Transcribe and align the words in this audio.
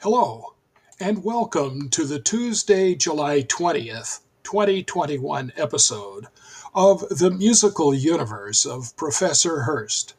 Hello, 0.00 0.54
and 0.98 1.22
welcome 1.22 1.90
to 1.90 2.04
the 2.04 2.18
Tuesday, 2.18 2.94
July 2.94 3.42
20th, 3.42 4.20
2021 4.44 5.52
episode 5.56 6.28
of 6.74 7.06
The 7.10 7.30
Musical 7.30 7.92
Universe 7.92 8.64
of 8.64 8.96
Professor 8.96 9.64
Hurst. 9.64 10.14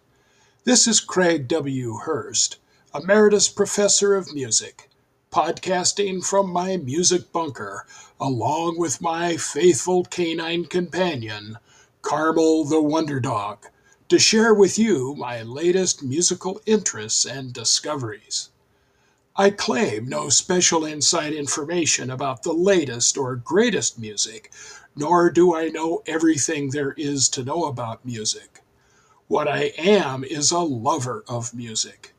This 0.65 0.85
is 0.87 0.99
Craig 0.99 1.47
W. 1.47 1.97
Hurst, 2.03 2.57
Emeritus 2.93 3.49
Professor 3.49 4.13
of 4.13 4.35
Music, 4.35 4.91
podcasting 5.31 6.23
from 6.23 6.51
my 6.51 6.77
music 6.77 7.31
bunker 7.31 7.87
along 8.19 8.77
with 8.77 9.01
my 9.01 9.35
faithful 9.37 10.03
canine 10.03 10.65
companion, 10.65 11.57
Carmel 12.03 12.65
the 12.65 12.81
Wonder 12.81 13.19
Dog, 13.19 13.65
to 14.07 14.19
share 14.19 14.53
with 14.53 14.77
you 14.77 15.15
my 15.15 15.41
latest 15.41 16.03
musical 16.03 16.61
interests 16.67 17.25
and 17.25 17.51
discoveries. 17.51 18.49
I 19.35 19.49
claim 19.49 20.07
no 20.07 20.29
special 20.29 20.85
inside 20.85 21.33
information 21.33 22.11
about 22.11 22.43
the 22.43 22.53
latest 22.53 23.17
or 23.17 23.35
greatest 23.35 23.97
music, 23.97 24.53
nor 24.95 25.31
do 25.31 25.55
I 25.55 25.69
know 25.69 26.03
everything 26.05 26.69
there 26.69 26.91
is 26.91 27.27
to 27.29 27.43
know 27.43 27.65
about 27.65 28.05
music. 28.05 28.61
What 29.27 29.47
I 29.47 29.73
am 29.75 30.23
is 30.23 30.51
a 30.51 30.59
lover 30.59 31.23
of 31.27 31.55
music. 31.55 32.13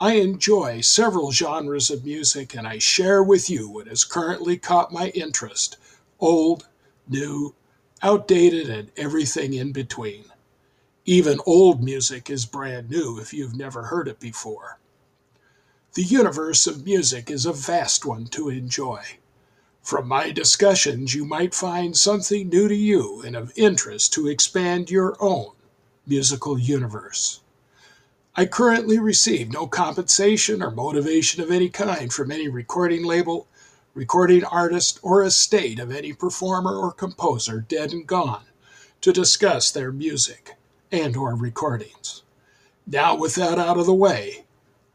I 0.00 0.14
enjoy 0.14 0.80
several 0.80 1.30
genres 1.30 1.88
of 1.88 2.04
music 2.04 2.56
and 2.56 2.66
I 2.66 2.78
share 2.78 3.22
with 3.22 3.48
you 3.48 3.68
what 3.68 3.86
has 3.86 4.02
currently 4.02 4.58
caught 4.58 4.92
my 4.92 5.10
interest 5.10 5.76
old, 6.18 6.66
new, 7.08 7.54
outdated, 8.02 8.68
and 8.68 8.90
everything 8.96 9.54
in 9.54 9.70
between. 9.70 10.24
Even 11.10 11.40
old 11.46 11.82
music 11.82 12.28
is 12.28 12.44
brand 12.44 12.90
new 12.90 13.18
if 13.18 13.32
you've 13.32 13.56
never 13.56 13.84
heard 13.84 14.08
it 14.08 14.20
before. 14.20 14.78
The 15.94 16.02
universe 16.02 16.66
of 16.66 16.84
music 16.84 17.30
is 17.30 17.46
a 17.46 17.52
vast 17.54 18.04
one 18.04 18.26
to 18.26 18.50
enjoy. 18.50 19.02
From 19.80 20.06
my 20.06 20.32
discussions, 20.32 21.14
you 21.14 21.24
might 21.24 21.54
find 21.54 21.96
something 21.96 22.50
new 22.50 22.68
to 22.68 22.74
you 22.74 23.22
and 23.22 23.34
of 23.34 23.54
interest 23.56 24.12
to 24.12 24.28
expand 24.28 24.90
your 24.90 25.16
own 25.18 25.52
musical 26.06 26.58
universe. 26.58 27.40
I 28.36 28.44
currently 28.44 28.98
receive 28.98 29.50
no 29.50 29.66
compensation 29.66 30.62
or 30.62 30.70
motivation 30.70 31.42
of 31.42 31.50
any 31.50 31.70
kind 31.70 32.12
from 32.12 32.30
any 32.30 32.48
recording 32.48 33.02
label, 33.02 33.46
recording 33.94 34.44
artist, 34.44 35.00
or 35.00 35.24
estate 35.24 35.78
of 35.78 35.90
any 35.90 36.12
performer 36.12 36.76
or 36.76 36.92
composer 36.92 37.62
dead 37.62 37.94
and 37.94 38.06
gone 38.06 38.44
to 39.00 39.10
discuss 39.10 39.70
their 39.70 39.90
music 39.90 40.57
and 40.90 41.16
or 41.16 41.34
recordings. 41.34 42.22
Now 42.86 43.16
with 43.16 43.34
that 43.34 43.58
out 43.58 43.78
of 43.78 43.86
the 43.86 43.94
way, 43.94 44.44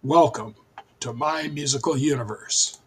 welcome 0.02 0.56
to 1.00 1.14
my 1.14 1.48
musical 1.48 1.96
universe. 1.98 2.80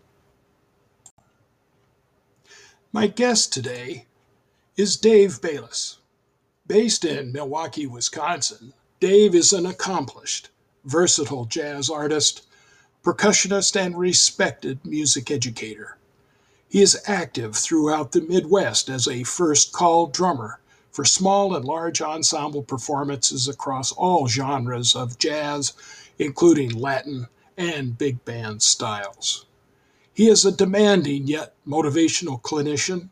My 2.93 3.07
guest 3.07 3.53
today 3.53 4.07
is 4.77 4.97
Dave 4.97 5.41
Bayles. 5.41 5.99
Based 6.67 7.05
in 7.05 7.31
Milwaukee, 7.31 7.87
Wisconsin, 7.87 8.73
Dave 8.99 9.34
is 9.34 9.53
an 9.53 9.67
accomplished, 9.67 10.49
versatile 10.84 11.45
jazz 11.45 11.89
artist, 11.89 12.47
percussionist, 13.05 13.77
and 13.81 13.97
respected 13.97 14.84
music 14.84 15.31
educator. 15.31 15.99
He 16.69 16.83
is 16.83 17.01
active 17.07 17.55
throughout 17.55 18.11
the 18.11 18.23
Midwest 18.23 18.89
as 18.89 19.07
a 19.07 19.23
first 19.23 19.73
call 19.73 20.09
drummer 20.09 20.59
for 20.97 21.05
small 21.05 21.55
and 21.55 21.63
large 21.63 22.01
ensemble 22.01 22.63
performances 22.63 23.47
across 23.47 23.93
all 23.93 24.27
genres 24.27 24.97
of 24.97 25.19
jazz, 25.19 25.75
including 26.19 26.71
Latin, 26.71 27.27
and 27.59 27.99
big 27.99 28.25
band 28.25 28.63
styles. 28.63 29.45
He 30.15 30.31
is 30.31 30.47
a 30.47 30.51
demanding 30.51 31.27
yet 31.27 31.53
motivational 31.69 32.41
clinician, 32.41 33.11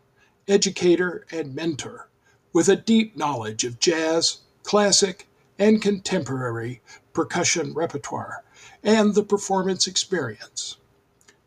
educator, 0.49 1.27
and 1.31 1.55
mentor 1.55 2.09
with 2.55 2.71
a 2.71 2.77
deep 2.77 3.19
knowledge 3.19 3.65
of 3.65 3.81
jazz, 3.81 4.39
classic, 4.63 5.29
and 5.59 5.83
contemporary 5.83 6.81
percussion 7.13 7.75
repertoire 7.75 8.45
and 8.83 9.15
the 9.15 9.23
performance 9.23 9.87
experience. 9.87 10.79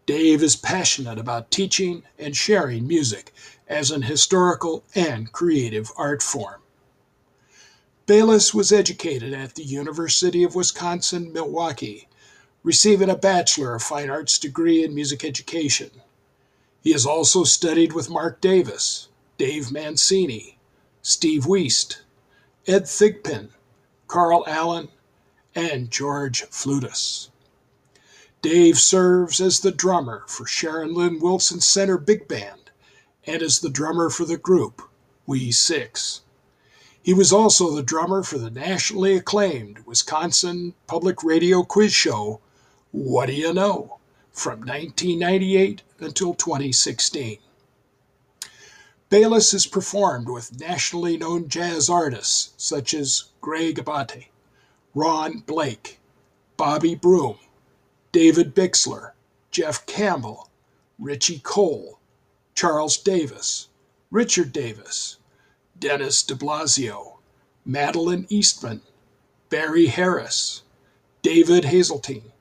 Dave 0.06 0.44
is 0.44 0.56
passionate 0.56 1.18
about 1.18 1.50
teaching 1.50 2.04
and 2.20 2.38
sharing 2.38 2.88
music 2.88 3.34
as 3.68 3.92
an 3.92 4.04
historical 4.04 4.84
and 4.96 5.32
creative 5.32 5.92
art 5.98 6.22
form. 6.22 6.62
Bayles 8.06 8.54
was 8.54 8.72
educated 8.72 9.34
at 9.34 9.56
the 9.56 9.64
University 9.64 10.44
of 10.44 10.56
Wisconsin 10.56 11.34
Milwaukee 11.34 12.08
receiving 12.64 13.10
a 13.10 13.16
Bachelor 13.16 13.76
of 13.76 13.82
Fine 13.84 14.10
Arts 14.10 14.38
degree 14.38 14.84
in 14.84 14.94
music 14.94 15.24
education. 15.24 15.90
He 16.82 16.92
has 16.92 17.06
also 17.06 17.46
studied 17.46 17.94
with 17.94 18.10
Mark 18.10 18.42
Davis, 18.42 19.08
Dave 19.38 19.72
Mancini, 19.72 20.58
Steve 21.02 21.46
Wiest, 21.46 22.02
Ed 22.68 22.84
Thigpen, 22.84 23.52
Carl 24.08 24.44
Allen, 24.48 24.90
and 25.56 25.90
George 25.90 26.44
Fludas. 26.50 27.30
Dave 28.42 28.78
serves 28.78 29.40
as 29.40 29.62
the 29.62 29.72
drummer 29.72 30.24
for 30.28 30.46
Sharon 30.46 30.94
Lynn 30.94 31.20
Wilson 31.20 31.62
Center 31.62 31.98
Big 31.98 32.28
Band 32.28 32.67
and 33.28 33.42
is 33.42 33.60
the 33.60 33.70
drummer 33.70 34.10
for 34.10 34.24
the 34.24 34.38
group 34.38 34.82
We 35.26 35.52
Six. 35.52 36.22
He 37.04 37.14
was 37.14 37.34
also 37.34 37.76
the 37.76 37.84
drummer 37.84 38.24
for 38.24 38.38
the 38.38 38.50
nationally 38.50 39.16
acclaimed 39.16 39.86
Wisconsin 39.86 40.74
Public 40.88 41.24
Radio 41.24 41.64
quiz 41.64 41.94
show 41.94 42.40
what 42.92 43.28
Do 43.28 43.34
You 43.34 43.54
Know? 43.54 44.00
from 44.32 44.60
1998 44.60 45.82
until 46.00 46.34
2016. 46.34 47.40
Bayles 49.10 49.52
has 49.52 49.66
performed 49.66 50.30
with 50.30 50.60
nationally 50.60 51.18
known 51.18 51.50
jazz 51.50 51.90
artists 51.90 52.54
such 52.58 52.94
as 52.94 53.26
Greg 53.42 53.80
Abate, 53.80 54.28
Ron 54.94 55.40
Blake, 55.40 56.00
Bobby 56.56 56.96
Broom, 56.96 57.38
David 58.12 58.56
Bixler, 58.56 59.12
Jeff 59.52 59.86
Campbell, 59.86 60.50
Richie 61.00 61.40
Cole, 61.40 61.97
Charles 62.58 62.98
Davis, 62.98 63.68
Richard 64.10 64.52
Davis, 64.52 65.18
Dennis 65.78 66.24
de 66.24 66.34
Blasio, 66.34 67.18
Madeline 67.64 68.26
Eastman, 68.30 68.82
Barry 69.50 69.86
Harris, 69.86 70.64
David 71.22 71.66
Hazeltine, 71.66 72.32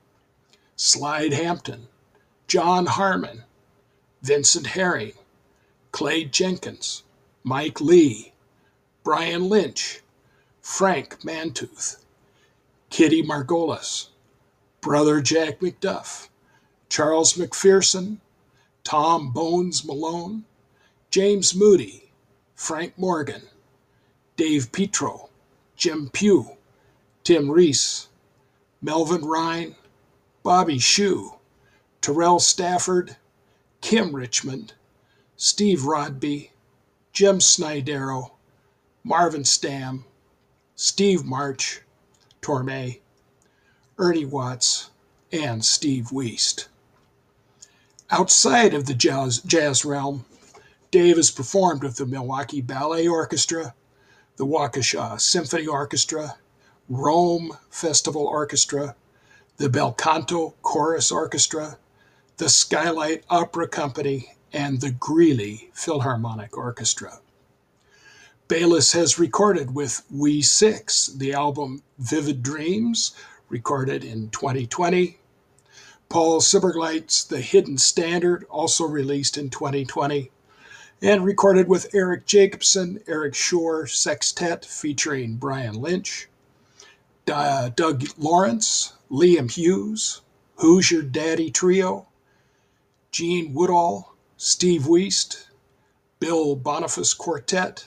Slide 0.75 1.33
Hampton, 1.33 1.87
John 2.47 2.87
Harmon, 2.87 3.43
Vincent 4.23 4.65
Herring, 4.65 5.13
Clay 5.91 6.23
Jenkins, 6.23 7.03
Mike 7.43 7.79
Lee, 7.79 8.33
Brian 9.03 9.47
Lynch, 9.47 10.01
Frank 10.61 11.19
Mantooth, 11.21 12.03
Kitty 12.89 13.21
Margolis, 13.21 14.07
Brother 14.81 15.21
Jack 15.21 15.59
McDuff, 15.59 16.29
Charles 16.89 17.33
McPherson, 17.33 18.17
Tom 18.87 19.31
Bones 19.31 19.83
Malone, 19.83 20.45
James 21.09 21.53
Moody, 21.53 22.09
Frank 22.55 22.97
Morgan, 22.97 23.41
Dave 24.37 24.71
Petro, 24.71 25.27
Jim 25.75 26.09
Pugh, 26.13 26.55
Tim 27.25 27.51
Reese, 27.51 28.07
Melvin 28.81 29.25
Rhyne, 29.25 29.75
Bobby 30.41 30.79
Shew, 30.79 31.33
Terrell 31.99 32.39
Stafford, 32.39 33.17
Kim 33.81 34.15
Richmond, 34.15 34.71
Steve 35.35 35.83
Rodby, 35.83 36.51
Jim 37.11 37.39
Snidero, 37.39 38.31
Marvin 39.03 39.43
Stamm, 39.43 40.05
Steve 40.77 41.25
March, 41.25 41.81
Torme, 42.41 43.01
Ernie 43.97 44.23
Watts, 44.23 44.91
and 45.33 45.65
Steve 45.65 46.05
Wiest. 46.13 46.69
Outside 48.09 48.73
of 48.73 48.85
the 48.85 48.93
jazz, 48.93 49.39
jazz 49.39 49.83
realm, 49.83 50.23
Dave 50.91 51.17
has 51.17 51.29
performed 51.29 51.83
with 51.83 51.97
the 51.97 52.05
Milwaukee 52.05 52.61
Ballet 52.61 53.05
Orchestra, 53.05 53.73
the 54.37 54.45
Waukesha 54.45 55.19
Symphony 55.19 55.67
Orchestra, 55.67 56.37
Rome 56.87 57.57
Festival 57.69 58.25
Orchestra, 58.25 58.95
the 59.57 59.67
Bel 59.67 59.91
Canto 59.91 60.53
Chorus 60.61 61.11
Orchestra, 61.11 61.77
the 62.37 62.47
Skylight 62.47 63.25
Opera 63.29 63.67
Company, 63.67 64.37
and 64.53 64.79
the 64.79 64.91
Greeley 64.91 65.69
Philharmonic 65.73 66.57
Orchestra. 66.57 67.19
Bayles 68.47 68.93
has 68.93 69.19
recorded 69.19 69.75
with 69.75 70.03
We 70.09 70.41
Six, 70.41 71.07
the 71.07 71.33
album 71.33 71.83
Vivid 71.99 72.41
Dreams, 72.41 73.11
recorded 73.49 74.05
in 74.05 74.29
2020. 74.29 75.17
Paul 76.09 76.39
Silbergleit's 76.39 77.25
The 77.25 77.41
Hidden 77.41 77.77
Standard, 77.77 78.45
also 78.49 78.85
released 78.85 79.37
in 79.37 79.49
2020. 79.49 80.31
And 81.01 81.23
recorded 81.23 81.67
with 81.67 81.93
Eric 81.93 82.25
Jacobson, 82.25 83.01
Eric 83.07 83.35
Shore 83.35 83.87
Sextet 83.87 84.65
featuring 84.65 85.35
Brian 85.35 85.75
Lynch. 85.75 86.27
Doug 87.25 88.03
Lawrence, 88.17 88.93
Liam 89.11 89.51
Hughes, 89.51 90.21
Who's 90.55 90.89
Your 90.89 91.01
Daddy 91.03 91.51
Trio, 91.51 92.07
Gene 93.11 93.53
Woodall, 93.53 94.15
Steve 94.37 94.83
Wiest, 94.83 95.47
Bill 96.19 96.55
Boniface 96.55 97.13
Quartet, 97.13 97.85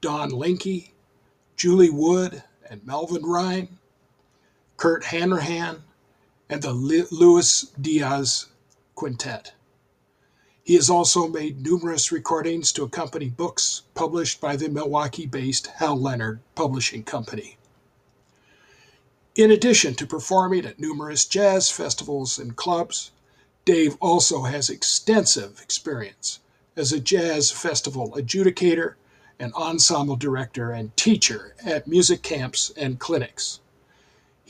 Don 0.00 0.30
Linky, 0.30 0.92
Julie 1.56 1.90
Wood 1.90 2.42
and 2.68 2.84
Melvin 2.86 3.22
Rhyne, 3.24 3.78
Kurt 4.78 5.04
Hanrahan, 5.04 5.84
and 6.52 6.60
the 6.60 6.70
Luis 6.70 7.62
Diaz 7.80 8.48
Quintet. 8.94 9.54
He 10.62 10.74
has 10.74 10.90
also 10.90 11.26
made 11.26 11.62
numerous 11.62 12.12
recordings 12.12 12.72
to 12.72 12.82
accompany 12.82 13.30
books 13.30 13.84
published 13.94 14.38
by 14.38 14.56
the 14.56 14.68
Milwaukee 14.68 15.24
based 15.24 15.68
Hal 15.78 15.98
Leonard 15.98 16.40
Publishing 16.54 17.04
Company. 17.04 17.56
In 19.34 19.50
addition 19.50 19.94
to 19.94 20.06
performing 20.06 20.66
at 20.66 20.78
numerous 20.78 21.24
jazz 21.24 21.70
festivals 21.70 22.38
and 22.38 22.54
clubs, 22.54 23.12
Dave 23.64 23.96
also 23.98 24.42
has 24.42 24.68
extensive 24.68 25.58
experience 25.62 26.40
as 26.76 26.92
a 26.92 27.00
jazz 27.00 27.50
festival 27.50 28.12
adjudicator 28.14 28.96
and 29.38 29.54
ensemble 29.54 30.16
director 30.16 30.70
and 30.70 30.94
teacher 30.98 31.54
at 31.64 31.88
music 31.88 32.20
camps 32.20 32.70
and 32.76 33.00
clinics. 33.00 33.60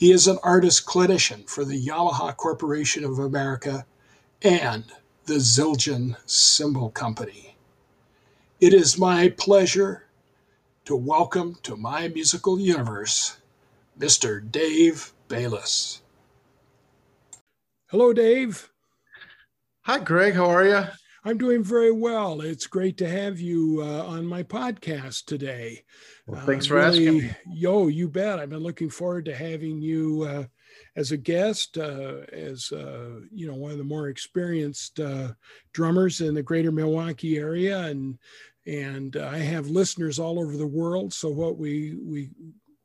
He 0.03 0.11
is 0.11 0.27
an 0.27 0.37
artist 0.43 0.85
clinician 0.85 1.49
for 1.49 1.63
the 1.63 1.81
Yamaha 1.81 2.35
Corporation 2.35 3.05
of 3.05 3.19
America 3.19 3.85
and 4.41 4.83
the 5.27 5.35
Zildjian 5.35 6.17
Cymbal 6.25 6.89
Company. 6.89 7.55
It 8.59 8.73
is 8.73 8.99
my 8.99 9.29
pleasure 9.29 10.03
to 10.83 10.93
welcome 10.93 11.55
to 11.63 11.77
my 11.77 12.09
musical 12.09 12.59
universe 12.59 13.37
Mr. 13.97 14.41
Dave 14.51 15.13
Bayles. 15.29 16.01
Hello, 17.87 18.11
Dave. 18.11 18.73
Hi, 19.83 19.99
Greg. 19.99 20.33
How 20.33 20.49
are 20.49 20.67
you? 20.67 20.83
I'm 21.25 21.37
doing 21.37 21.63
very 21.63 21.91
well. 21.91 22.41
It's 22.41 22.67
great 22.67 22.97
to 22.97 23.07
have 23.07 23.39
you 23.39 23.79
uh, 23.81 24.03
on 24.05 24.25
my 24.25 24.43
podcast 24.43 25.23
today. 25.23 25.85
Well, 26.27 26.45
thanks 26.45 26.65
uh, 26.65 26.69
for 26.69 26.75
really, 26.75 27.07
asking. 27.07 27.17
Me. 27.19 27.35
Yo, 27.53 27.87
you 27.87 28.09
bet. 28.09 28.39
I've 28.39 28.49
been 28.49 28.59
looking 28.59 28.89
forward 28.89 29.23
to 29.25 29.35
having 29.35 29.81
you 29.81 30.23
uh, 30.23 30.43
as 30.97 31.13
a 31.13 31.17
guest, 31.17 31.77
uh, 31.77 32.23
as 32.33 32.73
uh, 32.73 33.21
you 33.31 33.47
know, 33.47 33.55
one 33.55 33.71
of 33.71 33.77
the 33.77 33.85
more 33.85 34.09
experienced 34.09 34.99
uh, 34.99 35.29
drummers 35.71 36.19
in 36.19 36.33
the 36.33 36.43
greater 36.43 36.73
Milwaukee 36.73 37.37
area, 37.37 37.83
and 37.83 38.19
and 38.67 39.15
I 39.15 39.37
have 39.37 39.67
listeners 39.67 40.19
all 40.19 40.39
over 40.39 40.57
the 40.57 40.67
world. 40.67 41.13
So 41.13 41.29
what 41.29 41.57
we 41.57 41.95
we 42.03 42.31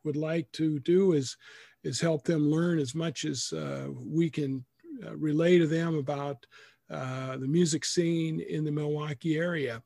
would 0.05 0.17
like 0.17 0.51
to 0.53 0.79
do 0.81 1.13
is 1.13 1.37
is 1.83 2.01
help 2.01 2.23
them 2.23 2.49
learn 2.49 2.79
as 2.79 2.95
much 2.95 3.25
as 3.25 3.53
uh, 3.53 3.89
we 3.97 4.31
can 4.31 4.65
uh, 5.05 5.17
relay 5.17 5.59
to 5.59 5.67
them 5.67 5.97
about 5.99 6.47
uh, 6.91 7.37
the 7.37 7.47
music 7.47 7.85
scene 7.85 8.41
in 8.41 8.65
the 8.65 8.73
Milwaukee 8.73 9.37
area. 9.37 9.83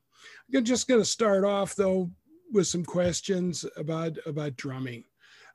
I'm 0.55 0.63
just 0.63 0.87
going 0.87 1.01
to 1.01 1.05
start 1.05 1.43
off 1.43 1.75
though 1.75 2.09
with 2.51 2.67
some 2.67 2.85
questions 2.85 3.65
about 3.75 4.17
about 4.25 4.55
drumming. 4.55 5.03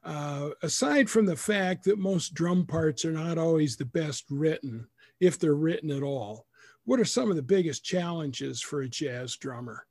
Uh, 0.05 0.51
aside 0.63 1.11
from 1.11 1.27
the 1.27 1.37
fact 1.37 1.85
that 1.85 1.99
most 1.99 2.35
drum 2.35 2.67
parts 2.67 3.05
are 3.05 3.13
not 3.13 3.39
always 3.39 3.77
the 3.77 3.85
best 3.85 4.25
written, 4.31 4.87
if 5.21 5.39
they're 5.39 5.55
written 5.55 5.91
at 5.91 6.03
all, 6.03 6.47
what 6.85 7.01
are 7.01 7.05
some 7.05 7.31
of 7.31 7.37
the 7.37 7.43
biggest 7.43 7.85
challenges 7.85 8.63
for 8.63 8.83
a 8.83 8.89
jazz 8.89 9.37
drummer? 9.37 9.87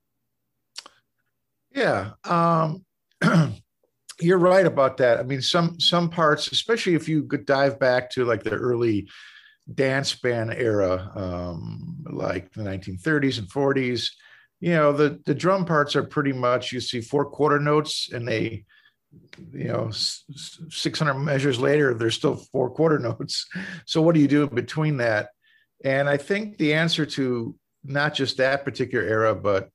Yeah, 1.71 2.11
um, 2.23 2.85
you're 4.19 4.37
right 4.39 4.65
about 4.65 4.97
that. 4.97 5.19
I 5.19 5.23
mean, 5.23 5.41
some 5.41 5.79
some 5.79 6.09
parts, 6.09 6.51
especially 6.51 6.95
if 6.95 7.07
you 7.07 7.23
could 7.23 7.45
dive 7.45 7.79
back 7.79 8.09
to 8.11 8.25
like 8.25 8.43
the 8.43 8.55
early 8.55 9.07
dance 9.73 10.15
band 10.15 10.53
era, 10.53 11.11
um, 11.15 12.03
like 12.09 12.51
the 12.53 12.63
1930s 12.63 13.39
and 13.39 13.49
40s, 13.49 14.11
you 14.59 14.71
know, 14.71 14.91
the 14.91 15.21
the 15.25 15.35
drum 15.35 15.65
parts 15.65 15.95
are 15.95 16.03
pretty 16.03 16.33
much 16.33 16.71
you 16.71 16.79
see 16.79 17.01
four 17.01 17.25
quarter 17.25 17.59
notes, 17.59 18.09
and 18.11 18.27
they, 18.27 18.65
you 19.53 19.65
know, 19.65 19.89
600 19.91 21.13
measures 21.13 21.59
later, 21.59 21.93
there's 21.93 22.15
still 22.15 22.35
four 22.35 22.71
quarter 22.71 22.97
notes. 23.09 23.45
So 23.85 24.01
what 24.01 24.15
do 24.15 24.21
you 24.21 24.27
do 24.27 24.47
between 24.47 24.97
that? 24.97 25.29
And 25.83 26.09
I 26.09 26.17
think 26.17 26.57
the 26.57 26.73
answer 26.73 27.05
to 27.05 27.55
not 27.83 28.15
just 28.15 28.37
that 28.37 28.65
particular 28.65 29.05
era, 29.05 29.35
but 29.35 29.69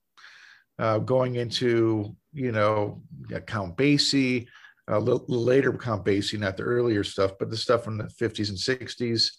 uh, 0.81 0.99
going 0.99 1.37
into 1.37 2.17
you 2.33 2.53
know, 2.53 3.03
Count 3.47 3.77
Basie, 3.77 4.47
a 4.88 4.99
little, 4.99 5.25
later 5.29 5.73
Count 5.73 6.05
Basie, 6.05 6.38
not 6.38 6.56
the 6.56 6.62
earlier 6.62 7.05
stuff, 7.05 7.33
but 7.38 7.50
the 7.50 7.56
stuff 7.56 7.85
from 7.85 7.99
the 7.99 8.05
50s 8.05 8.49
and 8.49 8.59
60s. 8.59 9.33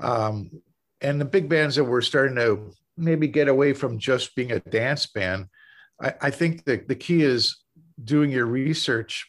Um, 0.00 0.62
and 1.00 1.20
the 1.20 1.24
big 1.24 1.48
bands 1.48 1.76
that 1.76 1.84
were 1.84 2.02
starting 2.02 2.36
to 2.36 2.72
maybe 2.96 3.28
get 3.28 3.48
away 3.48 3.72
from 3.72 3.98
just 3.98 4.34
being 4.34 4.52
a 4.52 4.60
dance 4.60 5.06
band. 5.06 5.46
I, 6.00 6.14
I 6.22 6.30
think 6.30 6.64
that 6.64 6.88
the 6.88 6.96
key 6.96 7.22
is 7.22 7.56
doing 8.02 8.30
your 8.30 8.46
research 8.46 9.26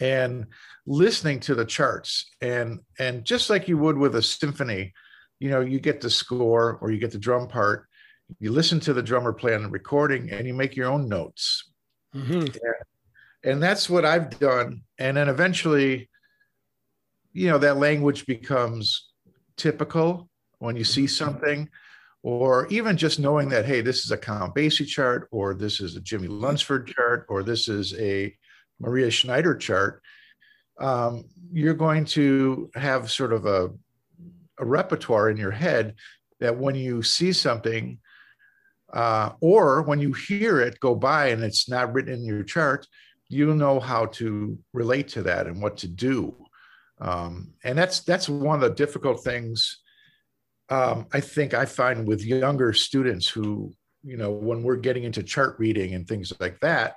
and 0.00 0.46
listening 0.86 1.40
to 1.40 1.54
the 1.54 1.64
charts 1.64 2.28
and 2.40 2.80
and 2.98 3.24
just 3.24 3.48
like 3.48 3.68
you 3.68 3.78
would 3.78 3.96
with 3.96 4.16
a 4.16 4.22
symphony 4.22 4.92
you 5.38 5.48
know 5.48 5.60
you 5.60 5.78
get 5.78 6.00
the 6.00 6.10
score 6.10 6.76
or 6.80 6.90
you 6.90 6.98
get 6.98 7.12
the 7.12 7.18
drum 7.18 7.46
part 7.46 7.86
you 8.40 8.50
listen 8.50 8.80
to 8.80 8.92
the 8.92 9.02
drummer 9.02 9.32
play 9.32 9.54
on 9.54 9.62
the 9.62 9.68
recording 9.68 10.28
and 10.30 10.44
you 10.44 10.52
make 10.52 10.74
your 10.74 10.90
own 10.90 11.08
notes 11.08 11.72
Mm-hmm. 12.14 12.32
And, 12.32 12.56
and 13.44 13.62
that's 13.62 13.88
what 13.88 14.04
I've 14.04 14.38
done. 14.38 14.82
And 14.98 15.16
then 15.16 15.28
eventually, 15.28 16.08
you 17.32 17.48
know, 17.48 17.58
that 17.58 17.78
language 17.78 18.26
becomes 18.26 19.11
typical 19.56 20.28
when 20.58 20.76
you 20.76 20.84
see 20.84 21.04
mm-hmm. 21.04 21.24
something, 21.24 21.68
or 22.22 22.66
even 22.68 22.96
just 22.96 23.18
knowing 23.18 23.48
that, 23.48 23.64
hey, 23.64 23.80
this 23.80 24.04
is 24.04 24.10
a 24.10 24.16
Count 24.16 24.54
Basie 24.54 24.86
chart, 24.86 25.28
or 25.32 25.54
this 25.54 25.80
is 25.80 25.96
a 25.96 26.00
Jimmie 26.00 26.28
Lunceford 26.28 26.86
chart, 26.86 27.26
or 27.28 27.42
this 27.42 27.68
is 27.68 27.98
a 27.98 28.34
Maria 28.78 29.10
Schneider 29.10 29.56
chart. 29.56 30.02
Um, 30.78 31.24
you're 31.52 31.74
going 31.74 32.04
to 32.06 32.70
have 32.74 33.10
sort 33.10 33.32
of 33.32 33.46
a, 33.46 33.70
a 34.58 34.64
repertoire 34.64 35.30
in 35.30 35.36
your 35.36 35.50
head 35.50 35.94
that 36.40 36.56
when 36.56 36.74
you 36.74 37.02
see 37.02 37.32
something 37.32 37.98
uh, 38.92 39.30
or 39.40 39.82
when 39.82 40.00
you 40.00 40.12
hear 40.12 40.60
it 40.60 40.80
go 40.80 40.94
by 40.94 41.28
and 41.28 41.42
it's 41.42 41.68
not 41.68 41.92
written 41.92 42.14
in 42.14 42.24
your 42.24 42.42
chart, 42.42 42.86
you'll 43.28 43.54
know 43.54 43.80
how 43.80 44.06
to 44.06 44.58
relate 44.72 45.08
to 45.08 45.22
that 45.22 45.46
and 45.46 45.62
what 45.62 45.76
to 45.78 45.88
do. 45.88 46.34
Um, 47.02 47.52
and 47.64 47.76
that's 47.76 48.00
that's 48.00 48.28
one 48.28 48.54
of 48.54 48.62
the 48.62 48.74
difficult 48.74 49.22
things 49.22 49.82
um, 50.72 51.06
I 51.12 51.20
think 51.20 51.52
I 51.52 51.66
find 51.66 52.08
with 52.08 52.24
younger 52.24 52.72
students 52.72 53.28
who, 53.28 53.74
you 54.02 54.16
know, 54.16 54.30
when 54.30 54.62
we're 54.62 54.76
getting 54.76 55.04
into 55.04 55.22
chart 55.22 55.56
reading 55.58 55.94
and 55.94 56.08
things 56.08 56.32
like 56.40 56.58
that, 56.60 56.96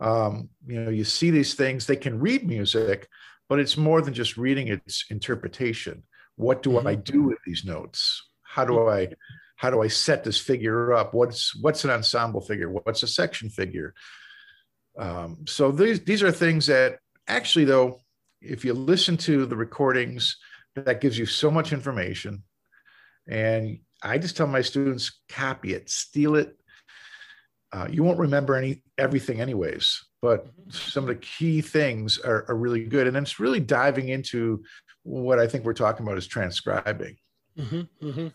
um, 0.00 0.50
you 0.64 0.80
know, 0.80 0.90
you 0.90 1.02
see 1.02 1.30
these 1.30 1.54
things, 1.54 1.84
they 1.84 1.96
can 1.96 2.20
read 2.20 2.46
music, 2.46 3.08
but 3.48 3.58
it's 3.58 3.76
more 3.76 4.00
than 4.02 4.14
just 4.14 4.36
reading, 4.36 4.68
it's 4.68 5.04
interpretation. 5.10 6.04
What 6.36 6.62
do 6.62 6.78
I 6.78 6.94
do 6.94 7.24
with 7.24 7.38
these 7.44 7.64
notes? 7.64 8.24
How 8.42 8.64
do 8.64 8.88
I 8.88 9.08
how 9.56 9.70
do 9.70 9.82
I 9.82 9.88
set 9.88 10.22
this 10.22 10.38
figure 10.38 10.92
up? 10.92 11.12
What's 11.12 11.56
what's 11.60 11.84
an 11.84 11.90
ensemble 11.90 12.40
figure? 12.40 12.70
What's 12.70 13.02
a 13.02 13.08
section 13.08 13.50
figure? 13.50 13.94
Um, 14.96 15.38
so 15.48 15.72
these 15.72 16.04
these 16.04 16.22
are 16.22 16.30
things 16.30 16.66
that 16.66 17.00
actually, 17.26 17.64
though, 17.64 18.00
if 18.40 18.64
you 18.64 18.72
listen 18.74 19.16
to 19.18 19.46
the 19.46 19.56
recordings, 19.56 20.36
that 20.74 21.00
gives 21.00 21.18
you 21.18 21.26
so 21.26 21.50
much 21.50 21.72
information. 21.72 22.42
And 23.28 23.80
I 24.02 24.18
just 24.18 24.36
tell 24.36 24.46
my 24.46 24.62
students, 24.62 25.20
copy 25.28 25.74
it, 25.74 25.90
steal 25.90 26.36
it. 26.36 26.56
Uh, 27.72 27.86
you 27.90 28.02
won't 28.02 28.18
remember 28.18 28.56
any 28.56 28.82
everything 28.96 29.40
anyways, 29.40 30.02
but 30.22 30.46
some 30.70 31.04
of 31.04 31.08
the 31.08 31.16
key 31.16 31.60
things 31.60 32.18
are, 32.18 32.46
are 32.48 32.56
really 32.56 32.84
good. 32.84 33.06
And 33.06 33.14
then 33.14 33.24
it's 33.24 33.38
really 33.38 33.60
diving 33.60 34.08
into 34.08 34.62
what 35.02 35.38
I 35.38 35.46
think 35.46 35.64
we're 35.64 35.74
talking 35.74 36.06
about 36.06 36.16
is 36.16 36.26
transcribing. 36.26 37.16
Mm-hmm, 37.58 38.06
mm-hmm. 38.06 38.28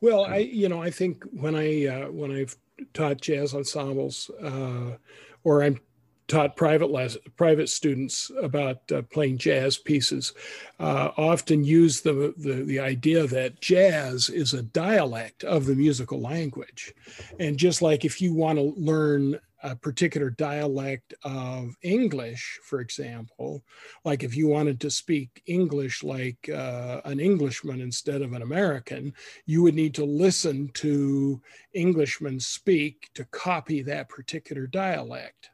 Well, 0.00 0.24
I 0.24 0.38
you 0.38 0.68
know 0.68 0.82
I 0.82 0.90
think 0.90 1.24
when 1.32 1.54
I 1.54 1.86
uh, 1.86 2.10
when 2.10 2.32
I've 2.32 2.56
taught 2.94 3.20
jazz 3.20 3.54
ensembles 3.54 4.30
uh, 4.42 4.96
or 5.44 5.62
I'm 5.62 5.80
taught 6.28 6.56
private 6.56 6.90
les- 6.90 7.18
private 7.36 7.68
students 7.68 8.30
about 8.40 8.90
uh, 8.92 9.02
playing 9.02 9.38
jazz 9.38 9.78
pieces, 9.78 10.32
uh, 10.80 11.10
often 11.16 11.64
use 11.64 12.00
the, 12.00 12.34
the 12.36 12.64
the 12.64 12.80
idea 12.80 13.26
that 13.26 13.60
jazz 13.60 14.28
is 14.28 14.54
a 14.54 14.62
dialect 14.62 15.44
of 15.44 15.66
the 15.66 15.74
musical 15.74 16.20
language, 16.20 16.92
and 17.38 17.56
just 17.58 17.82
like 17.82 18.04
if 18.04 18.20
you 18.20 18.34
want 18.34 18.58
to 18.58 18.74
learn 18.76 19.38
a 19.62 19.76
particular 19.76 20.30
dialect 20.30 21.14
of 21.22 21.76
English, 21.82 22.58
for 22.64 22.80
example, 22.80 23.62
like 24.04 24.24
if 24.24 24.36
you 24.36 24.48
wanted 24.48 24.80
to 24.80 24.90
speak 24.90 25.42
English 25.46 26.02
like 26.02 26.48
uh, 26.48 27.00
an 27.04 27.20
Englishman 27.20 27.80
instead 27.80 28.22
of 28.22 28.32
an 28.32 28.42
American, 28.42 29.14
you 29.46 29.62
would 29.62 29.74
need 29.74 29.94
to 29.94 30.04
listen 30.04 30.68
to 30.74 31.40
Englishmen 31.74 32.40
speak 32.40 33.08
to 33.14 33.24
copy 33.26 33.82
that 33.82 34.08
particular 34.08 34.66
dialect. 34.66 35.50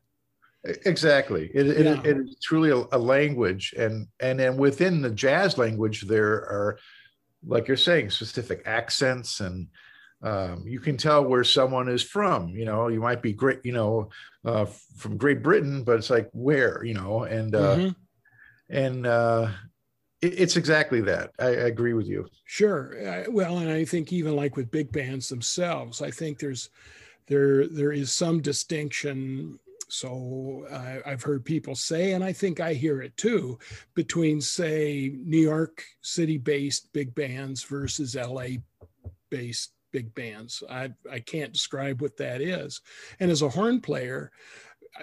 Exactly. 0.64 1.50
It, 1.54 1.66
yeah. 1.66 2.00
it, 2.00 2.06
it 2.06 2.16
is 2.18 2.36
truly 2.42 2.70
a, 2.70 2.84
a, 2.96 2.98
language, 2.98 3.74
and 3.78 4.08
and 4.20 4.40
and 4.40 4.58
within 4.58 5.00
the 5.00 5.10
jazz 5.10 5.56
language, 5.56 6.02
there 6.02 6.32
are, 6.32 6.78
like 7.46 7.68
you're 7.68 7.76
saying, 7.76 8.10
specific 8.10 8.62
accents, 8.66 9.38
and 9.40 9.68
um, 10.22 10.64
you 10.66 10.80
can 10.80 10.96
tell 10.96 11.24
where 11.24 11.44
someone 11.44 11.88
is 11.88 12.02
from. 12.02 12.48
You 12.48 12.64
know, 12.64 12.88
you 12.88 13.00
might 13.00 13.22
be 13.22 13.32
great, 13.32 13.60
you 13.64 13.72
know, 13.72 14.10
uh, 14.44 14.66
from 14.96 15.16
Great 15.16 15.42
Britain, 15.44 15.84
but 15.84 15.96
it's 15.96 16.10
like 16.10 16.28
where, 16.32 16.82
you 16.84 16.94
know, 16.94 17.22
and 17.22 17.54
uh, 17.54 17.76
mm-hmm. 17.76 17.90
and 18.68 19.06
uh, 19.06 19.48
it, 20.20 20.40
it's 20.40 20.56
exactly 20.56 21.00
that. 21.02 21.30
I, 21.38 21.46
I, 21.46 21.66
agree 21.68 21.92
with 21.92 22.08
you. 22.08 22.26
Sure. 22.46 23.24
well, 23.28 23.58
and 23.58 23.70
I 23.70 23.84
think 23.84 24.12
even 24.12 24.34
like 24.34 24.56
with 24.56 24.72
big 24.72 24.90
bands 24.90 25.28
themselves, 25.28 26.02
I 26.02 26.10
think 26.10 26.40
there's 26.40 26.70
there 27.28 27.68
there 27.68 27.92
is 27.92 28.12
some 28.12 28.40
distinction 28.40 29.60
so 29.88 30.66
uh, 30.70 30.98
I've 31.06 31.22
heard 31.22 31.44
people 31.44 31.74
say, 31.74 32.12
and 32.12 32.22
I 32.22 32.32
think 32.32 32.60
I 32.60 32.74
hear 32.74 33.00
it 33.00 33.16
too, 33.16 33.58
between, 33.94 34.40
say, 34.40 35.14
New 35.24 35.40
York 35.40 35.82
City 36.02 36.38
based 36.38 36.92
big 36.92 37.14
bands 37.14 37.64
versus 37.64 38.14
LA 38.14 38.58
based 39.30 39.72
big 39.92 40.14
bands. 40.14 40.62
I, 40.68 40.90
I 41.10 41.20
can't 41.20 41.52
describe 41.52 42.02
what 42.02 42.16
that 42.18 42.40
is. 42.40 42.80
And 43.20 43.30
as 43.30 43.42
a 43.42 43.48
horn 43.48 43.80
player, 43.80 44.30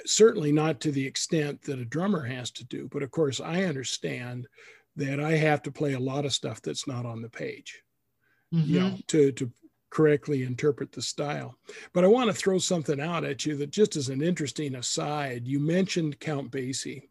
certainly 0.06 0.52
not 0.52 0.80
to 0.82 0.92
the 0.92 1.06
extent 1.06 1.62
that 1.64 1.80
a 1.80 1.86
drummer 1.86 2.24
has 2.24 2.52
to 2.52 2.66
do, 2.66 2.88
but 2.92 3.04
of 3.04 3.12
course, 3.12 3.40
I 3.40 3.64
understand 3.64 4.48
that 4.96 5.20
I 5.20 5.34
have 5.34 5.62
to 5.64 5.72
play 5.72 5.94
a 5.94 6.00
lot 6.00 6.26
of 6.26 6.34
stuff 6.34 6.62
that's 6.62 6.88
not 6.88 7.06
on 7.06 7.22
the 7.22 7.30
page. 7.30 7.82
Mm-hmm. 8.54 8.70
You 8.70 8.80
know, 8.80 8.86
mm-hmm. 8.88 9.00
to 9.08 9.32
to 9.34 9.52
correctly 9.96 10.44
interpret 10.44 10.92
the 10.92 11.02
style. 11.02 11.58
But 11.94 12.04
I 12.04 12.08
want 12.08 12.28
to 12.28 12.36
throw 12.36 12.58
something 12.58 13.00
out 13.00 13.24
at 13.24 13.46
you 13.46 13.56
that 13.56 13.72
just 13.72 13.96
as 13.96 14.10
an 14.10 14.22
interesting 14.22 14.76
aside, 14.76 15.48
you 15.48 15.58
mentioned 15.58 16.20
Count 16.20 16.52
Basie. 16.52 17.04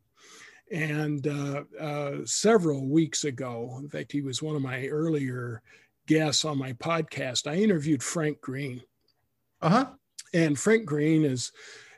And 0.70 1.26
uh, 1.26 1.62
uh, 1.80 2.16
several 2.26 2.86
weeks 2.86 3.24
ago, 3.24 3.78
in 3.80 3.88
fact, 3.88 4.12
he 4.12 4.20
was 4.20 4.42
one 4.42 4.54
of 4.54 4.60
my 4.60 4.86
earlier 4.88 5.62
guests 6.06 6.44
on 6.44 6.58
my 6.58 6.74
podcast. 6.74 7.50
I 7.50 7.54
interviewed 7.54 8.02
Frank 8.02 8.42
Green. 8.42 8.82
Uh 9.62 9.70
huh. 9.70 9.86
And 10.34 10.58
Frank 10.58 10.84
Green 10.84 11.24
is 11.24 11.52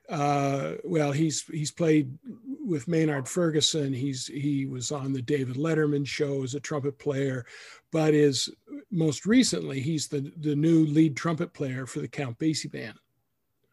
uh, 0.08 0.72
well, 0.84 1.12
he's 1.12 1.42
he's 1.42 1.70
played 1.70 2.16
with 2.64 2.88
Maynard 2.88 3.28
Ferguson. 3.28 3.92
He's 3.92 4.26
he 4.26 4.66
was 4.66 4.92
on 4.92 5.12
the 5.12 5.22
David 5.22 5.56
Letterman 5.56 6.06
show 6.06 6.42
as 6.42 6.54
a 6.54 6.60
trumpet 6.60 6.98
player, 6.98 7.44
but 7.90 8.14
is 8.14 8.48
most 8.90 9.26
recently 9.26 9.80
he's 9.80 10.08
the 10.08 10.32
the 10.38 10.54
new 10.54 10.86
lead 10.86 11.16
trumpet 11.16 11.52
player 11.52 11.86
for 11.86 12.00
the 12.00 12.08
Count 12.08 12.38
Basie 12.38 12.70
band. 12.70 12.98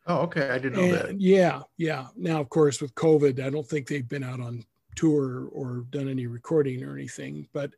Oh, 0.05 0.21
okay, 0.21 0.49
I 0.49 0.57
didn't 0.57 0.73
know 0.73 0.83
and, 0.83 0.93
that. 0.93 1.21
Yeah, 1.21 1.61
yeah. 1.77 2.07
Now, 2.15 2.41
of 2.41 2.49
course, 2.49 2.81
with 2.81 2.93
COVID, 2.95 3.39
I 3.39 3.49
don't 3.49 3.67
think 3.67 3.87
they've 3.87 4.07
been 4.07 4.23
out 4.23 4.41
on 4.41 4.65
tour 4.95 5.47
or 5.51 5.85
done 5.89 6.09
any 6.09 6.27
recording 6.27 6.83
or 6.83 6.93
anything. 6.93 7.47
But 7.53 7.71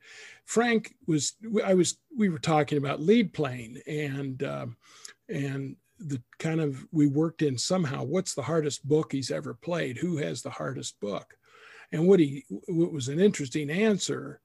Frank 0.45 0.95
was 1.07 1.33
I 1.63 1.73
was 1.73 1.97
we 2.17 2.29
were 2.29 2.39
talking 2.39 2.77
about 2.77 3.01
lead 3.01 3.33
playing 3.33 3.79
and. 3.87 4.41
Um, 4.43 4.77
and 5.27 5.75
the 5.99 6.21
kind 6.39 6.59
of 6.59 6.85
we 6.91 7.07
worked 7.07 7.41
in 7.41 7.57
somehow 7.57 8.03
what's 8.03 8.33
the 8.33 8.41
hardest 8.41 8.87
book 8.87 9.11
he's 9.11 9.31
ever 9.31 9.53
played? 9.53 9.97
Who 9.97 10.17
has 10.17 10.41
the 10.41 10.49
hardest 10.49 10.99
book? 10.99 11.37
And 11.91 12.07
what 12.07 12.19
he 12.19 12.43
what 12.49 12.91
was 12.91 13.07
an 13.07 13.19
interesting 13.19 13.69
answer 13.69 14.41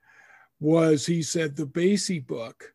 was 0.61 1.07
he 1.07 1.23
said 1.23 1.57
the 1.57 1.67
Basie 1.67 2.25
book 2.25 2.75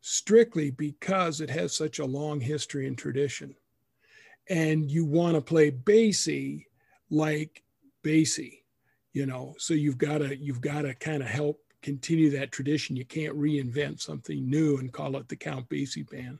strictly 0.00 0.70
because 0.70 1.40
it 1.40 1.50
has 1.50 1.74
such 1.74 2.00
a 2.00 2.04
long 2.04 2.40
history 2.40 2.86
and 2.86 2.98
tradition. 2.98 3.54
And 4.50 4.90
you 4.90 5.04
want 5.04 5.36
to 5.36 5.40
play 5.40 5.70
Basie 5.70 6.66
like 7.10 7.62
Basie 8.02 8.62
you 9.12 9.26
know? 9.26 9.54
So 9.58 9.74
you've 9.74 9.98
got 9.98 10.18
to 10.18 10.36
you've 10.36 10.60
got 10.60 10.82
to 10.82 10.94
kind 10.94 11.22
of 11.22 11.28
help 11.28 11.60
continue 11.82 12.30
that 12.30 12.52
tradition. 12.52 12.96
You 12.96 13.04
can't 13.04 13.36
reinvent 13.36 14.00
something 14.00 14.48
new 14.48 14.78
and 14.78 14.92
call 14.92 15.16
it 15.16 15.28
the 15.28 15.36
count 15.36 15.68
basie 15.68 16.08
band 16.08 16.38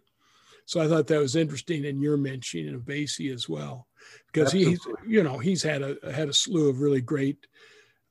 so 0.73 0.81
I 0.81 0.89
thought 0.89 1.07
that 1.09 1.21
was 1.21 1.37
interesting 1.37 1.85
in 1.85 2.01
your 2.01 2.17
mentioning 2.17 2.75
of 2.75 2.81
Basie 2.81 3.31
as 3.31 3.47
well, 3.47 3.87
because 4.29 4.55
Absolutely. 4.55 4.71
he's 4.71 4.87
you 5.07 5.23
know 5.23 5.37
he's 5.37 5.63
had 5.63 5.83
a 5.83 5.99
had 6.11 6.31
a 6.31 6.33
slew 6.33 6.71
of 6.71 6.81
really 6.81 7.03
great 7.03 7.47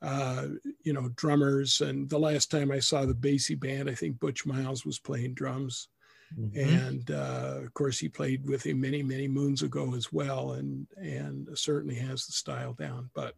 uh, 0.04 0.46
you 0.84 0.94
know 0.94 1.10
drummers. 1.16 1.82
And 1.82 2.08
the 2.08 2.20
last 2.20 2.52
time 2.52 2.72
I 2.72 2.78
saw 2.78 3.08
the 3.08 3.16
Basie 3.16 3.60
band, 3.60 3.90
I 3.90 3.96
think 3.96 4.20
Butch 4.20 4.46
Miles 4.46 4.86
was 4.86 5.00
playing 5.00 5.34
drums. 5.34 5.88
Mm-hmm. 6.40 6.60
And 6.60 7.10
uh, 7.10 7.62
of 7.64 7.74
course, 7.74 7.98
he 7.98 8.08
played 8.08 8.48
with 8.48 8.64
him 8.64 8.80
many, 8.80 9.02
many 9.02 9.28
moons 9.28 9.64
ago 9.64 9.96
as 9.96 10.14
well, 10.14 10.52
and 10.52 10.86
and 10.98 11.50
certainly 11.56 11.96
has 11.96 12.28
the 12.28 12.34
style 12.34 12.74
down. 12.74 13.10
But 13.16 13.34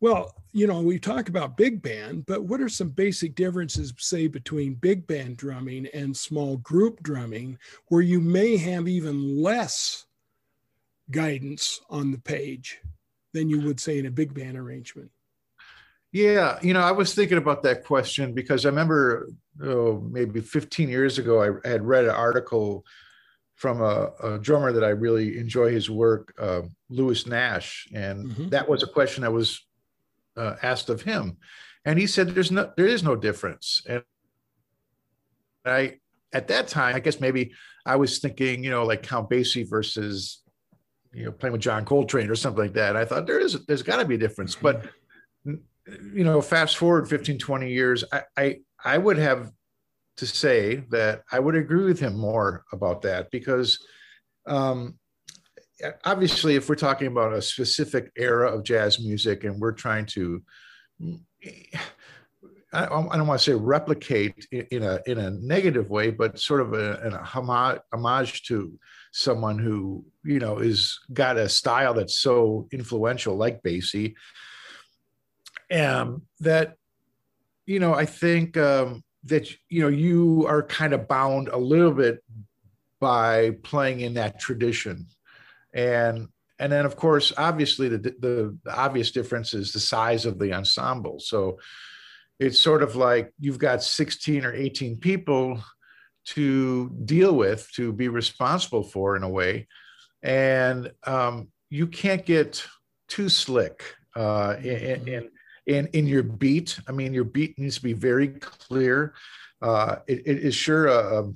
well, 0.00 0.34
you 0.52 0.66
know, 0.66 0.80
we 0.80 0.98
talk 0.98 1.28
about 1.28 1.56
big 1.56 1.82
band, 1.82 2.26
but 2.26 2.44
what 2.44 2.60
are 2.60 2.68
some 2.68 2.88
basic 2.88 3.34
differences, 3.34 3.92
say, 3.98 4.26
between 4.26 4.74
big 4.74 5.06
band 5.06 5.36
drumming 5.36 5.86
and 5.92 6.16
small 6.16 6.56
group 6.58 7.02
drumming, 7.02 7.58
where 7.88 8.00
you 8.00 8.20
may 8.20 8.56
have 8.56 8.88
even 8.88 9.40
less 9.40 10.06
guidance 11.10 11.80
on 11.90 12.10
the 12.12 12.18
page 12.18 12.80
than 13.32 13.48
you 13.48 13.60
would 13.60 13.78
say 13.78 13.98
in 13.98 14.06
a 14.06 14.10
big 14.10 14.34
band 14.34 14.56
arrangement? 14.56 15.10
Yeah, 16.12 16.58
you 16.62 16.74
know, 16.74 16.80
I 16.80 16.90
was 16.90 17.14
thinking 17.14 17.38
about 17.38 17.62
that 17.62 17.84
question 17.84 18.32
because 18.32 18.66
I 18.66 18.70
remember 18.70 19.28
oh, 19.62 20.00
maybe 20.10 20.40
15 20.40 20.88
years 20.88 21.18
ago, 21.18 21.42
I 21.64 21.68
had 21.68 21.86
read 21.86 22.04
an 22.04 22.10
article 22.10 22.84
from 23.60 23.82
a, 23.82 24.10
a, 24.22 24.38
drummer 24.38 24.72
that 24.72 24.82
I 24.82 24.88
really 24.88 25.36
enjoy 25.36 25.70
his 25.70 25.90
work, 25.90 26.32
uh, 26.38 26.62
Lewis 26.88 27.26
Nash, 27.26 27.86
and 27.92 28.30
mm-hmm. 28.30 28.48
that 28.48 28.66
was 28.66 28.82
a 28.82 28.86
question 28.86 29.20
that 29.20 29.32
was 29.32 29.66
uh, 30.38 30.56
asked 30.62 30.88
of 30.88 31.02
him, 31.02 31.36
and 31.84 31.98
he 31.98 32.06
said, 32.06 32.28
"There's 32.30 32.50
no, 32.50 32.72
there 32.78 32.86
is 32.86 33.02
no 33.02 33.14
difference." 33.14 33.82
And 33.86 34.02
I, 35.66 35.98
at 36.32 36.48
that 36.48 36.68
time, 36.68 36.96
I 36.96 37.00
guess 37.00 37.20
maybe 37.20 37.52
I 37.84 37.96
was 37.96 38.18
thinking, 38.18 38.64
you 38.64 38.70
know, 38.70 38.84
like 38.84 39.02
Count 39.02 39.28
Basie 39.28 39.68
versus, 39.68 40.42
you 41.12 41.26
know, 41.26 41.32
playing 41.32 41.52
with 41.52 41.60
John 41.60 41.84
Coltrane 41.84 42.30
or 42.30 42.36
something 42.36 42.62
like 42.62 42.72
that. 42.74 42.96
I 42.96 43.04
thought 43.04 43.26
there 43.26 43.40
is, 43.40 43.66
there's 43.66 43.82
got 43.82 43.98
to 43.98 44.06
be 44.06 44.14
a 44.14 44.18
difference, 44.18 44.54
but 44.54 44.86
you 45.44 46.24
know, 46.24 46.40
fast 46.40 46.78
forward 46.78 47.08
15, 47.08 47.36
20 47.38 47.70
years, 47.70 48.04
I, 48.10 48.22
I, 48.36 48.58
I 48.82 48.96
would 48.96 49.18
have 49.18 49.52
to 50.20 50.26
say 50.26 50.84
that 50.90 51.22
I 51.32 51.38
would 51.38 51.56
agree 51.56 51.84
with 51.84 51.98
him 51.98 52.16
more 52.16 52.64
about 52.72 53.02
that 53.02 53.30
because 53.30 53.82
um, 54.46 54.98
obviously, 56.04 56.56
if 56.56 56.68
we're 56.68 56.74
talking 56.74 57.06
about 57.06 57.32
a 57.32 57.42
specific 57.42 58.12
era 58.16 58.50
of 58.50 58.62
jazz 58.64 59.00
music 59.00 59.44
and 59.44 59.58
we're 59.58 59.72
trying 59.72 60.04
to, 60.06 60.42
I, 62.72 62.86
don't 62.86 63.26
want 63.26 63.40
to 63.40 63.50
say 63.50 63.54
replicate 63.54 64.46
in 64.52 64.82
a 64.82 65.00
in 65.06 65.18
a 65.18 65.30
negative 65.30 65.88
way, 65.88 66.10
but 66.10 66.38
sort 66.38 66.60
of 66.60 66.74
a, 66.74 67.18
homage, 67.24 67.80
homage 67.92 68.42
to 68.44 68.78
someone 69.12 69.58
who 69.58 70.04
you 70.22 70.38
know 70.38 70.58
is 70.58 70.98
got 71.12 71.38
a 71.38 71.48
style 71.48 71.94
that's 71.94 72.18
so 72.18 72.68
influential, 72.72 73.36
like 73.36 73.62
Basie. 73.62 74.14
Um, 75.72 76.22
that 76.40 76.76
you 77.64 77.78
know, 77.78 77.94
I 77.94 78.04
think 78.04 78.56
um, 78.56 79.02
that 79.24 79.50
you 79.68 79.82
know 79.82 79.88
you 79.88 80.46
are 80.48 80.62
kind 80.62 80.92
of 80.92 81.08
bound 81.08 81.48
a 81.48 81.56
little 81.56 81.92
bit 81.92 82.22
by 83.00 83.52
playing 83.62 84.00
in 84.00 84.14
that 84.14 84.38
tradition. 84.40 85.06
And 85.72 86.28
and 86.58 86.70
then 86.70 86.84
of 86.84 86.96
course 86.96 87.32
obviously 87.36 87.88
the, 87.88 87.98
the, 87.98 88.58
the 88.62 88.76
obvious 88.76 89.10
difference 89.10 89.54
is 89.54 89.72
the 89.72 89.80
size 89.80 90.26
of 90.26 90.38
the 90.38 90.52
ensemble. 90.52 91.20
So 91.20 91.58
it's 92.38 92.58
sort 92.58 92.82
of 92.82 92.96
like 92.96 93.32
you've 93.38 93.58
got 93.58 93.82
16 93.82 94.44
or 94.44 94.54
18 94.54 94.96
people 94.98 95.62
to 96.26 96.90
deal 97.04 97.34
with 97.34 97.70
to 97.72 97.92
be 97.92 98.08
responsible 98.08 98.82
for 98.82 99.16
in 99.16 99.22
a 99.22 99.28
way. 99.28 99.66
And 100.22 100.92
um, 101.06 101.48
you 101.70 101.86
can't 101.86 102.24
get 102.24 102.64
too 103.08 103.28
slick 103.28 103.82
uh, 104.14 104.56
in, 104.62 105.08
in, 105.08 105.30
in 105.70 105.86
in 105.88 106.06
your 106.06 106.24
beat. 106.24 106.78
I 106.88 106.92
mean, 106.92 107.14
your 107.14 107.24
beat 107.24 107.58
needs 107.58 107.76
to 107.76 107.82
be 107.82 107.92
very 107.92 108.28
clear. 108.28 109.14
Uh, 109.62 109.96
it, 110.06 110.22
it 110.26 110.38
is 110.38 110.54
sure 110.54 110.86
a, 110.88 111.30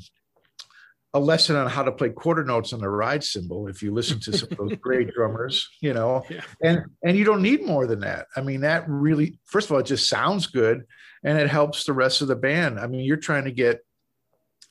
a, 1.13 1.21
lesson 1.21 1.57
on 1.57 1.69
how 1.69 1.83
to 1.83 1.93
play 1.93 2.09
quarter 2.09 2.43
notes 2.43 2.73
on 2.73 2.81
the 2.81 2.89
ride 2.89 3.23
cymbal. 3.23 3.69
If 3.69 3.83
you 3.83 3.93
listen 3.93 4.19
to 4.21 4.37
some 4.37 4.49
of 4.51 4.57
those 4.57 4.77
great 4.81 5.13
drummers, 5.13 5.69
you 5.81 5.95
know, 5.95 6.25
yeah. 6.29 6.41
and 6.63 6.85
and 7.05 7.17
you 7.17 7.25
don't 7.25 7.43
need 7.43 7.65
more 7.65 7.87
than 7.87 8.01
that. 8.01 8.27
I 8.35 8.41
mean, 8.41 8.63
that 8.63 8.85
really, 8.89 9.39
first 9.45 9.69
of 9.69 9.73
all, 9.73 9.79
it 9.79 9.87
just 9.87 10.09
sounds 10.09 10.47
good, 10.47 10.85
and 11.23 11.39
it 11.39 11.49
helps 11.49 11.85
the 11.85 11.93
rest 11.93 12.21
of 12.21 12.29
the 12.29 12.37
band. 12.37 12.81
I 12.81 12.89
mean, 12.89 13.05
you're 13.05 13.17
trying 13.17 13.45
to 13.45 13.53
get 13.53 13.85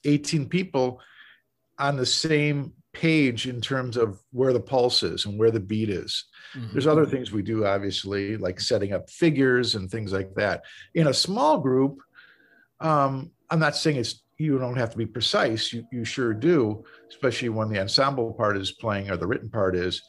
18 0.04 0.50
people 0.50 1.00
on 1.80 1.96
the 1.96 2.06
same 2.06 2.74
page 2.94 3.48
in 3.48 3.60
terms 3.60 3.98
of 3.98 4.20
where 4.32 4.54
the 4.54 4.60
pulse 4.60 5.04
is 5.04 5.26
and 5.26 5.38
where 5.38 5.52
the 5.52 5.60
beat 5.60 5.90
is. 5.90 6.26
Mm-hmm. 6.56 6.72
There's 6.72 6.88
other 6.88 7.06
things 7.06 7.32
we 7.32 7.42
do, 7.42 7.66
obviously, 7.66 8.38
like 8.38 8.60
setting 8.60 8.94
up 8.94 9.10
figures 9.10 9.76
and 9.76 9.90
things 9.90 10.14
like 10.14 10.34
that. 10.36 10.64
In 10.94 11.08
a 11.08 11.14
small 11.14 11.60
group, 11.60 12.00
um, 12.80 13.32
I'm 13.50 13.60
not 13.60 13.76
saying 13.76 13.98
it's 13.98 14.24
you 14.38 14.58
don't 14.58 14.78
have 14.78 14.92
to 14.92 14.98
be 14.98 15.06
precise. 15.06 15.74
You 15.74 15.86
you 15.92 16.06
sure 16.06 16.34
do, 16.34 16.84
especially 17.10 17.50
when 17.50 17.70
the 17.70 17.80
ensemble 17.80 18.34
part 18.34 18.58
is 18.58 18.72
playing 18.72 19.10
or 19.10 19.18
the 19.18 19.28
written 19.28 19.50
part 19.50 19.76
is. 19.76 20.02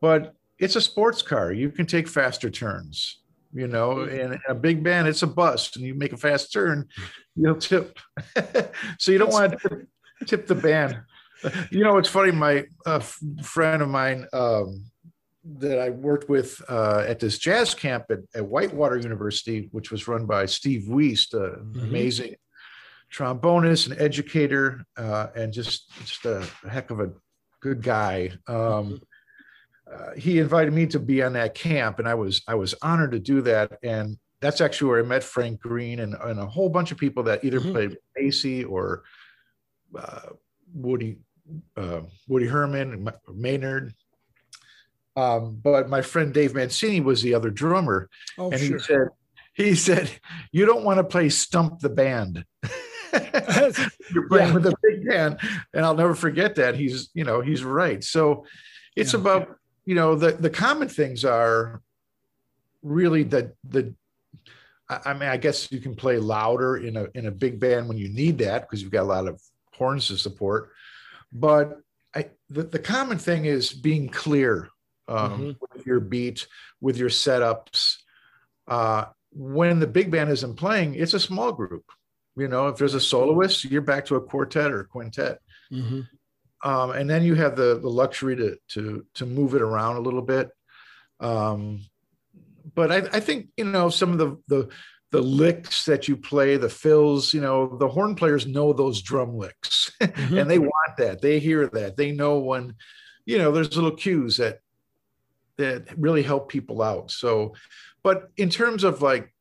But 0.00 0.34
it's 0.58 0.76
a 0.76 0.80
sports 0.80 1.22
car. 1.22 1.52
You 1.52 1.70
can 1.70 1.86
take 1.86 2.08
faster 2.08 2.50
turns, 2.50 3.20
you 3.52 3.68
know, 3.68 4.00
and 4.00 4.34
in 4.34 4.40
a 4.48 4.54
big 4.54 4.82
band, 4.82 5.08
it's 5.08 5.22
a 5.22 5.26
bus 5.26 5.76
and 5.76 5.84
you 5.84 5.94
make 5.94 6.12
a 6.12 6.16
fast 6.16 6.52
turn, 6.52 6.88
you'll 7.34 7.56
tip. 7.56 7.98
so 8.98 9.12
you 9.12 9.18
don't 9.18 9.32
want 9.32 9.60
to 9.60 9.86
tip 10.26 10.46
the 10.46 10.54
band. 10.54 10.98
You 11.70 11.84
know, 11.84 11.98
it's 11.98 12.08
funny. 12.08 12.32
My 12.32 12.64
uh, 12.86 13.00
friend 13.42 13.82
of 13.82 13.88
mine 13.88 14.26
um, 14.32 14.84
that 15.58 15.78
I 15.78 15.90
worked 15.90 16.28
with 16.28 16.60
uh, 16.68 17.04
at 17.06 17.20
this 17.20 17.38
jazz 17.38 17.74
camp 17.74 18.04
at, 18.10 18.20
at, 18.34 18.44
Whitewater 18.44 18.96
University, 18.96 19.68
which 19.72 19.90
was 19.90 20.08
run 20.08 20.26
by 20.26 20.46
Steve 20.46 20.84
Wiest, 20.88 21.34
an 21.34 21.72
mm-hmm. 21.72 21.80
amazing 21.80 22.34
trombonist 23.12 23.90
and 23.90 24.00
educator, 24.00 24.84
uh, 24.96 25.28
and 25.36 25.52
just 25.52 25.90
just 26.00 26.24
a 26.24 26.46
heck 26.68 26.90
of 26.90 27.00
a 27.00 27.12
good 27.60 27.82
guy. 27.82 28.32
Um, 28.46 28.56
mm-hmm. 28.56 28.94
uh, 29.92 30.14
he 30.16 30.38
invited 30.38 30.72
me 30.72 30.86
to 30.86 30.98
be 30.98 31.22
on 31.22 31.34
that 31.34 31.54
camp, 31.54 31.98
and 31.98 32.08
I 32.08 32.14
was 32.14 32.42
I 32.48 32.54
was 32.54 32.74
honored 32.82 33.12
to 33.12 33.20
do 33.20 33.42
that. 33.42 33.78
And 33.82 34.18
that's 34.40 34.60
actually 34.60 34.90
where 34.90 35.00
I 35.00 35.06
met 35.06 35.24
Frank 35.24 35.60
Green 35.60 36.00
and, 36.00 36.14
and 36.14 36.40
a 36.40 36.46
whole 36.46 36.68
bunch 36.68 36.92
of 36.92 36.98
people 36.98 37.22
that 37.24 37.44
either 37.44 37.60
mm-hmm. 37.60 37.72
played 37.72 37.96
Basie 38.18 38.68
or 38.68 39.04
uh, 39.98 40.30
Woody 40.74 41.18
uh, 41.76 42.00
Woody 42.28 42.46
Herman, 42.46 42.92
and 42.92 43.12
Maynard. 43.34 43.94
Um, 45.16 45.58
but 45.62 45.88
my 45.88 46.02
friend 46.02 46.32
Dave 46.32 46.54
Mancini 46.54 47.00
was 47.00 47.22
the 47.22 47.34
other 47.34 47.50
drummer, 47.50 48.08
oh, 48.38 48.50
and 48.50 48.60
sure. 48.60 48.76
he 48.76 48.82
said, 48.82 49.08
"He 49.54 49.74
said 49.74 50.10
you 50.52 50.66
don't 50.66 50.84
want 50.84 50.98
to 50.98 51.04
play 51.04 51.28
stump 51.28 51.80
the 51.80 51.88
band." 51.88 52.44
You're 54.12 54.28
playing 54.28 54.48
yeah. 54.48 54.54
with 54.54 54.66
a 54.66 54.74
big 54.82 55.08
band, 55.08 55.38
and 55.72 55.84
I'll 55.84 55.94
never 55.94 56.14
forget 56.14 56.56
that. 56.56 56.74
He's, 56.74 57.10
you 57.14 57.24
know, 57.24 57.40
he's 57.40 57.64
right. 57.64 58.02
So 58.02 58.44
it's 58.94 59.12
yeah. 59.12 59.20
about, 59.20 59.56
you 59.84 59.94
know, 59.94 60.14
the 60.14 60.32
the 60.32 60.50
common 60.50 60.88
things 60.88 61.24
are 61.24 61.80
really 62.82 63.22
the 63.22 63.52
the. 63.64 63.94
I 64.88 65.14
mean, 65.14 65.28
I 65.28 65.36
guess 65.36 65.72
you 65.72 65.80
can 65.80 65.96
play 65.96 66.18
louder 66.18 66.76
in 66.76 66.96
a 66.96 67.06
in 67.14 67.26
a 67.26 67.30
big 67.32 67.58
band 67.58 67.88
when 67.88 67.98
you 67.98 68.08
need 68.08 68.38
that 68.38 68.62
because 68.62 68.82
you've 68.82 68.92
got 68.92 69.02
a 69.02 69.04
lot 69.04 69.26
of 69.26 69.40
horns 69.72 70.06
to 70.08 70.16
support. 70.16 70.70
But 71.32 71.80
I, 72.14 72.30
the, 72.50 72.62
the 72.64 72.78
common 72.78 73.18
thing 73.18 73.44
is 73.44 73.72
being 73.72 74.08
clear 74.08 74.68
um, 75.08 75.32
mm-hmm. 75.32 75.50
with 75.74 75.86
your 75.86 76.00
beat, 76.00 76.46
with 76.80 76.96
your 76.96 77.10
setups. 77.10 77.96
Uh, 78.66 79.06
when 79.32 79.80
the 79.80 79.86
big 79.86 80.10
band 80.10 80.30
isn't 80.30 80.56
playing, 80.56 80.94
it's 80.94 81.14
a 81.14 81.20
small 81.20 81.52
group. 81.52 81.84
You 82.36 82.48
know, 82.48 82.68
if 82.68 82.76
there's 82.76 82.94
a 82.94 83.00
soloist, 83.00 83.64
you're 83.64 83.82
back 83.82 84.04
to 84.06 84.16
a 84.16 84.20
quartet 84.20 84.72
or 84.72 84.80
a 84.80 84.86
quintet. 84.86 85.38
Mm-hmm. 85.72 86.00
Um, 86.68 86.90
and 86.90 87.08
then 87.08 87.22
you 87.22 87.34
have 87.34 87.54
the 87.56 87.78
the 87.78 87.88
luxury 87.88 88.36
to 88.36 88.56
to 88.70 89.06
to 89.14 89.26
move 89.26 89.54
it 89.54 89.62
around 89.62 89.96
a 89.96 90.00
little 90.00 90.22
bit. 90.22 90.50
Um, 91.20 91.80
but 92.74 92.90
I, 92.90 92.96
I 93.12 93.20
think 93.20 93.48
you 93.56 93.64
know 93.64 93.88
some 93.88 94.12
of 94.12 94.18
the 94.18 94.36
the 94.48 94.68
the 95.16 95.22
licks 95.22 95.86
that 95.86 96.08
you 96.08 96.14
play, 96.14 96.58
the 96.58 96.68
fills, 96.68 97.32
you 97.32 97.40
know, 97.40 97.74
the 97.78 97.88
horn 97.88 98.14
players 98.14 98.46
know 98.46 98.74
those 98.74 99.00
drum 99.00 99.34
licks 99.38 99.90
mm-hmm. 100.02 100.36
and 100.36 100.50
they 100.50 100.58
want 100.58 100.96
that. 100.98 101.22
They 101.22 101.38
hear 101.38 101.68
that. 101.68 101.96
They 101.96 102.12
know 102.12 102.38
when, 102.38 102.74
you 103.24 103.38
know, 103.38 103.50
there's 103.50 103.74
little 103.74 103.96
cues 103.96 104.36
that 104.36 104.60
that 105.56 105.86
really 105.96 106.22
help 106.22 106.50
people 106.50 106.82
out. 106.82 107.10
So, 107.10 107.54
but 108.02 108.28
in 108.36 108.50
terms 108.50 108.84
of 108.84 109.00
like 109.00 109.34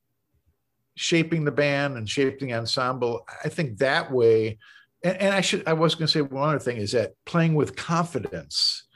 shaping 0.95 1.43
the 1.43 1.51
band 1.51 1.97
and 1.97 2.09
shaping 2.09 2.47
the 2.47 2.53
ensemble, 2.53 3.27
I 3.43 3.49
think 3.49 3.79
that 3.79 4.13
way, 4.13 4.59
and, 5.03 5.17
and 5.17 5.35
I 5.35 5.41
should, 5.41 5.67
I 5.67 5.73
was 5.73 5.93
going 5.93 6.07
to 6.07 6.13
say 6.13 6.21
one 6.21 6.47
other 6.47 6.59
thing 6.59 6.77
is 6.77 6.93
that 6.93 7.15
playing 7.25 7.53
with 7.53 7.75
confidence 7.75 8.87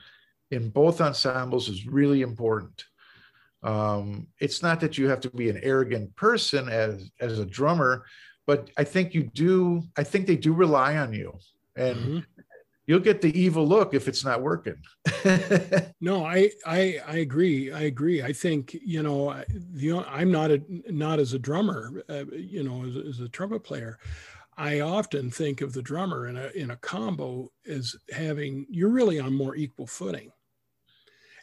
in 0.49 0.69
both 0.69 1.01
ensembles 1.01 1.67
is 1.67 1.85
really 1.85 2.21
important. 2.21 2.85
Um, 3.63 4.27
it's 4.39 4.61
not 4.61 4.79
that 4.81 4.97
you 4.97 5.09
have 5.09 5.19
to 5.21 5.29
be 5.29 5.49
an 5.49 5.59
arrogant 5.63 6.15
person 6.15 6.69
as 6.69 7.11
as 7.19 7.39
a 7.39 7.45
drummer, 7.45 8.05
but 8.45 8.69
I 8.77 8.83
think 8.83 9.13
you 9.13 9.23
do. 9.23 9.83
I 9.97 10.03
think 10.03 10.27
they 10.27 10.37
do 10.37 10.53
rely 10.53 10.97
on 10.97 11.13
you, 11.13 11.37
and 11.75 11.97
mm-hmm 11.97 12.19
you'll 12.89 12.99
get 12.99 13.21
the 13.21 13.39
evil 13.39 13.67
look 13.67 13.93
if 13.93 14.07
it's 14.07 14.25
not 14.25 14.41
working. 14.41 14.75
no, 16.01 16.25
I, 16.25 16.49
I 16.65 16.99
I 17.07 17.17
agree. 17.17 17.71
I 17.71 17.81
agree. 17.81 18.23
I 18.23 18.33
think 18.33 18.75
you 18.83 19.03
know 19.03 19.43
the 19.47 20.03
I'm 20.09 20.31
not 20.31 20.49
a 20.49 20.59
not 20.87 21.19
as 21.19 21.33
a 21.33 21.39
drummer, 21.39 22.03
uh, 22.09 22.25
you 22.31 22.63
know, 22.63 22.83
as, 22.85 22.95
as, 22.97 23.19
a 23.19 23.29
trumpet 23.29 23.63
player. 23.63 23.99
I 24.57 24.79
often 24.79 25.29
think 25.29 25.61
of 25.61 25.71
the 25.71 25.83
drummer 25.83 26.27
in 26.29 26.35
a 26.35 26.47
in 26.55 26.71
a 26.71 26.77
combo 26.77 27.51
as 27.67 27.95
having 28.11 28.65
you're 28.71 28.89
really 28.89 29.19
on 29.19 29.35
more 29.35 29.55
equal 29.55 29.85
footing 29.85 30.31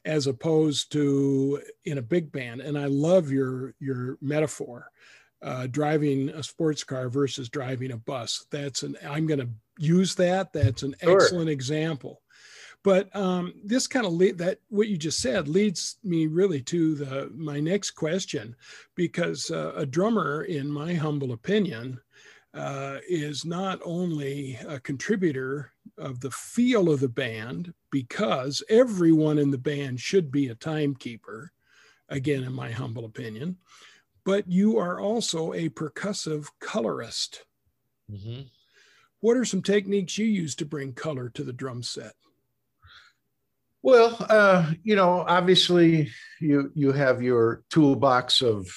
as 0.06 0.26
opposed 0.26 0.92
to 0.92 1.60
in 1.84 1.98
a 1.98 2.02
big 2.02 2.32
band. 2.32 2.60
And 2.60 2.78
I 2.78 2.86
love 2.86 3.30
your 3.30 3.74
your 3.80 4.16
metaphor, 4.22 4.90
uh, 5.42 5.66
driving 5.66 6.30
a 6.30 6.42
sports 6.42 6.84
car 6.84 7.10
versus 7.10 7.48
driving 7.50 7.92
a 7.92 7.98
bus. 7.98 8.46
That's 8.50 8.82
an 8.82 8.96
I'm 9.06 9.26
going 9.26 9.40
to 9.40 9.50
use 9.78 10.14
that. 10.14 10.52
That's 10.52 10.82
an 10.82 10.94
sure. 11.02 11.20
excellent 11.20 11.50
example. 11.50 12.22
But 12.84 13.14
um, 13.16 13.52
this 13.64 13.88
kind 13.88 14.06
of 14.06 14.12
lead 14.12 14.38
that 14.38 14.58
what 14.68 14.86
you 14.86 14.96
just 14.96 15.18
said 15.18 15.48
leads 15.48 15.96
me 16.04 16.28
really 16.28 16.62
to 16.62 16.94
the 16.94 17.30
my 17.34 17.58
next 17.58 17.90
question, 17.90 18.54
because 18.94 19.50
uh, 19.50 19.72
a 19.74 19.84
drummer, 19.84 20.44
in 20.44 20.70
my 20.70 20.94
humble 20.94 21.32
opinion, 21.32 22.00
uh, 22.54 22.98
is 23.08 23.44
not 23.44 23.80
only 23.84 24.58
a 24.68 24.78
contributor 24.78 25.72
of 25.98 26.20
the 26.20 26.30
feel 26.30 26.90
of 26.90 27.00
the 27.00 27.08
band, 27.08 27.72
because 27.90 28.62
everyone 28.68 29.38
in 29.38 29.50
the 29.50 29.58
band 29.58 30.00
should 30.00 30.30
be 30.30 30.48
a 30.48 30.54
timekeeper, 30.54 31.52
again, 32.08 32.44
in 32.44 32.52
my 32.52 32.70
humble 32.70 33.04
opinion, 33.04 33.56
but 34.24 34.48
you 34.48 34.78
are 34.78 35.00
also 35.00 35.52
a 35.52 35.68
percussive 35.68 36.48
colorist. 36.60 37.44
Mm-hmm. 38.10 38.42
What 39.20 39.36
are 39.36 39.44
some 39.44 39.62
techniques 39.62 40.18
you 40.18 40.26
use 40.26 40.54
to 40.56 40.66
bring 40.66 40.92
color 40.92 41.30
to 41.30 41.42
the 41.42 41.52
drum 41.52 41.82
set? 41.82 42.12
Well, 43.82 44.16
uh, 44.28 44.72
you 44.82 44.96
know, 44.96 45.24
obviously 45.26 46.10
you 46.40 46.72
you 46.74 46.92
have 46.92 47.22
your 47.22 47.62
toolbox 47.70 48.42
of 48.42 48.68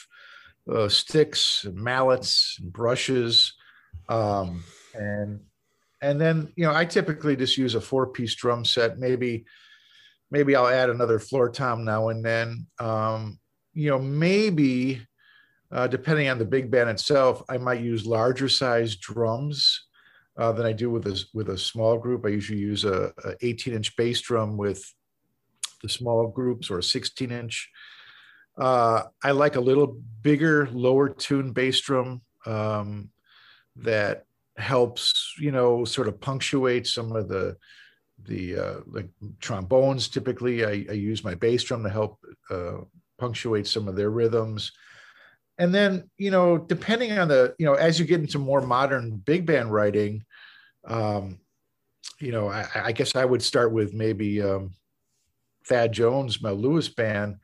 uh, 0.72 0.88
sticks 0.88 1.66
and 1.66 1.76
mallets 1.76 2.58
and 2.62 2.72
brushes, 2.72 3.54
um, 4.08 4.64
and 4.94 5.42
and 6.02 6.20
then 6.20 6.52
you 6.56 6.66
know 6.66 6.74
I 6.74 6.86
typically 6.86 7.36
just 7.36 7.58
use 7.58 7.76
a 7.76 7.82
four 7.82 8.08
piece 8.08 8.36
drum 8.36 8.66
set. 8.66 9.00
Maybe 9.00 9.46
maybe 10.32 10.56
I'll 10.56 10.68
add 10.68 10.90
another 10.90 11.20
floor 11.20 11.50
tom 11.50 11.84
now 11.84 12.10
and 12.10 12.24
then. 12.24 12.68
Um, 12.80 13.40
you 13.74 13.90
know, 13.90 14.00
maybe 14.00 15.06
uh, 15.72 15.88
depending 15.88 16.30
on 16.30 16.40
the 16.40 16.46
big 16.46 16.72
band 16.72 16.90
itself, 16.90 17.44
I 17.50 17.58
might 17.58 17.82
use 17.82 18.06
larger 18.06 18.50
size 18.50 18.96
drums 18.96 19.86
uh, 20.38 20.52
than 20.52 20.66
I 20.66 20.74
do 20.74 20.90
with 20.90 21.06
a, 21.08 21.24
with 21.34 21.50
a 21.50 21.58
small 21.58 21.98
group. 21.98 22.26
I 22.26 22.30
usually 22.30 22.60
use 22.60 22.86
a, 22.86 23.14
a 23.24 23.36
18 23.42 23.74
inch 23.74 23.96
bass 23.96 24.22
drum 24.22 24.58
with 24.58 24.84
the 25.84 25.90
small 25.90 26.28
groups 26.28 26.70
or 26.70 26.80
a 26.80 26.84
16 26.84 27.32
inch. 27.32 27.70
Uh, 28.58 29.04
I 29.24 29.32
like 29.32 29.56
a 29.56 29.62
little 29.62 30.02
bigger, 30.22 30.68
lower 30.72 31.10
tune 31.10 31.52
bass 31.52 31.80
drum 31.80 32.22
um, 32.46 33.10
that 33.78 34.26
helps, 34.60 35.36
you 35.40 35.52
know, 35.52 35.86
sort 35.86 36.08
of 36.08 36.20
punctuate 36.20 36.88
some 36.88 37.16
of 37.16 37.28
the 37.28 37.56
the 38.26 38.58
uh, 38.58 38.76
like 38.86 39.10
trombones. 39.40 40.10
Typically, 40.10 40.66
I, 40.66 40.86
I, 40.90 40.94
use 40.94 41.24
my 41.24 41.36
bass 41.36 41.64
drum 41.64 41.84
to 41.84 41.90
help 41.90 42.20
uh, 42.50 42.80
punctuate 43.18 43.66
some 43.66 43.88
of 43.88 43.96
their 43.96 44.10
rhythms 44.10 44.74
and 45.60 45.76
then 45.76 46.10
you 46.18 46.32
know 46.32 46.58
depending 46.58 47.12
on 47.20 47.28
the 47.28 47.54
you 47.60 47.66
know 47.66 47.76
as 47.76 48.00
you 48.00 48.06
get 48.06 48.22
into 48.22 48.40
more 48.40 48.62
modern 48.62 49.18
big 49.18 49.46
band 49.46 49.72
writing 49.72 50.24
um 50.88 51.38
you 52.20 52.32
know 52.32 52.48
i, 52.50 52.66
I 52.74 52.92
guess 52.94 53.16
i 53.16 53.26
would 53.26 53.44
start 53.44 53.72
with 53.72 53.94
maybe 53.94 54.42
um 54.42 54.72
thad 55.66 55.92
jones 55.92 56.42
mel 56.42 56.56
lewis 56.56 56.90
band 56.90 57.36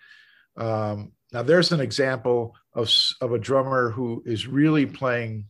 um 0.57 1.11
now 1.31 1.43
there's 1.43 1.71
an 1.71 1.81
example 1.81 2.55
of 2.73 2.89
of 3.21 3.33
a 3.33 3.39
drummer 3.39 3.91
who 3.91 4.23
is 4.25 4.47
really 4.47 4.85
playing 4.85 5.45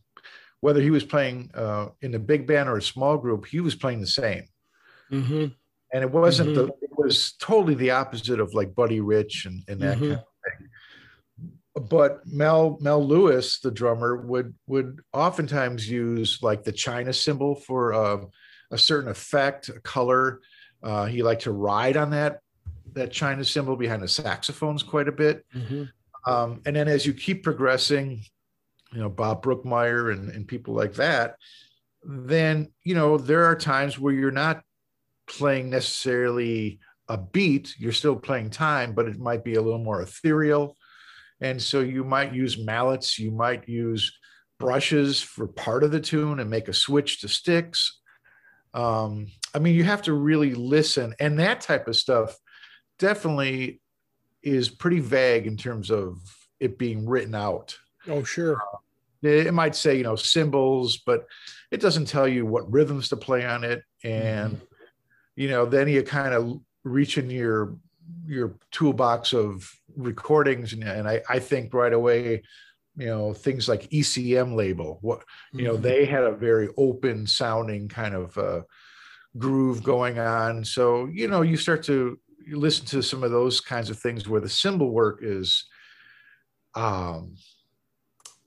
whether 0.66 0.80
he 0.80 0.90
was 0.90 1.04
playing 1.04 1.48
uh 1.54 1.86
in 2.00 2.14
a 2.14 2.18
big 2.18 2.46
band 2.46 2.68
or 2.68 2.76
a 2.76 2.82
small 2.82 3.16
group 3.16 3.46
he 3.46 3.60
was 3.60 3.76
playing 3.76 4.00
the 4.00 4.06
same 4.22 4.44
mm-hmm. 5.12 5.46
and 5.92 6.04
it 6.06 6.10
wasn't 6.10 6.48
mm-hmm. 6.48 6.66
the 6.66 6.86
it 6.96 7.04
was 7.04 7.32
totally 7.38 7.74
the 7.74 7.90
opposite 7.90 8.40
of 8.40 8.54
like 8.54 8.74
buddy 8.74 9.00
rich 9.00 9.46
and, 9.46 9.62
and 9.68 9.80
that 9.80 9.96
mm-hmm. 9.98 10.14
kind 10.14 10.20
of 10.20 10.24
thing. 10.44 11.88
but 11.88 12.26
Mel 12.26 12.78
Mel 12.80 13.06
Lewis, 13.06 13.60
the 13.60 13.70
drummer, 13.70 14.16
would 14.16 14.54
would 14.66 15.00
oftentimes 15.12 15.88
use 15.88 16.42
like 16.42 16.64
the 16.64 16.72
China 16.72 17.12
cymbal 17.12 17.54
for 17.54 17.92
uh, 17.92 18.24
a 18.70 18.78
certain 18.78 19.10
effect, 19.10 19.68
a 19.68 19.80
color. 19.80 20.40
Uh, 20.82 21.04
he 21.06 21.22
liked 21.22 21.42
to 21.42 21.52
ride 21.52 21.96
on 21.96 22.10
that 22.10 22.40
that 22.92 23.12
China 23.12 23.44
cymbal 23.44 23.76
behind 23.76 24.02
the 24.02 24.08
saxophones 24.08 24.82
quite 24.82 25.08
a 25.08 25.12
bit. 25.12 25.44
Mm-hmm. 25.54 25.84
Um, 26.30 26.62
and 26.66 26.74
then 26.74 26.88
as 26.88 27.06
you 27.06 27.12
keep 27.12 27.44
progressing, 27.44 28.22
you 28.92 29.00
know 29.00 29.08
Bob 29.08 29.42
Brookmeyer 29.42 30.12
and, 30.12 30.30
and 30.30 30.46
people 30.46 30.74
like 30.74 30.94
that, 30.94 31.36
then 32.02 32.72
you 32.84 32.94
know 32.94 33.18
there 33.18 33.44
are 33.44 33.56
times 33.56 33.98
where 33.98 34.14
you're 34.14 34.30
not 34.30 34.62
playing 35.26 35.70
necessarily 35.70 36.78
a 37.08 37.18
beat, 37.18 37.74
you're 37.78 37.92
still 37.92 38.16
playing 38.16 38.50
time, 38.50 38.92
but 38.92 39.06
it 39.06 39.18
might 39.18 39.44
be 39.44 39.54
a 39.54 39.62
little 39.62 39.82
more 39.82 40.02
ethereal. 40.02 40.76
And 41.40 41.62
so 41.62 41.80
you 41.80 42.02
might 42.02 42.34
use 42.34 42.58
mallets, 42.58 43.18
you 43.18 43.30
might 43.30 43.68
use 43.68 44.16
brushes 44.58 45.20
for 45.20 45.46
part 45.46 45.84
of 45.84 45.90
the 45.90 46.00
tune 46.00 46.40
and 46.40 46.50
make 46.50 46.68
a 46.68 46.72
switch 46.72 47.20
to 47.20 47.28
sticks. 47.28 48.00
Um, 48.74 49.26
I 49.54 49.58
mean, 49.58 49.74
you 49.74 49.84
have 49.84 50.02
to 50.02 50.12
really 50.12 50.54
listen, 50.54 51.14
and 51.20 51.38
that 51.38 51.60
type 51.60 51.88
of 51.88 51.96
stuff 51.96 52.36
definitely 52.98 53.80
is 54.42 54.68
pretty 54.68 55.00
vague 55.00 55.46
in 55.46 55.56
terms 55.56 55.90
of 55.90 56.18
it 56.60 56.78
being 56.78 57.06
written 57.06 57.34
out. 57.34 57.76
Oh, 58.08 58.22
sure. 58.22 58.60
It 59.22 59.52
might 59.54 59.74
say, 59.74 59.96
you 59.96 60.04
know, 60.04 60.16
cymbals, 60.16 60.98
but 60.98 61.26
it 61.70 61.80
doesn't 61.80 62.06
tell 62.06 62.28
you 62.28 62.46
what 62.46 62.70
rhythms 62.70 63.08
to 63.08 63.16
play 63.16 63.44
on 63.44 63.64
it. 63.64 63.82
And, 64.04 64.52
mm-hmm. 64.52 64.64
you 65.36 65.48
know, 65.48 65.66
then 65.66 65.88
you 65.88 66.02
kind 66.02 66.34
of 66.34 66.60
reach 66.84 67.18
in 67.18 67.28
your 67.30 67.76
your 68.26 68.54
toolbox 68.70 69.32
of 69.32 69.68
recordings 69.96 70.72
and, 70.72 70.84
and 70.84 71.08
I, 71.08 71.22
I 71.28 71.38
think 71.38 71.74
right 71.74 71.92
away 71.92 72.42
you 72.96 73.06
know 73.06 73.32
things 73.32 73.68
like 73.68 73.90
ecm 73.90 74.54
label 74.54 74.98
what 75.00 75.22
you 75.52 75.64
know 75.64 75.74
mm-hmm. 75.74 75.82
they 75.82 76.04
had 76.04 76.22
a 76.22 76.32
very 76.32 76.68
open 76.76 77.26
sounding 77.26 77.88
kind 77.88 78.14
of 78.14 78.36
uh, 78.38 78.62
groove 79.38 79.82
going 79.82 80.18
on 80.18 80.64
so 80.64 81.06
you 81.06 81.28
know 81.28 81.42
you 81.42 81.56
start 81.56 81.82
to 81.84 82.18
you 82.46 82.58
listen 82.58 82.86
to 82.86 83.02
some 83.02 83.22
of 83.22 83.30
those 83.30 83.60
kinds 83.60 83.90
of 83.90 83.98
things 83.98 84.28
where 84.28 84.40
the 84.40 84.48
cymbal 84.48 84.90
work 84.90 85.20
is 85.22 85.66
um 86.74 87.34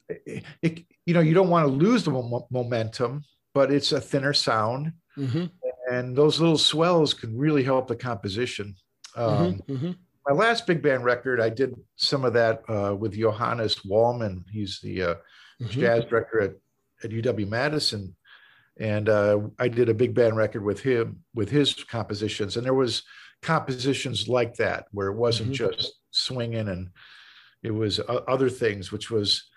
it, 0.10 0.44
it 0.62 0.86
you 1.06 1.14
know 1.14 1.20
you 1.20 1.34
don't 1.34 1.50
want 1.50 1.68
to 1.68 1.72
lose 1.72 2.04
the 2.04 2.12
mo- 2.12 2.48
momentum 2.52 3.24
but 3.54 3.72
it's 3.72 3.92
a 3.92 4.02
thinner 4.02 4.34
sound 4.34 4.94
mm-hmm. 5.18 5.46
and 5.92 6.16
those 6.16 6.40
little 6.40 6.58
swells 6.58 7.14
can 7.14 7.38
really 7.38 7.64
help 7.64 7.88
the 7.88 7.96
composition 7.96 8.76
um, 9.16 9.56
mm-hmm, 9.56 9.74
mm-hmm. 9.74 9.92
My 10.28 10.36
last 10.36 10.68
big 10.68 10.84
band 10.84 11.04
record, 11.04 11.42
I 11.42 11.50
did 11.50 11.76
some 11.96 12.24
of 12.24 12.34
that 12.34 12.62
uh, 12.70 12.96
with 12.96 13.18
Johannes 13.18 13.78
Wallmann 13.78 14.44
He's 14.52 14.80
the 14.80 15.02
uh, 15.02 15.16
mm-hmm. 15.60 15.68
jazz 15.68 16.06
director 16.06 16.42
at, 16.42 16.52
at 17.04 17.10
UW 17.10 17.48
Madison, 17.48 18.16
and 18.80 19.10
uh, 19.10 19.40
I 19.58 19.70
did 19.70 19.90
a 19.90 19.94
big 19.94 20.14
band 20.14 20.38
record 20.38 20.64
with 20.64 20.82
him 20.82 21.24
with 21.34 21.50
his 21.50 21.74
compositions. 21.74 22.58
And 22.58 22.66
there 22.66 22.76
was 22.76 23.02
compositions 23.42 24.28
like 24.28 24.54
that 24.56 24.86
where 24.92 25.08
it 25.08 25.16
wasn't 25.16 25.54
mm-hmm. 25.54 25.72
just 25.72 25.94
swinging, 26.12 26.68
and 26.68 26.90
it 27.64 27.72
was 27.72 28.00
other 28.08 28.50
things, 28.50 28.92
which 28.92 29.10
was 29.10 29.50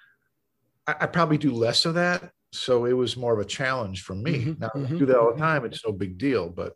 I, 0.87 0.95
I, 1.01 1.07
probably 1.07 1.38
do 1.38 1.53
less 1.53 1.85
of 1.85 1.95
that. 1.95 2.31
So 2.53 2.85
it 2.85 2.92
was 2.92 3.16
more 3.16 3.33
of 3.33 3.38
a 3.38 3.45
challenge 3.45 4.03
for 4.03 4.14
me. 4.14 4.45
Mm-hmm. 4.45 4.61
Now 4.61 4.68
mm-hmm. 4.68 4.99
do 4.99 5.07
that 5.07 5.18
all 5.18 5.33
the 5.33 5.38
time; 5.38 5.64
it's 5.64 5.85
no 5.87 5.92
big 5.92 6.18
deal, 6.18 6.49
but 6.49 6.75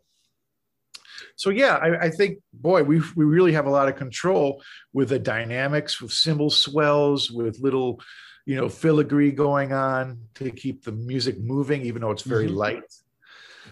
so 1.35 1.51
yeah, 1.51 1.75
I, 1.75 2.05
I, 2.05 2.09
think 2.09 2.39
boy, 2.53 2.83
we 2.83 3.01
we 3.15 3.25
really 3.25 3.53
have 3.53 3.67
a 3.67 3.69
lot 3.69 3.87
of 3.87 3.95
control 3.95 4.61
with 4.93 5.09
the 5.09 5.19
dynamics, 5.19 6.01
with 6.01 6.11
cymbal 6.11 6.49
swells, 6.49 7.31
with 7.31 7.59
little, 7.59 8.01
you 8.45 8.55
know, 8.55 8.69
filigree 8.69 9.31
going 9.31 9.71
on 9.71 10.19
to 10.35 10.49
keep 10.49 10.83
the 10.83 10.91
music 10.91 11.39
moving, 11.39 11.83
even 11.83 12.01
though 12.01 12.11
it's 12.11 12.23
very 12.23 12.47
mm-hmm. 12.47 12.55
light. 12.55 12.83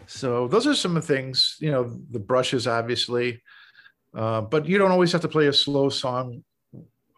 So 0.08 0.48
those 0.48 0.68
are 0.68 0.76
some 0.76 0.96
of 0.96 1.08
the 1.08 1.14
things, 1.14 1.58
you 1.60 1.72
know, 1.72 1.98
the 2.12 2.20
brushes 2.20 2.68
obviously, 2.68 3.42
uh, 4.14 4.42
but 4.42 4.68
you 4.68 4.78
don't 4.78 4.92
always 4.92 5.12
have 5.12 5.22
to 5.22 5.28
play 5.28 5.48
a 5.48 5.54
slow 5.54 5.90
song 5.90 6.44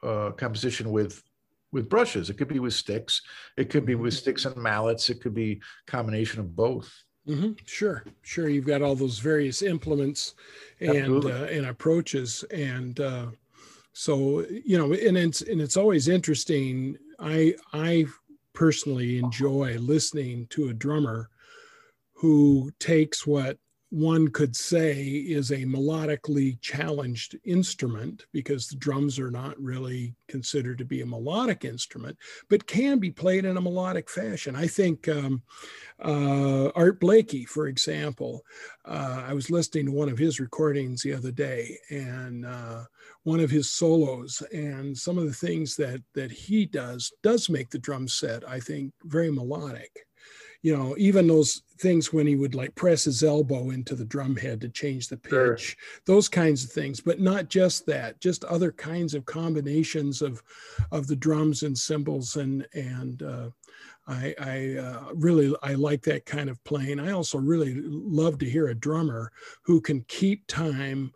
uh, 0.04 0.32
composition 0.32 0.92
with 0.92 1.22
with 1.72 1.90
brushes. 1.90 2.30
It 2.30 2.38
could 2.38 2.48
be 2.48 2.60
with 2.60 2.74
sticks. 2.74 3.22
It 3.58 3.70
could 3.70 3.86
be 3.86 3.96
with 3.96 4.14
mm-hmm. 4.14 4.20
sticks 4.20 4.46
and 4.46 4.56
mallets. 4.58 5.10
It 5.10 5.22
could 5.22 5.34
be 5.34 5.62
combination 5.86 6.40
of 6.40 6.56
both. 6.56 6.92
Mm-hmm. 7.28 7.54
Sure, 7.66 8.06
sure. 8.22 8.48
You've 8.48 8.66
got 8.66 8.82
all 8.82 8.96
those 8.96 9.20
various 9.20 9.62
implements 9.62 10.36
and 10.80 11.26
uh, 11.26 11.44
and 11.44 11.66
approaches, 11.66 12.44
and 12.52 12.98
uh, 13.02 13.28
so 13.92 14.46
you 14.50 14.78
know, 14.78 14.94
and 14.94 15.18
it's 15.18 15.42
and 15.42 15.60
it's 15.60 15.76
always 15.76 16.08
interesting. 16.08 16.98
I 17.20 17.56
I 17.74 18.06
personally 18.54 19.18
enjoy 19.20 19.78
listening 19.78 20.48
to 20.52 20.70
a 20.70 20.74
drummer 20.74 21.30
who 22.14 22.72
takes 22.80 23.28
what 23.28 23.58
one 23.90 24.28
could 24.28 24.56
say 24.56 25.02
is 25.02 25.52
a 25.52 25.64
melodically 25.64 26.60
challenged 26.60 27.38
instrument 27.46 28.26
because 28.34 28.68
the 28.68 28.76
drums 28.76 29.18
are 29.18 29.32
not 29.32 29.58
really 29.62 30.14
considered 30.28 30.78
to 30.78 30.86
be 30.86 31.02
a 31.02 31.06
melodic 31.06 31.64
instrument, 31.64 32.18
but 32.50 32.68
can 32.68 33.00
be 33.00 33.10
played 33.10 33.46
in 33.46 33.56
a 33.56 33.62
melodic 33.62 34.10
fashion. 34.10 34.56
I 34.56 34.68
think 34.68 35.08
um, 35.08 35.42
uh, 36.04 36.70
Art 36.76 37.00
Blakey, 37.00 37.46
for 37.46 37.68
example, 37.68 38.44
uh, 38.86 39.24
I 39.26 39.34
was 39.34 39.50
listening 39.50 39.86
to 39.86 39.92
one 39.94 40.10
of 40.10 40.18
his 40.18 40.40
recordings 40.40 41.02
the 41.02 41.14
other 41.14 41.32
day 41.32 41.78
and 41.90 42.46
uh, 42.46 42.84
one 43.24 43.40
of 43.40 43.50
his 43.50 43.70
solos 43.70 44.44
and 44.54 44.98
some 44.98 45.18
of 45.18 45.26
the 45.26 45.34
things 45.34 45.76
that 45.78 46.02
that 46.14 46.32
he 46.32 46.66
does 46.66 47.14
does 47.24 47.50
make 47.50 47.70
the 47.70 47.80
drum 47.80 48.08
set, 48.08 48.48
I 48.48 48.60
think, 48.60 48.94
very 49.04 49.32
melodic 49.32 50.07
you 50.62 50.76
know, 50.76 50.96
even 50.98 51.28
those 51.28 51.62
things 51.80 52.12
when 52.12 52.26
he 52.26 52.36
would 52.36 52.56
like 52.56 52.74
press 52.76 53.04
his 53.04 53.24
elbow 53.24 53.70
into 53.70 53.96
the 53.96 54.06
drum 54.06 54.36
head 54.36 54.60
to 54.62 54.70
change 54.70 55.08
the 55.08 55.18
pitch, 55.18 55.32
sure. 55.32 55.78
those 56.06 56.28
kinds 56.28 56.64
of 56.64 56.72
things, 56.72 57.00
but 57.00 57.20
not 57.20 57.50
just 57.50 57.86
that, 57.86 58.20
just 58.20 58.44
other 58.46 58.72
kinds 58.72 59.14
of 59.14 59.26
combinations 59.26 60.22
of 60.22 60.42
of 60.92 61.08
the 61.08 61.16
drums 61.16 61.64
and 61.64 61.78
cymbals 61.78 62.36
and 62.36 62.68
and 62.74 63.24
uh, 63.24 63.50
I, 64.08 64.34
I 64.40 64.78
uh, 64.80 65.04
really 65.14 65.54
I 65.62 65.74
like 65.74 66.02
that 66.04 66.26
kind 66.26 66.50
of 66.50 66.64
playing. 66.64 67.00
I 67.00 67.12
also 67.12 67.38
really 67.38 67.76
love 67.76 68.38
to 68.40 68.50
hear 68.50 68.68
a 68.68 68.76
drummer 68.76 69.32
who 69.64 69.82
can 69.82 70.02
keep 70.08 70.48
time, 70.48 71.12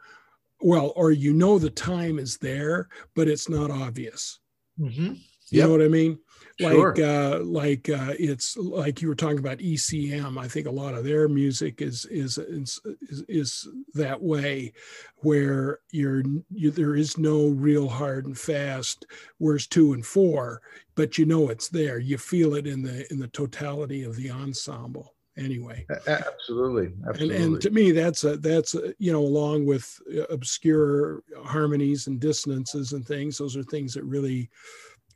well, 0.60 0.92
or 0.96 1.12
you 1.12 1.34
know 1.34 1.58
the 1.58 1.70
time 1.70 2.20
is 2.20 2.38
there, 2.38 2.90
but 3.16 3.30
it's 3.30 3.50
not 3.50 3.72
obvious. 3.72 4.40
Mm-hmm. 4.80 5.14
You 5.14 5.18
yep. 5.50 5.68
know 5.68 5.72
what 5.72 5.82
I 5.82 5.88
mean? 5.88 6.20
Like 6.60 7.00
uh, 7.00 7.40
like 7.40 7.90
uh, 7.90 8.14
it's 8.20 8.58
like 8.58 9.02
you 9.02 9.08
were 9.08 9.16
talking 9.16 9.40
about 9.40 9.60
ECM. 9.60 10.38
I 10.38 10.48
think 10.48 10.68
a 10.68 10.72
lot 10.72 10.94
of 10.94 11.04
their 11.04 11.28
music 11.28 11.82
is 11.82 12.06
is 12.06 12.38
is, 12.38 12.80
is 13.28 13.68
that 13.94 14.22
way, 14.22 14.74
where 15.18 15.80
you're 15.92 16.24
you, 16.50 16.72
there 16.72 16.96
is 16.96 17.18
no 17.18 17.48
real 17.48 17.88
hard 17.88 18.26
and 18.26 18.38
fast. 18.38 19.06
Where's 19.38 19.68
two 19.68 19.94
and 19.94 20.06
four, 20.06 20.62
but 20.96 21.18
you 21.18 21.26
know 21.26 21.50
it's 21.50 21.70
there. 21.70 22.00
You 22.00 22.18
feel 22.18 22.56
it 22.56 22.68
in 22.68 22.82
the 22.82 23.12
in 23.12 23.20
the 23.20 23.30
totality 23.30 24.04
of 24.04 24.16
the 24.16 24.32
ensemble 24.32 25.16
anyway 25.38 25.86
absolutely 26.08 26.92
absolutely 27.08 27.38
and, 27.38 27.54
and 27.54 27.62
to 27.62 27.70
me 27.70 27.92
that's 27.92 28.26
a 28.26 28.36
that's 28.38 28.76
a, 28.76 28.94
you 29.00 29.14
know 29.14 29.22
along 29.22 29.66
with 29.66 29.98
uh, 30.18 30.24
obscure 30.24 31.24
harmonies 31.46 32.08
and 32.08 32.20
dissonances 32.20 32.92
and 32.92 33.08
things 33.08 33.38
those 33.38 33.56
are 33.56 33.64
things 33.64 33.94
that 33.94 34.04
really 34.04 34.50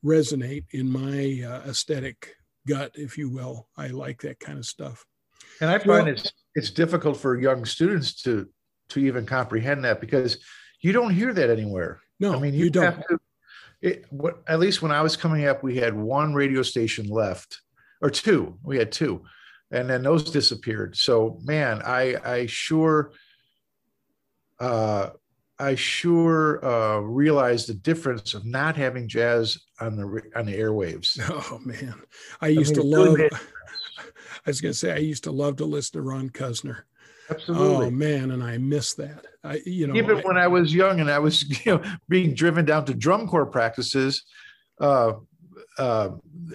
resonate 0.06 0.66
in 0.72 0.90
my 0.90 1.44
uh, 1.46 1.70
aesthetic 1.70 2.36
gut, 2.68 2.92
if 2.96 3.18
you 3.18 3.30
will. 3.30 3.68
I 3.76 3.88
like 3.88 4.22
that 4.22 4.40
kind 4.40 4.58
of 4.58 4.66
stuff. 4.66 5.06
And 5.62 5.70
I 5.70 5.78
find 5.78 5.88
well, 5.88 6.08
it's 6.08 6.32
it's 6.54 6.72
difficult 6.72 7.18
for 7.18 7.40
young 7.40 7.66
students 7.66 8.22
to 8.24 8.48
to 8.90 9.00
even 9.00 9.26
comprehend 9.26 9.84
that 9.86 10.00
because 10.00 10.38
you 10.82 10.92
don't 10.92 11.14
hear 11.14 11.34
that 11.34 11.50
anywhere. 11.50 12.00
No, 12.20 12.36
I 12.36 12.40
mean 12.40 12.54
you, 12.54 12.66
you 12.66 12.70
don't. 12.70 13.02
To, 13.10 13.20
it, 13.82 14.06
what, 14.10 14.42
at 14.48 14.60
least 14.60 14.82
when 14.82 14.92
I 14.92 15.02
was 15.02 15.18
coming 15.18 15.46
up, 15.46 15.64
we 15.64 15.78
had 15.78 15.94
one 15.96 16.34
radio 16.34 16.62
station 16.62 17.08
left, 17.08 17.62
or 18.02 18.10
two. 18.10 18.58
We 18.64 18.78
had 18.78 18.92
two, 18.92 19.24
and 19.72 19.90
then 19.90 20.04
those 20.04 20.32
disappeared. 20.32 20.96
So 20.96 21.40
man, 21.44 21.82
I 21.84 22.16
I 22.24 22.46
sure 22.48 23.12
uh, 24.60 25.10
I 25.58 25.76
sure 25.76 26.64
uh, 26.66 27.00
realized 27.00 27.70
the 27.70 27.74
difference 27.74 28.34
of 28.34 28.46
not 28.46 28.76
having 28.76 29.08
jazz 29.08 29.58
on 29.80 29.96
the 29.96 30.22
on 30.36 30.46
the 30.46 30.58
airwaves. 30.58 31.20
Oh 31.52 31.60
man, 31.60 31.96
I 32.42 32.48
used 32.48 32.78
I 32.78 32.82
mean, 32.82 32.92
to 32.92 32.98
love. 32.98 33.14
Really 33.16 33.30
I 34.00 34.50
was 34.50 34.62
going 34.62 34.74
to 34.74 34.78
say 34.78 34.92
I 34.92 34.98
used 34.98 35.24
to 35.24 35.32
love 35.32 35.56
to 35.58 35.66
listen 35.66 35.94
to 35.94 36.02
Ron 36.02 36.30
Cuzner. 36.30 36.84
Absolutely. 37.30 37.88
Oh 37.88 37.90
man, 37.90 38.32
and 38.32 38.44
I 38.44 38.58
miss 38.58 38.94
that. 38.96 39.26
I 39.44 39.62
you 39.66 39.88
know 39.88 39.96
even 39.96 40.18
I, 40.18 40.22
when 40.22 40.38
I 40.38 40.48
was 40.48 40.74
young 40.74 41.00
and 41.00 41.10
I 41.10 41.20
was 41.20 41.44
you 41.66 41.74
know 41.74 41.84
being 42.10 42.34
driven 42.34 42.66
down 42.66 42.86
to 42.86 42.94
drum 42.94 43.28
corps 43.28 43.46
practices, 43.46 44.24
uh, 44.80 45.14
uh, 45.78 46.10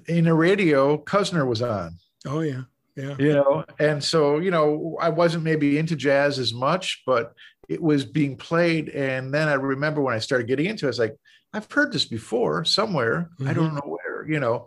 in 0.07 0.25
the 0.25 0.35
radio, 0.35 0.99
Cuzner 0.99 1.47
was 1.47 1.63
on. 1.63 1.97
Oh 2.27 2.41
yeah. 2.41 2.63
Yeah. 2.97 3.17
You 3.19 3.33
know, 3.35 3.65
and 3.79 4.03
so, 4.03 4.39
you 4.39 4.51
know, 4.51 4.99
I 5.01 5.09
wasn't 5.09 5.45
maybe 5.45 5.79
into 5.79 5.97
jazz 5.97 6.39
as 6.39 6.53
much, 6.53 7.03
but 7.07 7.33
it 7.71 7.81
was 7.81 8.05
being 8.05 8.37
played. 8.37 8.89
And 8.89 9.33
then 9.33 9.49
I 9.49 9.55
remember 9.55 10.03
when 10.03 10.13
I 10.13 10.19
started 10.19 10.49
getting 10.49 10.67
into 10.67 10.87
it, 10.87 10.89
I 10.89 10.91
was 10.91 10.99
like, 10.99 11.17
I've 11.53 11.71
heard 11.71 11.93
this 11.93 12.05
before 12.05 12.65
somewhere. 12.65 13.31
Mm-hmm. 13.35 13.49
I 13.49 13.53
don't 13.53 13.75
know 13.75 13.97
where, 13.97 14.29
you 14.29 14.41
know, 14.41 14.67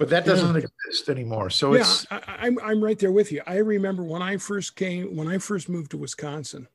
but 0.00 0.10
that 0.10 0.24
doesn't 0.24 0.56
yeah. 0.56 0.66
exist 0.86 1.08
anymore. 1.08 1.50
So 1.50 1.74
yeah, 1.74 1.80
it's 1.80 2.06
I, 2.10 2.20
I'm 2.26 2.58
I'm 2.60 2.82
right 2.82 2.98
there 2.98 3.12
with 3.12 3.30
you. 3.30 3.40
I 3.46 3.58
remember 3.58 4.02
when 4.02 4.20
I 4.20 4.36
first 4.36 4.74
came, 4.74 5.14
when 5.14 5.28
I 5.28 5.38
first 5.38 5.68
moved 5.68 5.92
to 5.92 5.96
Wisconsin, 5.96 6.66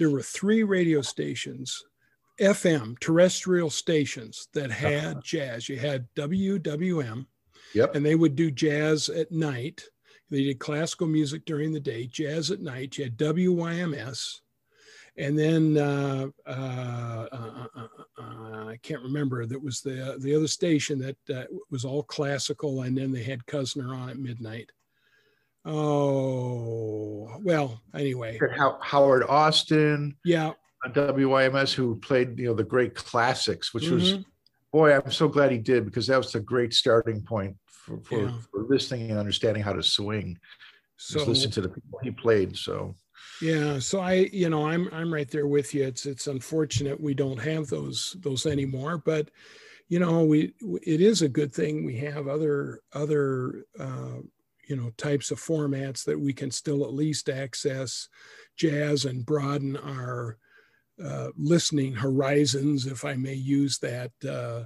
there 0.00 0.10
were 0.10 0.22
three 0.22 0.64
radio 0.64 1.02
stations, 1.02 1.84
FM 2.40 2.98
terrestrial 2.98 3.70
stations 3.70 4.48
that 4.54 4.70
uh-huh. 4.70 4.88
had 4.88 5.22
jazz. 5.22 5.68
You 5.68 5.78
had 5.78 6.08
WWM, 6.16 7.26
yep, 7.74 7.94
and 7.94 8.04
they 8.04 8.16
would 8.16 8.34
do 8.34 8.50
jazz 8.50 9.08
at 9.08 9.30
night. 9.30 9.84
They 10.30 10.42
did 10.42 10.58
classical 10.58 11.06
music 11.06 11.44
during 11.44 11.72
the 11.72 11.78
day, 11.78 12.06
jazz 12.06 12.50
at 12.50 12.60
night. 12.60 12.98
You 12.98 13.04
had 13.04 13.16
WYMS, 13.16 14.40
and 15.18 15.38
then 15.38 15.78
uh, 15.78 16.26
uh, 16.46 17.26
uh, 17.32 17.66
uh, 17.76 17.86
uh 18.18 18.66
I 18.68 18.78
can't 18.82 19.02
remember. 19.02 19.46
That 19.46 19.62
was 19.62 19.80
the 19.80 20.16
the 20.20 20.34
other 20.34 20.48
station 20.48 20.98
that 21.00 21.48
was 21.70 21.84
all 21.84 22.02
classical, 22.02 22.82
and 22.82 22.96
then 22.96 23.12
they 23.12 23.22
had 23.22 23.46
Cuzner 23.46 23.94
on 23.96 24.10
at 24.10 24.18
midnight. 24.18 24.70
Oh 25.64 27.38
well. 27.42 27.82
Anyway, 27.94 28.38
Howard 28.82 29.24
Austin. 29.28 30.16
Yeah. 30.24 30.52
WYMS 30.88 31.74
who 31.74 31.96
played 31.96 32.38
you 32.38 32.46
know 32.46 32.54
the 32.54 32.62
great 32.62 32.94
classics, 32.94 33.74
which 33.74 33.84
mm-hmm. 33.84 33.94
was 33.94 34.18
boy, 34.72 34.94
I'm 34.94 35.10
so 35.10 35.26
glad 35.26 35.50
he 35.50 35.58
did 35.58 35.84
because 35.84 36.06
that 36.06 36.18
was 36.18 36.34
a 36.34 36.40
great 36.40 36.74
starting 36.74 37.22
point 37.22 37.56
for 37.66 37.98
for, 38.00 38.22
yeah. 38.22 38.32
for 38.50 38.64
listening 38.68 39.10
and 39.10 39.18
understanding 39.18 39.62
how 39.62 39.72
to 39.72 39.82
swing. 39.82 40.38
So 40.96 41.24
listen 41.24 41.50
to 41.52 41.60
the 41.60 41.68
people 41.68 41.98
he 42.02 42.10
played. 42.10 42.56
So 42.56 42.94
yeah, 43.40 43.78
so 43.78 44.00
I, 44.00 44.30
you 44.32 44.48
know, 44.48 44.66
I'm 44.66 44.88
I'm 44.92 45.12
right 45.12 45.30
there 45.30 45.46
with 45.46 45.74
you. 45.74 45.84
It's 45.84 46.06
it's 46.06 46.26
unfortunate 46.26 47.00
we 47.00 47.14
don't 47.14 47.40
have 47.40 47.66
those 47.68 48.16
those 48.20 48.46
anymore, 48.46 48.98
but 48.98 49.30
you 49.88 49.98
know, 49.98 50.24
we 50.24 50.54
it 50.82 51.00
is 51.00 51.22
a 51.22 51.28
good 51.28 51.52
thing 51.52 51.84
we 51.84 51.96
have 51.98 52.28
other 52.28 52.80
other 52.92 53.64
uh, 53.78 54.18
you 54.68 54.76
know 54.76 54.90
types 54.96 55.30
of 55.30 55.40
formats 55.40 56.04
that 56.04 56.18
we 56.18 56.32
can 56.32 56.50
still 56.50 56.84
at 56.84 56.94
least 56.94 57.28
access 57.28 58.08
jazz 58.56 59.04
and 59.04 59.26
broaden 59.26 59.76
our 59.76 60.38
uh, 61.02 61.28
listening 61.36 61.94
horizons, 61.94 62.86
if 62.86 63.04
I 63.04 63.14
may 63.14 63.34
use 63.34 63.78
that 63.78 64.12
uh, 64.26 64.64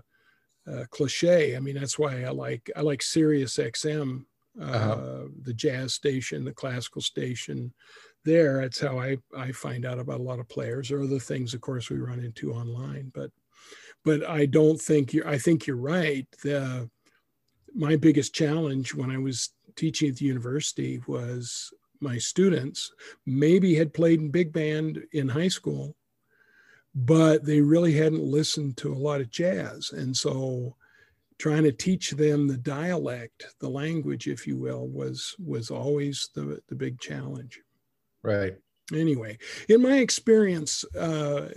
uh, 0.70 0.85
cliche. 0.90 1.56
I 1.56 1.61
mean, 1.61 1.74
that's 1.74 1.98
why 1.98 2.22
I 2.22 2.30
like 2.30 2.70
I 2.76 2.83
like 2.83 3.02
Sirius 3.02 3.56
XM, 3.56 4.24
uh-huh. 4.61 4.92
Uh, 4.92 5.24
the 5.42 5.54
jazz 5.54 5.94
station, 5.94 6.44
the 6.44 6.52
classical 6.52 7.00
station. 7.00 7.72
There, 8.24 8.61
that's 8.61 8.80
how 8.80 8.98
I 8.98 9.16
I 9.37 9.52
find 9.52 9.85
out 9.85 9.98
about 9.98 10.20
a 10.20 10.24
lot 10.24 10.40
of 10.40 10.48
players 10.48 10.90
or 10.90 11.02
other 11.02 11.18
things. 11.18 11.54
Of 11.54 11.61
course, 11.61 11.90
we 11.90 11.98
run 11.98 12.20
into 12.20 12.52
online, 12.52 13.11
but 13.14 13.30
but 14.04 14.28
I 14.28 14.46
don't 14.46 14.80
think 14.80 15.12
you're. 15.12 15.26
I 15.26 15.38
think 15.38 15.66
you're 15.66 15.76
right. 15.76 16.26
The 16.42 16.88
my 17.74 17.96
biggest 17.96 18.35
challenge 18.35 18.94
when 18.94 19.11
I 19.11 19.18
was 19.18 19.50
teaching 19.76 20.11
at 20.11 20.16
the 20.16 20.26
university 20.26 21.00
was 21.06 21.72
my 22.00 22.18
students 22.18 22.92
maybe 23.26 23.74
had 23.74 23.94
played 23.94 24.20
in 24.20 24.30
big 24.30 24.52
band 24.52 25.02
in 25.12 25.28
high 25.28 25.48
school 25.48 25.94
but 26.94 27.44
they 27.44 27.61
really 27.61 27.94
hadn't 27.94 28.22
listened 28.22 28.76
to 28.78 28.92
a 28.92 28.98
lot 28.98 29.20
of 29.20 29.30
jazz. 29.30 29.90
And 29.92 30.16
so 30.16 30.76
trying 31.38 31.62
to 31.62 31.72
teach 31.72 32.11
them 32.11 32.46
the 32.46 32.56
dialect, 32.56 33.46
the 33.61 33.68
language, 33.68 34.26
if 34.26 34.46
you 34.46 34.56
will, 34.56 34.88
was 34.88 35.35
was 35.38 35.70
always 35.70 36.30
the, 36.35 36.61
the 36.68 36.74
big 36.74 37.00
challenge. 37.00 37.61
Right. 38.22 38.54
Anyway, 38.92 39.38
in 39.68 39.83
my 39.83 39.98
experience, 39.98 40.85
uh, 40.96 41.48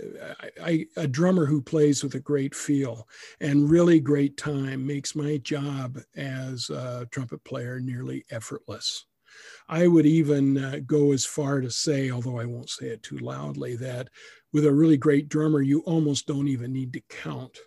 I, 0.62 0.86
a 0.96 1.08
drummer 1.08 1.46
who 1.46 1.60
plays 1.60 2.04
with 2.04 2.14
a 2.14 2.20
great 2.20 2.54
feel 2.54 3.08
and 3.40 3.68
really 3.68 3.98
great 3.98 4.36
time 4.36 4.86
makes 4.86 5.16
my 5.16 5.38
job 5.38 5.98
as 6.14 6.70
a 6.70 7.08
trumpet 7.10 7.42
player 7.42 7.80
nearly 7.80 8.24
effortless. 8.30 9.06
I 9.68 9.88
would 9.88 10.06
even 10.06 10.58
uh, 10.58 10.80
go 10.86 11.12
as 11.12 11.26
far 11.26 11.60
to 11.60 11.70
say, 11.70 12.10
although 12.10 12.38
I 12.38 12.46
won't 12.46 12.70
say 12.70 12.88
it 12.88 13.02
too 13.02 13.18
loudly, 13.18 13.76
that 13.76 14.08
with 14.52 14.66
a 14.66 14.72
really 14.74 14.98
great 14.98 15.28
drummer, 15.28 15.62
you 15.62 15.80
almost 15.82 16.26
don't 16.26 16.48
even 16.48 16.72
need 16.72 16.92
to 16.94 17.02
count 17.10 17.58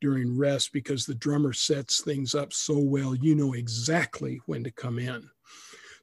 during 0.00 0.38
rest 0.38 0.72
because 0.72 1.06
the 1.06 1.14
drummer 1.14 1.52
sets 1.52 2.02
things 2.02 2.34
up 2.34 2.52
so 2.52 2.78
well, 2.78 3.14
you 3.14 3.34
know 3.34 3.54
exactly 3.54 4.40
when 4.46 4.64
to 4.64 4.70
come 4.72 4.98
in. 4.98 5.30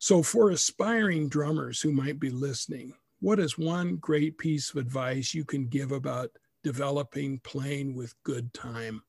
So, 0.05 0.21
for 0.21 0.51
aspiring 0.51 1.29
drummers 1.29 1.81
who 1.81 1.91
might 1.91 2.19
be 2.19 2.29
listening, 2.29 2.93
what 3.21 3.39
is 3.39 3.57
one 3.57 3.95
great 3.95 4.37
piece 4.37 4.69
of 4.69 4.75
advice 4.75 5.33
you 5.33 5.43
can 5.43 5.65
give 5.65 5.91
about 5.91 6.29
developing 6.63 7.39
playing 7.39 7.95
with 7.95 8.13
good 8.21 8.53
time? 8.53 9.01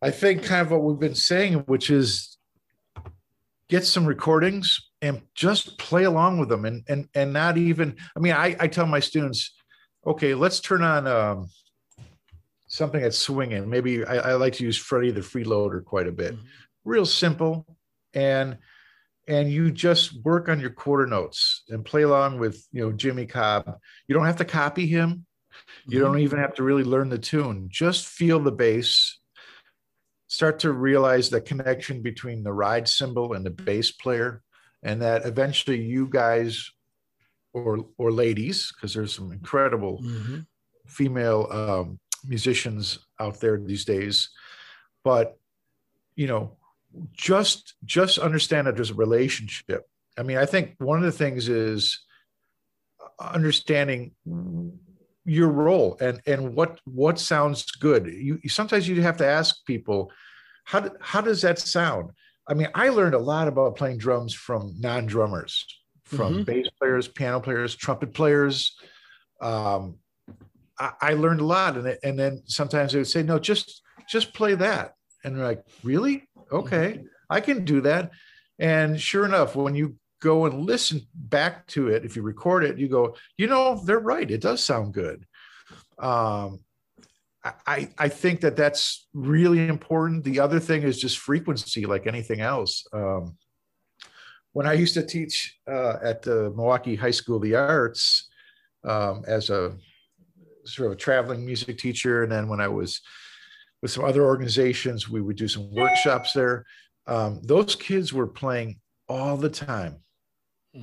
I 0.00 0.12
think 0.12 0.44
kind 0.44 0.60
of 0.64 0.70
what 0.70 0.84
we've 0.84 1.00
been 1.00 1.16
saying, 1.16 1.54
which 1.66 1.90
is 1.90 2.38
get 3.68 3.84
some 3.84 4.06
recordings 4.06 4.90
and 5.02 5.22
just 5.34 5.76
play 5.76 6.04
along 6.04 6.38
with 6.38 6.48
them 6.48 6.64
and 6.64 6.84
and 6.86 7.08
and 7.16 7.32
not 7.32 7.58
even 7.58 7.96
i 8.16 8.20
mean 8.20 8.32
i 8.32 8.54
i 8.60 8.68
tell 8.68 8.86
my 8.86 9.00
students 9.00 9.56
okay 10.06 10.34
let's 10.34 10.60
turn 10.60 10.82
on 10.82 11.08
um, 11.08 11.48
something 12.68 13.00
that's 13.00 13.18
swinging 13.18 13.68
maybe 13.68 14.04
I, 14.04 14.18
I, 14.18 14.34
like 14.34 14.52
to 14.52 14.64
use 14.64 14.76
freddie 14.76 15.10
the 15.10 15.20
freeloader 15.20 15.84
quite 15.84 16.06
a 16.06 16.12
bit 16.12 16.34
mm-hmm. 16.34 16.46
real 16.84 17.04
simple 17.04 17.66
and 18.14 18.56
and 19.28 19.50
you 19.50 19.70
just 19.70 20.22
work 20.24 20.48
on 20.48 20.60
your 20.60 20.70
quarter 20.70 21.06
notes 21.06 21.64
and 21.68 21.84
play 21.84 22.02
along 22.02 22.38
with 22.38 22.66
you 22.72 22.82
know 22.82 22.92
jimmy 22.92 23.26
cobb. 23.26 23.78
You 24.06 24.14
don't 24.14 24.26
have 24.26 24.36
to 24.36 24.44
copy 24.44 24.86
him. 24.86 25.26
You 25.86 25.98
mm-hmm. 25.98 26.06
don't 26.06 26.20
even 26.20 26.38
have 26.38 26.54
to 26.54 26.62
really 26.62 26.84
learn 26.84 27.08
the 27.08 27.18
tune. 27.18 27.68
Just 27.70 28.06
feel 28.06 28.40
the 28.40 28.52
bass. 28.52 29.18
Start 30.28 30.58
to 30.60 30.72
realize 30.72 31.30
the 31.30 31.40
connection 31.40 32.02
between 32.02 32.42
the 32.42 32.52
ride 32.52 32.88
cymbal 32.88 33.34
and 33.34 33.46
the 33.46 33.50
bass 33.50 33.92
player 33.92 34.42
and 34.82 35.02
that 35.02 35.24
eventually 35.24 35.80
you 35.80 36.08
guys 36.08 36.70
or 37.52 37.86
or 37.96 38.12
ladies 38.12 38.72
because 38.72 38.94
there's 38.94 39.14
some 39.14 39.32
incredible 39.32 40.00
mm-hmm. 40.02 40.40
female 40.86 41.48
um, 41.50 41.98
musicians 42.26 42.98
out 43.18 43.40
there 43.40 43.58
these 43.58 43.84
days. 43.84 44.30
But 45.04 45.38
you 46.16 46.26
know 46.26 46.56
just 47.12 47.74
just 47.84 48.18
understand 48.18 48.66
that 48.66 48.76
there's 48.76 48.90
a 48.90 48.94
relationship 48.94 49.84
i 50.18 50.22
mean 50.22 50.36
i 50.36 50.46
think 50.46 50.74
one 50.78 50.98
of 50.98 51.04
the 51.04 51.12
things 51.12 51.48
is 51.48 52.00
understanding 53.18 54.12
your 55.24 55.48
role 55.48 55.96
and 56.00 56.20
and 56.26 56.54
what 56.54 56.80
what 56.84 57.18
sounds 57.18 57.70
good 57.72 58.06
you 58.06 58.38
sometimes 58.46 58.88
you 58.88 59.00
have 59.02 59.16
to 59.16 59.26
ask 59.26 59.64
people 59.66 60.10
how 60.64 60.90
how 61.00 61.20
does 61.20 61.42
that 61.42 61.58
sound 61.58 62.10
I 62.48 62.54
mean, 62.54 62.68
I 62.74 62.90
learned 62.90 63.14
a 63.14 63.18
lot 63.18 63.48
about 63.48 63.76
playing 63.76 63.98
drums 63.98 64.32
from 64.32 64.74
non-drummers, 64.78 65.66
from 66.04 66.34
mm-hmm. 66.34 66.42
bass 66.42 66.68
players, 66.78 67.08
piano 67.08 67.40
players, 67.40 67.74
trumpet 67.74 68.14
players. 68.14 68.76
Um, 69.40 69.96
I, 70.78 70.92
I, 71.00 71.12
learned 71.14 71.40
a 71.40 71.44
lot, 71.44 71.76
and 71.76 71.98
and 72.02 72.18
then 72.18 72.42
sometimes 72.46 72.92
they 72.92 72.98
would 72.98 73.08
say, 73.08 73.22
"No, 73.22 73.38
just 73.38 73.82
just 74.08 74.32
play 74.32 74.54
that," 74.54 74.94
and 75.24 75.36
they're 75.36 75.44
like, 75.44 75.64
"Really? 75.82 76.28
Okay, 76.50 76.92
mm-hmm. 76.92 77.06
I 77.30 77.40
can 77.40 77.64
do 77.64 77.80
that." 77.82 78.10
And 78.58 79.00
sure 79.00 79.24
enough, 79.24 79.54
when 79.56 79.74
you 79.74 79.96
go 80.22 80.46
and 80.46 80.64
listen 80.64 81.02
back 81.14 81.66
to 81.68 81.88
it, 81.88 82.04
if 82.04 82.16
you 82.16 82.22
record 82.22 82.64
it, 82.64 82.78
you 82.78 82.88
go, 82.88 83.16
"You 83.36 83.46
know, 83.46 83.82
they're 83.84 83.98
right. 83.98 84.30
It 84.30 84.40
does 84.40 84.62
sound 84.62 84.94
good." 84.94 85.26
Um, 85.98 86.60
I, 87.66 87.88
I 87.98 88.08
think 88.08 88.40
that 88.40 88.56
that's 88.56 89.06
really 89.14 89.68
important. 89.68 90.24
The 90.24 90.40
other 90.40 90.58
thing 90.58 90.82
is 90.82 91.00
just 91.00 91.18
frequency, 91.18 91.86
like 91.86 92.06
anything 92.06 92.40
else. 92.40 92.84
Um, 92.92 93.36
when 94.52 94.66
I 94.66 94.72
used 94.72 94.94
to 94.94 95.02
teach 95.02 95.58
uh, 95.68 95.98
at 96.02 96.22
the 96.22 96.52
Milwaukee 96.56 96.96
High 96.96 97.10
School 97.10 97.36
of 97.36 97.42
the 97.42 97.54
Arts 97.54 98.28
um, 98.84 99.22
as 99.26 99.50
a 99.50 99.76
sort 100.64 100.86
of 100.86 100.92
a 100.92 100.96
traveling 100.96 101.44
music 101.44 101.78
teacher, 101.78 102.22
and 102.22 102.32
then 102.32 102.48
when 102.48 102.60
I 102.60 102.68
was 102.68 103.00
with 103.86 103.92
some 103.92 104.04
other 104.04 104.24
organizations, 104.24 105.08
we 105.08 105.20
would 105.20 105.36
do 105.36 105.48
some 105.48 105.72
workshops 105.72 106.32
there. 106.32 106.66
Um, 107.06 107.40
those 107.42 107.74
kids 107.74 108.12
were 108.12 108.26
playing 108.26 108.80
all 109.08 109.36
the 109.36 109.48
time, 109.48 109.98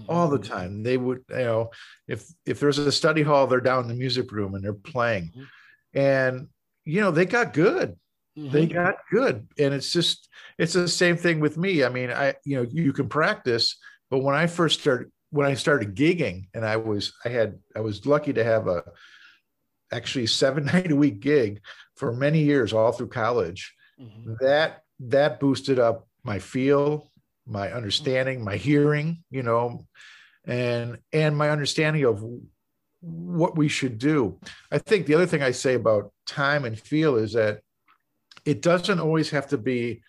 all 0.08 0.30
the 0.30 0.40
mm-hmm. 0.40 0.54
time. 0.54 0.84
They 0.84 0.98
would, 0.98 1.24
you 1.30 1.36
know, 1.36 1.72
if 2.08 2.26
if 2.46 2.60
there's 2.60 2.78
a 2.78 2.92
study 2.92 3.22
hall, 3.22 3.46
they're 3.46 3.60
down 3.60 3.84
in 3.84 3.88
the 3.90 3.94
music 3.94 4.32
room 4.32 4.56
and 4.56 4.64
they're 4.64 4.74
playing. 4.74 5.32
Mm-hmm 5.36 5.44
and 5.94 6.48
you 6.86 7.02
know 7.02 7.12
they 7.12 7.26
got 7.26 7.54
good 7.54 7.96
mm-hmm. 8.38 8.52
they 8.52 8.66
got 8.66 8.96
good 9.12 9.48
and 9.58 9.74
it's 9.74 9.92
just 9.92 10.30
it's 10.58 10.74
the 10.74 10.88
same 10.88 11.16
thing 11.16 11.40
with 11.40 11.58
me 11.58 11.84
i 11.84 11.90
mean 11.90 12.12
i 12.12 12.34
you 12.46 12.56
know 12.56 12.68
you 12.70 12.94
can 12.94 13.08
practice 13.08 13.78
but 14.10 14.20
when 14.20 14.36
i 14.36 14.48
first 14.48 14.82
started 14.82 15.12
when 15.30 15.48
i 15.48 15.54
started 15.54 15.96
gigging 15.96 16.48
and 16.54 16.66
i 16.66 16.78
was 16.78 17.14
i 17.26 17.30
had 17.30 17.58
i 17.76 17.80
was 17.80 18.06
lucky 18.06 18.34
to 18.34 18.44
have 18.44 18.68
a 18.68 18.84
actually 19.92 20.28
seven 20.28 20.66
night 20.74 20.92
a 20.92 20.96
week 20.96 21.20
gig 21.20 21.62
for 21.96 22.14
many 22.14 22.40
years 22.40 22.74
all 22.74 22.92
through 22.92 23.08
college 23.08 23.74
mm-hmm. 24.00 24.34
that 24.40 24.84
that 25.00 25.40
boosted 25.40 25.80
up 25.80 26.08
my 26.24 26.40
feel 26.40 27.10
my 27.46 27.72
understanding 27.72 28.44
my 28.44 28.56
hearing 28.56 29.24
you 29.30 29.44
know 29.44 29.86
and 30.46 30.98
and 31.12 31.36
my 31.38 31.50
understanding 31.50 32.04
of 32.04 32.24
what 33.04 33.58
we 33.58 33.68
should 33.68 33.98
do. 33.98 34.40
I 34.72 34.78
think 34.78 35.06
the 35.06 35.16
other 35.16 35.26
thing 35.26 35.44
I 35.44 35.52
say 35.52 35.74
about 35.74 36.14
time 36.26 36.64
and 36.64 36.80
feel 36.80 37.18
is 37.18 37.34
that 37.34 37.60
it 38.46 38.62
doesn't 38.62 39.00
always 39.00 39.30
have 39.32 39.48
to 39.48 39.58
be 39.58 40.02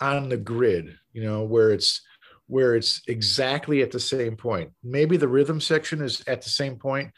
on 0.00 0.28
the 0.28 0.36
grid, 0.36 0.96
you 1.12 1.22
know, 1.22 1.42
where 1.42 1.72
it's 1.72 2.00
where 2.46 2.76
it's 2.76 3.02
exactly 3.08 3.82
at 3.82 3.90
the 3.90 4.00
same 4.00 4.36
point. 4.36 4.70
Maybe 4.82 5.16
the 5.16 5.28
rhythm 5.28 5.60
section 5.60 6.00
is 6.00 6.22
at 6.26 6.42
the 6.42 6.48
same 6.48 6.76
point, 6.76 7.10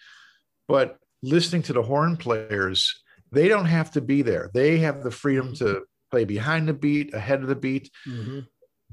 but 0.67 0.97
listening 1.23 1.63
to 1.65 1.73
the 1.73 1.83
horn 1.83 2.17
players, 2.17 3.03
they 3.33 3.49
don't 3.49 3.67
have 3.67 3.93
to 3.93 4.01
be 4.01 4.23
there. 4.23 4.51
They 4.53 4.79
have 4.79 5.03
the 5.03 5.11
freedom 5.11 5.55
to 5.57 5.85
play 6.11 6.25
behind 6.25 6.69
the 6.69 6.75
beat, 6.75 7.15
ahead 7.15 7.43
of 7.43 7.49
the 7.49 7.55
beat. 7.55 7.91
Mm-hmm. 8.07 8.41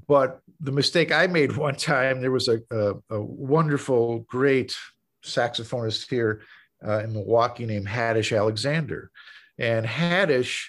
But 0.07 0.39
the 0.59 0.71
mistake 0.71 1.11
I 1.11 1.27
made 1.27 1.55
one 1.57 1.75
time, 1.75 2.21
there 2.21 2.31
was 2.31 2.47
a, 2.47 2.61
a, 2.71 2.93
a 3.09 3.21
wonderful, 3.21 4.19
great 4.19 4.75
saxophonist 5.23 6.09
here 6.09 6.41
uh, 6.85 6.99
in 6.99 7.13
Milwaukee 7.13 7.65
named 7.65 7.87
Haddish 7.87 8.35
Alexander. 8.35 9.11
And 9.57 9.85
Haddish 9.85 10.67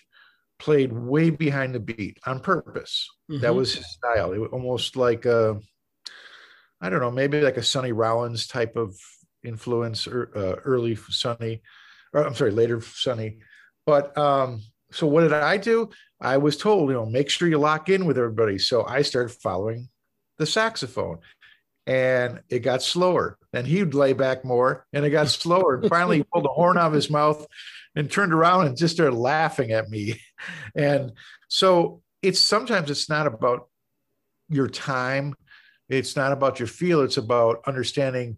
played 0.59 0.93
way 0.93 1.31
behind 1.31 1.75
the 1.75 1.81
beat 1.81 2.19
on 2.27 2.41
purpose. 2.41 3.09
Mm-hmm. 3.31 3.43
That 3.43 3.55
was 3.55 3.75
his 3.75 3.91
style. 3.93 4.33
It 4.33 4.39
was 4.39 4.51
almost 4.53 4.97
like 4.97 5.25
a, 5.25 5.61
I 6.81 6.89
don't 6.89 7.01
know, 7.01 7.11
maybe 7.11 7.41
like 7.41 7.57
a 7.57 7.63
Sonny 7.63 7.93
Rollins 7.93 8.47
type 8.47 8.77
of 8.77 8.97
influence, 9.45 10.07
or, 10.07 10.31
uh, 10.35 10.61
early 10.65 10.97
Sonny, 10.97 11.63
or 12.13 12.25
I'm 12.25 12.35
sorry, 12.35 12.51
later 12.51 12.81
Sonny. 12.81 13.39
But 13.89 14.19
um, 14.19 14.61
so 14.93 15.07
what 15.07 15.23
did 15.23 15.33
I 15.33 15.57
do? 15.57 15.89
I 16.21 16.37
was 16.37 16.59
told, 16.59 16.91
you 16.91 16.95
know, 16.95 17.07
make 17.07 17.31
sure 17.31 17.49
you 17.49 17.57
lock 17.57 17.89
in 17.89 18.05
with 18.05 18.19
everybody. 18.19 18.59
So 18.59 18.85
I 18.85 19.01
started 19.01 19.31
following 19.31 19.89
the 20.37 20.45
saxophone 20.45 21.21
and 21.87 22.43
it 22.51 22.59
got 22.59 22.83
slower. 22.83 23.39
And 23.55 23.67
he'd 23.67 23.95
lay 23.95 24.13
back 24.13 24.45
more 24.45 24.85
and 24.93 25.07
it 25.07 25.11
got 25.11 25.29
slower. 25.29 25.77
And 25.77 25.89
finally, 25.89 26.19
he 26.19 26.23
pulled 26.25 26.45
the 26.45 26.51
horn 26.51 26.77
out 26.77 26.89
of 26.89 26.93
his 26.93 27.09
mouth 27.09 27.47
and 27.97 28.11
turned 28.11 28.35
around 28.35 28.67
and 28.67 28.77
just 28.77 28.95
started 28.95 29.17
laughing 29.17 29.73
at 29.73 29.89
me. 29.89 30.21
And 30.77 31.13
so 31.49 32.03
it's 32.23 32.39
sometimes 32.39 32.91
it's 32.91 33.09
not 33.09 33.27
about 33.27 33.69
your 34.51 34.69
time, 34.69 35.35
it's 35.89 36.15
not 36.15 36.31
about 36.31 36.61
your 36.61 36.69
feel, 36.69 37.01
it's 37.01 37.17
about 37.17 37.63
understanding 37.67 38.37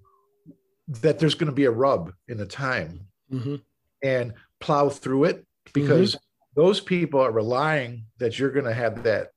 that 1.02 1.18
there's 1.18 1.34
going 1.34 1.50
to 1.50 1.54
be 1.54 1.66
a 1.66 1.70
rub 1.70 2.14
in 2.28 2.38
the 2.38 2.46
time 2.46 3.08
mm-hmm. 3.30 3.56
and 4.02 4.32
plow 4.60 4.88
through 4.88 5.24
it 5.24 5.46
because 5.72 6.14
mm-hmm. 6.14 6.60
those 6.60 6.80
people 6.80 7.20
are 7.20 7.32
relying 7.32 8.04
that 8.18 8.38
you're 8.38 8.50
going 8.50 8.64
to 8.64 8.74
have 8.74 9.02
that 9.02 9.28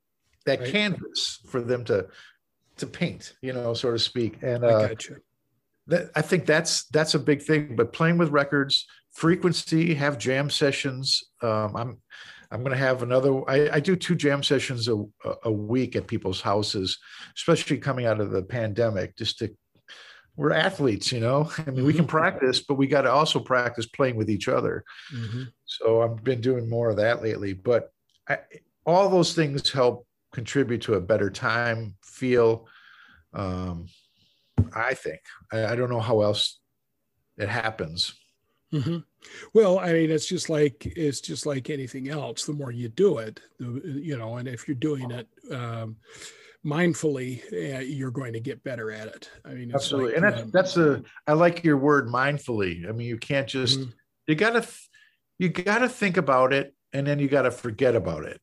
that 0.45 0.59
right. 0.59 0.71
canvas 0.71 1.39
for 1.47 1.61
them 1.61 1.83
to 1.85 2.07
to 2.77 2.87
paint 2.87 3.33
you 3.41 3.53
know 3.53 3.73
so 3.73 3.91
to 3.91 3.99
speak 3.99 4.37
and 4.41 4.63
uh, 4.63 4.89
I, 4.89 4.95
that, 5.87 6.11
I 6.15 6.21
think 6.21 6.45
that's 6.45 6.85
that's 6.85 7.13
a 7.13 7.19
big 7.19 7.41
thing 7.41 7.75
but 7.75 7.93
playing 7.93 8.17
with 8.17 8.29
records 8.29 8.85
frequency 9.13 9.93
have 9.93 10.17
jam 10.17 10.49
sessions 10.49 11.23
um, 11.41 11.75
i'm 11.75 12.01
i'm 12.51 12.59
going 12.61 12.71
to 12.71 12.77
have 12.77 13.03
another 13.03 13.49
I, 13.49 13.69
I, 13.73 13.79
do 13.79 13.95
two 13.95 14.15
jam 14.15 14.41
sessions 14.43 14.87
a, 14.87 15.05
a 15.43 15.51
week 15.51 15.95
at 15.95 16.07
people's 16.07 16.41
houses 16.41 16.97
especially 17.37 17.77
coming 17.77 18.05
out 18.05 18.19
of 18.19 18.31
the 18.31 18.43
pandemic 18.43 19.15
just 19.17 19.37
to 19.39 19.55
we're 20.35 20.51
athletes, 20.51 21.11
you 21.11 21.19
know. 21.19 21.49
I 21.57 21.69
mean, 21.71 21.85
we 21.85 21.93
can 21.93 22.03
mm-hmm. 22.03 22.09
practice, 22.09 22.59
but 22.61 22.75
we 22.75 22.87
got 22.87 23.03
to 23.03 23.11
also 23.11 23.39
practice 23.39 23.85
playing 23.85 24.15
with 24.15 24.29
each 24.29 24.47
other. 24.47 24.83
Mm-hmm. 25.13 25.43
So 25.65 26.01
I've 26.01 26.23
been 26.23 26.41
doing 26.41 26.69
more 26.69 26.89
of 26.89 26.97
that 26.97 27.21
lately. 27.21 27.53
But 27.53 27.91
I, 28.27 28.39
all 28.85 29.09
those 29.09 29.33
things 29.33 29.71
help 29.71 30.07
contribute 30.31 30.81
to 30.83 30.95
a 30.95 31.01
better 31.01 31.29
time 31.29 31.95
feel. 32.03 32.67
Um, 33.33 33.87
I 34.75 34.93
think 34.93 35.21
I, 35.51 35.67
I 35.67 35.75
don't 35.75 35.89
know 35.89 35.99
how 35.99 36.21
else 36.21 36.59
it 37.37 37.49
happens. 37.49 38.13
Mm-hmm. 38.73 38.97
Well, 39.53 39.77
I 39.77 39.93
mean, 39.93 40.09
it's 40.09 40.27
just 40.27 40.49
like 40.49 40.85
it's 40.85 41.21
just 41.21 41.45
like 41.45 41.69
anything 41.69 42.09
else. 42.09 42.45
The 42.45 42.53
more 42.53 42.71
you 42.71 42.89
do 42.89 43.19
it, 43.19 43.39
the, 43.59 43.81
you 43.85 44.17
know, 44.17 44.37
and 44.37 44.47
if 44.47 44.67
you're 44.67 44.75
doing 44.75 45.11
it. 45.11 45.27
Um, 45.51 45.97
mindfully, 46.65 47.41
uh, 47.51 47.79
you're 47.79 48.11
going 48.11 48.33
to 48.33 48.39
get 48.39 48.63
better 48.63 48.91
at 48.91 49.07
it. 49.07 49.29
I 49.45 49.53
mean, 49.53 49.71
absolutely, 49.73 50.13
like, 50.13 50.17
and 50.17 50.23
that's 50.23 50.41
um, 50.41 50.51
that's 50.51 50.77
a 50.77 51.03
I 51.27 51.33
like 51.33 51.63
your 51.63 51.77
word 51.77 52.07
mindfully. 52.07 52.87
I 52.87 52.91
mean, 52.91 53.07
you 53.07 53.17
can't 53.17 53.47
just 53.47 53.79
mm-hmm. 53.79 53.91
you 54.27 54.35
gotta 54.35 54.67
you 55.39 55.49
gotta 55.49 55.89
think 55.89 56.17
about 56.17 56.53
it, 56.53 56.73
and 56.93 57.05
then 57.05 57.19
you 57.19 57.27
gotta 57.27 57.51
forget 57.51 57.95
about 57.95 58.25
it. 58.25 58.41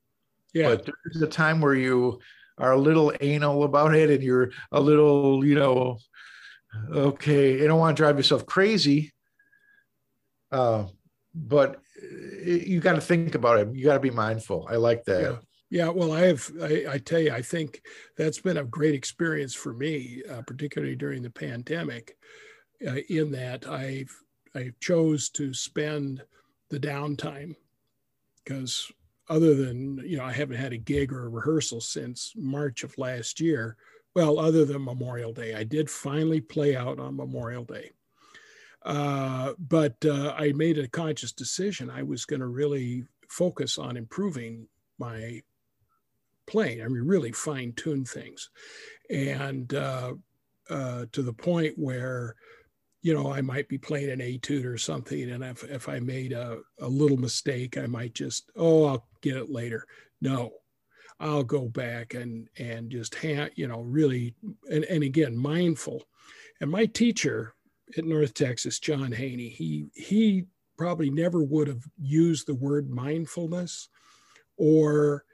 Yeah, 0.52 0.68
but 0.70 0.85
there's 0.85 1.22
a 1.22 1.26
time 1.26 1.61
where 1.61 1.74
you 1.74 2.20
are 2.59 2.72
a 2.72 2.78
little 2.78 3.12
anal 3.20 3.64
about 3.64 3.94
it, 3.94 4.11
and 4.11 4.22
you're 4.22 4.50
a 4.72 4.80
little, 4.80 5.44
you 5.44 5.54
know, 5.54 5.98
okay, 6.92 7.52
you 7.52 7.66
don't 7.66 7.78
want 7.78 7.96
to 7.96 8.00
drive 8.00 8.16
yourself 8.16 8.46
crazy. 8.46 9.12
Uh, 10.52 10.87
but 11.35 11.80
you 12.44 12.80
got 12.80 12.94
to 12.94 13.00
think 13.00 13.35
about 13.35 13.61
it. 13.61 13.74
You 13.74 13.85
got 13.85 13.94
to 13.94 14.00
be 14.00 14.11
mindful. 14.11 14.66
I 14.68 14.76
like 14.76 15.04
that. 15.04 15.22
Yeah. 15.22 15.37
Yeah, 15.70 15.88
well, 15.90 16.12
I 16.12 16.22
have. 16.22 16.50
I, 16.61 16.85
I, 16.90 16.98
tell 16.98 17.20
you, 17.20 17.33
I 17.33 17.42
think 17.42 17.83
that's 18.16 18.40
been 18.40 18.56
a 18.56 18.64
great 18.64 18.94
experience 18.94 19.54
for 19.54 19.72
me, 19.72 20.20
uh, 20.28 20.42
particularly 20.42 20.96
during 20.96 21.22
the 21.22 21.30
pandemic. 21.30 22.16
Uh, 22.87 22.96
in 23.11 23.30
that 23.30 23.68
I've 23.68 24.14
I 24.54 24.70
chose 24.80 25.28
to 25.30 25.52
spend 25.52 26.22
the 26.70 26.80
downtime 26.80 27.54
because 28.42 28.90
other 29.28 29.54
than 29.54 29.98
you 29.98 30.16
know 30.16 30.24
I 30.24 30.33
haven't 30.33 30.56
had 30.56 30.72
a 30.72 30.78
gig 30.78 31.12
or 31.12 31.26
a 31.26 31.28
rehearsal 31.28 31.80
since 31.80 32.33
March 32.37 32.83
of 32.83 32.96
last 32.98 33.38
year. 33.40 33.76
Well, 34.14 34.40
other 34.40 34.64
than 34.64 34.85
Memorial 34.85 35.33
Day, 35.33 35.54
I 35.54 35.62
did 35.62 35.88
finally 35.88 36.40
play 36.40 36.74
out 36.74 36.98
on 36.98 37.16
Memorial 37.16 37.64
Day. 37.64 37.92
Uh, 38.83 39.52
but 39.59 39.94
uh, 40.04 40.35
I 40.37 40.52
made 40.52 40.78
a 40.78 40.88
conscious 40.88 41.33
decision. 41.33 41.90
I 41.90 42.02
was 42.02 42.24
going 42.24 42.40
to 42.40 42.48
really 42.48 43.04
focus 43.28 43.78
on 43.78 43.96
improving 43.96 44.66
my 44.98 45.42
I 46.58 46.88
mean, 46.88 47.06
really 47.06 47.32
fine 47.32 47.72
tune 47.72 48.04
things. 48.04 48.50
And 49.10 49.72
uh, 49.74 50.14
uh, 50.68 51.06
to 51.12 51.22
the 51.22 51.32
point 51.32 51.74
where, 51.76 52.36
you 53.02 53.14
know, 53.14 53.32
I 53.32 53.40
might 53.40 53.68
be 53.68 53.78
playing 53.78 54.10
an 54.10 54.20
etude 54.20 54.66
or 54.66 54.76
something. 54.76 55.30
And 55.30 55.42
if, 55.42 55.64
if 55.64 55.88
I 55.88 56.00
made 56.00 56.32
a, 56.32 56.58
a 56.80 56.88
little 56.88 57.16
mistake, 57.16 57.78
I 57.78 57.86
might 57.86 58.14
just, 58.14 58.50
oh, 58.56 58.84
I'll 58.84 59.06
get 59.22 59.36
it 59.36 59.50
later. 59.50 59.86
No, 60.20 60.52
I'll 61.18 61.44
go 61.44 61.68
back 61.68 62.14
and, 62.14 62.48
and 62.58 62.90
just, 62.90 63.14
ha- 63.14 63.48
you 63.54 63.68
know, 63.68 63.80
really, 63.80 64.34
and, 64.70 64.84
and 64.84 65.02
again, 65.02 65.36
mindful. 65.36 66.04
And 66.60 66.70
my 66.70 66.86
teacher 66.86 67.54
at 67.96 68.04
North 68.04 68.34
Texas, 68.34 68.78
John 68.78 69.12
Haney, 69.12 69.48
he, 69.48 69.86
he 69.94 70.44
probably 70.76 71.10
never 71.10 71.42
would 71.42 71.68
have 71.68 71.84
used 71.98 72.46
the 72.46 72.54
word 72.54 72.90
mindfulness 72.90 73.88
or 74.56 75.24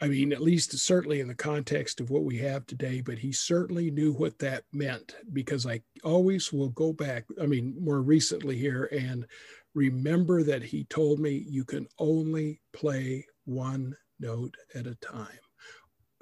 I 0.00 0.08
mean, 0.08 0.32
at 0.32 0.42
least 0.42 0.76
certainly 0.78 1.20
in 1.20 1.28
the 1.28 1.34
context 1.34 2.00
of 2.00 2.10
what 2.10 2.24
we 2.24 2.38
have 2.38 2.66
today, 2.66 3.00
but 3.00 3.18
he 3.18 3.32
certainly 3.32 3.90
knew 3.90 4.12
what 4.12 4.38
that 4.38 4.64
meant 4.72 5.16
because 5.32 5.66
I 5.66 5.82
always 6.04 6.52
will 6.52 6.70
go 6.70 6.92
back, 6.92 7.24
I 7.40 7.46
mean, 7.46 7.76
more 7.80 8.02
recently 8.02 8.56
here 8.56 8.84
and 8.92 9.26
remember 9.74 10.42
that 10.42 10.62
he 10.62 10.84
told 10.84 11.20
me 11.20 11.44
you 11.48 11.64
can 11.64 11.86
only 11.98 12.60
play 12.72 13.26
one 13.44 13.96
note 14.20 14.56
at 14.74 14.86
a 14.86 14.96
time. 14.96 15.38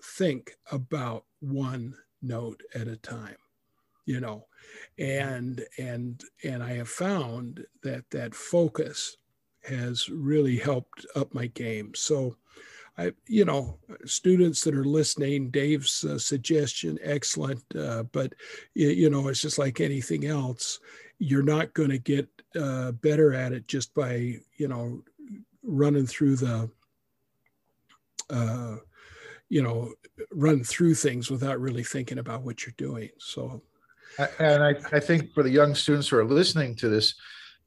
Think 0.03 0.53
about 0.71 1.25
one 1.41 1.95
note 2.23 2.63
at 2.75 2.89
a 2.89 2.97
time 2.97 3.37
you 4.07 4.21
know 4.21 4.47
and 4.99 5.65
and 5.79 6.23
and 6.45 6.63
i 6.63 6.73
have 6.73 6.89
found 6.89 7.65
that 7.83 8.09
that 8.11 8.35
focus 8.35 9.17
has 9.63 10.09
really 10.09 10.57
helped 10.57 11.05
up 11.17 11.35
my 11.35 11.47
game 11.49 11.93
so 11.95 12.37
I, 12.99 13.13
you 13.27 13.45
know, 13.45 13.79
students 14.07 14.63
that 14.65 14.75
are 14.75 14.85
listening, 14.85 15.51
Dave's 15.51 16.03
uh, 16.05 16.19
suggestion, 16.19 16.99
excellent. 17.03 17.63
Uh, 17.75 18.05
but, 18.05 18.33
you 18.75 19.11
know, 19.11 19.29
it's 19.29 19.43
just 19.43 19.59
like 19.59 19.81
anything 19.81 20.25
else. 20.27 20.81
You're 21.19 21.43
not 21.43 21.75
going 21.75 21.91
to 21.91 21.99
get 21.99 22.29
uh, 22.59 22.93
better 22.93 23.35
at 23.35 23.53
it 23.53 23.69
just 23.69 23.95
by, 23.95 24.39
you 24.57 24.69
know, 24.69 25.03
running 25.63 26.07
through 26.07 26.37
the, 26.37 26.71
uh, 28.31 28.77
you 29.49 29.63
know, 29.63 29.93
run 30.31 30.65
through 30.65 30.95
things 30.95 31.31
without 31.31 31.61
really 31.61 31.85
thinking 31.85 32.19
about 32.19 32.43
what 32.43 32.65
you're 32.65 32.75
doing. 32.79 33.11
So, 33.19 33.63
and 34.39 34.63
I, 34.63 34.75
I 34.93 35.01
think 35.01 35.35
for 35.35 35.43
the 35.43 35.51
young 35.51 35.75
students 35.75 36.09
who 36.09 36.17
are 36.17 36.25
listening 36.25 36.75
to 36.77 36.89
this, 36.89 37.15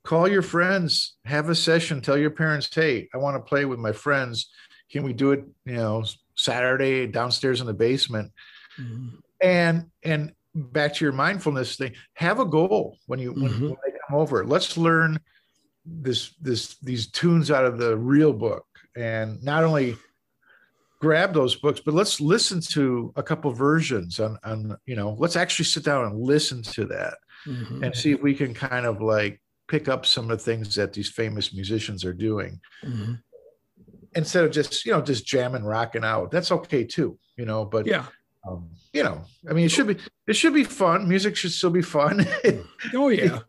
call 0.03 0.27
your 0.27 0.41
friends, 0.41 1.17
have 1.25 1.49
a 1.49 1.55
session, 1.55 2.01
tell 2.01 2.17
your 2.17 2.31
parents, 2.31 2.67
hey, 2.73 3.07
I 3.13 3.17
want 3.17 3.37
to 3.37 3.47
play 3.47 3.65
with 3.65 3.77
my 3.77 3.91
friends 3.91 4.49
can 4.91 5.04
we 5.04 5.13
do 5.13 5.32
it 5.32 5.43
you 5.65 5.73
know 5.73 6.04
saturday 6.36 7.08
downstairs 7.08 7.62
in 7.62 7.67
the 7.67 7.73
basement 7.73 8.32
mm-hmm. 8.80 9.08
and 9.41 9.86
and 10.04 10.34
back 10.56 10.93
to 10.93 11.06
your 11.06 11.13
mindfulness 11.13 11.75
thing 11.75 11.93
have 12.13 12.39
a 12.39 12.45
goal 12.45 12.98
when 13.06 13.19
you 13.19 13.33
mm-hmm. 13.33 13.44
when, 13.44 13.62
when 13.62 13.77
they 13.85 13.92
come 14.08 14.17
over 14.17 14.46
let's 14.46 14.77
learn 14.77 15.19
this 15.85 16.35
this 16.42 16.77
these 16.77 17.08
tunes 17.08 17.52
out 17.52 17.65
of 17.65 17.77
the 17.77 17.96
real 17.96 18.33
book 18.33 18.65
and 18.96 19.42
not 19.44 19.63
only 19.63 19.96
grab 21.00 21.33
those 21.33 21.56
books 21.56 21.79
but 21.79 21.94
let's 21.94 22.19
listen 22.19 22.60
to 22.60 23.13
a 23.15 23.23
couple 23.23 23.52
versions 23.52 24.19
on 24.19 24.37
on 24.44 24.75
you 24.85 24.96
know 24.96 25.15
let's 25.19 25.35
actually 25.35 25.65
sit 25.65 25.83
down 25.83 26.06
and 26.06 26.19
listen 26.19 26.62
to 26.62 26.85
that 26.85 27.15
mm-hmm. 27.46 27.83
and 27.83 27.96
see 27.96 28.12
if 28.12 28.21
we 28.21 28.33
can 28.33 28.54
kind 28.54 28.85
of 28.85 29.02
like 29.02 29.42
pick 29.67 29.87
up 29.87 30.06
some 30.06 30.29
of 30.29 30.37
the 30.37 30.44
things 30.44 30.75
that 30.75 30.92
these 30.92 31.10
famous 31.10 31.54
musicians 31.54 32.04
are 32.04 32.13
doing 32.13 32.60
mm-hmm 32.83 33.13
instead 34.15 34.43
of 34.43 34.51
just 34.51 34.85
you 34.85 34.91
know 34.91 35.01
just 35.01 35.25
jamming 35.25 35.63
rocking 35.63 36.03
out 36.03 36.31
that's 36.31 36.51
okay 36.51 36.83
too 36.83 37.17
you 37.37 37.45
know 37.45 37.65
but 37.65 37.85
yeah. 37.85 38.05
um, 38.47 38.69
you 38.93 39.03
know 39.03 39.21
i 39.49 39.53
mean 39.53 39.65
it 39.65 39.69
should 39.69 39.87
be 39.87 39.97
it 40.27 40.35
should 40.35 40.53
be 40.53 40.63
fun. 40.63 41.10
Music 41.10 41.35
should 41.35 41.51
still 41.51 41.71
be 41.71 41.81
fun. 41.81 42.25
Oh 42.93 43.10
yeah. 43.10 43.39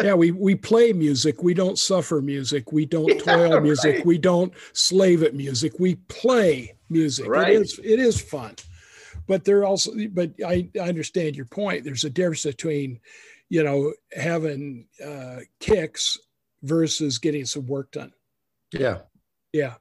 Yeah 0.00 0.14
we 0.14 0.30
we 0.30 0.54
play 0.54 0.92
music. 0.92 1.42
We 1.42 1.52
don't 1.52 1.78
suffer 1.78 2.22
music. 2.22 2.70
We 2.70 2.86
don't 2.86 3.08
yeah, 3.08 3.18
toil 3.18 3.60
music. 3.60 3.96
right. 3.96 4.06
we 4.06 4.18
don't 4.18 4.52
slave 4.72 5.24
at 5.24 5.34
music. 5.34 5.72
We 5.80 5.96
play 6.06 6.76
music. 6.88 7.28
Right. 7.28 7.54
it 7.54 7.62
is 7.62 7.80
it 7.82 7.98
is 7.98 8.20
fun. 8.20 8.54
But 9.26 9.44
there 9.44 9.64
also 9.64 9.92
but 10.12 10.30
I, 10.46 10.68
I 10.76 10.88
understand 10.88 11.34
your 11.34 11.46
point. 11.46 11.84
There's 11.84 12.04
a 12.04 12.10
difference 12.10 12.44
between 12.44 13.00
you 13.48 13.64
know, 13.64 13.92
having 14.12 14.86
uh, 15.04 15.40
kicks 15.58 16.18
versus 16.62 17.18
getting 17.18 17.46
some 17.46 17.66
work 17.66 17.90
done. 17.92 18.12
Yeah. 18.72 18.98
Yeah. 19.52 19.74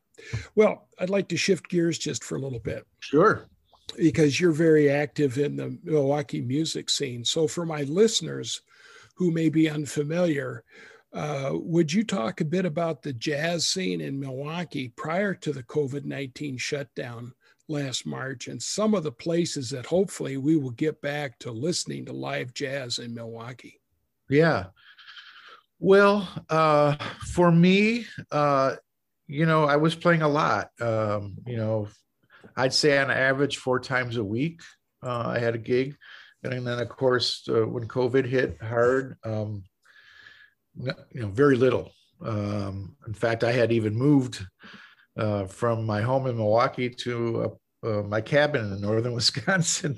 Well, 0.56 0.88
I'd 1.00 1.10
like 1.10 1.28
to 1.30 1.38
shift 1.38 1.70
gears 1.70 1.98
just 1.98 2.24
for 2.24 2.36
a 2.36 2.42
little 2.42 2.60
bit. 2.60 2.86
Sure. 3.00 3.48
Because 3.98 4.40
you're 4.40 4.52
very 4.52 4.90
active 4.90 5.38
in 5.38 5.56
the 5.56 5.78
Milwaukee 5.84 6.42
music 6.42 6.90
scene. 6.90 7.24
So, 7.24 7.48
for 7.48 7.66
my 7.66 7.84
listeners 7.84 8.62
who 9.16 9.32
may 9.32 9.50
be 9.50 9.70
unfamiliar, 9.70 10.64
uh, 11.14 11.52
would 11.54 11.92
you 11.92 12.04
talk 12.04 12.42
a 12.42 12.46
bit 12.46 12.66
about 12.66 13.02
the 13.02 13.14
jazz 13.14 13.68
scene 13.68 14.02
in 14.02 14.20
Milwaukee 14.20 14.90
prior 14.90 15.34
to 15.36 15.54
the 15.54 15.64
COVID 15.64 16.04
19 16.04 16.58
shutdown 16.58 17.34
last 17.70 18.06
March 18.06 18.48
and 18.48 18.62
some 18.62 18.94
of 18.94 19.04
the 19.04 19.12
places 19.12 19.70
that 19.70 19.86
hopefully 19.86 20.38
we 20.38 20.58
will 20.58 20.72
get 20.72 21.02
back 21.02 21.38
to 21.40 21.52
listening 21.52 22.06
to 22.06 22.14
live 22.14 22.54
jazz 22.54 23.00
in 23.00 23.14
Milwaukee? 23.14 23.80
Yeah. 24.30 24.68
Well, 25.80 26.28
uh, 26.50 26.96
for 27.34 27.52
me, 27.52 28.06
uh, 28.32 28.76
you 29.28 29.46
know, 29.46 29.66
I 29.66 29.76
was 29.76 29.96
playing 29.96 30.22
a 30.22 30.28
lot. 30.28 30.70
Um, 30.80 31.36
you 31.46 31.58
know, 31.58 31.88
I'd 32.56 32.74
say 32.74 32.98
on 32.98 33.12
average 33.12 33.58
four 33.58 33.80
times 33.80 34.18
a 34.18 34.24
week, 34.24 34.62
uh, 35.04 35.28
I 35.28 35.40
had 35.40 35.56
a 35.56 35.60
gig. 35.60 35.96
And 36.44 36.66
then, 36.66 36.80
of 36.80 36.90
course, 36.90 37.48
uh, 37.50 37.68
when 37.68 37.88
COVID 37.88 38.26
hit 38.26 38.62
hard, 38.62 39.18
um, 39.24 39.64
you 40.76 40.94
know, 41.22 41.28
very 41.28 41.58
little. 41.58 41.92
Um, 42.24 42.96
in 43.06 43.14
fact, 43.14 43.44
I 43.44 43.52
had 43.52 43.72
even 43.72 43.96
moved 43.96 44.46
uh, 45.18 45.46
from 45.46 45.86
my 45.86 46.02
home 46.02 46.28
in 46.28 46.38
Milwaukee 46.38 46.90
to 46.90 47.58
uh, 47.84 48.04
my 48.04 48.22
cabin 48.22 48.72
in 48.72 48.82
northern 48.82 49.14
Wisconsin, 49.16 49.98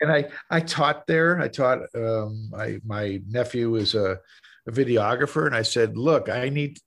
and 0.00 0.12
I 0.12 0.26
I 0.50 0.60
taught 0.60 1.06
there. 1.06 1.40
I 1.40 1.48
taught. 1.48 1.80
Um, 1.94 2.52
I 2.56 2.80
my 2.84 3.20
nephew 3.28 3.74
is 3.76 3.94
a, 3.94 4.18
a 4.66 4.70
videographer, 4.70 5.46
and 5.46 5.54
I 5.54 5.62
said, 5.62 5.96
"Look, 5.96 6.28
I 6.28 6.48
need 6.48 6.78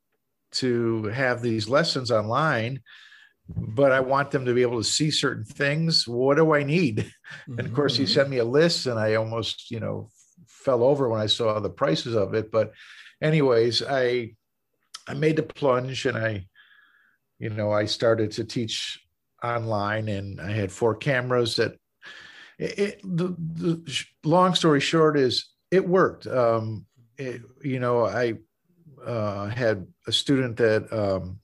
to 0.55 1.03
have 1.05 1.41
these 1.41 1.69
lessons 1.69 2.11
online." 2.11 2.81
but 3.47 3.91
I 3.91 3.99
want 3.99 4.31
them 4.31 4.45
to 4.45 4.53
be 4.53 4.63
able 4.63 4.81
to 4.81 4.89
see 4.89 5.11
certain 5.11 5.45
things. 5.45 6.07
What 6.07 6.37
do 6.37 6.53
I 6.53 6.63
need? 6.63 7.11
Mm-hmm. 7.47 7.59
And 7.59 7.67
of 7.67 7.73
course, 7.73 7.95
he 7.95 8.03
mm-hmm. 8.03 8.13
sent 8.13 8.29
me 8.29 8.37
a 8.37 8.45
list, 8.45 8.85
and 8.85 8.99
I 8.99 9.15
almost, 9.15 9.69
you 9.69 9.79
know, 9.79 10.09
fell 10.47 10.83
over 10.83 11.09
when 11.09 11.21
I 11.21 11.27
saw 11.27 11.59
the 11.59 11.69
prices 11.69 12.15
of 12.15 12.33
it. 12.33 12.51
But 12.51 12.73
anyways, 13.21 13.83
I 13.83 14.35
I 15.07 15.13
made 15.13 15.35
the 15.35 15.43
plunge 15.43 16.05
and 16.05 16.17
I, 16.17 16.47
you 17.39 17.49
know, 17.49 17.71
I 17.71 17.85
started 17.85 18.31
to 18.33 18.43
teach 18.43 18.99
online 19.43 20.07
and 20.07 20.41
I 20.41 20.51
had 20.51 20.71
four 20.71 20.95
cameras 20.95 21.55
that 21.57 21.73
it, 22.57 22.79
it 22.79 23.01
the, 23.03 23.35
the 23.37 24.05
long 24.23 24.55
story 24.55 24.79
short 24.79 25.17
is 25.17 25.49
it 25.71 25.87
worked. 25.87 26.25
Um, 26.27 26.85
it, 27.17 27.41
you 27.63 27.79
know, 27.79 28.05
I 28.05 28.35
uh, 29.05 29.47
had 29.47 29.87
a 30.07 30.11
student 30.11 30.57
that 30.57 30.91
um, 30.91 31.39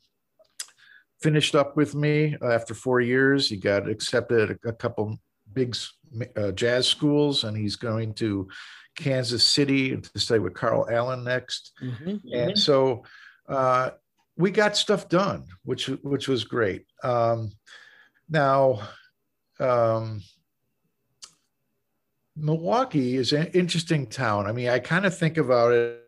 finished 1.22 1.56
up 1.56 1.76
with 1.76 1.96
me 1.96 2.36
after 2.42 2.74
four 2.74 3.02
years. 3.02 3.50
He 3.50 3.58
got 3.58 3.90
accepted 3.90 4.52
at 4.52 4.58
a, 4.66 4.74
couple 4.74 5.20
big 5.54 5.76
uh, 6.36 6.52
jazz 6.52 6.88
schools 6.88 7.44
and 7.44 7.56
he's 7.56 7.76
going 7.76 8.14
to 8.16 8.48
Kansas 8.96 9.46
City 9.46 9.96
to 9.96 10.20
study 10.20 10.40
with 10.40 10.54
Carl 10.54 10.88
Allen 10.90 11.24
next. 11.24 11.72
Mm-hmm. 11.82 12.18
And 12.34 12.58
so 12.58 13.04
uh, 13.48 13.92
we 14.38 14.52
got 14.52 14.76
stuff 14.76 15.08
done, 15.08 15.46
which 15.64 15.88
which 15.88 16.28
was 16.28 16.44
great. 16.44 16.86
Um, 17.04 17.52
now, 18.30 18.82
um, 19.60 20.22
Milwaukee 22.36 23.18
is 23.18 23.34
an 23.34 23.48
interesting 23.48 24.08
town. 24.08 24.48
I 24.48 24.52
mean, 24.52 24.70
I 24.70 24.80
kind 24.80 25.06
of 25.06 25.18
think 25.18 25.38
about 25.38 25.74
it 25.74 26.01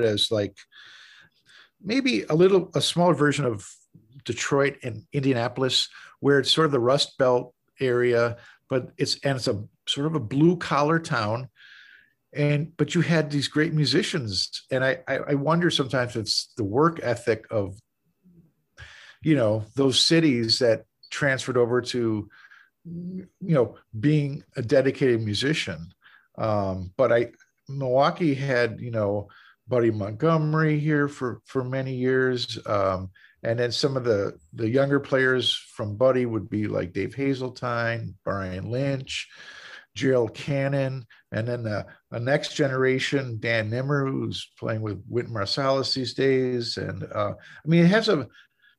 as 0.00 0.30
like 0.30 0.56
maybe 1.82 2.24
a 2.24 2.34
little 2.34 2.70
a 2.74 2.80
smaller 2.80 3.14
version 3.14 3.44
of 3.44 3.66
Detroit 4.24 4.76
and 4.82 5.04
Indianapolis, 5.12 5.88
where 6.20 6.38
it's 6.38 6.50
sort 6.50 6.66
of 6.66 6.72
the 6.72 6.80
Rust 6.80 7.16
Belt 7.18 7.54
area, 7.80 8.36
but 8.68 8.90
it's 8.96 9.18
and 9.24 9.36
it's 9.36 9.48
a 9.48 9.64
sort 9.86 10.06
of 10.06 10.14
a 10.14 10.20
blue 10.20 10.56
collar 10.56 10.98
town. 10.98 11.48
And 12.34 12.76
but 12.76 12.94
you 12.94 13.00
had 13.00 13.30
these 13.30 13.48
great 13.48 13.72
musicians 13.72 14.66
and 14.70 14.84
I, 14.84 14.98
I 15.08 15.16
i 15.30 15.34
wonder 15.34 15.70
sometimes 15.70 16.10
if 16.10 16.16
it's 16.20 16.52
the 16.58 16.64
work 16.64 17.00
ethic 17.02 17.46
of 17.50 17.80
you 19.22 19.34
know 19.34 19.64
those 19.76 19.98
cities 19.98 20.58
that 20.58 20.84
transferred 21.10 21.56
over 21.56 21.80
to 21.80 22.28
you 22.84 23.26
know 23.40 23.76
being 23.98 24.44
a 24.56 24.62
dedicated 24.62 25.22
musician. 25.22 25.90
Um 26.36 26.92
but 26.98 27.12
i 27.12 27.30
milwaukee 27.68 28.34
had 28.34 28.78
you 28.78 28.90
know 28.90 29.28
buddy 29.68 29.90
montgomery 29.90 30.78
here 30.78 31.08
for 31.08 31.40
for 31.44 31.64
many 31.64 31.94
years 31.94 32.58
um 32.66 33.10
and 33.42 33.58
then 33.58 33.70
some 33.70 33.96
of 33.96 34.04
the 34.04 34.32
the 34.54 34.68
younger 34.68 35.00
players 35.00 35.54
from 35.74 35.96
buddy 35.96 36.26
would 36.26 36.48
be 36.48 36.66
like 36.66 36.92
dave 36.92 37.14
hazeltine 37.14 38.14
brian 38.24 38.70
lynch 38.70 39.28
Gerald 39.98 40.32
Cannon, 40.32 41.04
and 41.32 41.48
then 41.48 41.64
the, 41.64 41.84
the, 42.12 42.20
next 42.20 42.54
generation, 42.54 43.36
Dan 43.40 43.68
Nimmer, 43.68 44.06
who's 44.06 44.48
playing 44.56 44.80
with 44.80 45.02
Wynton 45.08 45.34
Marsalis 45.34 45.92
these 45.92 46.14
days. 46.14 46.76
And 46.76 47.02
uh, 47.12 47.32
I 47.32 47.68
mean, 47.68 47.84
it 47.84 47.88
has 47.88 48.08
a 48.08 48.28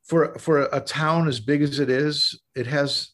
for 0.05 0.39
for 0.39 0.69
a 0.71 0.79
town 0.79 1.27
as 1.27 1.41
big 1.41 1.61
as 1.61 1.79
it 1.79 1.89
is, 1.89 2.39
it 2.55 2.67
has 2.67 3.09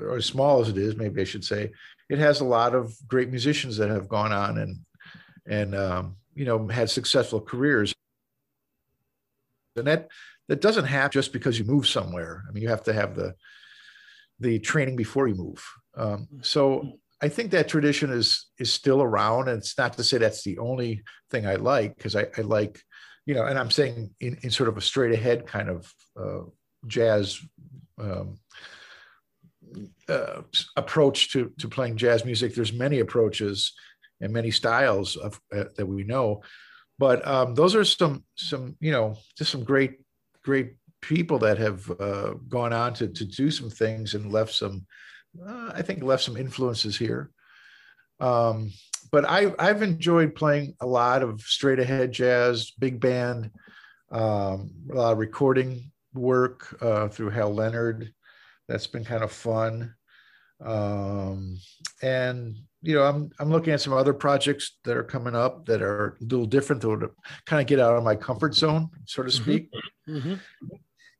or 0.00 0.16
as 0.16 0.24
small 0.24 0.60
as 0.60 0.70
it 0.70 0.78
is, 0.78 0.96
maybe 0.96 1.20
I 1.20 1.24
should 1.24 1.44
say, 1.44 1.70
it 2.08 2.18
has 2.18 2.40
a 2.40 2.44
lot 2.44 2.74
of 2.74 2.94
great 3.06 3.28
musicians 3.28 3.76
that 3.76 3.90
have 3.90 4.08
gone 4.08 4.32
on 4.32 4.58
and 4.58 4.78
and 5.46 5.74
um, 5.74 6.16
you 6.34 6.44
know 6.44 6.68
had 6.68 6.90
successful 6.90 7.40
careers. 7.40 7.92
And 9.76 9.86
that 9.86 10.08
that 10.48 10.60
doesn't 10.60 10.84
happen 10.84 11.12
just 11.12 11.32
because 11.32 11.58
you 11.58 11.64
move 11.64 11.88
somewhere. 11.88 12.44
I 12.48 12.52
mean, 12.52 12.62
you 12.62 12.68
have 12.68 12.84
to 12.84 12.92
have 12.92 13.14
the 13.14 13.34
the 14.40 14.58
training 14.58 14.96
before 14.96 15.28
you 15.28 15.34
move. 15.34 15.64
Um, 15.96 16.28
so 16.42 16.98
I 17.22 17.28
think 17.28 17.50
that 17.50 17.68
tradition 17.68 18.10
is 18.10 18.46
is 18.58 18.72
still 18.72 19.02
around, 19.02 19.48
and 19.48 19.58
it's 19.58 19.78
not 19.78 19.94
to 19.94 20.04
say 20.04 20.18
that's 20.18 20.44
the 20.44 20.58
only 20.58 21.02
thing 21.30 21.46
I 21.46 21.54
like 21.56 21.96
because 21.96 22.16
I, 22.16 22.26
I, 22.36 22.42
like, 22.42 22.80
you 23.26 23.34
know, 23.34 23.44
and 23.44 23.58
I'm 23.58 23.70
saying 23.70 24.10
in, 24.20 24.38
in 24.42 24.50
sort 24.50 24.68
of 24.68 24.76
a 24.76 24.82
straight 24.82 25.14
ahead 25.14 25.46
kind 25.46 25.68
of 25.70 25.92
uh, 26.20 26.42
jazz 26.86 27.40
um, 27.98 28.38
uh, 30.08 30.42
approach 30.76 31.32
to 31.32 31.52
to 31.58 31.68
playing 31.68 31.96
jazz 31.96 32.24
music. 32.24 32.54
There's 32.54 32.72
many 32.72 33.00
approaches 33.00 33.72
and 34.20 34.32
many 34.32 34.50
styles 34.50 35.16
of 35.16 35.40
uh, 35.54 35.64
that 35.76 35.86
we 35.86 36.04
know, 36.04 36.42
but 36.98 37.26
um, 37.26 37.54
those 37.54 37.74
are 37.74 37.84
some 37.84 38.24
some 38.36 38.76
you 38.80 38.92
know 38.92 39.16
just 39.36 39.50
some 39.50 39.64
great 39.64 40.00
great 40.42 40.76
people 41.00 41.38
that 41.38 41.58
have 41.58 41.90
uh, 42.00 42.34
gone 42.48 42.72
on 42.72 42.94
to 42.94 43.08
to 43.08 43.24
do 43.24 43.50
some 43.50 43.70
things 43.70 44.14
and 44.14 44.32
left 44.32 44.54
some 44.54 44.86
uh, 45.46 45.72
I 45.74 45.82
think 45.82 46.02
left 46.02 46.22
some 46.22 46.36
influences 46.36 46.96
here. 46.96 47.30
Um, 48.20 48.70
but 49.10 49.24
I, 49.24 49.54
I've 49.58 49.82
enjoyed 49.82 50.34
playing 50.34 50.74
a 50.80 50.86
lot 50.86 51.22
of 51.22 51.40
straight 51.40 51.78
ahead 51.78 52.12
jazz, 52.12 52.72
big 52.78 53.00
band, 53.00 53.50
um, 54.10 54.70
a 54.90 54.94
lot 54.94 55.12
of 55.12 55.18
recording 55.18 55.92
work 56.14 56.76
uh, 56.80 57.08
through 57.08 57.30
Hal 57.30 57.52
Leonard. 57.52 58.12
That's 58.68 58.86
been 58.86 59.04
kind 59.04 59.22
of 59.22 59.32
fun. 59.32 59.94
Um, 60.64 61.58
and 62.00 62.56
you 62.84 62.94
know, 62.94 63.02
I'm 63.02 63.30
I'm 63.38 63.50
looking 63.50 63.72
at 63.72 63.80
some 63.80 63.92
other 63.92 64.14
projects 64.14 64.76
that 64.84 64.96
are 64.96 65.04
coming 65.04 65.34
up 65.34 65.66
that 65.66 65.82
are 65.82 66.16
a 66.20 66.24
little 66.24 66.46
different, 66.46 66.82
to 66.82 67.10
kind 67.46 67.60
of 67.60 67.66
get 67.66 67.80
out 67.80 67.96
of 67.96 68.04
my 68.04 68.14
comfort 68.14 68.54
zone, 68.54 68.90
so 69.06 69.22
to 69.22 69.28
mm-hmm. 69.28 69.42
speak. 69.42 69.70
Mm-hmm 70.08 70.34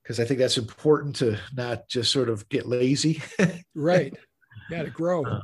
because 0.02 0.20
I 0.20 0.26
think 0.26 0.38
that's 0.38 0.58
important 0.58 1.16
to 1.16 1.38
not 1.56 1.88
just 1.88 2.12
sort 2.12 2.28
of 2.28 2.46
get 2.50 2.66
lazy. 2.66 3.22
right. 3.74 4.14
Yeah, 4.70 4.82
to 4.82 4.90
grow. 4.90 5.24
Uh, 5.24 5.40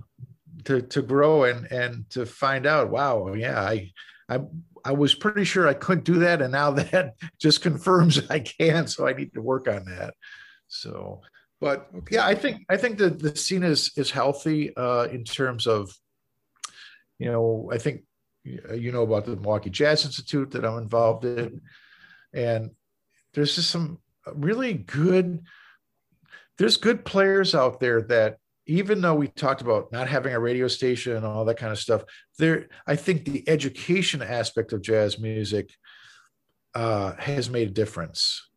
to 0.65 0.83
to 0.83 1.03
grow 1.03 1.45
and 1.45 1.67
and 1.73 2.09
to 2.11 2.27
find 2.27 2.67
out, 2.67 2.91
wow, 2.91 3.33
yeah, 3.33 3.61
I 3.61 3.91
I 4.29 4.41
I 4.85 4.93
was 4.93 5.15
pretty 5.15 5.45
sure 5.45 5.67
I 5.67 5.75
couldn't 5.75 6.05
do 6.05 6.21
that, 6.21 6.43
and 6.43 6.53
now 6.53 6.71
that 6.93 7.15
just 7.39 7.63
confirms 7.63 8.29
I 8.29 8.41
can. 8.41 8.87
So 8.87 9.07
I 9.07 9.13
need 9.13 9.33
to 9.35 9.43
work 9.43 9.69
on 9.69 9.85
that. 9.87 10.15
So, 10.69 11.23
but 11.61 11.89
okay. 11.97 12.17
yeah, 12.17 12.27
I 12.27 12.35
think 12.35 12.65
I 12.69 12.77
think 12.77 12.99
that 12.99 13.19
the 13.19 13.35
scene 13.37 13.63
is 13.63 13.93
is 13.97 14.11
healthy 14.11 14.75
uh, 14.77 15.05
in 15.05 15.25
terms 15.25 15.67
of, 15.67 15.93
you 17.21 17.31
know, 17.31 17.71
I 17.71 17.79
think 17.79 18.03
you 18.45 18.91
know 18.91 19.03
about 19.03 19.27
the 19.27 19.37
Milwaukee 19.37 19.69
Jazz 19.71 20.07
Institute 20.07 20.51
that 20.53 20.65
I'm 20.65 20.79
involved 20.79 21.27
in, 21.27 21.61
and 22.33 22.71
there's 23.35 23.55
just 23.55 23.71
some 23.71 23.99
really 24.35 24.73
good 24.73 25.43
there's 26.59 26.77
good 26.77 27.05
players 27.05 27.55
out 27.55 27.81
there 27.81 28.03
that 28.03 28.37
even 28.67 29.01
though 29.01 29.15
we 29.15 29.29
talked 29.29 29.63
about 29.63 29.91
not 29.93 30.09
having 30.09 30.35
a 30.35 30.41
radio 30.41 30.69
station 30.69 31.17
and 31.17 31.25
all 31.25 31.45
that 31.45 31.57
kind 31.57 31.73
of 31.73 31.79
stuff 31.79 32.03
there 32.39 32.69
i 32.87 32.95
think 32.95 33.25
the 33.25 33.49
education 33.49 34.21
aspect 34.21 34.73
of 34.73 34.83
jazz 34.83 35.19
music 35.19 35.71
uh, 36.75 37.15
has 37.19 37.49
made 37.49 37.69
a 37.69 37.73
difference 37.73 38.49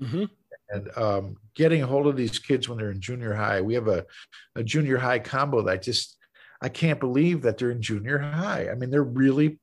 mm-hmm. 0.00 0.24
and 0.70 0.88
um, 0.96 1.36
getting 1.54 1.82
a 1.82 1.86
hold 1.86 2.06
of 2.06 2.16
these 2.16 2.38
kids 2.38 2.68
when 2.68 2.78
they're 2.78 2.92
in 2.92 3.00
junior 3.00 3.34
high 3.34 3.60
we 3.60 3.74
have 3.74 3.88
a, 3.88 4.06
a 4.54 4.62
junior 4.62 4.96
high 4.96 5.18
combo 5.18 5.60
that 5.62 5.72
I 5.72 5.76
just 5.76 6.17
I 6.60 6.68
can't 6.68 7.00
believe 7.00 7.42
that 7.42 7.58
they're 7.58 7.70
in 7.70 7.82
junior 7.82 8.18
high. 8.18 8.68
I 8.70 8.74
mean, 8.74 8.90
they're 8.90 9.02
really 9.02 9.58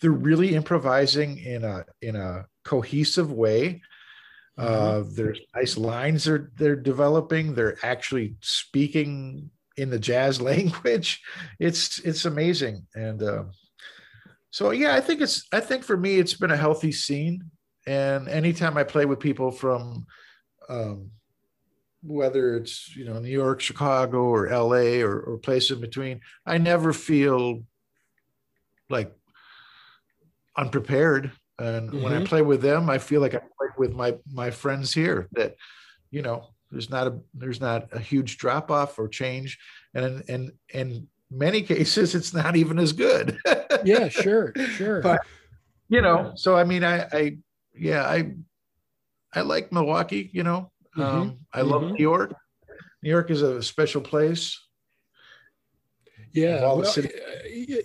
they're 0.00 0.10
really 0.10 0.54
improvising 0.54 1.38
in 1.38 1.64
a 1.64 1.84
in 2.02 2.16
a 2.16 2.46
cohesive 2.64 3.32
way. 3.32 3.82
Mm-hmm. 4.58 4.62
Uh, 4.62 5.10
there's 5.14 5.40
nice 5.54 5.76
lines 5.76 6.24
they're 6.24 6.50
they're 6.56 6.76
developing. 6.76 7.54
They're 7.54 7.78
actually 7.82 8.36
speaking 8.40 9.50
in 9.76 9.90
the 9.90 9.98
jazz 9.98 10.40
language. 10.52 11.22
It's 11.58 11.98
it's 12.00 12.24
amazing, 12.24 12.86
and 12.94 13.22
uh, 13.22 13.44
so 14.50 14.70
yeah, 14.70 14.94
I 14.94 15.00
think 15.00 15.20
it's 15.20 15.46
I 15.52 15.60
think 15.60 15.84
for 15.84 15.96
me 15.96 16.18
it's 16.18 16.34
been 16.34 16.52
a 16.52 16.56
healthy 16.56 16.92
scene. 16.92 17.50
And 17.86 18.28
anytime 18.28 18.78
I 18.78 18.84
play 18.84 19.04
with 19.04 19.20
people 19.20 19.50
from 19.50 20.06
um, 20.70 21.10
whether 22.06 22.56
it's 22.56 22.94
you 22.96 23.04
know 23.04 23.18
New 23.18 23.30
York, 23.30 23.60
Chicago, 23.60 24.22
or 24.22 24.48
L.A. 24.48 25.02
or, 25.02 25.18
or 25.20 25.38
place 25.38 25.70
in 25.70 25.80
between, 25.80 26.20
I 26.46 26.58
never 26.58 26.92
feel 26.92 27.64
like 28.90 29.12
unprepared. 30.56 31.32
And 31.58 31.88
mm-hmm. 31.88 32.02
when 32.02 32.12
I 32.12 32.16
mm-hmm. 32.16 32.26
play 32.26 32.42
with 32.42 32.62
them, 32.62 32.90
I 32.90 32.98
feel 32.98 33.20
like 33.20 33.34
I 33.34 33.38
play 33.38 33.68
with 33.78 33.94
my 33.94 34.16
my 34.32 34.50
friends 34.50 34.92
here. 34.92 35.28
That 35.32 35.56
you 36.10 36.22
know, 36.22 36.48
there's 36.70 36.90
not 36.90 37.06
a 37.06 37.18
there's 37.32 37.60
not 37.60 37.88
a 37.92 37.98
huge 37.98 38.38
drop 38.38 38.70
off 38.70 38.98
or 38.98 39.08
change, 39.08 39.58
and 39.94 40.22
and 40.28 40.52
in 40.72 41.08
many 41.30 41.62
cases, 41.62 42.14
it's 42.14 42.34
not 42.34 42.56
even 42.56 42.78
as 42.78 42.92
good. 42.92 43.38
yeah, 43.84 44.08
sure, 44.08 44.52
sure. 44.76 45.00
But 45.00 45.20
you 45.88 46.02
know, 46.02 46.32
so 46.34 46.56
I 46.56 46.64
mean, 46.64 46.84
I, 46.84 47.06
I 47.12 47.38
yeah, 47.74 48.04
I 48.04 48.34
I 49.32 49.42
like 49.42 49.72
Milwaukee. 49.72 50.30
You 50.32 50.42
know, 50.42 50.72
Mm-hmm. 50.96 51.02
Um, 51.02 51.38
I 51.52 51.62
love 51.62 51.82
mm-hmm. 51.82 51.94
New 51.94 52.02
York. 52.02 52.34
New 53.02 53.10
York 53.10 53.30
is 53.30 53.42
a 53.42 53.62
special 53.62 54.00
place. 54.00 54.58
Yeah, 56.32 56.62
well, 56.62 56.84
uh, 56.84 57.02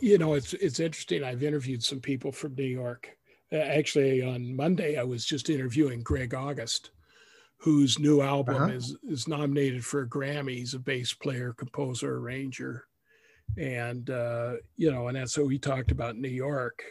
you 0.02 0.18
know, 0.18 0.34
it's 0.34 0.54
it's 0.54 0.80
interesting. 0.80 1.24
I've 1.24 1.44
interviewed 1.44 1.84
some 1.84 2.00
people 2.00 2.32
from 2.32 2.56
New 2.56 2.64
York. 2.64 3.16
Actually, 3.52 4.24
on 4.24 4.56
Monday, 4.56 4.98
I 4.98 5.04
was 5.04 5.24
just 5.24 5.50
interviewing 5.50 6.02
Greg 6.02 6.34
August, 6.34 6.90
whose 7.58 8.00
new 8.00 8.22
album 8.22 8.56
uh-huh. 8.56 8.74
is 8.74 8.98
is 9.08 9.28
nominated 9.28 9.86
for 9.86 10.02
a 10.02 10.10
Grammy. 10.10 10.56
He's 10.58 10.74
a 10.74 10.80
bass 10.80 11.14
player, 11.14 11.54
composer, 11.54 12.18
arranger, 12.18 12.86
and 13.56 14.10
uh, 14.10 14.54
you 14.78 14.92
know, 14.92 15.10
and 15.10 15.18
that's 15.18 15.34
so 15.34 15.48
he 15.48 15.60
talked 15.60 15.92
about 15.92 16.18
New 16.18 16.30
York. 16.30 16.84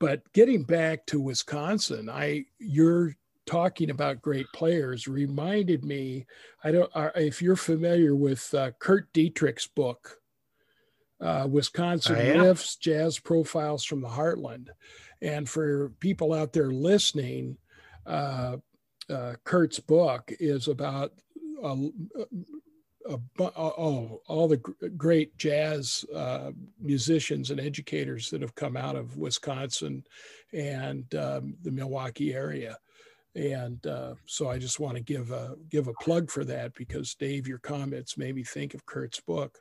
But 0.00 0.22
getting 0.32 0.64
back 0.64 1.06
to 1.06 1.20
Wisconsin, 1.20 2.08
I 2.10 2.46
your 2.58 3.14
talking 3.46 3.90
about 3.90 4.22
great 4.22 4.46
players 4.54 5.08
reminded 5.08 5.84
me 5.84 6.26
i 6.62 6.70
don't 6.70 6.90
if 7.16 7.42
you're 7.42 7.56
familiar 7.56 8.14
with 8.14 8.52
uh, 8.54 8.70
kurt 8.78 9.12
dietrich's 9.12 9.66
book 9.66 10.20
uh, 11.20 11.46
wisconsin 11.48 12.16
riffs 12.16 12.78
jazz 12.78 13.18
profiles 13.18 13.84
from 13.84 14.00
the 14.00 14.08
heartland. 14.08 14.68
And 15.22 15.48
for 15.48 15.90
people 16.00 16.32
out 16.32 16.52
there 16.52 16.70
listening 16.70 17.58
uh, 18.06 18.56
uh, 19.08 19.34
kurt's 19.44 19.80
book 19.80 20.32
is 20.40 20.68
about 20.68 21.12
a, 21.62 21.88
a, 23.06 23.18
oh, 23.38 24.22
all 24.26 24.48
the 24.48 24.56
great 24.96 25.36
jazz 25.36 26.04
uh, 26.14 26.52
musicians 26.80 27.50
and 27.50 27.60
educators 27.60 28.30
that 28.30 28.40
have 28.40 28.54
come 28.54 28.76
out 28.76 28.96
of 28.96 29.18
Wisconsin 29.18 30.04
and 30.52 31.14
um, 31.14 31.54
the 31.62 31.70
Milwaukee 31.70 32.32
area 32.32 32.78
and 33.34 33.84
uh, 33.86 34.14
so 34.26 34.48
I 34.48 34.58
just 34.58 34.80
want 34.80 34.96
to 34.96 35.02
give 35.02 35.30
a 35.30 35.54
give 35.68 35.88
a 35.88 35.94
plug 35.94 36.30
for 36.30 36.44
that 36.44 36.74
because 36.74 37.14
Dave, 37.14 37.46
your 37.46 37.58
comments 37.58 38.18
made 38.18 38.34
me 38.34 38.44
think 38.44 38.74
of 38.74 38.86
Kurt's 38.86 39.20
book. 39.20 39.58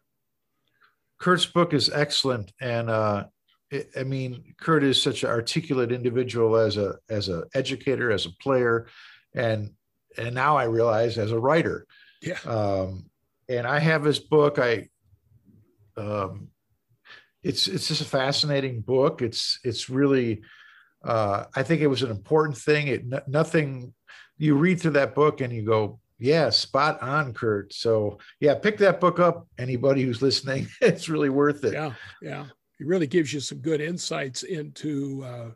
Kurt's 1.20 1.46
book 1.46 1.74
is 1.74 1.90
excellent, 1.90 2.52
and 2.62 2.90
uh, 2.90 3.26
it, 3.70 3.90
I 3.98 4.04
mean, 4.04 4.56
Kurt 4.60 4.84
is 4.84 5.02
such 5.02 5.24
an 5.24 5.30
articulate 5.30 5.92
individual 5.92 6.56
as 6.56 6.78
a 6.78 6.96
as 7.10 7.28
an 7.30 7.44
educator, 7.54 8.12
as 8.12 8.26
a 8.26 8.32
player, 8.42 8.88
and 9.36 9.72
and 10.18 10.34
now 10.34 10.58
I 10.58 10.64
realize 10.64 11.18
as 11.18 11.32
a 11.32 11.40
writer. 11.40 11.86
Yeah. 12.22 12.40
Um, 12.46 13.10
and 13.48 13.68
I 13.68 13.80
have 13.80 14.04
his 14.04 14.20
book. 14.20 14.60
I 14.60 14.90
um, 15.98 16.50
it's 17.44 17.68
it's 17.68 17.88
just 17.88 18.02
a 18.02 18.06
fascinating 18.06 18.82
book. 18.82 19.22
It's 19.22 19.60
it's 19.64 19.90
really 19.90 20.42
uh, 21.04 21.46
I 21.56 21.64
think 21.64 21.82
it 21.82 21.88
was 21.88 22.04
an 22.04 22.12
important 22.12 22.58
thing. 22.58 22.88
It 22.88 23.28
nothing 23.28 23.94
you 24.38 24.56
read 24.56 24.82
through 24.82 24.92
that 24.92 25.16
book 25.16 25.42
and 25.42 25.54
you 25.54 25.64
go, 25.64 26.00
yeah, 26.20 26.50
spot 26.50 27.02
on, 27.02 27.34
Kurt. 27.34 27.74
So 27.74 28.20
yeah, 28.40 28.56
pick 28.56 28.78
that 28.80 29.00
book 29.00 29.20
up. 29.20 29.48
Anybody 29.58 30.04
who's 30.04 30.22
listening, 30.22 30.68
it's 30.82 31.10
really 31.10 31.30
worth 31.30 31.64
it. 31.64 31.74
Yeah, 31.74 31.94
yeah. 32.22 32.46
It 32.80 32.88
really 32.88 33.08
gives 33.08 33.34
you 33.34 33.40
some 33.40 33.60
good 33.60 33.82
insights 33.82 34.44
into, 34.44 35.24
uh, 35.26 35.52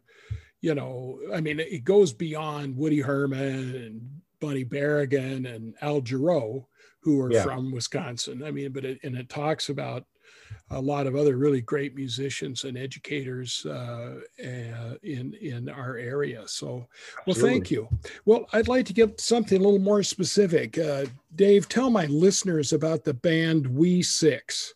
you 0.62 0.76
know, 0.76 1.20
I 1.34 1.40
mean, 1.40 1.60
it 1.60 1.86
goes 1.86 2.12
beyond 2.14 2.76
Woody 2.76 3.00
Herman 3.00 3.76
and 3.76 4.22
Bunny 4.42 4.66
Berrigan 4.66 5.54
and 5.54 5.74
Al 5.82 6.02
Jarreau, 6.02 6.66
who 7.02 7.22
are 7.22 7.32
yeah. 7.32 7.44
from 7.44 7.72
Wisconsin. 7.72 8.44
I 8.44 8.52
mean, 8.52 8.74
but 8.74 8.84
it, 8.84 9.00
and 9.04 9.16
it 9.16 9.30
talks 9.30 9.70
about 9.70 10.06
a 10.72 10.80
lot 10.82 11.08
of 11.08 11.16
other 11.16 11.38
really 11.38 11.62
great 11.62 11.96
musicians 11.96 12.64
and 12.64 12.78
educators 12.78 13.66
uh, 13.66 14.20
uh, 14.40 14.96
in 15.04 15.34
in 15.42 15.70
our 15.70 15.98
area. 15.98 16.48
So, 16.48 16.88
well, 17.26 17.36
thank 17.36 17.72
you. 17.72 17.88
Well, 18.26 18.46
I'd 18.54 18.68
like 18.68 18.86
to 18.88 18.94
get 18.94 19.20
something 19.20 19.60
a 19.60 19.64
little 19.64 19.80
more 19.80 20.04
specific. 20.04 20.78
Uh, 20.78 21.06
Dave, 21.36 21.68
tell 21.68 21.90
my 21.90 22.06
listeners 22.08 22.74
about 22.74 23.04
the 23.04 23.14
band 23.14 23.68
We 23.68 24.02
Six. 24.02 24.74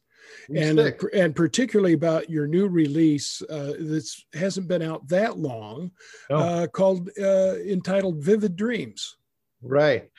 We 0.49 0.59
and 0.59 0.80
Six. 0.80 1.05
and 1.13 1.36
particularly 1.36 1.93
about 1.93 2.30
your 2.30 2.47
new 2.47 2.67
release 2.67 3.41
uh, 3.49 3.73
that 3.80 4.09
hasn't 4.34 4.67
been 4.67 4.82
out 4.82 5.07
that 5.07 5.38
long, 5.38 5.91
uh, 6.30 6.67
called 6.71 7.09
uh, 7.19 7.55
entitled 7.57 8.23
"Vivid 8.23 8.55
Dreams." 8.55 9.17
Right. 9.61 10.09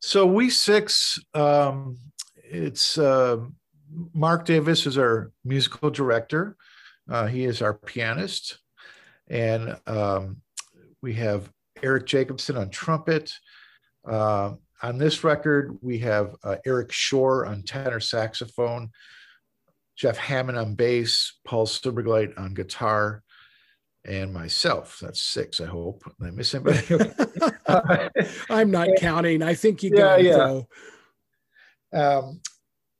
So 0.00 0.26
we 0.26 0.50
six, 0.50 1.18
um, 1.34 1.98
it's 2.36 2.98
uh, 2.98 3.38
Mark 4.14 4.44
Davis 4.44 4.86
is 4.86 4.98
our 4.98 5.32
musical 5.44 5.90
director. 5.90 6.56
Uh, 7.10 7.26
he 7.26 7.44
is 7.44 7.62
our 7.62 7.74
pianist. 7.74 8.58
And 9.28 9.76
um, 9.86 10.42
we 11.02 11.14
have 11.14 11.50
Eric 11.82 12.06
Jacobson 12.06 12.56
on 12.56 12.70
trumpet. 12.70 13.32
Uh, 14.08 14.54
on 14.82 14.98
this 14.98 15.24
record, 15.24 15.78
we 15.80 15.98
have 15.98 16.34
uh, 16.44 16.56
Eric 16.66 16.90
Schoor 16.90 17.48
on 17.48 17.62
tenor 17.62 18.00
saxophone, 18.00 18.90
Jeff 19.96 20.18
Hamann 20.18 20.56
on 20.56 20.74
bass, 20.74 21.38
Paul 21.46 21.66
Silbergleit 21.66 22.38
on 22.38 22.54
guitar, 22.54 23.22
and 24.04 24.32
myself. 24.32 24.98
That's 25.00 25.20
six, 25.22 25.60
I 25.60 25.66
hope. 25.66 26.04
Did 26.20 26.28
I 26.28 26.30
miss 26.30 26.54
anybody? 26.54 26.86
I'm 28.50 28.70
not 28.70 28.88
counting. 28.98 29.42
I 29.42 29.54
think 29.54 29.82
you 29.82 29.90
got 29.90 30.22
yeah, 30.22 30.60
yeah. 31.92 32.18
Um, 32.18 32.40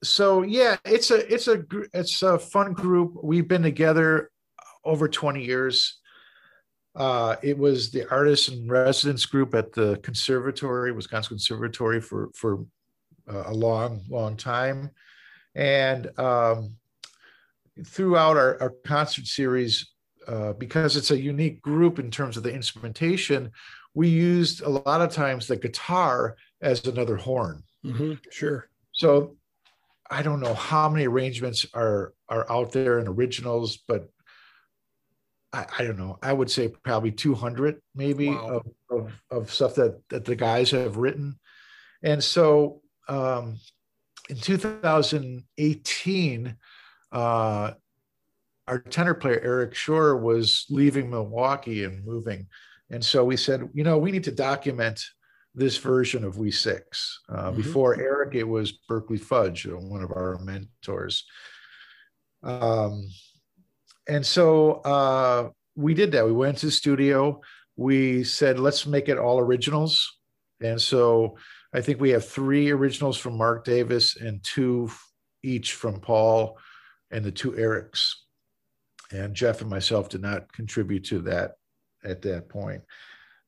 so 0.03 0.43
yeah, 0.43 0.77
it's 0.85 1.11
a 1.11 1.33
it's 1.33 1.49
a 1.49 1.65
it's 1.93 2.23
a 2.23 2.39
fun 2.39 2.73
group. 2.73 3.15
We've 3.23 3.49
been 3.49 3.63
together 3.63 4.31
over 4.85 5.09
20 5.09 5.45
years. 5.45 5.99
Uh, 6.95 7.37
it 7.43 7.59
was 7.59 7.91
the 7.91 8.09
artists 8.11 8.49
and 8.49 8.71
residents 8.71 9.27
group 9.27 9.55
at 9.55 9.73
the 9.73 9.99
conservatory, 10.03 10.93
Wisconsin 10.93 11.31
Conservatory, 11.31 12.01
for 12.01 12.31
for 12.35 12.65
uh, 13.29 13.45
a 13.47 13.55
long, 13.55 14.01
long 14.09 14.37
time, 14.37 14.91
and 15.55 16.11
um, 16.19 16.77
throughout 17.85 18.37
our, 18.37 18.61
our 18.63 18.71
concert 18.87 19.27
series, 19.27 19.93
uh, 20.27 20.53
because 20.55 20.97
it's 20.97 21.11
a 21.11 21.21
unique 21.21 21.61
group 21.61 21.99
in 21.99 22.11
terms 22.11 22.37
of 22.37 22.43
the 22.43 22.53
instrumentation, 22.53 23.51
we 23.95 24.09
used 24.09 24.63
a 24.63 24.69
lot 24.69 25.01
of 25.03 25.13
times 25.13 25.47
the 25.47 25.57
guitar 25.57 26.37
as 26.63 26.87
another 26.87 27.17
horn. 27.17 27.63
Mm-hmm, 27.85 28.15
sure. 28.31 28.69
So 28.93 29.36
I 30.11 30.23
don't 30.23 30.41
know 30.41 30.55
how 30.55 30.89
many 30.89 31.07
arrangements 31.07 31.67
are 31.75 32.15
are 32.29 32.51
out 32.51 32.73
there 32.73 32.99
and 32.99 33.09
originals, 33.09 33.79
but 33.89 34.09
I, 35.53 35.67
I 35.79 35.85
don't 35.85 35.99
know. 35.99 36.19
I 36.23 36.33
would 36.33 36.51
say 36.51 36.69
probably 36.69 37.13
200 37.13 37.81
maybe 37.95 38.29
wow. 38.29 38.61
of, 38.61 38.67
of, 38.91 39.13
of, 39.31 39.53
stuff 39.53 39.75
that, 39.77 40.01
that 40.11 40.25
the 40.25 40.37
guys 40.37 40.73
have 40.73 40.97
written. 40.97 41.39
And 42.03 42.23
so 42.23 42.83
um, 43.09 43.57
in 44.29 44.37
2018, 44.37 46.57
uh, 47.13 47.71
our 48.69 48.79
tenor 48.81 49.15
player, 49.15 49.41
Eric 49.43 49.75
Schoor, 49.75 50.21
was 50.21 50.67
leaving 50.69 51.09
Milwaukee 51.09 51.85
and 51.85 52.05
moving. 52.05 52.49
And 52.91 53.05
so 53.05 53.25
we 53.25 53.37
said, 53.37 53.69
you 53.73 53.85
know, 53.85 53.99
we 53.99 54.11
need 54.11 54.25
to 54.25 54.33
document 54.33 55.05
this 55.57 55.79
version 55.79 56.23
of 56.23 56.39
We 56.39 56.51
Six. 56.51 57.21
Uh, 57.29 57.49
mm-hmm. 57.49 57.57
Before 57.57 57.99
Eric, 57.99 58.35
it 58.35 58.45
was 58.45 58.73
Berkeley 58.73 59.19
Fudge, 59.19 59.67
uh, 59.67 59.71
one 59.71 60.03
of 60.03 60.11
our 60.13 60.39
mentors. 60.45 61.25
Um, 62.43 63.09
and 64.07 64.25
so 64.25 64.75
uh, 64.83 65.49
we 65.75 65.95
did 65.95 66.13
that. 66.13 66.27
We 66.27 66.33
went 66.33 66.59
to 66.59 66.67
the 66.67 66.73
studio. 66.73 67.41
We 67.77 68.23
said, 68.23 68.61
let's 68.61 68.87
make 68.87 69.09
it 69.09 69.19
all 69.19 69.41
originals. 69.41 70.19
And 70.63 70.81
so 70.81 71.37
I 71.75 71.81
think 71.81 72.01
we 72.01 72.11
have 72.11 72.25
three 72.29 72.71
originals 72.71 73.17
from 73.19 73.37
Mark 73.37 73.65
Davis 73.65 74.17
and 74.17 74.43
two 74.45 74.91
each 75.43 75.73
from 75.75 76.01
Paul. 76.01 76.59
and 77.11 77.25
the 77.25 77.31
two 77.31 77.53
Erics. 77.53 78.13
And 79.13 79.35
Jeff 79.35 79.61
and 79.61 79.71
myself 79.71 80.09
did 80.09 80.23
not 80.23 80.53
contribute 80.53 81.05
to 81.05 81.21
that 81.23 81.53
at 82.05 82.23
that 82.23 82.49
point. 82.49 82.83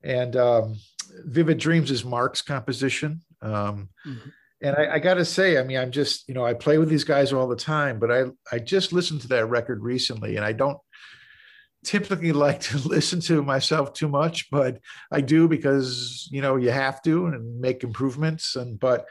And 0.02 0.36
um, 0.36 0.76
Vivid 1.24 1.58
Dreams 1.58 1.90
is 1.90 2.04
Mark's 2.04 2.42
composition. 2.42 3.22
Um, 3.42 3.88
mm-hmm. 4.06 4.28
And 4.60 4.76
I, 4.76 4.94
I 4.94 4.98
got 4.98 5.14
to 5.14 5.24
say, 5.24 5.58
I 5.58 5.62
mean, 5.62 5.78
I'm 5.78 5.92
just, 5.92 6.28
you 6.28 6.34
know, 6.34 6.44
I 6.44 6.54
play 6.54 6.78
with 6.78 6.88
these 6.88 7.04
guys 7.04 7.32
all 7.32 7.46
the 7.46 7.56
time, 7.56 7.98
but 7.98 8.10
I, 8.10 8.24
I 8.50 8.58
just 8.58 8.92
listened 8.92 9.20
to 9.22 9.28
that 9.28 9.46
record 9.46 9.82
recently, 9.82 10.36
and 10.36 10.44
I 10.44 10.52
don't 10.52 10.78
typically 11.84 12.32
like 12.46 12.60
to 12.60 12.78
listen 12.78 13.20
to 13.22 13.42
myself 13.42 13.92
too 13.92 14.08
much, 14.08 14.50
but 14.50 14.80
I 15.12 15.20
do 15.20 15.48
because 15.48 16.28
you 16.32 16.42
know 16.42 16.56
you 16.56 16.70
have 16.70 17.02
to 17.02 17.26
and 17.26 17.60
make 17.60 17.84
improvements. 17.84 18.56
And 18.56 18.80
but 18.80 19.06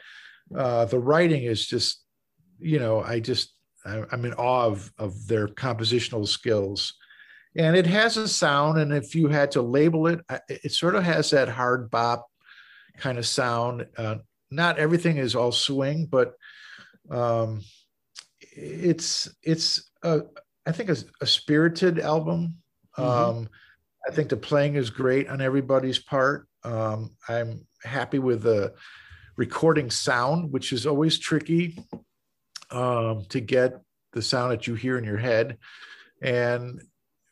uh, 0.54 0.84
the 0.86 0.98
writing 0.98 1.44
is 1.44 1.66
just, 1.66 2.02
you 2.58 2.78
know, 2.78 3.02
I 3.02 3.20
just 3.20 3.54
I, 3.86 4.02
I'm 4.12 4.24
in 4.26 4.34
awe 4.34 4.66
of 4.66 4.92
of 4.98 5.26
their 5.26 5.48
compositional 5.48 6.28
skills 6.28 6.94
and 7.58 7.76
it 7.76 7.86
has 7.86 8.16
a 8.16 8.26
sound 8.26 8.78
and 8.78 8.92
if 8.92 9.14
you 9.14 9.28
had 9.28 9.50
to 9.50 9.60
label 9.60 10.06
it 10.06 10.20
it 10.48 10.72
sort 10.72 10.94
of 10.94 11.04
has 11.04 11.30
that 11.30 11.48
hard 11.48 11.90
bop 11.90 12.26
kind 12.96 13.18
of 13.18 13.26
sound 13.26 13.86
uh, 13.98 14.16
not 14.50 14.78
everything 14.78 15.18
is 15.18 15.34
all 15.34 15.52
swing, 15.52 16.06
but 16.06 16.34
um, 17.10 17.62
it's 18.40 19.28
it's 19.42 19.90
a 20.02 20.22
I 20.66 20.72
think 20.72 20.90
a, 20.90 20.96
a 21.20 21.26
spirited 21.26 21.98
album. 21.98 22.56
Mm-hmm. 22.96 23.38
Um, 23.38 23.48
I 24.06 24.12
think 24.12 24.28
the 24.28 24.36
playing 24.36 24.76
is 24.76 24.90
great 24.90 25.28
on 25.28 25.40
everybody's 25.40 25.98
part. 25.98 26.48
Um, 26.64 27.12
I'm 27.28 27.66
happy 27.84 28.18
with 28.18 28.42
the 28.42 28.74
recording 29.36 29.90
sound, 29.90 30.52
which 30.52 30.72
is 30.72 30.86
always 30.86 31.18
tricky 31.18 31.78
um, 32.70 33.24
to 33.28 33.40
get 33.40 33.80
the 34.12 34.22
sound 34.22 34.52
that 34.52 34.66
you 34.66 34.74
hear 34.74 34.98
in 34.98 35.04
your 35.04 35.18
head. 35.18 35.58
And 36.22 36.80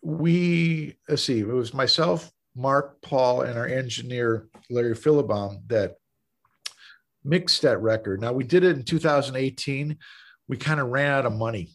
we 0.02 0.96
let's 1.08 1.22
see, 1.22 1.40
it 1.40 1.46
was 1.46 1.74
myself, 1.74 2.30
Mark, 2.54 3.00
Paul, 3.02 3.42
and 3.42 3.58
our 3.58 3.66
engineer 3.66 4.48
Larry 4.70 4.94
Philibom 4.94 5.66
that 5.68 5.96
mixed 7.24 7.62
that 7.62 7.82
record. 7.82 8.20
Now 8.20 8.32
we 8.32 8.44
did 8.44 8.64
it 8.64 8.76
in 8.76 8.84
2018. 8.84 9.98
We 10.48 10.56
kind 10.56 10.80
of 10.80 10.88
ran 10.88 11.12
out 11.12 11.26
of 11.26 11.32
money 11.32 11.70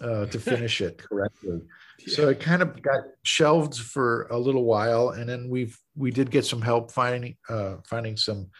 uh, 0.00 0.26
to 0.26 0.38
finish 0.40 0.80
it 0.80 0.98
correctly. 0.98 1.60
Yeah. 2.00 2.14
So 2.14 2.28
it 2.28 2.40
kind 2.40 2.62
of 2.62 2.82
got 2.82 3.04
shelved 3.22 3.78
for 3.78 4.26
a 4.30 4.38
little 4.38 4.64
while, 4.64 5.10
and 5.10 5.28
then 5.28 5.48
we've 5.48 5.78
we 5.96 6.10
did 6.10 6.30
get 6.30 6.44
some 6.44 6.60
help 6.60 6.92
finding 6.92 7.36
uh, 7.48 7.76
finding 7.84 8.16
some, 8.16 8.50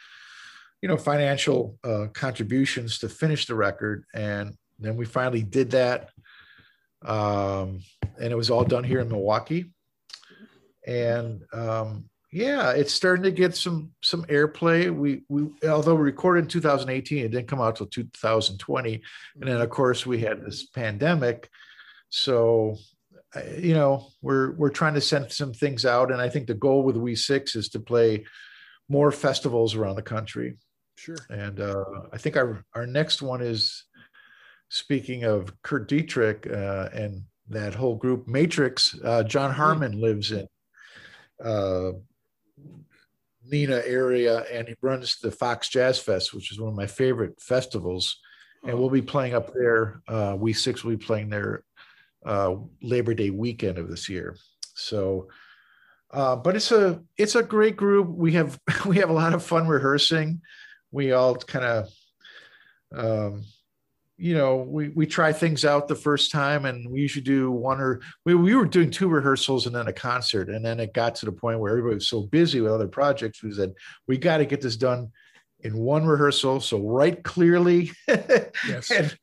you 0.81 0.89
know, 0.89 0.97
financial 0.97 1.79
uh, 1.85 2.07
contributions 2.13 2.99
to 3.01 3.09
finish 3.09 3.47
the 3.47 3.55
record, 3.55 4.05
and 4.15 4.57
then 4.79 4.97
we 4.97 5.05
finally 5.05 5.43
did 5.43 5.71
that, 5.73 6.11
um, 7.05 7.81
and 8.21 8.33
it 8.33 8.37
was 8.37 8.51
all 8.51 8.65
done 8.65 8.85
here 8.85 9.01
in 9.01 9.09
Milwaukee, 9.09 9.73
and 10.87 11.43
um, 11.53 12.09
yeah, 12.37 12.73
it's 12.73 12.93
starting 12.93 13.23
to 13.23 13.31
get 13.31 13.57
some 13.57 13.93
some 14.03 14.25
airplay. 14.25 14.95
We 14.95 15.23
we 15.29 15.49
although 15.67 15.95
we 15.95 16.03
recorded 16.03 16.45
in 16.45 16.49
2018, 16.49 17.25
it 17.25 17.31
didn't 17.31 17.49
come 17.49 17.61
out 17.61 17.77
till 17.77 17.87
2020, 17.87 19.03
and 19.41 19.49
then 19.49 19.61
of 19.61 19.71
course 19.71 20.05
we 20.05 20.21
had 20.21 20.45
this 20.45 20.67
pandemic. 20.67 21.49
So, 22.11 22.77
you 23.59 23.75
know, 23.75 24.09
we're 24.23 24.53
we're 24.53 24.71
trying 24.71 24.95
to 24.95 25.01
send 25.01 25.33
some 25.33 25.53
things 25.53 25.87
out, 25.87 26.13
and 26.13 26.21
I 26.21 26.29
think 26.29 26.47
the 26.47 26.55
goal 26.55 26.83
with 26.83 26.97
We 26.97 27.15
Six 27.15 27.57
is 27.57 27.69
to 27.71 27.81
play 27.81 28.25
more 28.89 29.13
festivals 29.13 29.75
around 29.75 29.97
the 29.97 30.03
country. 30.03 30.57
Sure. 30.97 31.17
And 31.31 31.61
uh, 31.61 31.85
I 32.13 32.19
think 32.19 32.37
our 32.37 32.65
our 32.75 32.87
next 32.87 33.23
one 33.23 33.41
is 33.41 33.85
speaking 34.69 35.25
of 35.25 35.53
Kurt 35.63 35.89
Dietrich 35.89 36.47
uh, 36.47 36.89
and 36.93 37.23
that 37.49 37.75
whole 37.75 37.95
group 37.95 38.27
Matrix. 38.27 38.99
Uh, 39.03 39.23
John 39.23 39.51
mm-hmm. 39.51 39.61
Harmon 39.61 40.01
lives 40.01 40.33
in 40.33 40.47
uh, 41.43 41.93
Neenah 43.51 43.83
area, 43.87 44.41
and 44.53 44.69
he 44.69 44.75
runs 44.83 45.19
the 45.19 45.31
Fox 45.31 45.69
Jazz 45.69 45.99
Fest, 45.99 46.35
which 46.35 46.51
is 46.51 46.61
one 46.61 46.71
of 46.71 46.77
my 46.77 46.87
favorite 46.87 47.41
festivals. 47.41 48.19
And 48.65 48.73
oh. 48.73 48.77
we'll 48.79 48.91
be 48.91 49.03
playing 49.03 49.35
up 49.35 49.53
there. 49.55 50.03
Uh, 50.09 50.37
we 50.39 50.53
six 50.53 50.83
will 50.83 50.97
be 50.97 51.05
playing 51.05 51.31
there 51.31 51.63
uh, 52.25 52.57
Labor 52.83 53.15
Day 53.15 53.31
weekend 53.31 53.79
of 53.79 53.89
this 53.89 54.09
year. 54.09 54.37
So, 54.75 55.29
uh, 56.11 56.37
but 56.37 56.57
it's 56.57 56.73
a 56.73 57.03
it's 57.17 57.35
a 57.35 57.43
great 57.43 57.77
group. 57.77 58.09
We 58.09 58.33
have 58.33 58.59
we 58.87 58.97
have 58.97 59.11
a 59.11 59.15
lot 59.15 59.35
of 59.35 59.45
fun 59.45 59.69
rehearsing. 59.69 60.41
We 60.91 61.13
all 61.13 61.37
kind 61.37 61.65
of 61.65 61.89
um, 62.95 63.45
you 64.19 64.35
know, 64.35 64.57
we 64.57 64.89
we 64.91 65.07
try 65.07 65.33
things 65.33 65.65
out 65.65 65.89
the 65.89 65.95
first 65.95 66.31
time, 66.31 66.65
and 66.65 66.91
we 66.91 67.01
usually 67.01 67.23
do 67.23 67.51
one 67.51 67.81
or 67.81 68.01
we 68.25 68.35
we 68.35 68.55
were 68.55 68.65
doing 68.65 68.91
two 68.91 69.09
rehearsals 69.09 69.67
and 69.67 69.75
then 69.75 69.89
a 69.89 69.93
concert, 69.93 70.49
and 70.49 70.65
then 70.65 70.81
it 70.81 70.95
got 70.95 71.15
to 71.17 71.27
the 71.27 71.33
point 71.33 71.61
where 71.61 71.71
everybody 71.71 71.97
was 71.97 72.09
so 72.09 72.23
busy 72.23 72.61
with 72.61 72.73
other 72.73 72.89
projects. 72.89 73.43
We 73.43 73.53
said 73.53 73.75
we 74.07 74.17
got 74.17 74.39
to 74.39 74.47
get 74.47 74.63
this 74.63 74.77
done 74.77 75.13
in 75.61 75.77
one 75.77 76.07
rehearsal, 76.07 76.61
so 76.61 76.81
write 76.81 77.25
clearly, 77.25 77.93
yes. 78.09 78.91
and 78.91 79.17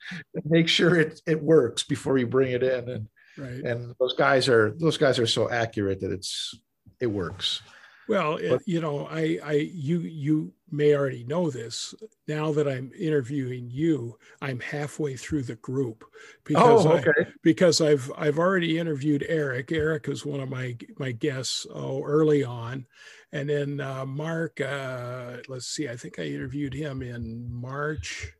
make 0.46 0.68
sure 0.68 1.00
it 1.00 1.22
it 1.26 1.42
works 1.42 1.84
before 1.84 2.18
you 2.18 2.28
bring 2.28 2.52
it 2.52 2.62
in. 2.62 2.90
And 2.90 3.08
right. 3.38 3.64
and 3.64 3.96
those 4.00 4.14
guys 4.14 4.48
are 4.48 4.76
those 4.78 4.98
guys 4.98 5.18
are 5.18 5.28
so 5.28 5.50
accurate 5.50 6.02
that 6.02 6.12
it's 6.12 6.56
it 7.00 7.08
works. 7.08 7.62
Well, 8.08 8.38
but, 8.50 8.62
you 8.66 8.82
know, 8.82 9.08
I, 9.10 9.40
I, 9.44 9.54
you, 9.54 10.00
you 10.00 10.54
may 10.74 10.96
already 10.96 11.24
know 11.24 11.50
this. 11.50 11.94
Now 12.28 12.52
that 12.54 12.68
I'm 12.68 12.92
interviewing 13.00 13.70
you, 13.70 14.18
I'm 14.42 14.60
halfway 14.60 15.16
through 15.16 15.44
the 15.44 15.56
group 15.56 16.04
because 16.44 16.86
oh, 16.86 16.94
okay. 16.94 17.12
I, 17.18 17.26
because 17.44 17.80
I've, 17.80 18.12
I've 18.18 18.40
already 18.40 18.80
interviewed 18.80 19.26
Eric. 19.30 19.72
Eric 19.72 20.08
is 20.10 20.26
one 20.26 20.40
of 20.40 20.50
my 20.50 20.76
my 20.98 21.12
guests 21.12 21.68
oh, 21.74 22.04
early 22.04 22.44
on, 22.44 22.86
and 23.32 23.48
then 23.50 23.80
uh, 23.80 24.06
Mark. 24.06 24.60
Uh, 24.60 25.38
let's 25.48 25.68
see, 25.68 25.88
I 25.88 25.96
think 25.96 26.20
I 26.20 26.24
interviewed 26.24 26.74
him 26.74 27.02
in 27.02 27.52
March 27.52 28.34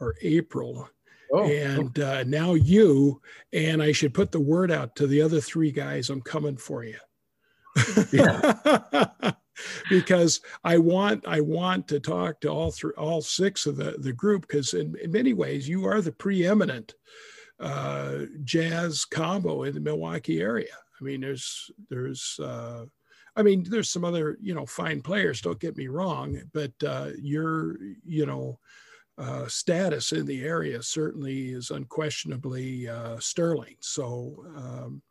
or 0.00 0.16
April. 0.22 0.88
Oh, 1.32 1.44
and 1.44 1.98
uh, 1.98 2.24
now 2.24 2.54
you, 2.54 3.20
and 3.52 3.82
I 3.82 3.92
should 3.92 4.14
put 4.14 4.30
the 4.30 4.40
word 4.40 4.70
out 4.70 4.94
to 4.96 5.06
the 5.06 5.22
other 5.22 5.40
three 5.40 5.72
guys. 5.72 6.10
I'm 6.10 6.22
coming 6.22 6.56
for 6.56 6.84
you. 6.84 6.98
because 9.88 10.40
I 10.64 10.78
want 10.78 11.26
I 11.26 11.40
want 11.40 11.88
to 11.88 12.00
talk 12.00 12.40
to 12.40 12.48
all 12.48 12.70
three 12.70 12.92
all 12.96 13.22
six 13.22 13.66
of 13.66 13.76
the 13.76 13.96
the 13.98 14.12
group 14.12 14.42
because 14.42 14.74
in, 14.74 14.94
in 15.02 15.10
many 15.10 15.32
ways 15.32 15.68
you 15.68 15.86
are 15.86 16.00
the 16.00 16.12
preeminent 16.12 16.94
uh, 17.60 18.18
jazz 18.44 19.04
combo 19.04 19.62
in 19.62 19.74
the 19.74 19.80
Milwaukee 19.80 20.40
area. 20.40 20.74
I 21.00 21.04
mean, 21.04 21.20
there's 21.20 21.70
there's 21.88 22.38
uh, 22.42 22.84
I 23.36 23.42
mean, 23.42 23.64
there's 23.68 23.90
some 23.90 24.04
other 24.04 24.38
you 24.40 24.54
know 24.54 24.66
fine 24.66 25.02
players. 25.02 25.40
Don't 25.40 25.60
get 25.60 25.76
me 25.76 25.88
wrong, 25.88 26.40
but 26.52 26.72
uh, 26.84 27.10
your 27.18 27.76
you 28.04 28.26
know 28.26 28.58
uh, 29.18 29.46
status 29.46 30.12
in 30.12 30.26
the 30.26 30.44
area 30.44 30.82
certainly 30.82 31.50
is 31.50 31.70
unquestionably 31.70 32.88
uh, 32.88 33.18
sterling. 33.18 33.76
So. 33.80 34.44
Um, 34.56 35.02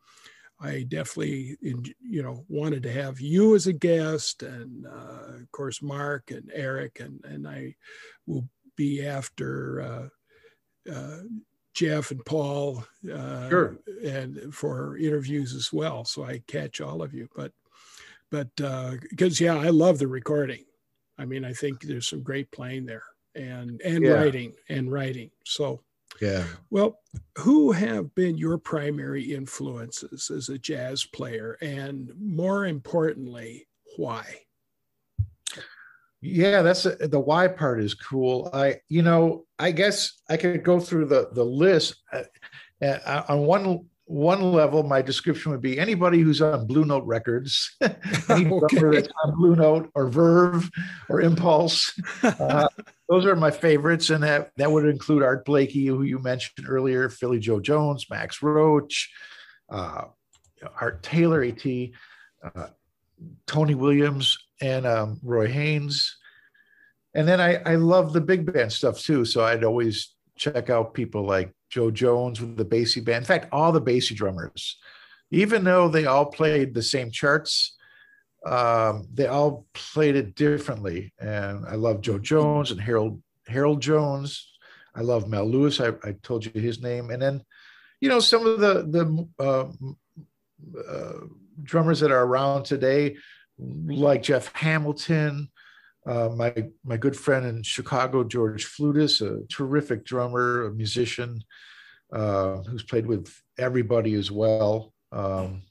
I 0.59 0.83
definitely, 0.83 1.57
you 1.61 2.23
know, 2.23 2.45
wanted 2.47 2.83
to 2.83 2.91
have 2.91 3.19
you 3.19 3.55
as 3.55 3.67
a 3.67 3.73
guest, 3.73 4.41
and 4.41 4.85
uh, 4.85 5.41
of 5.41 5.51
course 5.51 5.81
Mark 5.81 6.31
and 6.31 6.49
Eric, 6.53 7.01
and 7.01 7.23
and 7.25 7.47
I 7.47 7.75
will 8.25 8.47
be 8.77 9.05
after 9.05 10.09
uh, 10.87 10.91
uh, 10.91 11.21
Jeff 11.73 12.11
and 12.11 12.23
Paul, 12.25 12.85
uh, 13.11 13.49
sure. 13.49 13.77
and 14.03 14.53
for 14.53 14.97
interviews 14.97 15.53
as 15.53 15.73
well. 15.73 16.05
So 16.05 16.23
I 16.23 16.41
catch 16.47 16.79
all 16.79 17.01
of 17.01 17.13
you, 17.13 17.27
but 17.35 17.51
but 18.31 18.55
because 18.55 19.41
uh, 19.41 19.45
yeah, 19.45 19.57
I 19.57 19.69
love 19.69 19.99
the 19.99 20.07
recording. 20.07 20.63
I 21.17 21.25
mean, 21.25 21.43
I 21.43 21.53
think 21.53 21.81
there's 21.81 22.07
some 22.07 22.23
great 22.23 22.49
playing 22.51 22.85
there, 22.85 23.03
and 23.35 23.81
and 23.81 24.05
yeah. 24.05 24.11
writing 24.11 24.53
and 24.69 24.89
writing. 24.89 25.31
So 25.43 25.81
yeah. 26.21 26.45
Well, 26.69 26.99
who 27.37 27.71
have 27.71 28.13
been 28.15 28.37
your 28.37 28.57
primary 28.57 29.33
influences 29.33 30.29
as 30.29 30.49
a 30.49 30.57
jazz 30.57 31.05
player? 31.05 31.57
And 31.61 32.11
more 32.19 32.65
importantly, 32.65 33.67
why? 33.97 34.25
Yeah, 36.21 36.61
that's 36.61 36.85
a, 36.85 36.95
the 36.95 37.19
why 37.19 37.47
part 37.47 37.81
is 37.81 37.93
cool. 37.93 38.49
I, 38.53 38.79
you 38.89 39.03
know, 39.03 39.45
I 39.59 39.71
guess 39.71 40.13
I 40.29 40.37
could 40.37 40.63
go 40.63 40.79
through 40.79 41.05
the 41.05 41.29
the 41.33 41.43
list. 41.43 42.01
Uh, 42.11 42.23
uh, 42.81 43.23
on 43.29 43.41
one 43.45 43.85
one 44.05 44.51
level, 44.51 44.83
my 44.83 45.01
description 45.01 45.51
would 45.51 45.61
be 45.61 45.79
anybody 45.79 46.19
who's 46.19 46.41
on 46.41 46.67
Blue 46.67 46.85
Note 46.85 47.05
Records, 47.05 47.75
any 48.29 48.51
okay. 48.51 48.79
that's 48.91 49.09
on 49.23 49.35
Blue 49.35 49.55
Note 49.55 49.89
or 49.95 50.07
Verve 50.07 50.69
or 51.09 51.21
Impulse. 51.21 51.99
Uh, 52.23 52.67
those 53.09 53.25
are 53.25 53.35
my 53.35 53.51
favorites, 53.51 54.09
and 54.09 54.23
that 54.23 54.51
that 54.57 54.71
would 54.71 54.85
include 54.85 55.23
Art 55.23 55.45
Blakey, 55.45 55.85
who 55.85 56.01
you 56.01 56.19
mentioned 56.19 56.67
earlier, 56.67 57.07
Philly 57.07 57.39
Joe 57.39 57.59
Jones, 57.59 58.07
Max 58.09 58.41
Roach, 58.41 59.11
uh, 59.69 60.05
Art 60.81 61.03
Taylor, 61.03 61.43
At, 61.43 61.65
uh, 62.43 62.67
Tony 63.45 63.75
Williams, 63.75 64.37
and 64.61 64.85
um, 64.85 65.19
Roy 65.23 65.47
Haynes. 65.47 66.17
And 67.13 67.27
then 67.27 67.39
I, 67.39 67.61
I 67.63 67.75
love 67.75 68.11
the 68.11 68.21
big 68.21 68.51
band 68.51 68.73
stuff 68.73 68.99
too. 68.99 69.23
So 69.23 69.43
I'd 69.43 69.63
always 69.63 70.13
check 70.37 70.69
out 70.69 70.93
people 70.93 71.23
like 71.23 71.54
Joe 71.69 71.91
Jones 71.91 72.39
with 72.39 72.57
the 72.57 72.65
Basie 72.65 73.03
band. 73.03 73.23
In 73.23 73.27
fact, 73.27 73.49
all 73.51 73.71
the 73.71 73.81
Basie 73.81 74.15
drummers, 74.15 74.77
even 75.31 75.63
though 75.63 75.87
they 75.89 76.05
all 76.05 76.25
played 76.25 76.73
the 76.73 76.81
same 76.81 77.11
charts, 77.11 77.75
um, 78.45 79.07
they 79.13 79.27
all 79.27 79.65
played 79.73 80.15
it 80.15 80.35
differently. 80.35 81.13
And 81.19 81.65
I 81.65 81.75
love 81.75 82.01
Joe 82.01 82.19
Jones 82.19 82.71
and 82.71 82.79
Harold 82.79 83.21
Harold 83.47 83.81
Jones. 83.81 84.51
I 84.95 85.01
love 85.01 85.27
Mel 85.27 85.45
Lewis. 85.45 85.79
I, 85.79 85.89
I 86.03 86.15
told 86.21 86.45
you 86.45 86.51
his 86.61 86.81
name. 86.81 87.09
And 87.09 87.21
then, 87.21 87.43
you 87.99 88.09
know, 88.09 88.19
some 88.19 88.45
of 88.45 88.59
the 88.59 88.73
the 88.83 89.27
uh, 89.43 89.67
uh, 90.89 91.25
drummers 91.63 91.99
that 91.99 92.11
are 92.11 92.23
around 92.23 92.63
today, 92.63 93.17
like 93.57 94.23
Jeff 94.23 94.53
Hamilton, 94.53 95.49
uh, 96.05 96.29
my 96.35 96.53
my 96.83 96.97
good 96.97 97.17
friend 97.17 97.45
in 97.45 97.63
Chicago, 97.63 98.23
George 98.23 98.65
Fludas, 98.65 99.21
a 99.21 99.45
terrific 99.47 100.05
drummer, 100.05 100.65
a 100.65 100.71
musician, 100.71 101.43
uh, 102.13 102.57
who's 102.63 102.83
played 102.83 103.05
with 103.05 103.33
everybody 103.57 104.13
as 104.13 104.31
well. 104.31 104.93
Um, 105.11 105.63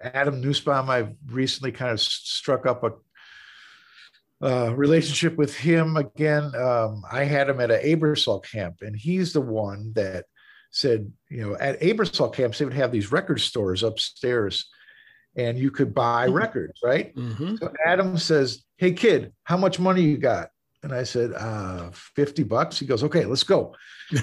Adam 0.00 0.40
Nussbaum, 0.40 0.90
I've 0.90 1.14
recently 1.26 1.70
kind 1.70 1.92
of 1.92 2.00
struck 2.00 2.66
up 2.66 2.82
a 2.82 2.92
uh, 4.44 4.70
relationship 4.70 5.36
with 5.36 5.56
him 5.56 5.96
again. 5.96 6.52
Um, 6.56 7.04
I 7.10 7.22
had 7.22 7.48
him 7.48 7.60
at 7.60 7.70
an 7.70 7.82
Aebersold 7.82 8.44
camp, 8.44 8.78
and 8.80 8.96
he's 8.96 9.32
the 9.32 9.40
one 9.40 9.92
that 9.94 10.24
said, 10.72 11.12
you 11.28 11.42
know, 11.42 11.56
at 11.60 11.80
Aebersold 11.80 12.34
camps, 12.34 12.58
they 12.58 12.64
would 12.64 12.74
have 12.74 12.90
these 12.90 13.12
record 13.12 13.40
stores 13.40 13.84
upstairs 13.84 14.68
and 15.36 15.58
you 15.58 15.70
could 15.70 15.94
buy 15.94 16.26
mm-hmm. 16.26 16.36
records, 16.36 16.80
right? 16.82 17.14
Mm-hmm. 17.14 17.56
So 17.56 17.72
Adam 17.86 18.18
says, 18.18 18.64
Hey 18.76 18.92
kid, 18.92 19.32
how 19.44 19.56
much 19.56 19.78
money 19.78 20.02
you 20.02 20.18
got? 20.18 20.50
And 20.82 20.92
I 20.92 21.04
said, 21.04 21.32
uh, 21.32 21.90
50 21.92 22.42
bucks. 22.42 22.78
He 22.78 22.86
goes, 22.86 23.02
Okay, 23.04 23.24
let's 23.24 23.44
go. 23.44 23.74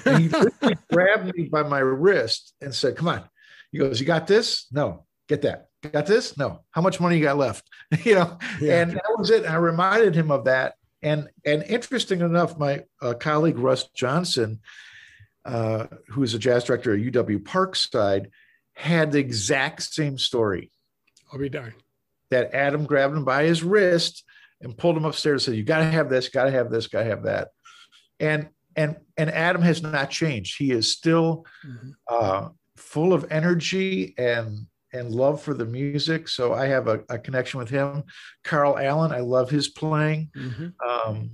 And 0.04 0.24
he 0.24 0.74
grabbed 0.92 1.34
me 1.34 1.44
by 1.44 1.62
my 1.62 1.80
wrist 1.80 2.54
and 2.60 2.74
said, 2.74 2.96
Come 2.96 3.08
on. 3.08 3.24
He 3.72 3.78
goes, 3.78 4.00
You 4.00 4.06
got 4.06 4.26
this? 4.26 4.66
No, 4.70 5.06
get 5.28 5.42
that. 5.42 5.68
Got 5.92 6.06
this? 6.06 6.36
No. 6.36 6.60
How 6.70 6.82
much 6.82 7.00
money 7.00 7.16
you 7.16 7.24
got 7.24 7.38
left? 7.38 7.68
you 8.04 8.14
know, 8.14 8.38
yeah. 8.60 8.82
and 8.82 8.92
that 8.92 9.16
was 9.18 9.30
it. 9.30 9.46
I 9.46 9.56
reminded 9.56 10.14
him 10.14 10.30
of 10.30 10.44
that. 10.44 10.74
And 11.02 11.28
and 11.46 11.62
interesting 11.62 12.20
enough, 12.20 12.58
my 12.58 12.84
uh, 13.00 13.14
colleague 13.14 13.58
Russ 13.58 13.88
Johnson, 13.94 14.60
uh, 15.46 15.86
who 16.08 16.22
is 16.22 16.34
a 16.34 16.38
jazz 16.38 16.64
director 16.64 16.92
at 16.92 17.00
UW 17.00 17.38
Parkside, 17.38 18.26
had 18.74 19.12
the 19.12 19.18
exact 19.18 19.82
same 19.82 20.18
story 20.18 20.70
I'll 21.32 21.38
be 21.38 21.48
darned. 21.48 21.74
That 22.30 22.54
Adam 22.54 22.84
grabbed 22.84 23.16
him 23.16 23.24
by 23.24 23.44
his 23.44 23.62
wrist 23.62 24.24
and 24.60 24.76
pulled 24.76 24.96
him 24.96 25.04
upstairs 25.04 25.46
and 25.46 25.54
said, 25.54 25.58
You 25.58 25.64
gotta 25.64 25.84
have 25.84 26.08
this, 26.08 26.28
gotta 26.28 26.50
have 26.50 26.70
this, 26.70 26.86
gotta 26.86 27.06
have 27.06 27.24
that. 27.24 27.48
And 28.18 28.48
and 28.76 28.96
and 29.16 29.30
Adam 29.30 29.62
has 29.62 29.82
not 29.82 30.10
changed. 30.10 30.56
He 30.58 30.70
is 30.70 30.92
still 30.92 31.44
mm-hmm. 31.66 31.90
uh, 32.08 32.48
full 32.76 33.12
of 33.12 33.26
energy 33.30 34.14
and 34.16 34.66
and 34.92 35.14
love 35.14 35.40
for 35.40 35.54
the 35.54 35.64
music. 35.64 36.28
So 36.28 36.52
I 36.52 36.66
have 36.66 36.88
a, 36.88 37.00
a 37.08 37.18
connection 37.18 37.58
with 37.58 37.70
him. 37.70 38.04
Carl 38.42 38.78
Allen, 38.78 39.12
I 39.12 39.20
love 39.20 39.50
his 39.50 39.68
playing. 39.68 40.30
Mm-hmm. 40.36 40.68
Um, 40.88 41.30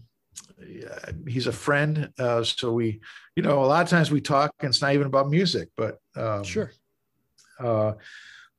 he's 1.26 1.46
a 1.46 1.52
friend. 1.52 2.12
Uh, 2.18 2.42
so 2.42 2.72
we, 2.72 3.00
you 3.34 3.42
know, 3.42 3.64
a 3.64 3.66
lot 3.66 3.82
of 3.82 3.88
times 3.88 4.10
we 4.10 4.20
talk 4.20 4.52
and 4.60 4.68
it's 4.68 4.82
not 4.82 4.92
even 4.94 5.06
about 5.06 5.30
music, 5.30 5.70
but 5.76 5.98
um, 6.16 6.44
sure. 6.44 6.70
Uh, 7.58 7.92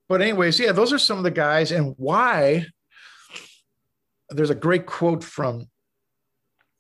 but 0.10 0.22
anyways, 0.22 0.60
yeah, 0.60 0.72
those 0.72 0.94
are 0.94 1.00
some 1.00 1.18
of 1.18 1.24
the 1.24 1.32
guys 1.32 1.72
and 1.72 1.94
why. 1.98 2.66
There's 4.30 4.50
a 4.50 4.56
great 4.56 4.86
quote 4.86 5.24
from 5.24 5.68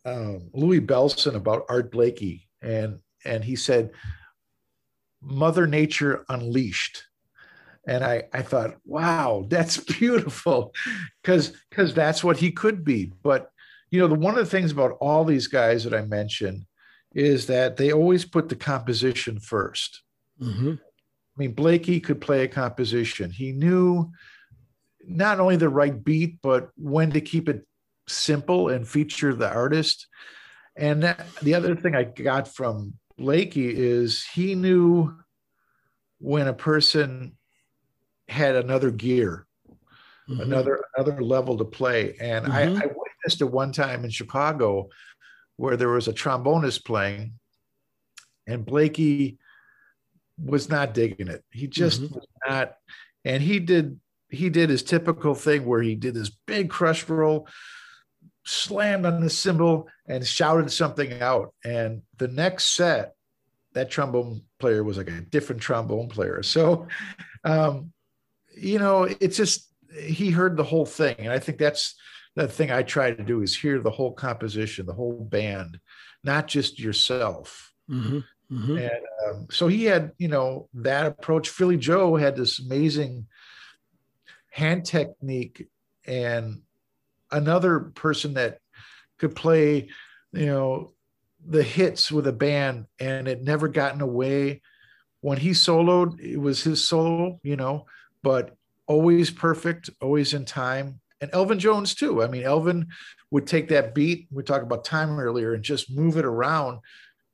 um, 0.06 0.50
Louis 0.54 0.82
Bellson 0.82 1.36
about 1.36 1.66
Art 1.70 1.92
Blakey, 1.92 2.48
and 2.62 3.00
and 3.26 3.44
he 3.44 3.56
said, 3.56 3.92
"Mother 5.22 5.68
Nature 5.68 6.26
unleashed." 6.30 7.04
And 7.88 8.04
I, 8.04 8.24
I 8.34 8.42
thought, 8.42 8.76
wow, 8.86 9.46
that's 9.48 9.78
beautiful, 10.00 10.74
because 11.22 11.54
because 11.70 11.94
that's 11.94 12.24
what 12.24 12.38
he 12.38 12.52
could 12.52 12.84
be. 12.84 13.14
But 13.24 13.52
you 13.92 14.00
know, 14.00 14.08
the 14.08 14.16
one 14.16 14.38
of 14.38 14.44
the 14.44 14.52
things 14.52 14.72
about 14.72 14.98
all 15.00 15.24
these 15.24 15.48
guys 15.48 15.84
that 15.84 15.94
I 15.94 16.02
mentioned 16.02 16.66
is 17.14 17.48
that 17.48 17.78
they 17.78 17.92
always 17.92 18.26
put 18.26 18.50
the 18.50 18.56
composition 18.56 19.40
1st 19.40 19.90
mm-hmm. 20.42 20.74
I 21.38 21.40
mean, 21.40 21.54
Blakey 21.54 22.00
could 22.00 22.20
play 22.20 22.44
a 22.44 22.48
composition. 22.48 23.30
He 23.30 23.52
knew 23.52 24.12
not 25.06 25.40
only 25.40 25.56
the 25.56 25.70
right 25.70 26.04
beat, 26.04 26.40
but 26.42 26.70
when 26.76 27.12
to 27.12 27.22
keep 27.22 27.48
it 27.48 27.66
simple 28.08 28.70
and 28.70 28.88
feature 28.88 29.36
the 29.36 29.50
artist. 29.50 30.08
And 30.76 31.04
that, 31.04 31.28
the 31.44 31.54
other 31.54 31.76
thing 31.76 31.96
I 31.96 32.06
got 32.06 32.48
from 32.48 32.96
Blakey 33.18 33.70
is 33.70 34.24
he 34.24 34.56
knew 34.56 35.16
when 36.20 36.48
a 36.48 36.54
person 36.54 37.38
had 38.28 38.56
another 38.56 38.90
gear, 38.90 39.46
mm-hmm. 40.28 40.42
another 40.42 40.84
another 40.96 41.22
level 41.22 41.58
to 41.58 41.66
play. 41.66 42.16
And 42.20 42.46
mm-hmm. 42.46 42.54
I, 42.54 42.64
I 42.64 42.86
witnessed 42.88 43.42
it 43.42 43.52
one 43.52 43.72
time 43.72 44.04
in 44.04 44.10
Chicago 44.10 44.90
where 45.58 45.78
there 45.78 45.90
was 45.90 46.08
a 46.08 46.14
trombonist 46.14 46.84
playing, 46.84 47.34
and 48.48 48.66
Blakey 48.66 49.38
was 50.44 50.70
not 50.70 50.94
digging 50.94 51.28
it. 51.28 51.44
He 51.52 51.68
just 51.68 52.02
mm-hmm. 52.02 52.16
was 52.16 52.28
not, 52.48 52.76
and 53.26 53.42
he 53.42 53.60
did 53.60 54.00
he 54.30 54.50
did 54.50 54.70
his 54.70 54.84
typical 54.84 55.34
thing 55.36 55.66
where 55.66 55.82
he 55.82 55.96
did 55.96 56.14
this 56.14 56.30
big 56.30 56.70
crush 56.70 57.08
roll, 57.08 57.48
slammed 58.46 59.06
on 59.06 59.22
the 59.22 59.30
cymbal, 59.30 59.88
and 60.08 60.26
shouted 60.26 60.72
something 60.72 61.22
out. 61.22 61.54
And 61.64 62.02
the 62.18 62.28
next 62.28 62.76
set, 62.76 63.14
that 63.74 63.90
trombone 63.90 64.42
player 64.60 64.84
was 64.84 64.98
like 64.98 65.10
a 65.10 65.22
different 65.22 65.62
trombone 65.62 66.10
player. 66.10 66.44
So, 66.44 66.88
um, 67.44 67.94
you 68.56 68.80
know, 68.80 69.04
it's 69.04 69.38
just 69.38 69.72
he 70.02 70.30
heard 70.30 70.58
the 70.58 70.64
whole 70.64 70.86
thing, 70.86 71.16
and 71.20 71.32
I 71.32 71.40
think 71.40 71.58
that's 71.58 71.96
the 72.36 72.48
thing 72.48 72.70
I 72.70 72.84
try 72.84 73.12
to 73.12 73.24
do 73.24 73.42
is 73.42 73.56
hear 73.56 73.80
the 73.80 73.90
whole 73.90 74.14
composition, 74.14 74.86
the 74.86 74.94
whole 74.94 75.24
band, 75.24 75.80
not 76.24 76.48
just 76.48 76.80
yourself. 76.80 77.74
Mm-hmm. 77.90 78.20
Mm-hmm. 78.52 78.78
And 78.78 79.02
um, 79.28 79.48
so 79.52 79.68
he 79.68 79.84
had, 79.86 80.12
you 80.18 80.30
know, 80.30 80.70
that 80.74 81.06
approach. 81.06 81.50
Philly 81.50 81.78
Joe 81.78 82.16
had 82.16 82.36
this 82.36 82.60
amazing 82.60 83.28
hand 84.50 84.86
technique, 84.86 85.68
and 86.06 86.62
another 87.30 87.80
person 87.80 88.36
that 88.36 88.60
could 89.18 89.36
play, 89.36 89.90
you 90.32 90.46
know, 90.46 90.94
the 91.46 91.64
hits 91.64 92.12
with 92.12 92.28
a 92.28 92.34
band, 92.34 92.86
and 93.00 93.28
it 93.28 93.44
never 93.44 93.68
gotten 93.68 94.02
away. 94.02 94.62
When 95.22 95.38
he 95.38 95.50
soloed, 95.50 96.20
it 96.20 96.38
was 96.38 96.64
his 96.64 96.84
solo, 96.88 97.40
you 97.44 97.56
know, 97.58 97.86
but 98.24 98.56
always 98.86 99.30
perfect, 99.30 99.90
always 100.02 100.34
in 100.34 100.46
time. 100.46 101.02
And 101.20 101.30
Elvin 101.34 101.60
Jones 101.60 101.96
too. 101.96 102.24
I 102.24 102.28
mean, 102.28 102.44
Elvin 102.44 102.88
would 103.32 103.48
take 103.48 103.68
that 103.70 103.94
beat. 103.94 104.28
We 104.32 104.44
talked 104.44 104.64
about 104.64 104.86
time 104.86 105.20
earlier, 105.20 105.54
and 105.54 105.64
just 105.64 105.92
move 105.92 106.16
it 106.16 106.26
around 106.26 106.80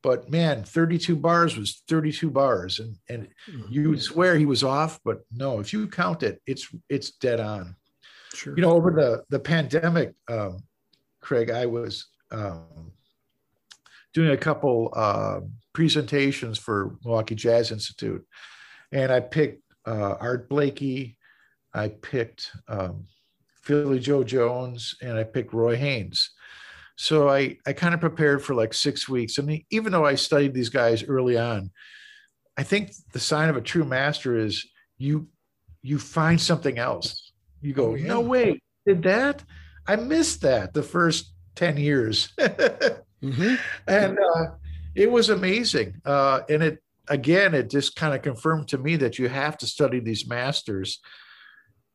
but 0.03 0.29
man 0.29 0.63
32 0.63 1.15
bars 1.15 1.57
was 1.57 1.81
32 1.87 2.29
bars. 2.29 2.79
And 2.79 2.97
and 3.09 3.29
mm-hmm. 3.49 3.71
you 3.71 3.89
would 3.89 4.01
swear 4.01 4.37
he 4.37 4.45
was 4.45 4.63
off 4.63 4.99
but 5.03 5.21
no 5.31 5.59
if 5.59 5.73
you 5.73 5.87
count 5.87 6.21
it 6.21 6.41
it's 6.45 6.67
it's 6.89 7.11
dead 7.11 7.39
on. 7.39 7.75
Sure. 8.35 8.53
You 8.55 8.61
know 8.61 8.73
over 8.73 8.91
the 8.91 9.23
the 9.29 9.39
pandemic 9.39 10.13
um, 10.29 10.59
craig 11.21 11.49
i 11.49 11.65
was 11.65 12.07
um, 12.31 12.91
doing 14.13 14.31
a 14.31 14.37
couple 14.37 14.91
uh, 14.95 15.39
presentations 15.73 16.59
for 16.59 16.95
milwaukee 17.03 17.35
jazz 17.35 17.71
institute. 17.71 18.23
And 18.91 19.11
i 19.11 19.19
picked 19.19 19.63
uh, 19.85 20.15
art 20.19 20.47
blakey. 20.49 21.17
I 21.73 21.89
picked 21.89 22.51
um, 22.67 23.07
philly 23.63 23.99
joe 23.99 24.23
jones. 24.23 24.95
And 25.01 25.17
i 25.17 25.23
picked 25.23 25.53
roy 25.53 25.77
haynes 25.77 26.29
so 26.95 27.29
I, 27.29 27.57
I 27.65 27.73
kind 27.73 27.93
of 27.93 27.99
prepared 27.99 28.43
for 28.43 28.53
like 28.53 28.73
six 28.73 29.09
weeks. 29.09 29.39
I 29.39 29.41
mean, 29.41 29.65
even 29.71 29.91
though 29.91 30.05
I 30.05 30.15
studied 30.15 30.53
these 30.53 30.69
guys 30.69 31.03
early 31.03 31.37
on, 31.37 31.71
I 32.57 32.63
think 32.63 32.91
the 33.11 33.19
sign 33.19 33.49
of 33.49 33.57
a 33.57 33.61
true 33.61 33.83
master 33.83 34.37
is 34.37 34.65
you 34.97 35.27
you 35.81 35.99
find 35.99 36.39
something 36.39 36.77
else. 36.77 37.31
You 37.61 37.73
go, 37.73 37.91
oh, 37.91 37.95
yeah. 37.95 38.07
no 38.07 38.21
way, 38.21 38.61
did 38.85 39.03
that? 39.03 39.43
I 39.85 39.95
missed 39.97 40.41
that 40.41 40.73
the 40.73 40.83
first 40.83 41.33
10 41.55 41.77
years. 41.77 42.31
mm-hmm. 42.39 43.55
And 43.87 44.17
uh, 44.17 44.45
it 44.95 45.11
was 45.11 45.29
amazing. 45.29 46.01
Uh, 46.05 46.41
and 46.47 46.63
it 46.63 46.79
again, 47.09 47.53
it 47.53 47.69
just 47.69 47.95
kind 47.95 48.13
of 48.13 48.21
confirmed 48.21 48.69
to 48.69 48.77
me 48.77 48.95
that 48.97 49.19
you 49.19 49.27
have 49.27 49.57
to 49.57 49.67
study 49.67 49.99
these 49.99 50.27
masters 50.27 50.99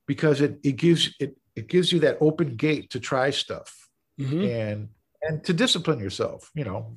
because 0.07 0.41
it 0.41 0.59
it 0.65 0.77
gives 0.77 1.15
it 1.21 1.37
it 1.55 1.69
gives 1.69 1.93
you 1.93 2.01
that 2.01 2.19
open 2.21 2.57
gate 2.57 2.91
to 2.91 3.01
try 3.01 3.31
stuff 3.31 3.88
mm-hmm. 4.19 4.45
and 4.45 4.89
and 5.23 5.45
to 5.45 5.53
discipline 5.53 6.01
yourself 6.01 6.51
you 6.55 6.65
know 6.65 6.97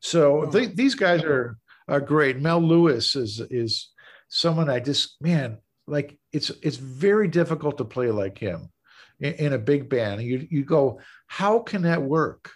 so 0.00 0.42
oh. 0.42 0.50
th- 0.50 0.74
these 0.74 0.94
guys 0.94 1.22
are 1.22 1.58
are 1.88 2.00
great 2.00 2.38
mel 2.38 2.60
lewis 2.60 3.16
is 3.16 3.40
is 3.50 3.90
someone 4.28 4.68
i 4.68 4.80
just 4.80 5.16
man 5.20 5.58
like 5.86 6.18
it's 6.32 6.50
it's 6.62 6.76
very 6.76 7.28
difficult 7.28 7.78
to 7.78 7.84
play 7.84 8.10
like 8.10 8.38
him 8.38 8.70
in, 9.20 9.32
in 9.34 9.52
a 9.52 9.58
big 9.58 9.88
band 9.88 10.22
you 10.22 10.46
you 10.50 10.64
go 10.64 11.00
how 11.26 11.58
can 11.60 11.82
that 11.82 12.02
work 12.02 12.50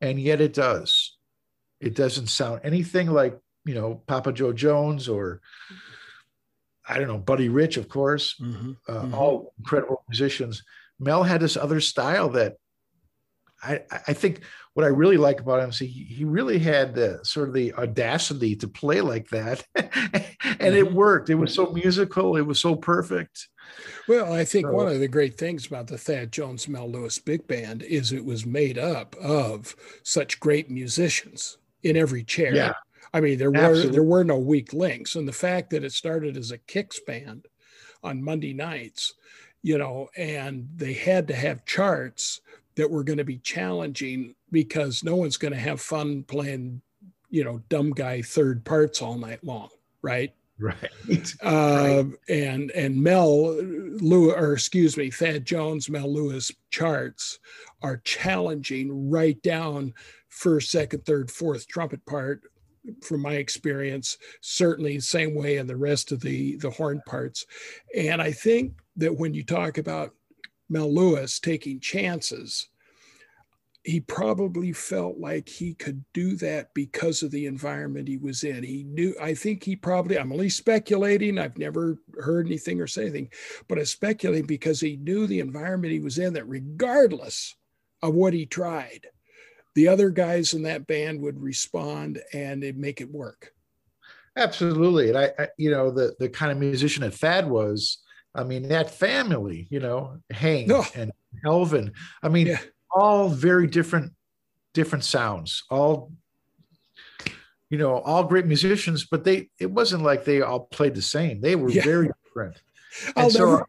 and 0.00 0.20
yet 0.20 0.40
it 0.40 0.52
does 0.52 1.16
It 1.80 1.94
doesn't 1.94 2.28
sound 2.28 2.60
anything 2.64 3.10
like 3.10 3.38
you 3.64 3.74
know 3.74 4.02
Papa 4.06 4.32
Joe 4.32 4.52
Jones 4.52 5.08
or 5.08 5.40
I 6.88 6.98
don't 6.98 7.08
know 7.08 7.18
Buddy 7.18 7.48
Rich, 7.48 7.76
of 7.76 7.88
course, 7.88 8.36
mm-hmm. 8.40 8.72
Uh, 8.88 8.92
mm-hmm. 8.92 9.14
all 9.14 9.54
incredible 9.58 10.04
musicians. 10.08 10.62
Mel 10.98 11.22
had 11.22 11.40
this 11.40 11.56
other 11.56 11.80
style 11.80 12.28
that 12.30 12.56
I, 13.62 13.80
I 14.08 14.12
think 14.12 14.40
what 14.74 14.84
I 14.84 14.88
really 14.88 15.16
like 15.16 15.40
about 15.40 15.60
him 15.60 15.70
is 15.70 15.78
he, 15.78 15.86
he 15.86 16.24
really 16.24 16.58
had 16.58 16.94
the 16.94 17.20
sort 17.22 17.48
of 17.48 17.54
the 17.54 17.74
audacity 17.74 18.56
to 18.56 18.68
play 18.68 19.00
like 19.00 19.28
that. 19.30 19.66
and 19.74 19.88
mm-hmm. 19.92 20.76
it 20.76 20.92
worked. 20.92 21.30
It 21.30 21.34
was 21.34 21.54
so 21.54 21.66
musical. 21.70 22.36
It 22.36 22.46
was 22.46 22.58
so 22.58 22.76
perfect. 22.76 23.48
Well, 24.08 24.32
I 24.32 24.44
think 24.44 24.66
so, 24.66 24.72
one 24.72 24.88
of 24.88 25.00
the 25.00 25.08
great 25.08 25.36
things 25.38 25.66
about 25.66 25.86
the 25.86 25.98
Thad 25.98 26.32
Jones 26.32 26.68
Mel 26.68 26.90
Lewis 26.90 27.18
Big 27.18 27.46
Band 27.46 27.82
is 27.82 28.12
it 28.12 28.24
was 28.24 28.46
made 28.46 28.78
up 28.78 29.14
of 29.16 29.76
such 30.02 30.40
great 30.40 30.70
musicians 30.70 31.58
in 31.82 31.96
every 31.96 32.24
chair. 32.24 32.54
Yeah. 32.54 32.72
I 33.12 33.20
mean, 33.20 33.38
there 33.38 33.50
were 33.50 33.86
there 33.86 34.04
were 34.04 34.22
no 34.22 34.38
weak 34.38 34.72
links, 34.72 35.16
and 35.16 35.26
the 35.26 35.32
fact 35.32 35.70
that 35.70 35.82
it 35.82 35.92
started 35.92 36.36
as 36.36 36.52
a 36.52 36.58
kicks 36.58 37.00
band 37.00 37.46
on 38.04 38.22
Monday 38.22 38.52
nights, 38.52 39.14
you 39.62 39.78
know, 39.78 40.08
and 40.16 40.68
they 40.76 40.92
had 40.92 41.26
to 41.28 41.34
have 41.34 41.64
charts 41.64 42.40
that 42.80 42.90
were 42.90 43.04
going 43.04 43.18
to 43.18 43.24
be 43.24 43.36
challenging 43.36 44.34
because 44.50 45.04
no 45.04 45.14
one's 45.14 45.36
going 45.36 45.52
to 45.52 45.60
have 45.60 45.82
fun 45.82 46.22
playing, 46.22 46.80
you 47.28 47.44
know, 47.44 47.60
dumb 47.68 47.90
guy 47.90 48.22
third 48.22 48.64
parts 48.64 49.02
all 49.02 49.18
night 49.18 49.44
long, 49.44 49.68
right? 50.00 50.32
Right. 50.58 50.90
Uh, 51.42 52.04
right. 52.04 52.06
And 52.30 52.70
and 52.70 53.02
Mel 53.02 53.52
Lewis, 53.52 54.34
or 54.34 54.54
excuse 54.54 54.96
me, 54.96 55.10
Thad 55.10 55.44
Jones, 55.44 55.90
Mel 55.90 56.10
Lewis 56.10 56.50
charts 56.70 57.38
are 57.82 57.98
challenging 57.98 59.10
right 59.10 59.40
down 59.42 59.92
first, 60.30 60.70
second, 60.70 61.04
third, 61.04 61.30
fourth 61.30 61.68
trumpet 61.68 62.04
part. 62.06 62.44
From 63.02 63.20
my 63.20 63.34
experience, 63.34 64.16
certainly 64.40 64.96
the 64.96 65.02
same 65.02 65.34
way 65.34 65.58
in 65.58 65.66
the 65.66 65.76
rest 65.76 66.12
of 66.12 66.20
the 66.20 66.56
the 66.56 66.70
horn 66.70 67.02
parts, 67.06 67.44
and 67.94 68.22
I 68.22 68.32
think 68.32 68.72
that 68.96 69.14
when 69.14 69.34
you 69.34 69.44
talk 69.44 69.76
about 69.76 70.14
Mel 70.70 70.92
Lewis 70.92 71.38
taking 71.40 71.78
chances, 71.80 72.69
he 73.82 74.00
probably 74.00 74.72
felt 74.72 75.18
like 75.18 75.48
he 75.48 75.74
could 75.74 76.04
do 76.12 76.36
that 76.36 76.74
because 76.74 77.22
of 77.22 77.30
the 77.30 77.46
environment 77.46 78.08
he 78.08 78.18
was 78.18 78.44
in. 78.44 78.62
He 78.62 78.84
knew, 78.84 79.14
I 79.20 79.34
think 79.34 79.64
he 79.64 79.74
probably, 79.74 80.18
I'm 80.18 80.32
only 80.32 80.50
speculating, 80.50 81.38
I've 81.38 81.56
never 81.56 81.98
heard 82.18 82.46
anything 82.46 82.80
or 82.80 82.86
say 82.86 83.02
anything, 83.02 83.30
but 83.68 83.78
I 83.78 83.84
speculate 83.84 84.46
because 84.46 84.80
he 84.80 84.96
knew 84.96 85.26
the 85.26 85.40
environment 85.40 85.94
he 85.94 86.00
was 86.00 86.18
in 86.18 86.34
that 86.34 86.48
regardless 86.48 87.54
of 88.02 88.14
what 88.14 88.34
he 88.34 88.44
tried, 88.44 89.06
the 89.74 89.88
other 89.88 90.10
guys 90.10 90.52
in 90.52 90.62
that 90.64 90.86
band 90.86 91.20
would 91.22 91.40
respond 91.40 92.20
and 92.34 92.62
they'd 92.62 92.78
make 92.78 93.00
it 93.00 93.10
work. 93.10 93.54
Absolutely. 94.36 95.08
And 95.08 95.18
I, 95.18 95.32
I 95.38 95.48
you 95.56 95.70
know, 95.70 95.90
the, 95.90 96.14
the 96.18 96.28
kind 96.28 96.52
of 96.52 96.58
musician 96.58 97.02
that 97.02 97.14
Thad 97.14 97.48
was, 97.48 97.98
I 98.34 98.44
mean, 98.44 98.68
that 98.68 98.90
family, 98.90 99.68
you 99.70 99.80
know, 99.80 100.18
Hank 100.30 100.70
and 100.94 101.12
Elvin. 101.46 101.92
I 102.22 102.28
mean, 102.28 102.48
yeah. 102.48 102.58
All 102.92 103.28
very 103.28 103.66
different, 103.66 104.12
different 104.74 105.04
sounds, 105.04 105.64
all, 105.70 106.12
you 107.68 107.78
know, 107.78 107.98
all 107.98 108.24
great 108.24 108.46
musicians, 108.46 109.04
but 109.04 109.24
they, 109.24 109.48
it 109.58 109.70
wasn't 109.70 110.02
like 110.02 110.24
they 110.24 110.42
all 110.42 110.60
played 110.60 110.94
the 110.94 111.02
same. 111.02 111.40
They 111.40 111.56
were 111.56 111.70
yeah. 111.70 111.82
very 111.82 112.10
different. 112.24 112.60
I'll 113.16 113.30
so, 113.30 113.50
never, 113.50 113.68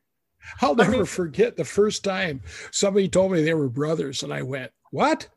I'll 0.62 0.76
never 0.76 0.94
I 0.94 0.98
mean, 0.98 1.06
forget 1.06 1.56
the 1.56 1.66
first 1.66 2.04
time 2.04 2.42
somebody 2.72 3.08
told 3.08 3.32
me 3.32 3.44
they 3.44 3.54
were 3.54 3.70
brothers, 3.70 4.24
and 4.24 4.34
I 4.34 4.42
went, 4.42 4.72
"What?" 4.92 5.30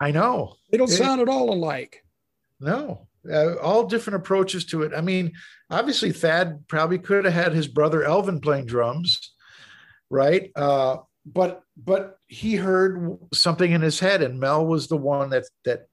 I 0.00 0.10
know 0.10 0.56
they 0.70 0.78
don't 0.78 0.90
it, 0.90 0.96
sound 0.96 1.20
at 1.20 1.28
all 1.28 1.52
alike. 1.52 2.04
No, 2.60 3.06
uh, 3.28 3.56
all 3.56 3.84
different 3.84 4.16
approaches 4.16 4.64
to 4.66 4.82
it. 4.82 4.92
I 4.96 5.00
mean, 5.00 5.32
obviously 5.70 6.12
Thad 6.12 6.66
probably 6.68 6.98
could 6.98 7.24
have 7.24 7.34
had 7.34 7.52
his 7.52 7.68
brother 7.68 8.04
Elvin 8.04 8.40
playing 8.40 8.66
drums, 8.66 9.34
right? 10.08 10.50
Uh, 10.54 10.98
but 11.32 11.62
but 11.76 12.18
he 12.26 12.56
heard 12.56 13.18
something 13.32 13.70
in 13.70 13.80
his 13.80 14.00
head, 14.00 14.22
and 14.22 14.40
Mel 14.40 14.66
was 14.66 14.88
the 14.88 14.96
one 14.96 15.30
that 15.30 15.44
that 15.64 15.86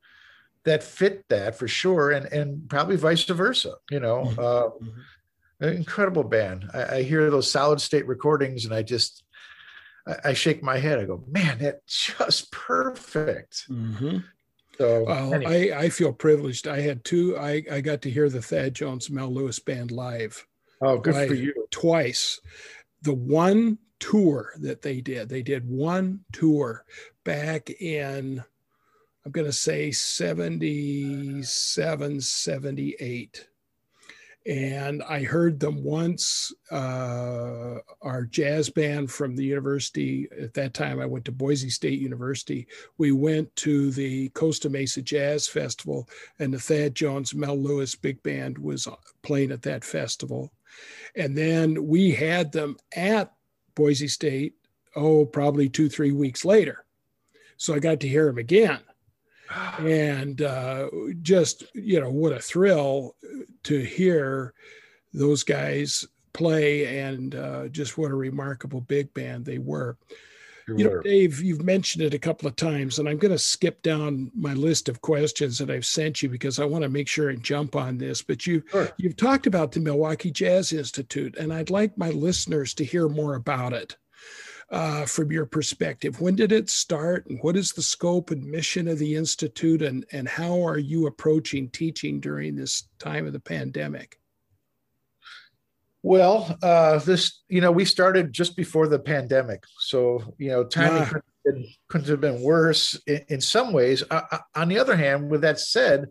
that 0.66 0.84
fit 0.84 1.24
that 1.30 1.58
for 1.58 1.68
sure, 1.68 2.12
and 2.12 2.26
and 2.28 2.70
probably 2.70 2.96
vice 2.96 3.24
versa. 3.24 3.76
You 3.90 4.00
know, 4.00 4.24
mm-hmm. 4.24 4.40
uh, 4.40 4.70
mm-hmm. 4.70 5.78
incredible 5.78 6.24
band. 6.24 6.70
I, 6.74 6.98
I, 6.98 7.04
hear 7.04 7.30
those 7.30 7.50
solid 7.50 7.82
state 7.82 8.08
recordings, 8.08 8.66
and 8.66 8.74
I 8.74 8.84
just 8.84 9.24
I, 10.24 10.34
shake 10.34 10.64
my 10.64 10.78
head. 10.78 11.00
I 11.00 11.06
go, 11.06 11.24
man, 11.28 11.60
that's 11.60 12.14
just 12.18 12.52
perfect. 12.52 13.66
Mm-hmm. 13.70 14.20
So 14.78 15.04
well, 15.06 15.34
anyway. 15.34 15.72
I, 15.72 15.84
I 15.84 15.90
feel 15.90 16.14
privileged. 16.14 16.68
I 16.68 16.82
had 16.82 17.04
two. 17.04 17.38
I, 17.38 17.64
I 17.72 17.82
got 17.82 18.04
to 18.04 18.12
hear 18.12 18.30
the 18.30 18.42
Thad 18.42 18.76
Jones 18.76 19.10
Mel 19.10 19.34
Lewis 19.34 19.60
band 19.60 19.92
live. 19.92 20.46
Oh, 20.82 21.00
good 21.00 21.28
for 21.28 21.34
you. 21.34 21.54
Twice. 21.72 22.40
The 23.02 23.14
one 23.14 23.80
tour 24.00 24.54
that 24.60 24.82
they 24.82 25.02
did, 25.02 25.28
they 25.30 25.42
did 25.42 25.70
one 25.70 26.22
tour 26.32 26.86
back 27.24 27.70
in, 27.82 28.44
I'm 29.26 29.32
going 29.32 29.48
to 29.48 29.54
say 29.54 29.92
77, 29.92 32.22
78 32.22 33.48
and 34.48 35.04
I 35.04 35.24
heard 35.24 35.60
them 35.60 35.84
once. 35.84 36.54
Uh, 36.72 37.80
our 38.02 38.24
jazz 38.24 38.70
band 38.70 39.12
from 39.12 39.36
the 39.36 39.44
university 39.44 40.30
at 40.42 40.54
that 40.54 40.74
time, 40.74 41.02
I 41.02 41.06
went 41.06 41.26
to 41.26 41.34
Boise 41.34 41.70
State 41.70 42.00
University. 42.00 42.66
We 42.98 43.12
went 43.12 43.54
to 43.58 43.92
the 43.92 44.30
Costa 44.30 44.70
Mesa 44.70 45.02
Jazz 45.02 45.50
Festival, 45.50 46.08
and 46.40 46.54
the 46.54 46.60
Thad 46.60 46.96
Jones 46.96 47.36
Mel 47.36 47.58
Lewis 47.58 47.94
Big 47.94 48.24
Band 48.24 48.58
was 48.58 48.88
playing 49.22 49.52
at 49.52 49.64
that 49.64 49.84
festival. 49.84 50.54
And 51.16 51.38
then 51.38 51.86
we 51.86 52.12
had 52.12 52.54
them 52.54 52.78
at 52.96 53.34
Boise 53.78 54.08
State, 54.08 54.56
oh, 54.96 55.24
probably 55.24 55.70
two, 55.70 55.88
three 55.88 56.12
weeks 56.12 56.44
later. 56.44 56.84
So 57.58 57.76
I 57.76 57.80
got 57.80 58.00
to 58.00 58.08
hear 58.08 58.26
them 58.26 58.40
again 58.40 58.80
and 59.80 60.42
uh, 60.42 60.90
just 61.22 61.64
you 61.76 62.02
know 62.02 62.10
what 62.10 62.34
a 62.34 62.40
thrill 62.40 63.16
to 63.64 63.80
hear 63.80 64.54
those 65.14 65.44
guys 65.44 66.06
play 66.34 67.00
and 67.00 67.36
uh, 67.36 67.68
just 67.68 67.98
what 67.98 68.12
a 68.12 68.16
remarkable 68.16 68.82
big 68.82 69.14
band 69.14 69.46
they 69.46 69.60
were 69.60 69.96
you 70.68 70.84
know 70.84 71.02
dave 71.02 71.42
you've 71.42 71.64
mentioned 71.64 72.04
it 72.04 72.14
a 72.14 72.20
couple 72.20 72.48
of 72.48 72.56
times 72.56 73.00
and 73.00 73.08
i'm 73.08 73.18
going 73.18 73.32
to 73.32 73.38
skip 73.38 73.82
down 73.82 74.32
my 74.36 74.54
list 74.54 74.90
of 74.90 75.02
questions 75.02 75.58
that 75.58 75.70
i've 75.70 75.86
sent 75.86 76.22
you 76.22 76.30
because 76.30 76.60
i 76.60 76.66
want 76.66 76.84
to 76.84 76.90
make 76.90 77.08
sure 77.08 77.30
and 77.30 77.44
jump 77.44 77.76
on 77.76 77.98
this 77.98 78.22
but 78.22 78.46
you 78.46 78.62
sure. 78.72 78.90
you've 78.98 79.16
talked 79.16 79.48
about 79.48 79.72
the 79.72 79.80
milwaukee 79.80 80.32
jazz 80.32 80.74
institute 80.74 81.36
and 81.38 81.54
i'd 81.54 81.70
like 81.70 81.98
my 81.98 82.10
listeners 82.10 82.74
to 82.74 82.84
hear 82.84 83.08
more 83.08 83.36
about 83.36 83.72
it 83.74 83.96
uh, 84.70 85.06
from 85.06 85.32
your 85.32 85.46
perspective. 85.46 86.20
When 86.20 86.36
did 86.36 86.52
it 86.52 86.70
start, 86.70 87.26
and 87.28 87.40
what 87.42 87.56
is 87.56 87.72
the 87.72 87.82
scope 87.82 88.32
and 88.32 88.44
mission 88.44 88.88
of 88.88 89.00
the 89.00 89.16
institute, 89.16 89.82
and 89.82 90.06
and 90.12 90.28
how 90.28 90.62
are 90.66 90.78
you 90.78 91.08
approaching 91.08 91.70
teaching 91.70 92.20
during 92.20 92.56
this 92.56 92.90
time 93.00 93.26
of 93.26 93.34
the 93.34 93.40
pandemic? 93.40 94.20
Well, 96.08 96.58
uh, 96.64 97.00
this 97.00 97.44
you 97.50 97.60
know 97.60 97.70
we 97.70 97.84
started 97.84 98.32
just 98.32 98.56
before 98.56 98.88
the 98.88 98.98
pandemic, 98.98 99.66
so 99.78 100.24
you 100.38 100.52
know 100.52 100.64
timing 100.64 101.04
couldn't, 101.04 101.26
have 101.26 101.44
been, 101.44 101.68
couldn't 101.90 102.08
have 102.08 102.22
been 102.22 102.42
worse 102.42 102.98
in, 103.08 103.26
in 103.28 103.42
some 103.42 103.74
ways. 103.74 104.04
On 104.56 104.70
the 104.70 104.80
other 104.80 104.96
hand, 104.96 105.30
with 105.30 105.42
that 105.42 105.60
said, 105.60 106.06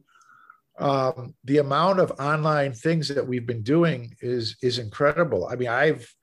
um, 0.78 1.34
the 1.44 1.56
amount 1.56 2.00
of 2.00 2.12
online 2.20 2.74
things 2.74 3.08
that 3.08 3.26
we've 3.26 3.46
been 3.46 3.62
doing 3.62 4.14
is 4.20 4.58
is 4.60 4.78
incredible. 4.78 5.48
I 5.48 5.56
mean, 5.56 5.68
I've 5.68 6.14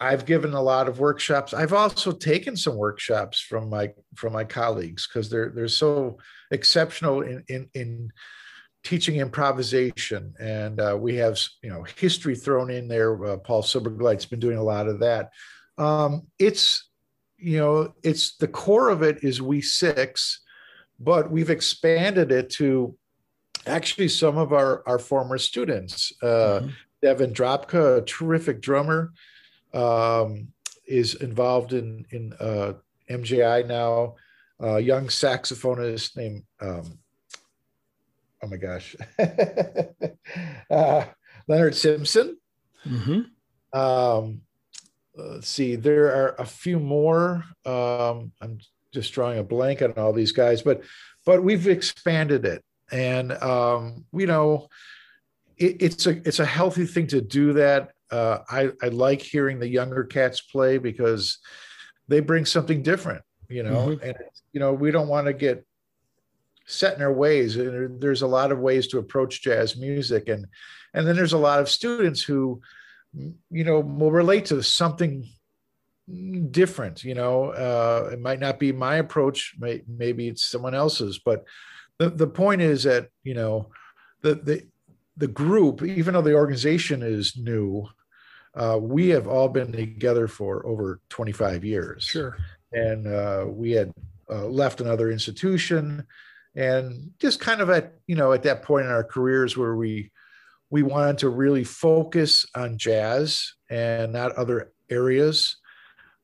I've 0.00 0.26
given 0.26 0.52
a 0.52 0.60
lot 0.60 0.88
of 0.88 0.98
workshops. 0.98 1.54
I've 1.54 1.72
also 1.72 2.10
taken 2.10 2.56
some 2.56 2.74
workshops 2.74 3.38
from 3.38 3.70
my 3.70 3.90
from 4.16 4.32
my 4.32 4.42
colleagues 4.42 5.06
because 5.06 5.30
they're 5.30 5.50
they're 5.50 5.68
so 5.68 6.18
exceptional 6.50 7.20
in 7.20 7.44
in, 7.46 7.70
in 7.74 8.10
teaching 8.84 9.16
improvisation, 9.16 10.34
and 10.38 10.80
uh, 10.80 10.96
we 10.98 11.16
have 11.16 11.40
you 11.62 11.70
know 11.70 11.84
history 11.96 12.36
thrown 12.36 12.70
in 12.70 12.86
there. 12.86 13.24
Uh, 13.24 13.36
Paul 13.38 13.62
Silbergleit's 13.62 14.26
been 14.26 14.38
doing 14.40 14.58
a 14.58 14.62
lot 14.62 14.86
of 14.86 15.00
that. 15.00 15.30
Um, 15.78 16.26
it's 16.38 16.88
you 17.38 17.58
know 17.58 17.92
it's 18.02 18.36
the 18.36 18.48
core 18.48 18.90
of 18.90 19.02
it 19.02 19.24
is 19.24 19.42
we 19.42 19.60
six, 19.60 20.42
but 21.00 21.30
we've 21.30 21.50
expanded 21.50 22.30
it 22.30 22.50
to 22.50 22.96
actually 23.66 24.08
some 24.08 24.36
of 24.36 24.52
our 24.52 24.86
our 24.86 24.98
former 24.98 25.38
students. 25.38 26.12
Uh, 26.22 26.26
mm-hmm. 26.60 26.68
Devin 27.02 27.32
Drobka, 27.32 27.98
a 27.98 28.02
terrific 28.02 28.62
drummer 28.62 29.12
um, 29.72 30.48
is 30.86 31.14
involved 31.16 31.72
in 31.72 32.06
in 32.10 32.32
uh, 32.38 32.74
MJI 33.10 33.66
now. 33.66 34.14
A 34.60 34.78
young 34.78 35.08
saxophonist 35.08 36.16
named 36.16 36.44
um, 36.60 36.98
oh 38.44 38.48
my 38.48 38.56
gosh, 38.56 38.94
uh, 40.70 41.04
Leonard 41.48 41.74
Simpson. 41.74 42.36
Mm-hmm. 42.86 43.78
Um, 43.78 44.42
let's 45.16 45.48
see, 45.48 45.76
there 45.76 46.06
are 46.14 46.34
a 46.38 46.44
few 46.44 46.78
more. 46.78 47.44
Um, 47.64 48.32
I'm 48.40 48.58
just 48.92 49.12
drawing 49.12 49.38
a 49.38 49.44
blank 49.44 49.82
on 49.82 49.92
all 49.92 50.12
these 50.12 50.32
guys, 50.32 50.62
but 50.62 50.82
but 51.24 51.42
we've 51.42 51.66
expanded 51.66 52.44
it, 52.44 52.62
and 52.92 53.32
um, 53.32 54.04
you 54.12 54.26
know, 54.26 54.68
it, 55.56 55.76
it's 55.80 56.06
a 56.06 56.10
it's 56.26 56.40
a 56.40 56.46
healthy 56.46 56.86
thing 56.86 57.06
to 57.08 57.20
do 57.20 57.54
that. 57.54 57.92
Uh, 58.10 58.38
I 58.48 58.70
I 58.82 58.88
like 58.88 59.22
hearing 59.22 59.58
the 59.58 59.68
younger 59.68 60.04
cats 60.04 60.40
play 60.40 60.78
because 60.78 61.38
they 62.08 62.20
bring 62.20 62.44
something 62.44 62.82
different, 62.82 63.22
you 63.48 63.62
know, 63.62 63.88
mm-hmm. 63.88 64.04
and 64.04 64.16
you 64.52 64.60
know 64.60 64.74
we 64.74 64.90
don't 64.90 65.08
want 65.08 65.26
to 65.26 65.32
get 65.32 65.64
set 66.66 66.96
in 66.96 67.02
our 67.02 67.12
ways. 67.12 67.56
And 67.56 68.00
there's 68.00 68.22
a 68.22 68.26
lot 68.26 68.52
of 68.52 68.58
ways 68.58 68.86
to 68.88 68.98
approach 68.98 69.42
jazz 69.42 69.76
music, 69.76 70.28
and 70.28 70.46
and 70.92 71.06
then 71.06 71.16
there's 71.16 71.32
a 71.32 71.38
lot 71.38 71.60
of 71.60 71.68
students 71.68 72.22
who, 72.22 72.60
you 73.50 73.64
know, 73.64 73.80
will 73.80 74.12
relate 74.12 74.46
to 74.46 74.62
something 74.62 75.28
different. 76.50 77.04
You 77.04 77.14
know, 77.14 77.50
uh, 77.50 78.10
it 78.12 78.20
might 78.20 78.40
not 78.40 78.58
be 78.58 78.72
my 78.72 78.96
approach, 78.96 79.54
may, 79.58 79.82
maybe 79.88 80.28
it's 80.28 80.44
someone 80.44 80.74
else's, 80.74 81.18
but 81.18 81.44
the 81.98 82.10
the 82.10 82.26
point 82.26 82.62
is 82.62 82.84
that 82.84 83.08
you 83.22 83.34
know 83.34 83.70
the 84.22 84.34
the 84.34 84.66
the 85.16 85.28
group, 85.28 85.82
even 85.82 86.14
though 86.14 86.22
the 86.22 86.34
organization 86.34 87.02
is 87.02 87.36
new, 87.36 87.86
uh, 88.54 88.78
we 88.80 89.08
have 89.10 89.28
all 89.28 89.48
been 89.48 89.72
together 89.72 90.26
for 90.26 90.66
over 90.66 91.00
25 91.08 91.64
years. 91.64 92.04
Sure. 92.04 92.36
And 92.72 93.06
uh, 93.06 93.46
we 93.48 93.70
had 93.72 93.92
uh, 94.28 94.46
left 94.46 94.80
another 94.80 95.12
institution 95.12 96.04
and 96.56 97.10
just 97.18 97.40
kind 97.40 97.60
of 97.60 97.70
at 97.70 97.94
you 98.06 98.16
know 98.16 98.32
at 98.32 98.42
that 98.44 98.62
point 98.62 98.86
in 98.86 98.92
our 98.92 99.04
careers 99.04 99.56
where 99.56 99.76
we 99.76 100.10
we 100.70 100.82
wanted 100.82 101.18
to 101.18 101.28
really 101.28 101.64
focus 101.64 102.46
on 102.54 102.78
jazz 102.78 103.54
and 103.70 104.12
not 104.12 104.32
other 104.32 104.72
areas. 104.90 105.56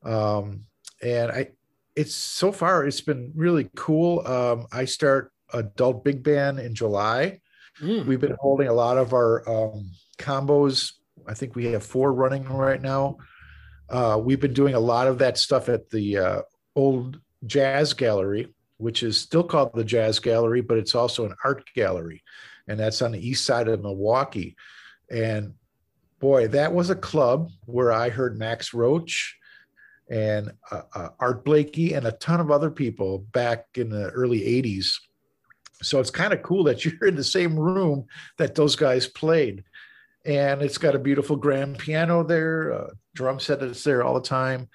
Um, 0.03 0.65
and 1.01 1.31
i 1.31 1.47
it's 1.95 2.15
so 2.15 2.51
far 2.51 2.85
it's 2.85 3.01
been 3.01 3.33
really 3.35 3.69
cool. 3.75 4.25
Um, 4.25 4.67
i 4.71 4.85
start 4.85 5.31
adult 5.53 6.03
big 6.03 6.23
band 6.23 6.59
in 6.59 6.73
july. 6.73 7.39
Mm. 7.81 8.05
we've 8.05 8.21
been 8.21 8.37
holding 8.39 8.67
a 8.67 8.73
lot 8.73 8.97
of 8.97 9.13
our 9.13 9.47
um, 9.49 9.91
combos. 10.17 10.93
I 11.27 11.33
think 11.33 11.55
we 11.55 11.65
have 11.67 11.83
four 11.83 12.13
running 12.13 12.45
right 12.45 12.81
now. 12.81 13.17
Uh, 13.89 14.19
we've 14.23 14.39
been 14.39 14.53
doing 14.53 14.75
a 14.75 14.79
lot 14.79 15.07
of 15.07 15.17
that 15.19 15.37
stuff 15.37 15.67
at 15.67 15.89
the 15.89 16.17
uh, 16.17 16.41
old 16.75 17.19
jazz 17.45 17.93
gallery 17.93 18.53
which 18.81 19.03
is 19.03 19.17
still 19.17 19.43
called 19.43 19.71
the 19.75 19.83
Jazz 19.83 20.19
Gallery, 20.19 20.61
but 20.61 20.77
it's 20.77 20.95
also 20.95 21.25
an 21.25 21.35
art 21.43 21.63
gallery. 21.75 22.23
And 22.67 22.79
that's 22.79 23.01
on 23.03 23.11
the 23.11 23.27
east 23.27 23.45
side 23.45 23.67
of 23.67 23.81
Milwaukee. 23.81 24.55
And 25.11 25.53
boy, 26.19 26.47
that 26.47 26.73
was 26.73 26.89
a 26.89 26.95
club 26.95 27.51
where 27.65 27.91
I 27.91 28.09
heard 28.09 28.39
Max 28.39 28.73
Roach 28.73 29.37
and 30.09 30.51
uh, 30.71 30.81
uh, 30.95 31.09
Art 31.19 31.45
Blakey 31.45 31.93
and 31.93 32.07
a 32.07 32.11
ton 32.13 32.39
of 32.39 32.49
other 32.49 32.71
people 32.71 33.19
back 33.19 33.67
in 33.75 33.89
the 33.89 34.09
early 34.09 34.41
80s. 34.41 34.95
So 35.83 35.99
it's 35.99 36.11
kind 36.11 36.33
of 36.33 36.41
cool 36.41 36.63
that 36.63 36.83
you're 36.85 37.07
in 37.07 37.15
the 37.15 37.23
same 37.23 37.57
room 37.57 38.07
that 38.37 38.55
those 38.55 38.75
guys 38.75 39.07
played. 39.07 39.63
And 40.25 40.61
it's 40.61 40.77
got 40.79 40.95
a 40.95 40.99
beautiful 40.99 41.35
grand 41.35 41.77
piano 41.77 42.23
there, 42.23 42.73
uh, 42.73 42.89
drum 43.13 43.39
set 43.39 43.59
that's 43.59 43.83
there 43.83 44.03
all 44.03 44.15
the 44.15 44.21
time. 44.21 44.69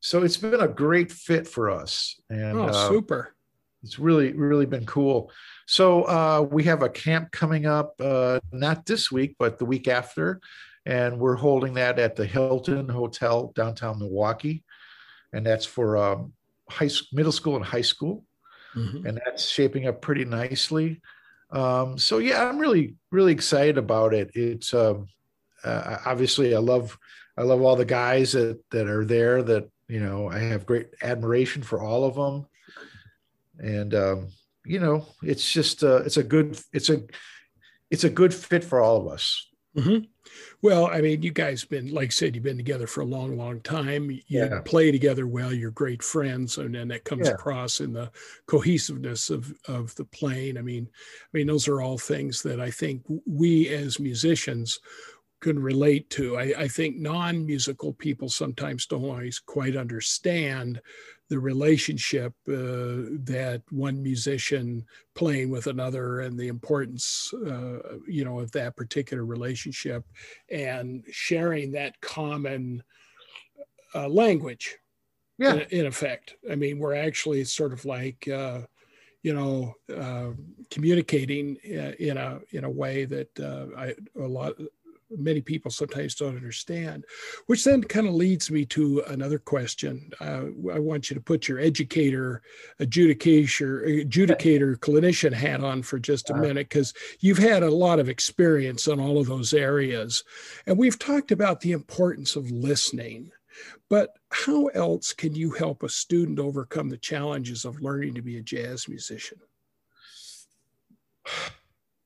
So 0.00 0.22
it's 0.22 0.36
been 0.36 0.60
a 0.60 0.68
great 0.68 1.10
fit 1.10 1.46
for 1.46 1.70
us. 1.70 2.20
And 2.30 2.58
oh, 2.58 2.66
uh, 2.66 2.88
super 2.88 3.34
it's 3.82 3.98
really 3.98 4.32
really 4.32 4.66
been 4.66 4.86
cool. 4.86 5.30
So 5.66 6.02
uh, 6.04 6.46
we 6.50 6.64
have 6.64 6.82
a 6.82 6.88
camp 6.88 7.30
coming 7.30 7.66
up 7.66 7.94
uh, 8.00 8.40
not 8.52 8.86
this 8.86 9.12
week 9.12 9.36
but 9.38 9.58
the 9.58 9.64
week 9.64 9.88
after. 9.88 10.40
And 10.86 11.18
we're 11.18 11.36
holding 11.36 11.74
that 11.74 11.98
at 11.98 12.16
the 12.16 12.24
hilton 12.24 12.88
hotel 12.88 13.52
downtown 13.54 13.98
milwaukee. 13.98 14.64
And 15.34 15.44
that's 15.44 15.66
for 15.66 15.98
um, 15.98 16.32
high 16.70 16.88
middle 17.12 17.32
school 17.32 17.56
and 17.56 17.64
high 17.64 17.82
school. 17.82 18.24
Mm-hmm. 18.76 19.06
and 19.06 19.20
that's 19.24 19.48
shaping 19.48 19.86
up 19.86 20.02
pretty 20.02 20.26
nicely. 20.26 21.00
Um, 21.50 21.96
so 21.96 22.18
yeah 22.18 22.46
i'm 22.46 22.58
really 22.58 22.94
really 23.10 23.32
excited 23.32 23.78
about 23.78 24.12
it. 24.12 24.30
It's 24.34 24.74
um, 24.74 25.08
uh, 25.64 25.98
obviously 26.04 26.54
i 26.54 26.58
love 26.58 26.98
i 27.36 27.42
love 27.42 27.62
all 27.62 27.76
the 27.76 27.84
guys 27.84 28.32
that 28.32 28.60
that 28.70 28.88
are 28.88 29.04
there 29.04 29.42
that 29.42 29.68
you 29.88 30.00
know 30.00 30.30
i 30.30 30.38
have 30.38 30.66
great 30.66 30.88
admiration 31.02 31.62
for 31.62 31.82
all 31.82 32.04
of 32.04 32.14
them 32.14 32.46
and 33.58 33.94
um, 33.94 34.28
you 34.64 34.80
know 34.80 35.06
it's 35.22 35.50
just 35.50 35.82
uh, 35.82 36.02
it's 36.04 36.16
a 36.16 36.22
good 36.22 36.58
it's 36.72 36.90
a 36.90 37.02
it's 37.90 38.04
a 38.04 38.10
good 38.10 38.34
fit 38.34 38.62
for 38.62 38.80
all 38.80 38.98
of 38.98 39.08
us 39.08 39.46
mm-hmm. 39.76 40.04
well 40.60 40.86
i 40.88 41.00
mean 41.00 41.22
you 41.22 41.32
guys 41.32 41.64
been 41.64 41.92
like 41.92 42.08
i 42.08 42.10
said 42.10 42.34
you've 42.34 42.44
been 42.44 42.56
together 42.56 42.86
for 42.86 43.00
a 43.00 43.06
long 43.06 43.36
long 43.36 43.60
time 43.60 44.10
you 44.10 44.20
yeah. 44.28 44.60
play 44.64 44.92
together 44.92 45.26
well 45.26 45.52
you're 45.52 45.70
great 45.70 46.02
friends 46.02 46.58
and 46.58 46.74
then 46.74 46.88
that 46.88 47.04
comes 47.04 47.26
yeah. 47.26 47.32
across 47.32 47.80
in 47.80 47.92
the 47.92 48.10
cohesiveness 48.46 49.30
of 49.30 49.52
of 49.68 49.94
the 49.94 50.04
playing 50.04 50.58
i 50.58 50.62
mean 50.62 50.86
i 50.92 51.28
mean 51.32 51.46
those 51.46 51.66
are 51.66 51.80
all 51.80 51.96
things 51.96 52.42
that 52.42 52.60
i 52.60 52.70
think 52.70 53.02
we 53.26 53.68
as 53.68 53.98
musicians 53.98 54.78
can 55.40 55.58
relate 55.58 56.10
to. 56.10 56.36
I, 56.36 56.52
I, 56.58 56.68
think 56.68 56.96
non 56.96 57.46
musical 57.46 57.92
people 57.92 58.28
sometimes 58.28 58.86
don't 58.86 59.04
always 59.04 59.38
quite 59.38 59.76
understand 59.76 60.80
the 61.28 61.38
relationship 61.38 62.32
uh, 62.48 63.04
that 63.24 63.62
one 63.70 64.02
musician 64.02 64.84
playing 65.14 65.50
with 65.50 65.66
another 65.66 66.20
and 66.20 66.38
the 66.38 66.48
importance 66.48 67.32
uh, 67.46 67.96
you 68.06 68.24
know 68.24 68.40
of 68.40 68.50
that 68.52 68.76
particular 68.76 69.24
relationship 69.24 70.04
and 70.50 71.04
sharing 71.10 71.70
that 71.72 72.00
common 72.00 72.82
uh, 73.94 74.08
language 74.08 74.76
yeah. 75.38 75.54
in, 75.54 75.60
in, 75.80 75.86
effect. 75.86 76.36
I 76.50 76.54
mean 76.54 76.78
we're 76.78 76.94
actually 76.94 77.44
sort 77.44 77.72
of 77.72 77.84
like 77.84 78.26
uh, 78.28 78.62
you 79.22 79.34
know 79.34 79.74
uh, 79.94 80.30
communicating 80.70 81.58
uh, 81.66 81.92
in 81.98 82.16
a 82.16 82.40
in 82.52 82.64
a 82.64 82.70
way 82.70 83.04
that 83.04 83.28
I, 83.76 83.94
a 84.18 84.26
lot 84.26 84.54
many 85.10 85.40
people 85.40 85.70
sometimes 85.70 86.14
don't 86.14 86.36
understand, 86.36 87.04
which 87.46 87.64
then 87.64 87.82
kind 87.82 88.06
of 88.06 88.14
leads 88.14 88.50
me 88.50 88.64
to 88.66 89.02
another 89.08 89.38
question. 89.38 90.10
Uh, 90.20 90.44
I 90.72 90.78
want 90.78 91.08
you 91.08 91.14
to 91.14 91.20
put 91.20 91.48
your 91.48 91.58
educator, 91.58 92.42
adjudicator, 92.80 94.06
adjudicator, 94.06 94.76
clinician 94.76 95.32
hat 95.32 95.64
on 95.64 95.82
for 95.82 95.98
just 95.98 96.30
a 96.30 96.34
minute, 96.34 96.68
because 96.68 96.92
you've 97.20 97.38
had 97.38 97.62
a 97.62 97.70
lot 97.70 97.98
of 97.98 98.08
experience 98.08 98.88
on 98.88 99.00
all 99.00 99.18
of 99.18 99.26
those 99.26 99.54
areas. 99.54 100.22
And 100.66 100.76
we've 100.76 100.98
talked 100.98 101.32
about 101.32 101.60
the 101.60 101.72
importance 101.72 102.36
of 102.36 102.50
listening. 102.50 103.30
But 103.90 104.16
how 104.30 104.66
else 104.66 105.12
can 105.12 105.34
you 105.34 105.50
help 105.50 105.82
a 105.82 105.88
student 105.88 106.38
overcome 106.38 106.88
the 106.88 106.98
challenges 106.98 107.64
of 107.64 107.82
learning 107.82 108.14
to 108.14 108.22
be 108.22 108.38
a 108.38 108.42
jazz 108.42 108.86
musician? 108.88 109.38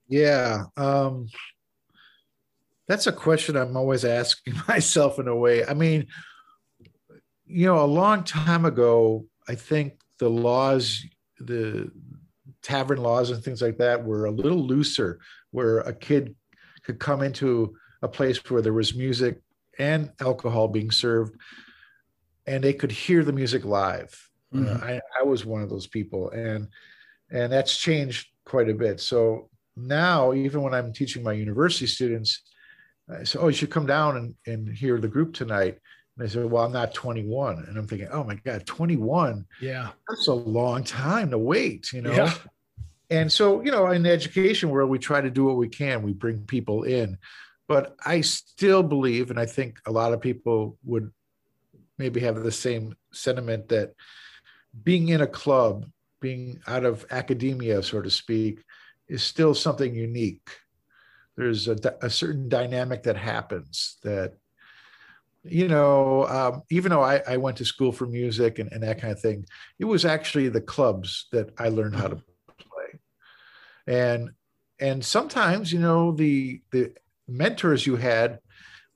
Yeah. 0.08 0.64
Um, 0.76 1.28
that's 2.88 3.06
a 3.06 3.12
question 3.12 3.56
I'm 3.56 3.76
always 3.76 4.04
asking 4.04 4.54
myself 4.68 5.18
in 5.18 5.28
a 5.28 5.36
way. 5.36 5.64
I 5.64 5.74
mean, 5.74 6.06
you 7.46 7.66
know, 7.66 7.84
a 7.84 7.86
long 7.86 8.24
time 8.24 8.64
ago, 8.64 9.26
I 9.48 9.54
think 9.54 10.00
the 10.18 10.30
laws, 10.30 11.04
the 11.38 11.90
tavern 12.62 12.98
laws 13.02 13.30
and 13.30 13.42
things 13.42 13.60
like 13.60 13.78
that 13.78 14.04
were 14.04 14.26
a 14.26 14.30
little 14.30 14.64
looser, 14.64 15.18
where 15.50 15.80
a 15.80 15.92
kid 15.92 16.34
could 16.82 16.98
come 16.98 17.22
into 17.22 17.74
a 18.02 18.08
place 18.08 18.38
where 18.50 18.62
there 18.62 18.72
was 18.72 18.94
music 18.94 19.40
and 19.78 20.10
alcohol 20.20 20.68
being 20.68 20.90
served 20.90 21.36
and 22.46 22.62
they 22.62 22.72
could 22.72 22.90
hear 22.90 23.24
the 23.24 23.32
music 23.32 23.64
live. 23.64 24.30
Mm-hmm. 24.52 24.76
Uh, 24.76 24.86
I, 24.86 25.00
I 25.20 25.22
was 25.22 25.44
one 25.44 25.62
of 25.62 25.70
those 25.70 25.86
people 25.86 26.30
and 26.30 26.68
and 27.30 27.50
that's 27.50 27.78
changed 27.78 28.28
quite 28.44 28.68
a 28.68 28.74
bit. 28.74 29.00
So 29.00 29.48
now, 29.74 30.34
even 30.34 30.60
when 30.60 30.74
I'm 30.74 30.92
teaching 30.92 31.22
my 31.22 31.32
university 31.32 31.86
students, 31.86 32.42
I 33.08 33.24
said, 33.24 33.40
"Oh, 33.40 33.48
you 33.48 33.54
should 33.54 33.70
come 33.70 33.86
down 33.86 34.16
and, 34.16 34.34
and 34.46 34.68
hear 34.68 34.98
the 34.98 35.08
group 35.08 35.34
tonight." 35.34 35.78
And 36.16 36.26
I 36.26 36.28
said, 36.28 36.50
"Well, 36.50 36.64
I'm 36.64 36.72
not 36.72 36.94
21." 36.94 37.64
And 37.66 37.76
I'm 37.76 37.86
thinking, 37.86 38.08
"Oh 38.12 38.24
my 38.24 38.36
God, 38.36 38.66
21? 38.66 39.46
Yeah, 39.60 39.90
that's 40.08 40.28
a 40.28 40.34
long 40.34 40.84
time 40.84 41.30
to 41.30 41.38
wait." 41.38 41.92
You 41.92 42.02
know. 42.02 42.12
Yeah. 42.12 42.34
And 43.10 43.30
so, 43.30 43.60
you 43.60 43.70
know, 43.70 43.88
in 43.88 44.02
the 44.02 44.10
education 44.10 44.70
world, 44.70 44.88
we 44.88 44.98
try 44.98 45.20
to 45.20 45.30
do 45.30 45.44
what 45.44 45.58
we 45.58 45.68
can. 45.68 46.02
We 46.02 46.14
bring 46.14 46.46
people 46.46 46.84
in, 46.84 47.18
but 47.68 47.94
I 48.06 48.22
still 48.22 48.82
believe, 48.82 49.30
and 49.30 49.38
I 49.38 49.44
think 49.44 49.78
a 49.86 49.92
lot 49.92 50.14
of 50.14 50.20
people 50.22 50.78
would 50.84 51.12
maybe 51.98 52.20
have 52.20 52.42
the 52.42 52.50
same 52.50 52.96
sentiment 53.12 53.68
that 53.68 53.92
being 54.82 55.10
in 55.10 55.20
a 55.20 55.26
club, 55.26 55.84
being 56.20 56.60
out 56.66 56.84
of 56.84 57.04
academia, 57.10 57.82
so 57.82 58.00
to 58.00 58.10
speak, 58.10 58.62
is 59.08 59.22
still 59.22 59.54
something 59.54 59.94
unique 59.94 60.48
there's 61.36 61.68
a, 61.68 61.76
a 62.02 62.10
certain 62.10 62.48
dynamic 62.48 63.02
that 63.04 63.16
happens 63.16 63.98
that 64.02 64.34
you 65.44 65.68
know 65.68 66.26
um, 66.28 66.62
even 66.70 66.90
though 66.90 67.02
I, 67.02 67.22
I, 67.26 67.36
went 67.36 67.56
to 67.56 67.64
school 67.64 67.90
for 67.90 68.06
music 68.06 68.58
and, 68.58 68.70
and, 68.72 68.82
that 68.84 69.00
kind 69.00 69.12
of 69.12 69.20
thing 69.20 69.44
it 69.80 69.86
was 69.86 70.04
actually 70.04 70.48
the 70.48 70.60
clubs 70.60 71.26
that 71.32 71.50
i 71.58 71.68
learned 71.68 71.96
how 71.96 72.08
to 72.08 72.22
play. 72.58 73.00
And 73.86 74.30
and 74.80 75.04
sometimes 75.04 75.72
you 75.72 75.78
know 75.78 76.12
the 76.12 76.60
the 76.70 76.92
mentors 77.28 77.86
you 77.86 77.96
had 77.96 78.40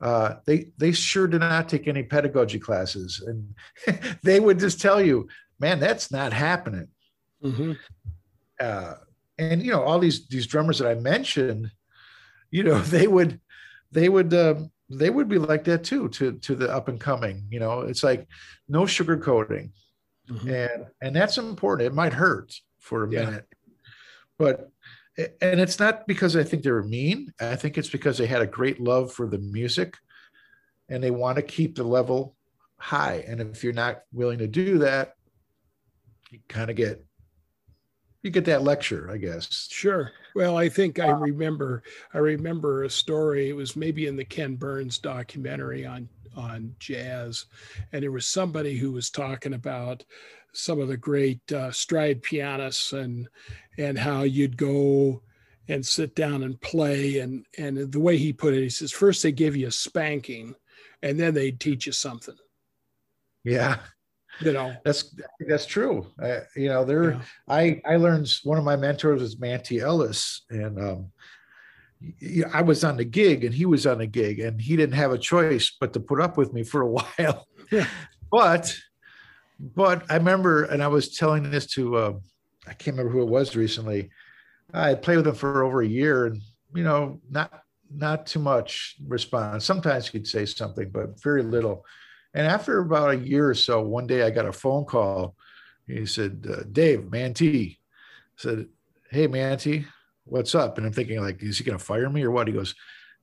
uh, 0.01 0.34
they 0.45 0.66
they 0.76 0.93
sure 0.93 1.26
did 1.26 1.41
not 1.41 1.68
take 1.68 1.89
any 1.89 2.03
pedagogy 2.03 2.59
classes. 2.59 3.24
And 3.26 4.18
they 4.22 4.41
would 4.41 4.59
just 4.59 4.80
tell 4.80 5.01
you 5.01 5.28
man 5.59 5.80
that's 5.80 6.11
not 6.11 6.32
happening. 6.32 6.89
Mm-hmm. 7.43 7.72
uh, 8.61 8.95
and 9.39 9.62
you 9.62 9.70
know 9.70 9.82
all 9.82 9.99
these 9.99 10.26
these 10.28 10.47
drummers 10.47 10.78
that 10.78 10.89
I 10.91 10.95
mentioned, 10.95 11.70
you 12.51 12.63
know 12.63 12.79
they 12.81 13.07
would 13.07 13.41
they 13.93 14.09
would 14.09 14.33
um, 14.35 14.71
they 14.89 15.11
would 15.11 15.29
be 15.29 15.39
like 15.39 15.65
that 15.65 15.85
too 15.85 16.09
to 16.11 16.33
to 16.39 16.55
the 16.55 16.73
up 16.73 16.89
and 16.89 17.01
coming. 17.01 17.47
You 17.51 17.61
know, 17.61 17.81
it's 17.83 18.05
like 18.05 18.27
no 18.69 18.83
sugarcoating, 18.83 19.71
mm-hmm. 20.29 20.49
and 20.49 20.87
and 21.01 21.17
that's 21.17 21.39
important. 21.39 21.87
It 21.87 21.95
might 21.95 22.13
hurt 22.13 22.55
for 22.79 23.05
a 23.05 23.11
yeah. 23.11 23.25
minute, 23.25 23.47
but 24.39 24.71
and 25.17 25.61
it's 25.61 25.79
not 25.79 26.07
because 26.07 26.37
I 26.37 26.45
think 26.45 26.63
they 26.63 26.71
were 26.71 26.83
mean. 26.83 27.33
I 27.41 27.57
think 27.57 27.79
it's 27.79 27.89
because 27.89 28.19
they 28.19 28.27
had 28.27 28.43
a 28.43 28.47
great 28.47 28.81
love 28.81 29.13
for 29.13 29.27
the 29.27 29.39
music, 29.39 29.97
and 30.89 31.03
they 31.03 31.11
want 31.11 31.37
to 31.37 31.43
keep 31.43 31.77
the 31.77 31.85
level 31.85 32.37
high. 32.79 33.25
And 33.27 33.41
if 33.41 33.65
you're 33.65 33.73
not 33.73 34.03
willing 34.13 34.39
to 34.39 34.47
do 34.47 34.79
that, 34.79 35.15
you 36.31 36.41
kind 36.49 36.71
of 36.71 36.77
get 36.77 37.06
you 38.27 38.33
get 38.33 38.45
that 38.47 38.62
lecture, 38.62 39.09
I 39.11 39.16
guess. 39.16 39.68
Sure. 39.70 40.12
Well, 40.35 40.59
I 40.59 40.68
think 40.68 40.99
I 40.99 41.09
remember 41.11 41.83
I 42.12 42.18
remember 42.18 42.85
a 42.85 42.91
story. 42.91 43.49
It 43.49 43.55
was 43.55 43.77
maybe 43.77 44.07
in 44.07 44.16
the 44.16 44.24
Ken 44.24 44.57
Burns 44.57 44.99
documentary 44.99 45.87
on 45.87 46.09
on 46.37 46.74
jazz, 46.79 47.47
and 47.93 48.03
there 48.03 48.12
was 48.12 48.27
somebody 48.27 48.77
who 48.77 48.93
was 48.93 49.09
talking 49.09 49.55
about 49.55 50.05
some 50.53 50.81
of 50.81 50.89
the 50.89 50.97
great 50.97 51.41
uh, 51.53 51.70
stride 51.70 52.22
pianists 52.22 52.93
and 52.93 53.29
and 53.79 53.97
how 53.97 54.22
you'd 54.22 54.57
go 54.57 55.22
and 55.68 55.85
sit 55.85 56.14
down 56.14 56.43
and 56.43 56.61
play 56.61 57.20
and 57.20 57.47
and 57.57 57.91
the 57.93 58.01
way 58.01 58.18
he 58.18 58.33
put 58.33 58.53
it, 58.53 58.62
he 58.62 58.68
says 58.68 58.93
first 58.93 59.22
they 59.22 59.33
give 59.33 59.57
you 59.57 59.68
a 59.68 59.72
spanking, 59.72 60.55
and 61.03 61.18
then 61.18 61.33
they 61.33 61.51
teach 61.51 61.87
you 61.87 61.93
something. 61.93 62.37
Yeah 63.45 63.79
you 64.41 64.53
know 64.53 64.74
that's 64.84 65.14
that's 65.49 65.66
true 65.66 66.07
uh, 66.22 66.41
you 66.55 66.68
know 66.68 66.84
there 66.84 67.12
yeah. 67.12 67.20
i 67.49 67.80
i 67.87 67.97
learned 67.97 68.28
one 68.45 68.59
of 68.59 68.64
my 68.64 68.76
mentors 68.76 69.20
was 69.20 69.37
manty 69.37 69.80
ellis 69.80 70.43
and 70.51 70.78
um 70.78 71.11
I 72.53 72.62
was 72.62 72.84
on 72.84 72.97
the 72.97 73.05
gig 73.05 73.45
and 73.45 73.55
he 73.55 73.64
was 73.64 73.87
on 73.87 73.99
the 73.99 74.07
gig 74.07 74.39
and 74.41 74.61
he 74.61 74.76
didn't 74.76 74.97
have 74.97 75.12
a 75.12 75.18
choice 75.18 75.74
but 75.80 75.93
to 75.95 76.01
put 76.01 76.20
up 76.20 76.37
with 76.37 76.53
me 76.53 76.62
for 76.62 76.82
a 76.82 76.87
while. 76.91 77.47
Yeah. 77.72 77.87
but 78.30 78.74
but 79.59 80.05
I 80.11 80.16
remember 80.16 80.64
and 80.64 80.82
I 80.82 80.89
was 80.89 81.16
telling 81.16 81.51
this 81.51 81.66
to 81.68 81.97
uh, 81.97 82.12
I 82.66 82.74
can't 82.74 82.97
remember 82.97 83.12
who 83.12 83.22
it 83.22 83.30
was 83.30 83.57
recently. 83.57 84.11
I 84.74 84.95
played 84.95 85.16
with 85.16 85.26
him 85.28 85.34
for 85.34 85.64
over 85.64 85.80
a 85.80 85.87
year 85.87 86.26
and 86.26 86.43
you 86.74 86.84
know 86.84 87.20
not 87.30 87.62
not 87.91 88.26
too 88.26 88.41
much 88.41 88.97
response. 89.07 89.64
Sometimes 89.64 90.09
he'd 90.09 90.26
say 90.26 90.45
something 90.45 90.91
but 90.91 91.20
very 91.22 91.43
little. 91.43 91.84
And 92.37 92.47
after 92.47 92.80
about 92.80 93.12
a 93.12 93.16
year 93.16 93.49
or 93.49 93.55
so, 93.55 93.80
one 93.80 94.07
day 94.07 94.22
I 94.22 94.28
got 94.28 94.45
a 94.45 94.53
phone 94.53 94.84
call. 94.84 95.34
He 95.87 96.05
said, 96.05 96.47
uh, 96.49 96.64
Dave, 96.70 97.01
Manty 97.11 97.78
said, 98.37 98.66
Hey, 99.11 99.26
Manty, 99.26 99.87
what's 100.24 100.55
up? 100.55 100.76
And 100.76 100.87
I'm 100.87 100.93
thinking, 100.93 101.18
like, 101.18 101.43
is 101.43 101.57
he 101.57 101.64
going 101.64 101.78
to 101.78 101.84
fire 101.84 102.11
me 102.11 102.22
or 102.22 102.30
what? 102.30 102.47
He 102.47 102.53
goes, 102.53 102.74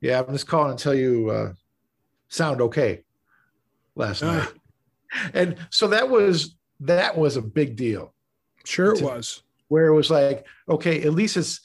Yeah, 0.01 0.19
I'm 0.19 0.33
just 0.33 0.47
calling 0.47 0.75
to 0.75 0.83
tell 0.83 0.95
you, 0.95 1.29
uh, 1.29 1.53
sound 2.27 2.59
okay 2.61 3.03
last 3.95 4.23
night. 4.23 4.47
And 5.35 5.57
so 5.69 5.89
that 5.89 6.09
was, 6.09 6.55
that 6.79 7.15
was 7.15 7.37
a 7.37 7.41
big 7.43 7.75
deal. 7.75 8.15
Sure, 8.65 8.95
it 8.95 9.01
was. 9.03 9.43
Where 9.67 9.85
it 9.85 9.93
was 9.93 10.09
like, 10.09 10.47
okay, 10.67 11.03
at 11.03 11.13
least 11.13 11.37
it's, 11.37 11.61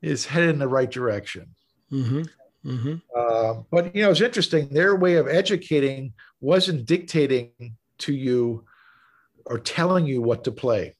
is 0.00 0.24
headed 0.24 0.48
in 0.48 0.58
the 0.58 0.66
right 0.66 0.90
direction. 0.90 1.54
Mm-hmm. 1.92 2.22
Mm-hmm. 2.64 2.96
Uh, 3.16 3.62
but 3.70 3.94
you 3.94 4.02
know, 4.02 4.10
it's 4.10 4.20
interesting. 4.20 4.68
Their 4.68 4.96
way 4.96 5.14
of 5.14 5.28
educating 5.28 6.12
wasn't 6.40 6.86
dictating 6.86 7.76
to 7.98 8.12
you 8.12 8.64
or 9.46 9.58
telling 9.58 10.06
you 10.06 10.20
what 10.20 10.44
to 10.44 10.52
play. 10.52 10.94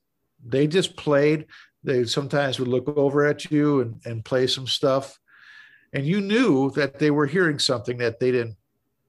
They 0.45 0.67
just 0.67 0.97
played. 0.97 1.47
They 1.85 2.05
sometimes 2.05 2.59
would 2.59 2.69
look 2.69 2.89
over 2.89 3.27
at 3.27 3.51
you 3.51 3.81
and, 3.81 4.01
and 4.05 4.25
play 4.25 4.47
some 4.47 4.67
stuff, 4.67 5.19
and 5.93 6.07
you 6.07 6.21
knew 6.21 6.71
that 6.73 6.99
they 6.99 7.11
were 7.11 7.27
hearing 7.27 7.59
something 7.59 7.99
that 7.99 8.21
they 8.21 8.31
didn't, 8.31 8.57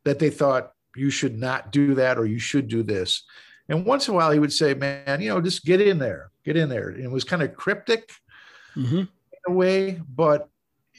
that 0.04 0.20
they 0.20 0.30
thought 0.30 0.72
you 0.95 1.10
should 1.10 1.38
not 1.38 1.72
do 1.72 1.95
that 1.95 2.18
or 2.18 2.26
you 2.26 2.39
should 2.39 2.68
do 2.68 2.84
this. 2.84 3.24
And 3.70 3.86
once 3.86 4.08
in 4.08 4.14
a 4.14 4.18
while, 4.18 4.32
he 4.32 4.39
would 4.39 4.54
say, 4.54 4.74
"Man, 4.74 5.22
you 5.22 5.30
know, 5.30 5.39
just 5.39 5.64
get 5.64 5.80
in 5.80 5.99
there, 5.99 6.32
get 6.43 6.58
in 6.58 6.68
there." 6.68 6.89
And 6.89 7.04
it 7.04 7.12
was 7.12 7.24
kind 7.24 7.41
of 7.41 7.56
cryptic 7.56 8.12
mm-hmm. 8.76 8.99
in 8.99 9.08
a 9.47 9.52
way, 9.52 10.02
but 10.14 10.49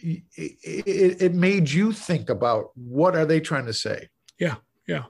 it, 0.02 1.22
it, 1.22 1.34
made 1.34 1.70
you 1.70 1.92
think 1.92 2.28
about 2.30 2.70
what 2.74 3.14
are 3.14 3.26
they 3.26 3.40
trying 3.40 3.66
to 3.66 3.72
say 3.72 4.08
yeah 4.38 4.56
yeah 4.86 5.04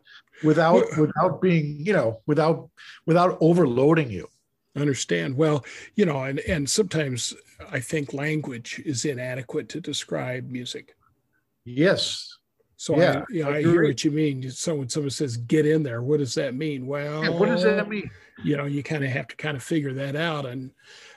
without 0.45 0.75
well, 0.75 1.07
without 1.07 1.41
being 1.41 1.77
you 1.81 1.93
know 1.93 2.21
without 2.27 2.69
without 3.07 3.39
overloading 3.41 4.11
you 4.11 4.29
understand 4.77 5.37
well 5.37 5.65
you 5.95 6.05
know 6.05 6.23
and 6.25 6.41
and 6.41 6.69
sometimes 6.69 7.35
i 7.71 7.81
think 7.81 8.13
language 8.13 8.81
is 8.85 9.05
inadequate 9.05 9.69
to 9.69 9.81
describe 9.81 10.49
music 10.51 10.95
yes 11.65 12.39
so 12.83 12.99
yeah, 12.99 13.21
I, 13.21 13.25
you 13.33 13.45
know, 13.45 13.51
I, 13.51 13.57
I 13.59 13.63
hear 13.63 13.85
what 13.85 14.03
you 14.03 14.11
mean. 14.11 14.51
So 14.51 14.75
when 14.75 14.89
someone 14.89 15.11
says 15.11 15.37
"get 15.37 15.67
in 15.67 15.85
there," 15.85 16.03
what 16.03 16.19
does 16.19 16.35
that 16.35 16.57
mean? 16.57 16.85
Well, 16.85 17.23
yeah, 17.23 17.31
what 17.31 17.47
does 17.47 17.63
that 17.63 17.89
mean? 17.89 18.11
You 18.43 18.57
know, 18.57 18.65
you 18.65 18.83
kind 18.83 19.05
of 19.05 19.11
have 19.11 19.29
to 19.29 19.37
kind 19.37 19.57
of 19.57 19.63
figure 19.63 19.93
that 19.93 20.17
out. 20.17 20.47
And 20.47 20.73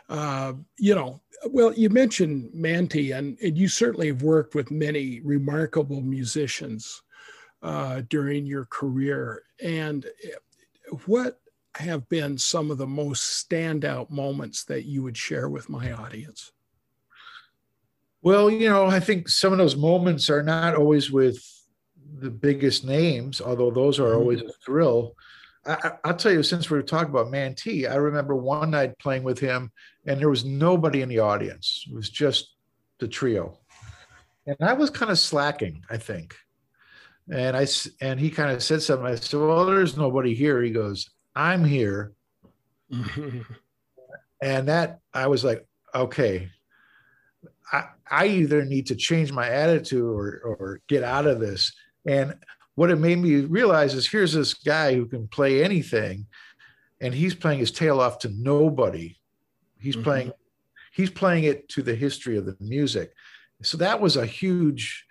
uh, 0.08 0.54
you 0.78 0.94
know, 0.94 1.22
well, 1.48 1.74
you 1.74 1.90
mentioned 1.90 2.52
Manty, 2.54 3.12
and, 3.18 3.38
and, 3.42 3.58
you 3.58 3.68
certainly 3.68 4.08
have 4.08 4.24
worked 4.24 4.56
with 4.56 4.72
many 4.72 5.22
remarkable 5.22 6.02
musicians 6.02 7.02
uh, 7.62 8.02
during 8.10 8.46
your 8.46 8.66
career. 8.66 9.44
And 9.62 10.06
uh, 10.06 10.96
what 11.06 11.40
have 11.76 12.08
been 12.10 12.38
some 12.38 12.72
of 12.72 12.78
the 12.78 12.88
most 12.88 13.48
standout 13.48 14.10
moments 14.10 14.64
that 14.66 14.86
you 14.86 15.04
would 15.04 15.18
share 15.18 15.50
with 15.50 15.70
my 15.70 15.92
audience? 15.92 16.52
Well, 18.22 18.50
you 18.50 18.70
know, 18.70 18.86
I 18.86 19.00
think 19.00 19.30
some 19.30 19.52
of 19.52 19.60
those 19.60 19.76
moments 19.76 20.30
are 20.30 20.42
not 20.42 20.76
always 20.76 21.12
with 21.12 21.44
the 22.20 22.32
biggest 22.32 22.86
names, 22.86 23.42
although 23.42 23.72
those 23.72 24.00
are 24.00 24.16
always 24.16 24.40
mm-hmm. 24.40 24.50
a 24.50 24.66
thrill. 24.66 25.16
I, 25.66 25.94
will 26.06 26.14
tell 26.14 26.32
you, 26.32 26.44
since 26.44 26.70
we 26.70 26.78
were 26.78 26.84
talking 26.84 27.10
about 27.10 27.32
Manty, 27.32 27.90
I 27.90 27.96
remember 27.96 28.36
one 28.36 28.72
night 28.72 28.98
playing 29.00 29.24
with 29.24 29.40
him, 29.40 29.72
and 30.06 30.20
there 30.20 30.30
was 30.30 30.46
nobody 30.46 31.02
in 31.02 31.10
the 31.10 31.20
audience. 31.20 31.86
It 31.88 31.96
was 31.96 32.10
just 32.10 32.56
the 33.00 33.08
trio, 33.08 33.58
and 34.46 34.58
I 34.62 34.74
was 34.74 34.90
kind 34.90 35.12
of 35.12 35.20
slacking, 35.20 35.84
I 35.90 35.98
think. 35.98 36.36
And 37.32 37.58
I 37.58 37.66
and 38.02 38.20
he 38.20 38.30
kind 38.30 38.52
of 38.52 38.62
said 38.62 38.84
something. 38.84 39.08
I 39.08 39.16
said, 39.16 39.40
"Well, 39.40 39.66
there's 39.66 39.98
nobody 39.98 40.36
here." 40.36 40.62
He 40.62 40.72
goes, 40.72 41.10
"I'm 41.36 41.66
here," 41.66 42.14
and 44.42 44.68
that 44.68 45.00
I 45.14 45.28
was 45.28 45.44
like, 45.44 45.68
"Okay." 45.94 46.50
I, 47.72 47.86
I 48.10 48.28
either 48.28 48.64
need 48.64 48.88
to 48.88 48.96
change 48.96 49.32
my 49.32 49.50
attitude 49.50 50.04
or, 50.04 50.40
or 50.44 50.82
get 50.88 51.04
out 51.04 51.26
of 51.26 51.40
this. 51.40 51.74
And 52.06 52.36
what 52.76 52.92
it 52.92 52.98
made 52.98 53.18
me 53.18 53.42
realize 53.42 53.94
is 53.94 54.08
here's 54.08 54.34
this 54.34 54.54
guy 54.54 54.94
who 54.94 55.06
can 55.06 55.28
play 55.28 55.64
anything 55.64 56.26
and 57.02 57.14
he's 57.14 57.36
playing 57.36 57.60
his 57.60 57.72
tail 57.72 58.00
off 58.00 58.20
to 58.20 58.30
nobody 58.30 59.16
he's 59.80 59.96
mm-hmm. 59.96 60.04
playing 60.04 60.32
he's 60.94 61.10
playing 61.10 61.44
it 61.46 61.68
to 61.70 61.82
the 61.82 61.96
history 61.96 62.38
of 62.38 62.46
the 62.46 62.56
music 62.60 63.14
so 63.62 63.78
that 63.78 64.00
was 64.00 64.18
a 64.18 64.26
huge 64.26 65.06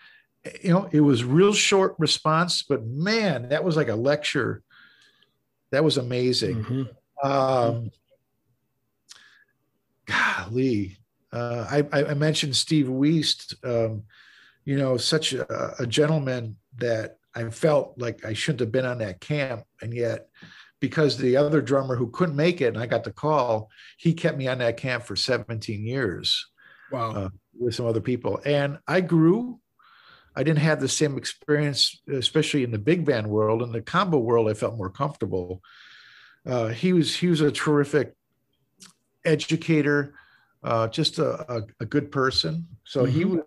you 0.63 0.71
know 0.71 0.89
it 0.93 1.01
was 1.01 1.25
real 1.25 1.53
short 1.53 1.95
response 1.99 2.63
but 2.63 2.85
man 2.87 3.49
that 3.49 3.65
was 3.65 3.77
like 3.77 3.89
a 3.89 3.95
lecture 3.95 4.63
that 5.71 5.83
was 5.83 5.97
amazing 5.97 6.63
mm-hmm. 6.65 7.29
um 7.29 7.91
golly 10.07 10.99
uh, 11.35 11.85
I, 11.93 12.11
I 12.11 12.15
mentioned 12.15 12.55
Steve 12.55 12.87
Wiest, 12.87 13.57
um, 13.65 14.05
you 14.65 14.77
know, 14.77 14.97
such 14.97 15.33
a, 15.33 15.75
a 15.81 15.87
gentleman 15.87 16.57
that 16.79 17.19
I 17.35 17.49
felt 17.51 17.95
like 17.99 18.25
I 18.25 18.33
shouldn't 18.33 18.61
have 18.61 18.73
been 18.73 18.87
on 18.87 18.99
that 18.99 19.21
camp. 19.21 19.65
And 19.83 19.93
yet, 19.93 20.29
because 20.81 21.17
the 21.17 21.37
other 21.37 21.61
drummer 21.61 21.97
who 21.97 22.11
couldn't 22.11 22.37
make 22.37 22.61
it 22.61 22.69
and 22.69 22.79
I 22.79 22.87
got 22.87 23.05
the 23.05 23.13
call, 23.13 23.71
he 23.97 24.13
kept 24.13 24.39
me 24.39 24.49
on 24.49 24.59
that 24.59 24.77
camp 24.77 25.05
for 25.05 25.17
17 25.17 25.85
years. 25.85 26.47
Wow. 26.91 27.13
Uh, 27.13 27.29
with 27.59 27.75
some 27.75 27.87
other 27.87 28.01
people. 28.01 28.41
And 28.45 28.79
I 28.87 29.01
grew. 29.01 29.61
I 30.37 30.43
didn't 30.43 30.61
have 30.61 30.81
the 30.81 30.89
same 30.89 31.17
experience, 31.17 32.01
especially 32.13 32.65
in 32.65 32.73
the 32.73 32.79
big 32.79 33.05
band 33.05 33.29
world. 33.29 33.63
In 33.63 33.73
the 33.73 33.83
combo 33.83 34.19
world, 34.19 34.49
I 34.49 34.55
felt 34.55 34.77
more 34.77 34.91
comfortable. 34.91 35.63
Uh, 36.47 36.69
he 36.69 36.93
was 36.93 37.17
he 37.17 37.29
was 37.29 37.41
a 37.41 37.53
terrific 37.53 38.15
educator, 39.25 40.15
uh, 40.63 40.89
just 40.89 41.19
a, 41.19 41.53
a, 41.53 41.63
a, 41.81 41.87
good 41.87 42.11
person. 42.11 42.67
So 42.85 43.05
mm-hmm. 43.05 43.17
he 43.17 43.25
was 43.25 43.41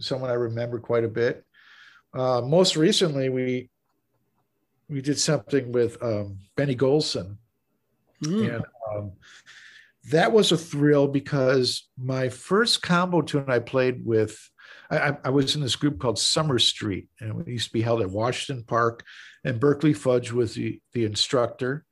someone 0.00 0.30
I 0.30 0.34
remember 0.34 0.80
quite 0.80 1.04
a 1.04 1.08
bit. 1.08 1.44
Uh, 2.14 2.42
most 2.42 2.76
recently, 2.76 3.28
we 3.28 3.70
we 4.88 5.00
did 5.00 5.18
something 5.18 5.72
with 5.72 6.02
um, 6.02 6.38
Benny 6.56 6.76
Golson, 6.76 7.36
mm. 8.22 8.54
and 8.54 8.64
um, 8.94 9.12
that 10.10 10.32
was 10.32 10.52
a 10.52 10.56
thrill 10.56 11.08
because 11.08 11.88
my 11.96 12.28
first 12.28 12.82
combo 12.82 13.22
tune 13.22 13.44
I 13.48 13.60
played 13.60 14.04
with, 14.04 14.50
I, 14.90 15.16
I, 15.24 15.30
was 15.30 15.54
in 15.54 15.62
this 15.62 15.76
group 15.76 15.98
called 15.98 16.18
Summer 16.18 16.58
Street, 16.58 17.08
and 17.20 17.40
it 17.40 17.48
used 17.48 17.68
to 17.68 17.72
be 17.72 17.80
held 17.80 18.02
at 18.02 18.10
Washington 18.10 18.64
Park, 18.64 19.04
and 19.44 19.60
Berkeley 19.60 19.94
Fudge 19.94 20.32
was 20.32 20.54
the 20.54 20.80
the 20.92 21.04
instructor. 21.04 21.84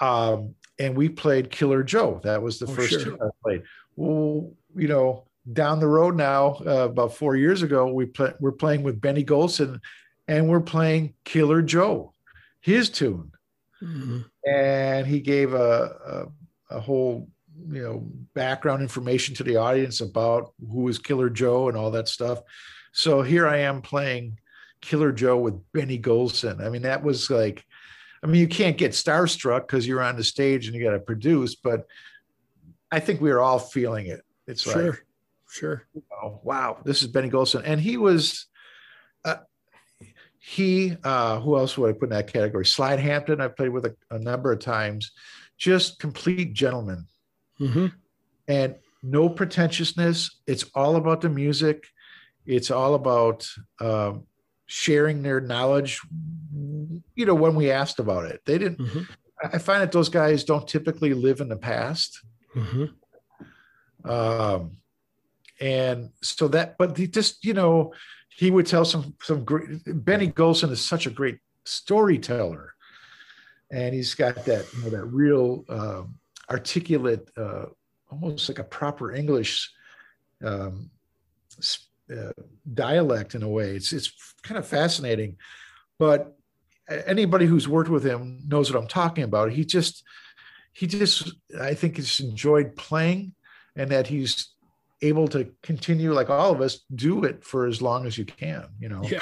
Um, 0.00 0.54
and 0.78 0.96
we 0.96 1.08
played 1.08 1.50
Killer 1.50 1.82
Joe. 1.82 2.20
That 2.24 2.42
was 2.42 2.58
the 2.58 2.66
Oh, 2.66 2.74
first 2.74 2.90
sure. 2.90 3.04
tune 3.04 3.18
I 3.20 3.28
played. 3.42 3.62
Well, 3.96 4.52
you 4.74 4.88
know, 4.88 5.24
down 5.50 5.80
the 5.80 5.88
road 5.88 6.16
now, 6.16 6.56
uh, 6.66 6.84
about 6.86 7.14
four 7.14 7.34
years 7.36 7.62
ago, 7.62 7.92
we 7.92 8.06
play, 8.06 8.32
we're 8.40 8.52
playing 8.52 8.82
with 8.82 9.00
Benny 9.00 9.24
Golson, 9.24 9.80
and 10.28 10.48
we're 10.48 10.60
playing 10.60 11.14
Killer 11.24 11.62
Joe, 11.62 12.12
his 12.60 12.90
tune, 12.90 13.32
Mhm. 13.82 14.24
and 14.46 15.06
he 15.06 15.20
gave 15.20 15.52
a, 15.54 16.28
a 16.70 16.76
a 16.76 16.80
whole 16.80 17.28
you 17.68 17.82
know 17.82 17.98
background 18.34 18.80
information 18.82 19.34
to 19.34 19.42
the 19.44 19.56
audience 19.56 20.00
about 20.00 20.52
who 20.70 20.88
is 20.88 20.98
Killer 20.98 21.28
Joe 21.28 21.68
and 21.68 21.76
all 21.76 21.90
that 21.90 22.08
stuff. 22.08 22.40
So 22.92 23.22
here 23.22 23.46
I 23.46 23.58
am 23.58 23.82
playing 23.82 24.38
Killer 24.80 25.12
Joe 25.12 25.38
with 25.38 25.60
Benny 25.72 25.98
Golson. 25.98 26.64
I 26.64 26.70
mean, 26.70 26.82
that 26.82 27.02
was 27.02 27.28
like, 27.30 27.64
I 28.22 28.26
mean, 28.26 28.40
you 28.40 28.48
can't 28.48 28.78
get 28.78 28.92
starstruck 28.92 29.62
because 29.62 29.86
you're 29.86 30.02
on 30.02 30.16
the 30.16 30.24
stage 30.24 30.66
and 30.66 30.74
you 30.76 30.82
got 30.82 30.92
to 30.92 30.98
produce, 31.00 31.54
but 31.56 31.86
I 32.90 33.00
think 33.00 33.20
we 33.20 33.30
were 33.30 33.40
all 33.40 33.58
feeling 33.58 34.06
it. 34.06 34.22
It's 34.46 34.62
Sure. 34.62 34.90
like, 34.92 35.04
Sure. 35.52 35.86
oh, 36.22 36.40
wow, 36.42 36.78
this 36.84 37.02
is 37.02 37.08
Benny 37.08 37.28
Golson. 37.28 37.62
And 37.64 37.80
he 37.80 37.96
was, 37.98 38.46
uh, 39.24 39.36
he, 40.38 40.96
uh, 41.04 41.40
who 41.40 41.56
else 41.58 41.76
would 41.76 41.90
I 41.90 41.92
put 41.92 42.04
in 42.04 42.16
that 42.16 42.32
category? 42.32 42.64
Slide 42.64 42.98
Hampton, 42.98 43.40
I've 43.40 43.56
played 43.56 43.68
with 43.68 43.84
a, 43.84 43.94
a 44.10 44.18
number 44.18 44.50
of 44.50 44.60
times, 44.60 45.12
just 45.58 45.98
complete 45.98 46.54
gentleman 46.54 47.06
hmm 47.58 47.86
and 48.48 48.76
no 49.02 49.28
pretentiousness. 49.28 50.40
It's 50.46 50.64
all 50.74 50.96
about 50.96 51.20
the 51.20 51.28
music. 51.28 51.84
It's 52.46 52.70
all 52.70 52.94
about 52.94 53.46
um, 53.80 54.26
sharing 54.66 55.22
their 55.22 55.40
knowledge. 55.40 56.00
You 57.14 57.26
know, 57.26 57.34
when 57.34 57.54
we 57.54 57.70
asked 57.70 57.98
about 57.98 58.24
it, 58.26 58.40
they 58.46 58.58
didn't. 58.58 58.80
hmm 58.80 59.02
I 59.44 59.58
find 59.58 59.82
that 59.82 59.90
those 59.90 60.08
guys 60.08 60.44
don't 60.44 60.68
typically 60.68 61.14
live 61.14 61.40
in 61.40 61.48
the 61.48 61.56
past, 61.56 62.20
hmm 62.54 62.86
um, 64.04 64.78
and 65.62 66.10
so 66.20 66.48
that. 66.48 66.76
But 66.76 66.98
he 66.98 67.06
just, 67.06 67.44
you 67.44 67.54
know, 67.54 67.94
he 68.28 68.50
would 68.50 68.66
tell 68.66 68.84
some 68.84 69.14
some 69.22 69.44
great. 69.44 69.80
Benny 70.04 70.28
Golson 70.28 70.70
is 70.70 70.84
such 70.84 71.06
a 71.06 71.10
great 71.10 71.38
storyteller, 71.64 72.74
and 73.70 73.94
he's 73.94 74.14
got 74.14 74.44
that 74.44 74.66
you 74.74 74.82
know 74.82 74.90
that 74.90 75.04
real 75.04 75.64
um, 75.68 76.18
articulate, 76.50 77.30
uh, 77.36 77.66
almost 78.10 78.48
like 78.48 78.58
a 78.58 78.64
proper 78.64 79.14
English 79.14 79.70
um, 80.44 80.90
uh, 82.12 82.32
dialect 82.74 83.36
in 83.36 83.44
a 83.44 83.48
way. 83.48 83.76
It's 83.76 83.92
it's 83.92 84.12
kind 84.42 84.58
of 84.58 84.66
fascinating, 84.66 85.36
but 85.98 86.36
anybody 87.06 87.46
who's 87.46 87.68
worked 87.68 87.90
with 87.90 88.04
him 88.04 88.42
knows 88.48 88.72
what 88.72 88.82
I'm 88.82 88.88
talking 88.88 89.22
about. 89.22 89.52
He 89.52 89.64
just 89.64 90.02
he 90.72 90.88
just 90.88 91.32
I 91.60 91.74
think 91.74 91.96
he's 91.96 92.18
enjoyed 92.18 92.74
playing, 92.74 93.34
and 93.76 93.90
that 93.92 94.08
he's 94.08 94.51
able 95.02 95.28
to 95.28 95.50
continue 95.62 96.12
like 96.12 96.30
all 96.30 96.52
of 96.52 96.60
us 96.60 96.80
do 96.94 97.24
it 97.24 97.44
for 97.44 97.66
as 97.66 97.82
long 97.82 98.06
as 98.06 98.16
you 98.16 98.24
can. 98.24 98.66
You 98.80 98.88
know. 98.88 99.02
Yeah. 99.04 99.20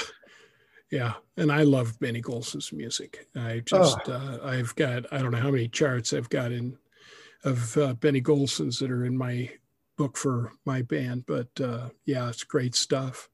Yeah. 0.90 1.15
And 1.36 1.52
I 1.52 1.62
love 1.62 1.98
Benny 2.01 2.20
Golson's 2.20 2.73
music. 2.73 3.27
I 3.36 3.62
just, 3.65 4.09
uh, 4.09 4.39
I've 4.43 4.74
got, 4.74 5.07
I 5.12 5.19
don't 5.19 5.31
know 5.31 5.39
how 5.39 5.52
many 5.52 5.69
charts 5.69 6.12
I've 6.12 6.28
got 6.28 6.51
in 6.51 6.77
of 7.44 7.77
uh, 7.78 7.94
Benny 7.94 8.20
Golson's 8.20 8.81
that 8.81 8.90
are 8.90 9.05
in 9.05 9.16
my 9.16 9.48
book 9.97 10.16
for 10.16 10.51
my 10.65 10.82
band. 10.82 11.27
But 11.27 11.48
uh, 11.61 11.90
yeah, 12.07 12.28
it's 12.28 12.43
great 12.43 12.74
stuff. 12.74 13.28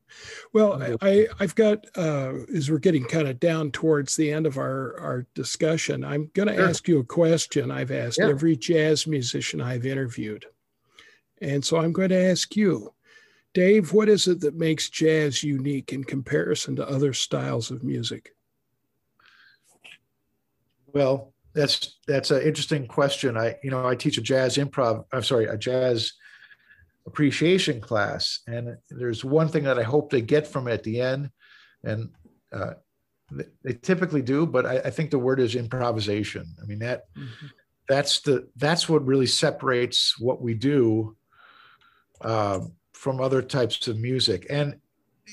Well, 0.52 0.82
I, 0.82 0.96
I, 1.00 1.26
I've 1.40 1.54
got, 1.54 1.86
uh, 1.96 2.34
as 2.54 2.70
we're 2.70 2.76
getting 2.78 3.04
kind 3.06 3.26
of 3.26 3.40
down 3.40 3.70
towards 3.70 4.16
the 4.16 4.30
end 4.30 4.46
of 4.46 4.58
our, 4.58 5.00
our 5.00 5.26
discussion, 5.34 6.04
I'm 6.04 6.30
going 6.34 6.48
to 6.48 6.54
Sure. 6.54 6.68
ask 6.68 6.86
you 6.86 6.98
a 6.98 7.04
question 7.04 7.70
I've 7.70 7.90
asked 7.90 8.18
Yeah. 8.20 8.28
every 8.28 8.56
jazz 8.56 9.06
musician 9.06 9.62
I've 9.62 9.86
interviewed. 9.86 10.44
And 11.40 11.64
so 11.64 11.78
I'm 11.78 11.92
going 11.92 12.08
to 12.10 12.30
ask 12.30 12.56
you, 12.56 12.92
Dave, 13.54 13.92
what 13.92 14.08
is 14.08 14.26
it 14.28 14.40
that 14.40 14.54
makes 14.54 14.90
jazz 14.90 15.42
unique 15.42 15.92
in 15.92 16.04
comparison 16.04 16.76
to 16.76 16.88
other 16.88 17.12
styles 17.12 17.70
of 17.70 17.82
music? 17.82 18.34
Well, 20.92 21.32
that's 21.54 21.98
that's 22.06 22.30
an 22.30 22.42
interesting 22.42 22.86
question. 22.86 23.36
I 23.36 23.56
you 23.62 23.70
know 23.70 23.86
I 23.86 23.94
teach 23.94 24.18
a 24.18 24.22
jazz 24.22 24.58
improv. 24.58 25.04
I'm 25.10 25.22
sorry, 25.22 25.46
a 25.46 25.56
jazz 25.56 26.12
appreciation 27.06 27.80
class, 27.80 28.40
and 28.46 28.76
there's 28.90 29.24
one 29.24 29.48
thing 29.48 29.64
that 29.64 29.78
I 29.78 29.82
hope 29.82 30.10
they 30.10 30.20
get 30.20 30.46
from 30.46 30.68
it 30.68 30.72
at 30.72 30.82
the 30.82 31.00
end, 31.00 31.30
and 31.82 32.10
uh, 32.52 32.74
they, 33.64 33.72
typically 33.72 34.22
do, 34.22 34.46
but 34.46 34.66
I, 34.66 34.78
I 34.78 34.90
think 34.90 35.10
the 35.10 35.18
word 35.18 35.40
is 35.40 35.56
improvisation. 35.56 36.44
I 36.62 36.66
mean 36.66 36.80
that 36.80 37.04
that's 37.88 38.20
the 38.20 38.48
that's 38.56 38.88
what 38.88 39.06
really 39.06 39.26
separates 39.26 40.18
what 40.18 40.42
we 40.42 40.54
do 40.54 41.16
um, 42.22 42.72
from 42.92 43.20
other 43.20 43.42
types 43.42 43.86
of 43.88 43.98
music. 43.98 44.46
And 44.50 44.80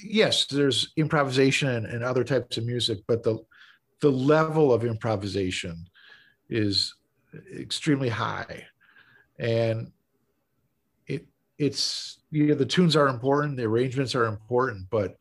yes, 0.04 0.46
there's 0.46 0.92
improvisation 0.98 1.70
and, 1.70 1.86
and 1.86 2.04
other 2.04 2.24
types 2.24 2.58
of 2.58 2.66
music, 2.66 3.00
but 3.08 3.24
the 3.24 3.44
the 4.02 4.12
level 4.12 4.74
of 4.74 4.84
improvisation 4.84 5.88
is 6.50 6.94
extremely 7.58 8.10
high, 8.10 8.66
and 9.40 9.92
it 11.08 11.26
it's 11.58 12.20
you 12.30 12.48
know 12.48 12.56
the 12.56 12.66
tunes 12.66 12.96
are 12.96 13.08
important, 13.08 13.58
the 13.58 13.64
arrangements 13.64 14.14
are 14.14 14.26
important, 14.26 14.90
but 14.90 15.16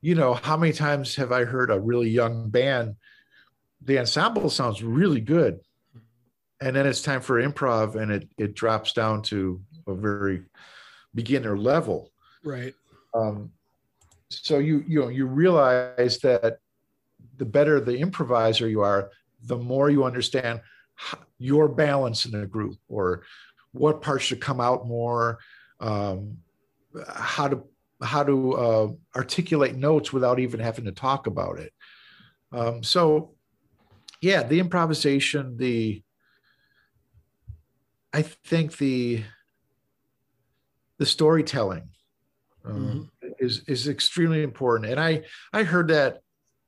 you 0.00 0.14
know 0.14 0.34
how 0.34 0.56
many 0.56 0.72
times 0.72 1.16
have 1.16 1.32
I 1.32 1.44
heard 1.44 1.70
a 1.70 1.80
really 1.80 2.08
young 2.08 2.50
band? 2.50 2.94
The 3.82 3.98
ensemble 3.98 4.48
sounds 4.48 4.82
really 4.82 5.20
good, 5.20 5.58
and 6.60 6.76
then 6.76 6.86
it's 6.86 7.02
time 7.02 7.20
for 7.20 7.42
improv, 7.42 7.96
and 7.96 8.12
it 8.12 8.28
it 8.38 8.54
drops 8.54 8.92
down 8.92 9.22
to 9.22 9.60
a 9.88 9.94
very 9.94 10.42
beginner 11.14 11.56
level. 11.56 12.10
Right. 12.44 12.74
Um, 13.14 13.50
so 14.30 14.58
you 14.58 14.84
you 14.86 15.00
know 15.00 15.08
you 15.08 15.26
realize 15.26 16.18
that 16.18 16.58
the 17.36 17.44
better 17.44 17.80
the 17.80 17.98
improviser 17.98 18.68
you 18.68 18.82
are, 18.82 19.10
the 19.44 19.56
more 19.56 19.90
you 19.90 20.04
understand 20.04 20.60
your 21.38 21.68
balance 21.68 22.26
in 22.26 22.34
a 22.34 22.46
group 22.46 22.76
or 22.88 23.22
what 23.72 24.02
parts 24.02 24.24
should 24.24 24.40
come 24.40 24.60
out 24.60 24.86
more, 24.86 25.38
um, 25.80 26.38
how 27.06 27.48
to 27.48 27.62
how 28.02 28.22
to 28.22 28.52
uh, 28.54 28.88
articulate 29.16 29.76
notes 29.76 30.12
without 30.12 30.38
even 30.38 30.60
having 30.60 30.84
to 30.84 30.92
talk 30.92 31.26
about 31.26 31.58
it. 31.58 31.72
Um, 32.52 32.82
so, 32.82 33.34
yeah, 34.20 34.42
the 34.42 34.60
improvisation, 34.60 35.56
the 35.56 36.02
I 38.12 38.22
think 38.22 38.78
the 38.78 39.24
the 40.98 41.06
storytelling 41.06 41.88
um, 42.64 43.10
is 43.38 43.62
is 43.66 43.88
extremely 43.88 44.42
important. 44.42 44.90
And 44.90 45.00
I 45.00 45.22
I 45.52 45.62
heard 45.62 45.88
that 45.88 46.20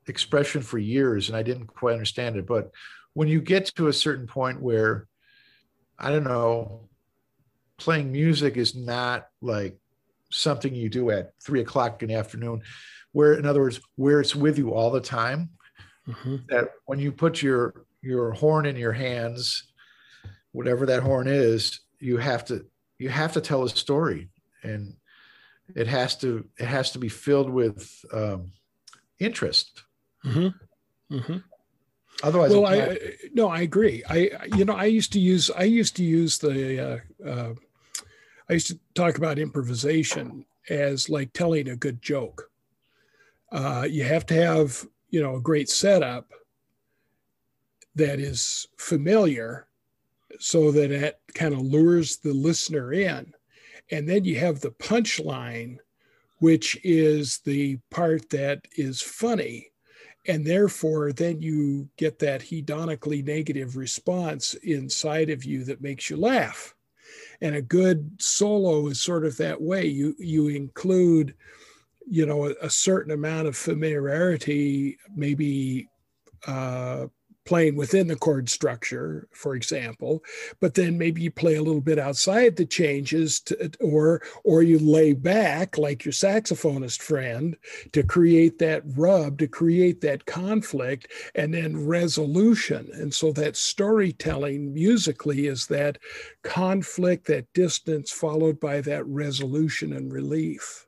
expression 0.06 0.62
for 0.62 0.78
years, 0.78 1.28
and 1.28 1.36
I 1.36 1.42
didn't 1.42 1.66
quite 1.66 1.92
understand 1.92 2.36
it. 2.36 2.46
But 2.46 2.70
when 3.14 3.28
you 3.28 3.40
get 3.40 3.66
to 3.76 3.88
a 3.88 3.92
certain 3.92 4.26
point 4.26 4.60
where 4.60 5.06
I 5.98 6.10
don't 6.10 6.24
know, 6.24 6.88
playing 7.76 8.10
music 8.10 8.56
is 8.56 8.74
not 8.74 9.26
like 9.42 9.76
something 10.30 10.74
you 10.74 10.88
do 10.88 11.10
at 11.10 11.32
three 11.42 11.60
o'clock 11.60 12.02
in 12.02 12.08
the 12.08 12.14
afternoon, 12.14 12.62
where 13.12 13.34
in 13.34 13.44
other 13.46 13.60
words, 13.60 13.80
where 13.96 14.20
it's 14.20 14.36
with 14.36 14.58
you 14.58 14.72
all 14.72 14.90
the 14.90 15.00
time. 15.00 15.50
Mhm. 16.08 16.46
That 16.48 16.70
when 16.86 16.98
you 16.98 17.12
put 17.12 17.42
your 17.42 17.84
your 18.00 18.32
horn 18.32 18.64
in 18.64 18.76
your 18.76 18.92
hands, 18.92 19.72
whatever 20.52 20.86
that 20.86 21.02
horn 21.02 21.28
is, 21.28 21.80
you 21.98 22.16
have 22.16 22.44
to 22.46 22.64
you 23.00 23.08
have 23.08 23.32
to 23.32 23.40
tell 23.40 23.64
a 23.64 23.68
story, 23.68 24.28
and 24.62 24.94
it 25.74 25.86
has 25.86 26.16
to 26.18 26.44
it 26.58 26.66
has 26.66 26.90
to 26.92 26.98
be 26.98 27.08
filled 27.08 27.50
with 27.50 28.04
um, 28.12 28.52
interest. 29.18 29.82
Mhm. 30.24 30.54
Mhm. 31.10 31.42
Otherwise, 32.22 32.50
Well, 32.50 32.66
I 32.66 32.98
no, 33.32 33.48
I 33.48 33.60
agree. 33.62 34.04
I 34.04 34.18
I- 34.40 34.44
you 34.56 34.64
know 34.66 34.74
I 34.74 34.84
used 34.84 35.12
to 35.14 35.20
use 35.20 35.50
I 35.50 35.64
used 35.64 35.96
to 35.96 36.04
use 36.04 36.38
the 36.38 36.58
uh, 36.88 37.28
uh, 37.28 37.54
I 38.48 38.52
used 38.52 38.66
to 38.66 38.78
talk 38.94 39.16
about 39.16 39.38
improvisation 39.38 40.44
as 40.68 41.08
like 41.08 41.32
telling 41.32 41.68
a 41.68 41.76
good 41.76 42.02
joke. 42.02 42.50
Uh, 43.50 43.86
you 43.88 44.04
have 44.04 44.26
to 44.26 44.34
have 44.34 44.86
you 45.08 45.22
know 45.22 45.36
a 45.36 45.40
great 45.40 45.70
setup 45.70 46.32
that 47.94 48.20
is 48.20 48.68
familiar, 48.76 49.66
so 50.38 50.70
that 50.72 50.90
it 50.90 51.18
kind 51.34 51.54
of 51.54 51.60
lures 51.60 52.18
the 52.18 52.32
listener 52.32 52.92
in, 52.92 53.32
and 53.90 54.08
then 54.08 54.24
you 54.24 54.38
have 54.38 54.60
the 54.60 54.70
punchline, 54.70 55.78
which 56.38 56.78
is 56.84 57.40
the 57.44 57.78
part 57.90 58.30
that 58.30 58.66
is 58.76 59.02
funny. 59.02 59.66
And 60.26 60.44
therefore 60.44 61.12
then 61.12 61.40
you 61.40 61.88
get 61.96 62.18
that 62.20 62.42
hedonically 62.42 63.24
negative 63.24 63.76
response 63.76 64.54
inside 64.54 65.30
of 65.30 65.44
you 65.44 65.64
that 65.64 65.80
makes 65.80 66.10
you 66.10 66.16
laugh. 66.16 66.74
And 67.40 67.56
a 67.56 67.62
good 67.62 68.10
solo 68.20 68.86
is 68.88 69.02
sort 69.02 69.24
of 69.24 69.36
that 69.38 69.60
way. 69.60 69.86
You 69.86 70.14
you 70.18 70.48
include 70.48 71.34
you 72.06 72.26
know 72.26 72.46
a, 72.46 72.54
a 72.62 72.70
certain 72.70 73.12
amount 73.12 73.48
of 73.48 73.56
familiarity 73.56 74.98
maybe 75.14 75.88
uh, 76.46 77.06
playing 77.50 77.74
within 77.74 78.06
the 78.06 78.14
chord 78.14 78.48
structure, 78.48 79.26
for 79.32 79.56
example, 79.56 80.22
but 80.60 80.74
then 80.74 80.96
maybe 80.96 81.20
you 81.20 81.32
play 81.32 81.56
a 81.56 81.62
little 81.62 81.80
bit 81.80 81.98
outside 81.98 82.54
the 82.54 82.64
changes, 82.64 83.40
to, 83.40 83.72
or 83.80 84.22
or 84.44 84.62
you 84.62 84.78
lay 84.78 85.12
back 85.14 85.76
like 85.76 86.04
your 86.04 86.12
saxophonist 86.12 87.02
friend 87.02 87.56
to 87.92 88.04
create 88.04 88.60
that 88.60 88.84
rub, 88.96 89.36
to 89.36 89.48
create 89.48 90.00
that 90.00 90.24
conflict, 90.26 91.08
and 91.34 91.52
then 91.52 91.88
resolution. 91.88 92.88
And 92.92 93.12
so 93.12 93.32
that 93.32 93.56
storytelling 93.56 94.72
musically 94.72 95.48
is 95.48 95.66
that 95.66 95.98
conflict, 96.44 97.26
that 97.26 97.52
distance, 97.52 98.12
followed 98.12 98.60
by 98.60 98.80
that 98.82 99.04
resolution 99.06 99.92
and 99.92 100.12
relief 100.12 100.86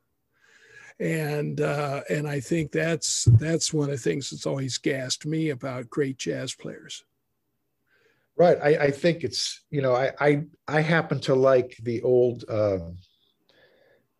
and 1.01 1.60
uh, 1.60 2.02
and 2.09 2.28
I 2.28 2.40
think 2.40 2.73
that's 2.73 3.24
that's 3.24 3.73
one 3.73 3.90
of 3.90 3.97
the 3.97 4.02
things 4.02 4.31
that's 4.31 4.47
always 4.47 4.78
gassed 4.78 5.27
me 5.27 5.51
about 5.51 5.90
great 5.90 6.19
jazz 6.19 6.55
players. 6.55 7.05
Right. 8.36 8.59
I, 8.62 8.85
I 8.85 8.90
think 8.90 9.24
it's 9.24 9.62
you 9.70 9.82
know 9.82 9.94
I 9.94 10.12
I 10.20 10.44
I 10.66 10.81
happen 10.81 11.20
to 11.20 11.35
like 11.35 11.77
the 11.82 12.02
old 12.02 12.44
um, 12.48 12.97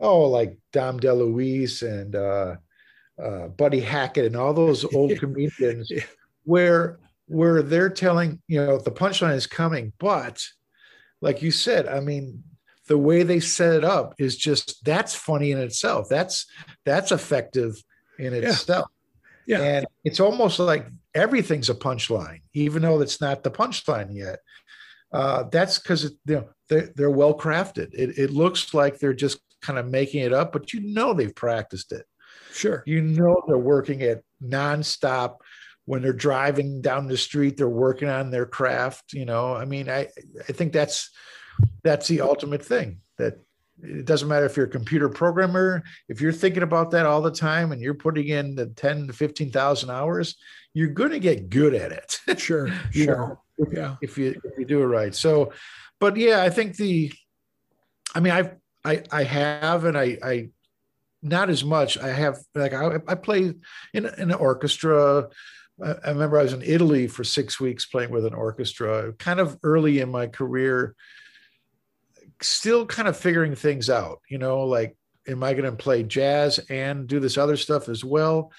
oh 0.01 0.23
like 0.29 0.59
Dom 0.73 1.01
DeLuise 1.01 1.83
and 1.83 2.15
uh, 2.15 2.57
uh, 3.23 3.49
Buddy 3.49 3.81
Hackett 3.81 4.27
and 4.27 4.37
all 4.37 4.53
those 4.53 4.85
old 4.95 5.19
comedians 5.19 5.91
yeah. 5.91 6.05
where 6.45 6.99
where 7.27 7.63
they're 7.63 7.91
telling 7.91 8.41
you 8.49 8.65
know 8.65 8.79
the 8.79 8.91
punchline 8.91 9.35
is 9.35 9.47
coming, 9.47 9.93
but 9.99 10.45
like 11.21 11.41
you 11.41 11.51
said, 11.51 11.87
I 11.87 12.01
mean 12.01 12.43
the 12.93 12.99
way 12.99 13.23
they 13.23 13.41
set 13.41 13.73
it 13.73 13.85
up 13.85 14.15
is 14.19 14.37
just 14.37 14.85
that's 14.85 15.15
funny 15.15 15.51
in 15.51 15.57
itself. 15.57 16.11
That's 16.11 16.45
that's 16.85 17.11
effective 17.11 17.83
in 18.19 18.35
itself. 18.35 18.91
Yeah. 19.47 19.61
yeah. 19.61 19.65
And 19.65 19.87
it's 20.05 20.21
almost 20.21 20.59
like 20.59 20.89
everything's 21.15 21.71
a 21.71 21.75
punchline, 21.75 22.43
even 22.53 22.83
though 22.83 23.01
it's 23.01 23.19
not 23.19 23.45
the 23.45 23.51
punchline 23.51 24.15
yet. 24.15 24.41
Uh, 25.11 25.45
that's 25.45 25.79
because 25.79 26.05
you 26.27 26.35
know 26.35 26.49
they're, 26.69 26.91
they're 26.95 27.11
well 27.11 27.33
crafted. 27.33 27.95
It, 27.95 28.19
it 28.19 28.31
looks 28.31 28.75
like 28.75 28.99
they're 28.99 29.15
just 29.15 29.41
kind 29.63 29.79
of 29.79 29.87
making 29.87 30.21
it 30.21 30.35
up, 30.35 30.53
but 30.53 30.75
you 30.75 30.93
know 30.93 31.15
they've 31.15 31.35
practiced 31.35 31.93
it. 31.93 32.05
Sure. 32.53 32.83
You 32.85 33.01
know 33.01 33.43
they're 33.47 33.57
working 33.57 34.03
it 34.03 34.23
nonstop. 34.45 35.37
When 35.87 36.03
they're 36.03 36.13
driving 36.13 36.83
down 36.83 37.07
the 37.07 37.17
street, 37.17 37.57
they're 37.57 37.71
working 37.71 38.11
on 38.11 38.31
their 38.31 38.45
craft. 38.45 39.15
You 39.15 39.25
know, 39.25 39.57
I 39.57 39.65
mean, 39.65 39.89
I 39.89 40.09
I 40.47 40.53
think 40.53 40.75
that's 40.75 41.09
that's 41.83 42.09
the 42.09 42.21
ultimate 42.21 42.65
thing 42.65 43.01
that 43.19 43.39
it 43.83 44.05
doesn't 44.05 44.29
matter 44.29 44.47
if 44.47 44.57
you're 44.57 44.67
a 44.67 44.71
computer 44.71 45.09
programmer 45.09 45.83
if 46.09 46.21
you're 46.21 46.33
thinking 46.33 46.63
about 46.63 46.91
that 46.91 47.07
all 47.07 47.21
the 47.21 47.31
time 47.31 47.73
and 47.73 47.81
you're 47.81 47.95
putting 47.95 48.29
in 48.29 48.55
the 48.55 48.67
10 48.67 49.09
to 49.09 49.13
15,000 49.13 49.91
hours 49.91 50.37
you're 50.75 50.89
going 50.89 51.11
to 51.11 51.19
get 51.19 51.51
good 51.51 51.75
at 51.75 51.93
it. 51.93 52.19
Sure 52.41 52.69
you 52.93 53.05
sure. 53.05 53.39
know, 53.59 53.67
yeah. 53.73 53.97
if 54.01 54.17
you 54.17 54.41
if 54.45 54.59
you 54.59 54.65
do 54.65 54.83
it 54.83 54.87
right. 54.87 55.15
So 55.15 55.53
but 56.01 56.17
yeah 56.17 56.43
i 56.43 56.51
think 56.51 56.77
the 56.77 57.13
i 58.15 58.21
mean 58.21 58.33
i've 58.33 58.55
i 58.85 59.03
i 59.11 59.23
have 59.23 59.85
and 59.85 59.97
i 59.97 60.19
i 60.23 60.49
not 61.23 61.51
as 61.51 61.65
much. 61.65 61.97
I 61.99 62.09
have 62.09 62.39
like 62.55 62.75
i, 62.75 62.97
I 63.07 63.15
play 63.15 63.39
in, 63.39 63.57
in 63.95 64.07
an 64.07 64.33
orchestra. 64.33 65.29
I 65.83 66.11
remember 66.11 66.39
I 66.39 66.43
was 66.43 66.53
in 66.53 66.63
Italy 66.63 67.07
for 67.07 67.25
six 67.25 67.59
weeks 67.59 67.87
playing 67.87 68.11
with 68.11 68.27
an 68.27 68.35
orchestra, 68.35 69.13
kind 69.15 69.41
of 69.41 69.59
early 69.63 70.01
in 70.01 70.11
my 70.11 70.27
career 70.27 70.95
still 72.43 72.87
kind 72.87 73.09
of 73.09 73.17
figuring 73.17 73.55
things 73.55 73.91
out, 73.91 74.21
you 74.29 74.39
know, 74.39 74.65
like, 74.65 74.97
am 75.29 75.43
I 75.43 75.55
going 75.55 75.71
to 75.71 75.77
play 75.77 76.03
jazz 76.03 76.59
and 76.71 77.07
do 77.07 77.21
this 77.21 77.39
other 77.39 77.57
stuff 77.57 77.89
as 77.89 78.05
well? 78.05 78.53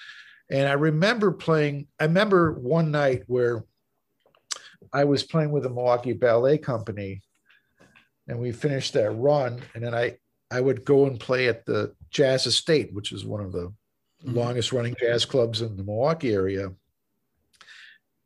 And 0.49 0.67
I 0.67 0.73
remember 0.73 1.31
playing, 1.31 1.87
I 1.99 2.05
remember 2.05 2.53
one 2.53 2.91
night 2.91 3.23
where 3.27 3.63
I 4.91 5.05
was 5.05 5.23
playing 5.23 5.51
with 5.51 5.63
the 5.63 5.69
Milwaukee 5.69 6.13
Ballet 6.13 6.57
Company 6.57 7.21
and 8.27 8.39
we 8.39 8.51
finished 8.51 8.93
that 8.93 9.11
run. 9.11 9.61
And 9.73 9.83
then 9.83 9.93
I, 9.93 10.17
I 10.51 10.61
would 10.61 10.85
go 10.85 11.05
and 11.05 11.19
play 11.19 11.47
at 11.47 11.65
the 11.65 11.95
Jazz 12.09 12.45
Estate, 12.45 12.93
which 12.93 13.11
is 13.11 13.25
one 13.25 13.41
of 13.41 13.51
the 13.51 13.69
mm-hmm. 14.23 14.35
longest 14.35 14.71
running 14.71 14.95
jazz 14.99 15.25
clubs 15.25 15.61
in 15.61 15.75
the 15.75 15.83
Milwaukee 15.83 16.33
area. 16.33 16.71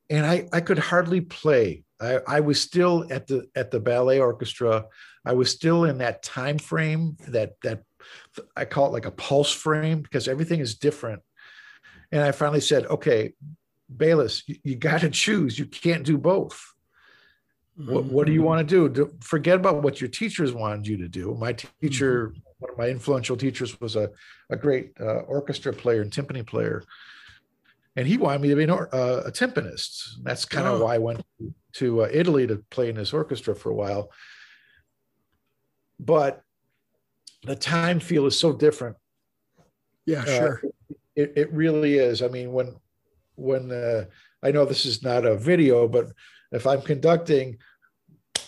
And 0.09 0.25
I, 0.25 0.47
I 0.53 0.61
could 0.61 0.79
hardly 0.79 1.21
play. 1.21 1.83
I, 1.99 2.19
I 2.27 2.39
was 2.41 2.61
still 2.61 3.07
at 3.09 3.27
the 3.27 3.47
at 3.55 3.71
the 3.71 3.79
ballet 3.79 4.19
orchestra 4.19 4.85
I 5.27 5.33
was 5.33 5.51
still 5.51 5.83
in 5.83 5.97
that 5.97 6.23
time 6.23 6.57
frame 6.57 7.17
that 7.27 7.59
that 7.61 7.83
I 8.55 8.65
call 8.65 8.87
it 8.87 8.93
like 8.93 9.05
a 9.05 9.11
pulse 9.11 9.51
frame 9.51 10.01
because 10.01 10.27
everything 10.27 10.59
is 10.59 10.75
different. 10.75 11.21
And 12.11 12.21
I 12.21 12.31
finally 12.31 12.61
said, 12.61 12.85
okay, 12.85 13.33
Bayles, 13.95 14.43
you, 14.47 14.55
you 14.63 14.75
got 14.75 15.01
to 15.01 15.09
choose. 15.09 15.59
You 15.59 15.65
can't 15.65 16.05
do 16.05 16.17
both. 16.17 16.73
Mm-hmm. 17.77 17.93
What, 17.93 18.05
what 18.05 18.27
do 18.27 18.33
you 18.33 18.39
mm-hmm. 18.39 18.47
want 18.47 18.69
to 18.69 18.75
do? 18.75 18.89
do? 18.89 19.13
Forget 19.21 19.57
about 19.57 19.83
what 19.83 19.99
your 19.99 20.09
teachers 20.09 20.53
wanted 20.53 20.87
you 20.87 20.97
to 20.97 21.09
do. 21.09 21.35
My 21.37 21.53
teacher, 21.53 22.29
mm-hmm. 22.29 22.39
one 22.59 22.71
of 22.71 22.77
my 22.77 22.87
influential 22.87 23.35
teachers, 23.35 23.79
was 23.81 23.95
a, 23.95 24.09
a 24.49 24.55
great 24.55 24.93
uh, 24.99 25.21
orchestra 25.27 25.73
player 25.73 26.01
and 26.01 26.11
timpani 26.11 26.45
player. 26.45 26.83
And 27.97 28.07
he 28.07 28.17
wanted 28.17 28.41
me 28.41 28.49
to 28.49 28.55
be 28.55 28.63
an, 28.63 28.69
uh, 28.69 29.23
a 29.25 29.31
timpanist. 29.31 30.21
That's 30.23 30.45
kind 30.45 30.67
of 30.67 30.79
oh. 30.79 30.85
why 30.85 30.95
I 30.95 30.99
went 30.99 31.25
to 31.73 32.03
uh, 32.03 32.09
Italy 32.11 32.47
to 32.47 32.63
play 32.69 32.89
in 32.89 32.95
his 32.95 33.11
orchestra 33.11 33.55
for 33.55 33.71
a 33.71 33.75
while 33.75 34.11
but 35.99 36.41
the 37.43 37.55
time 37.55 37.99
feel 37.99 38.25
is 38.25 38.39
so 38.39 38.53
different. 38.53 38.97
Yeah, 40.05 40.21
uh, 40.21 40.25
sure. 40.25 40.61
It, 41.15 41.33
it 41.35 41.53
really 41.53 41.97
is. 41.97 42.21
I 42.21 42.27
mean, 42.27 42.51
when 42.51 42.75
when 43.35 43.71
uh, 43.71 44.05
I 44.43 44.51
know 44.51 44.65
this 44.65 44.85
is 44.85 45.03
not 45.03 45.25
a 45.25 45.35
video, 45.35 45.87
but 45.87 46.11
if 46.51 46.65
I'm 46.65 46.81
conducting, 46.81 47.57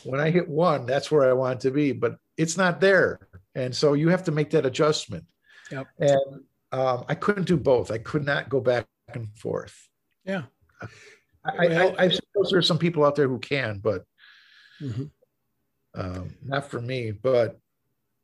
when 0.03 0.19
I 0.19 0.29
hit 0.29 0.47
one, 0.47 0.85
that's 0.85 1.11
where 1.11 1.29
I 1.29 1.33
want 1.33 1.61
to 1.61 1.71
be, 1.71 1.91
but 1.91 2.17
it's 2.37 2.57
not 2.57 2.79
there, 2.79 3.19
and 3.55 3.75
so 3.75 3.93
you 3.93 4.09
have 4.09 4.23
to 4.25 4.31
make 4.31 4.51
that 4.51 4.65
adjustment. 4.65 5.25
Yep. 5.71 5.87
And 5.99 6.41
um, 6.71 7.05
I 7.07 7.15
couldn't 7.15 7.47
do 7.47 7.57
both. 7.57 7.91
I 7.91 7.97
could 7.99 8.25
not 8.25 8.49
go 8.49 8.59
back 8.59 8.87
and 9.13 9.27
forth. 9.37 9.75
Yeah. 10.25 10.43
I, 11.45 11.67
well, 11.67 11.95
I, 11.97 12.05
I, 12.05 12.09
suppose 12.09 12.49
there 12.49 12.59
are 12.59 12.63
some 12.63 12.77
people 12.77 13.05
out 13.05 13.15
there 13.15 13.27
who 13.27 13.39
can, 13.39 13.79
but 13.79 14.03
mm-hmm 14.81 15.05
um, 15.95 16.35
not 16.43 16.69
for 16.69 16.81
me. 16.81 17.11
But 17.11 17.59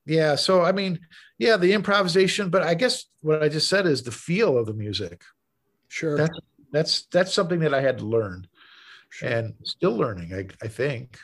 yeah, 0.06 0.36
so 0.36 0.62
I 0.62 0.72
mean, 0.72 1.00
yeah, 1.38 1.58
the 1.58 1.74
improvisation. 1.74 2.50
But 2.50 2.64
I 2.64 2.74
guess 2.74 3.06
what 3.22 3.44
I 3.44 3.50
just 3.50 3.68
said 3.68 3.86
is 3.86 4.04
the 4.04 4.12
feel 4.12 4.58
of 4.58 4.66
the 4.66 4.74
music. 4.74 5.24
Sure. 5.88 6.18
That's 6.18 6.40
that's 6.72 7.06
that's 7.12 7.34
something 7.34 7.60
that 7.60 7.74
I 7.74 7.82
had 7.82 7.98
to 8.00 8.06
learn, 8.06 8.48
sure. 9.10 9.30
and 9.30 9.54
still 9.64 9.96
learning. 9.96 10.34
I 10.34 10.66
I 10.66 10.68
think. 10.68 11.18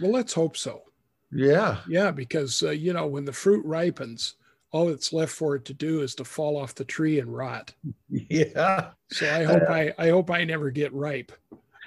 Well, 0.00 0.12
let's 0.12 0.32
hope 0.32 0.56
so. 0.56 0.82
Yeah. 1.30 1.78
Yeah, 1.88 2.10
because 2.10 2.62
uh, 2.62 2.70
you 2.70 2.92
know 2.92 3.06
when 3.06 3.24
the 3.24 3.32
fruit 3.32 3.64
ripens, 3.64 4.34
all 4.70 4.86
that's 4.86 5.12
left 5.12 5.32
for 5.32 5.56
it 5.56 5.64
to 5.66 5.74
do 5.74 6.02
is 6.02 6.14
to 6.16 6.24
fall 6.24 6.56
off 6.56 6.74
the 6.74 6.84
tree 6.84 7.18
and 7.18 7.34
rot. 7.34 7.72
Yeah. 8.08 8.90
So 9.10 9.26
I 9.30 9.44
hope 9.44 9.62
uh, 9.68 9.72
I 9.72 9.94
I 9.98 10.08
hope 10.10 10.30
I 10.30 10.44
never 10.44 10.70
get 10.70 10.92
ripe. 10.92 11.32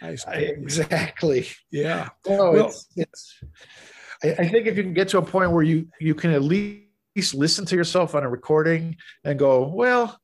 I, 0.01 0.17
exactly. 0.38 1.47
Yeah. 1.72 2.09
Oh, 2.27 2.51
well, 2.51 2.67
it's, 2.67 2.88
it's 2.95 3.43
I, 4.23 4.31
I 4.43 4.49
think 4.49 4.67
if 4.67 4.77
you 4.77 4.84
can 4.84 4.93
get 4.93 5.09
to 5.09 5.17
a 5.17 5.22
point 5.22 5.51
where 5.51 5.63
you 5.63 5.88
you 5.99 6.15
can 6.15 6.31
at 6.31 6.43
least 6.43 7.34
listen 7.34 7.65
to 7.65 7.76
yourself 7.76 8.15
on 8.15 8.23
a 8.23 8.30
recording 8.30 8.97
and 9.23 9.39
go, 9.39 9.67
well, 9.67 10.19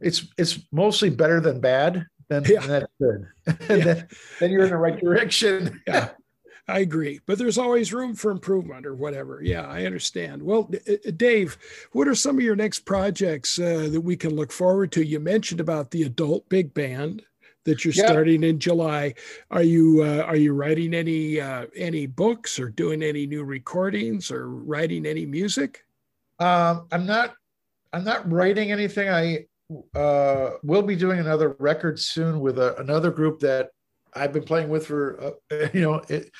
it's 0.00 0.26
it's 0.38 0.60
mostly 0.72 1.10
better 1.10 1.40
than 1.40 1.60
bad, 1.60 2.06
then, 2.28 2.44
yeah. 2.44 2.60
then 2.60 2.68
that's 2.68 2.92
good. 3.00 3.26
Yeah. 3.68 3.84
then, 3.84 4.08
then 4.40 4.50
you're 4.50 4.64
in 4.64 4.70
the 4.70 4.76
right 4.76 4.98
direction. 4.98 5.82
yeah. 5.86 6.10
I 6.66 6.78
agree, 6.78 7.20
but 7.26 7.36
there's 7.36 7.58
always 7.58 7.92
room 7.92 8.14
for 8.14 8.30
improvement 8.30 8.86
or 8.86 8.94
whatever. 8.94 9.42
Yeah, 9.42 9.66
I 9.66 9.84
understand. 9.84 10.42
Well, 10.42 10.70
Dave, 11.14 11.58
what 11.92 12.08
are 12.08 12.14
some 12.14 12.38
of 12.38 12.42
your 12.42 12.56
next 12.56 12.86
projects 12.86 13.58
uh, 13.58 13.90
that 13.92 14.00
we 14.00 14.16
can 14.16 14.34
look 14.34 14.50
forward 14.50 14.90
to? 14.92 15.04
You 15.04 15.20
mentioned 15.20 15.60
about 15.60 15.90
the 15.90 16.04
adult 16.04 16.48
big 16.48 16.72
band 16.72 17.22
that 17.64 17.84
you're 17.84 17.92
starting 17.94 18.44
in 18.44 18.58
July. 18.58 19.14
Are 19.50 19.62
you 19.62 20.02
uh, 20.02 20.22
are 20.22 20.36
you 20.36 20.52
writing 20.52 20.94
any 20.94 21.40
uh, 21.40 21.66
any 21.74 22.06
books 22.06 22.58
or 22.58 22.68
doing 22.68 23.02
any 23.02 23.26
new 23.26 23.44
recordings 23.44 24.30
or 24.30 24.48
writing 24.48 25.06
any 25.06 25.26
music? 25.26 25.84
Um, 26.38 26.86
I'm 26.92 27.06
not 27.06 27.34
I'm 27.92 28.04
not 28.04 28.30
writing 28.30 28.70
anything. 28.70 29.08
I 29.08 29.46
uh, 29.98 30.50
will 30.62 30.82
be 30.82 30.96
doing 30.96 31.20
another 31.20 31.56
record 31.58 31.98
soon 31.98 32.40
with 32.40 32.58
a, 32.58 32.78
another 32.80 33.10
group 33.10 33.40
that 33.40 33.70
I've 34.12 34.32
been 34.32 34.44
playing 34.44 34.68
with 34.68 34.86
for 34.86 35.36
uh, 35.50 35.66
you 35.72 35.80
know 35.80 36.02
it, 36.08 36.30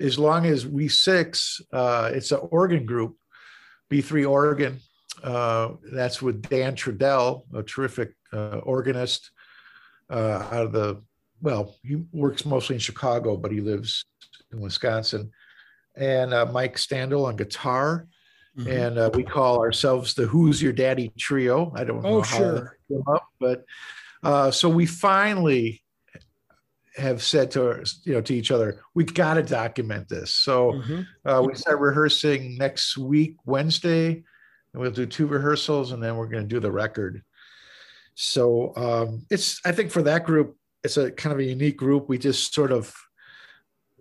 as 0.00 0.18
long 0.18 0.46
as 0.46 0.66
we 0.66 0.88
six. 0.88 1.60
Uh, 1.72 2.10
it's 2.12 2.32
an 2.32 2.40
organ 2.50 2.86
group, 2.86 3.16
B3 3.90 4.28
Organ. 4.28 4.80
Uh, 5.22 5.70
that's 5.92 6.20
with 6.20 6.42
Dan 6.42 6.76
Trudell, 6.76 7.42
a 7.54 7.62
terrific 7.62 8.12
uh, 8.34 8.58
organist 8.58 9.30
uh, 10.10 10.48
out 10.50 10.66
of 10.66 10.72
the 10.72 11.02
well, 11.42 11.74
he 11.82 11.96
works 12.12 12.44
mostly 12.46 12.76
in 12.76 12.80
Chicago, 12.80 13.36
but 13.36 13.52
he 13.52 13.60
lives 13.60 14.04
in 14.52 14.60
Wisconsin. 14.60 15.30
And 15.94 16.32
uh, 16.32 16.46
Mike 16.46 16.76
Standel 16.76 17.26
on 17.26 17.36
guitar. 17.36 18.06
Mm-hmm. 18.58 18.70
And 18.70 18.98
uh, 18.98 19.10
we 19.12 19.22
call 19.22 19.60
ourselves 19.60 20.14
the 20.14 20.26
Who's 20.26 20.62
Your 20.62 20.72
Daddy 20.72 21.12
Trio. 21.18 21.72
I 21.74 21.84
don't 21.84 22.02
know 22.02 22.18
oh, 22.18 22.22
how 22.22 22.36
sure. 22.38 22.78
came 22.88 23.02
up, 23.06 23.28
but 23.38 23.64
uh, 24.22 24.50
so 24.50 24.70
we 24.70 24.86
finally 24.86 25.82
have 26.96 27.22
said 27.22 27.50
to 27.50 27.84
you 28.04 28.14
know 28.14 28.22
to 28.22 28.34
each 28.34 28.50
other, 28.50 28.80
we 28.94 29.04
got 29.04 29.34
to 29.34 29.42
document 29.42 30.08
this. 30.08 30.32
So 30.32 30.72
mm-hmm. 30.72 31.28
uh, 31.28 31.42
we 31.42 31.54
start 31.54 31.80
rehearsing 31.80 32.56
next 32.56 32.96
week, 32.96 33.36
Wednesday, 33.44 34.12
and 34.72 34.82
we'll 34.82 34.90
do 34.90 35.04
two 35.04 35.26
rehearsals, 35.26 35.92
and 35.92 36.02
then 36.02 36.16
we're 36.16 36.26
going 36.26 36.44
to 36.44 36.48
do 36.48 36.60
the 36.60 36.72
record. 36.72 37.22
So 38.16 38.74
um, 38.76 39.26
it's 39.30 39.60
I 39.64 39.72
think 39.72 39.90
for 39.90 40.02
that 40.02 40.24
group, 40.24 40.56
it's 40.82 40.96
a 40.96 41.12
kind 41.12 41.32
of 41.32 41.38
a 41.38 41.44
unique 41.44 41.76
group. 41.76 42.08
We 42.08 42.18
just 42.18 42.52
sort 42.52 42.72
of, 42.72 42.92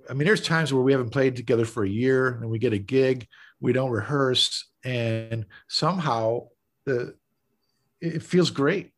I 0.09 0.13
mean, 0.13 0.25
there's 0.25 0.41
times 0.41 0.73
where 0.73 0.81
we 0.81 0.91
haven't 0.91 1.11
played 1.11 1.35
together 1.35 1.65
for 1.65 1.83
a 1.83 1.89
year, 1.89 2.39
and 2.41 2.49
we 2.49 2.57
get 2.57 2.73
a 2.73 2.79
gig, 2.79 3.27
we 3.59 3.73
don't 3.73 3.91
rehearse, 3.91 4.67
and 4.83 5.45
somehow 5.67 6.47
the 6.85 7.15
it 8.01 8.23
feels 8.23 8.49
great 8.49 8.91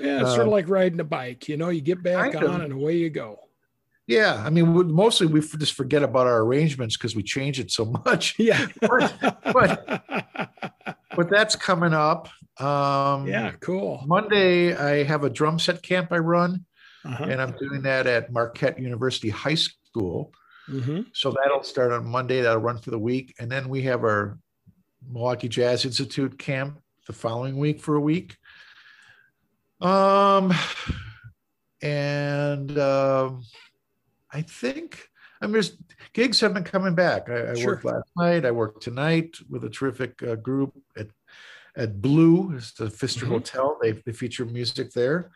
yeah, 0.00 0.20
it's 0.20 0.30
uh, 0.30 0.34
sort 0.34 0.40
of 0.40 0.46
um, 0.48 0.52
like 0.52 0.68
riding 0.68 1.00
a 1.00 1.04
bike. 1.04 1.48
You 1.48 1.56
know, 1.56 1.68
you 1.68 1.80
get 1.80 2.02
back 2.02 2.34
on 2.34 2.44
of. 2.44 2.60
and 2.62 2.72
away 2.72 2.96
you 2.96 3.10
go. 3.10 3.38
Yeah, 4.06 4.42
I 4.44 4.50
mean, 4.50 4.92
mostly 4.92 5.28
we 5.28 5.40
just 5.40 5.74
forget 5.74 6.02
about 6.02 6.26
our 6.26 6.40
arrangements 6.40 6.96
because 6.96 7.14
we 7.14 7.22
change 7.22 7.60
it 7.60 7.70
so 7.70 7.84
much. 7.84 8.34
Yeah, 8.38 8.66
but, 8.80 9.14
but 9.52 10.49
that's 11.28 11.56
coming 11.56 11.92
up. 11.92 12.28
Um, 12.58 13.26
yeah, 13.26 13.52
cool. 13.60 14.02
Monday, 14.06 14.74
I 14.74 15.02
have 15.04 15.24
a 15.24 15.30
drum 15.30 15.58
set 15.58 15.82
camp 15.82 16.12
I 16.12 16.18
run, 16.18 16.64
uh-huh. 17.04 17.24
and 17.24 17.42
I'm 17.42 17.52
doing 17.58 17.82
that 17.82 18.06
at 18.06 18.32
Marquette 18.32 18.78
University 18.78 19.28
High 19.28 19.56
School. 19.56 20.32
Mm-hmm. 20.68 21.02
So 21.12 21.32
that'll 21.32 21.64
start 21.64 21.92
on 21.92 22.06
Monday. 22.06 22.40
That'll 22.40 22.62
run 22.62 22.78
for 22.78 22.90
the 22.90 22.98
week, 22.98 23.34
and 23.38 23.50
then 23.50 23.68
we 23.68 23.82
have 23.82 24.04
our 24.04 24.38
Milwaukee 25.06 25.48
Jazz 25.48 25.84
Institute 25.84 26.38
camp 26.38 26.80
the 27.06 27.12
following 27.12 27.56
week 27.56 27.80
for 27.80 27.96
a 27.96 28.00
week. 28.00 28.36
Um, 29.80 30.52
and 31.82 32.78
um, 32.78 33.42
I 34.32 34.42
think 34.42 35.09
I 35.40 35.46
mean, 35.46 35.52
there's 35.52 35.76
gigs 36.12 36.40
have 36.40 36.54
been 36.54 36.64
coming 36.64 36.94
back. 36.94 37.28
I, 37.28 37.52
I 37.52 37.54
sure. 37.54 37.72
worked 37.72 37.84
last 37.84 38.10
night. 38.16 38.44
I 38.44 38.50
worked 38.50 38.82
tonight 38.82 39.36
with 39.48 39.64
a 39.64 39.70
terrific 39.70 40.22
uh, 40.22 40.36
group 40.36 40.74
at 40.96 41.08
at 41.76 42.02
Blue. 42.02 42.52
It's 42.56 42.72
the 42.72 42.90
Pfister 42.90 43.24
mm-hmm. 43.24 43.34
Hotel. 43.34 43.78
They 43.80 43.92
they 43.92 44.12
feature 44.12 44.44
music 44.44 44.92
there. 44.92 45.30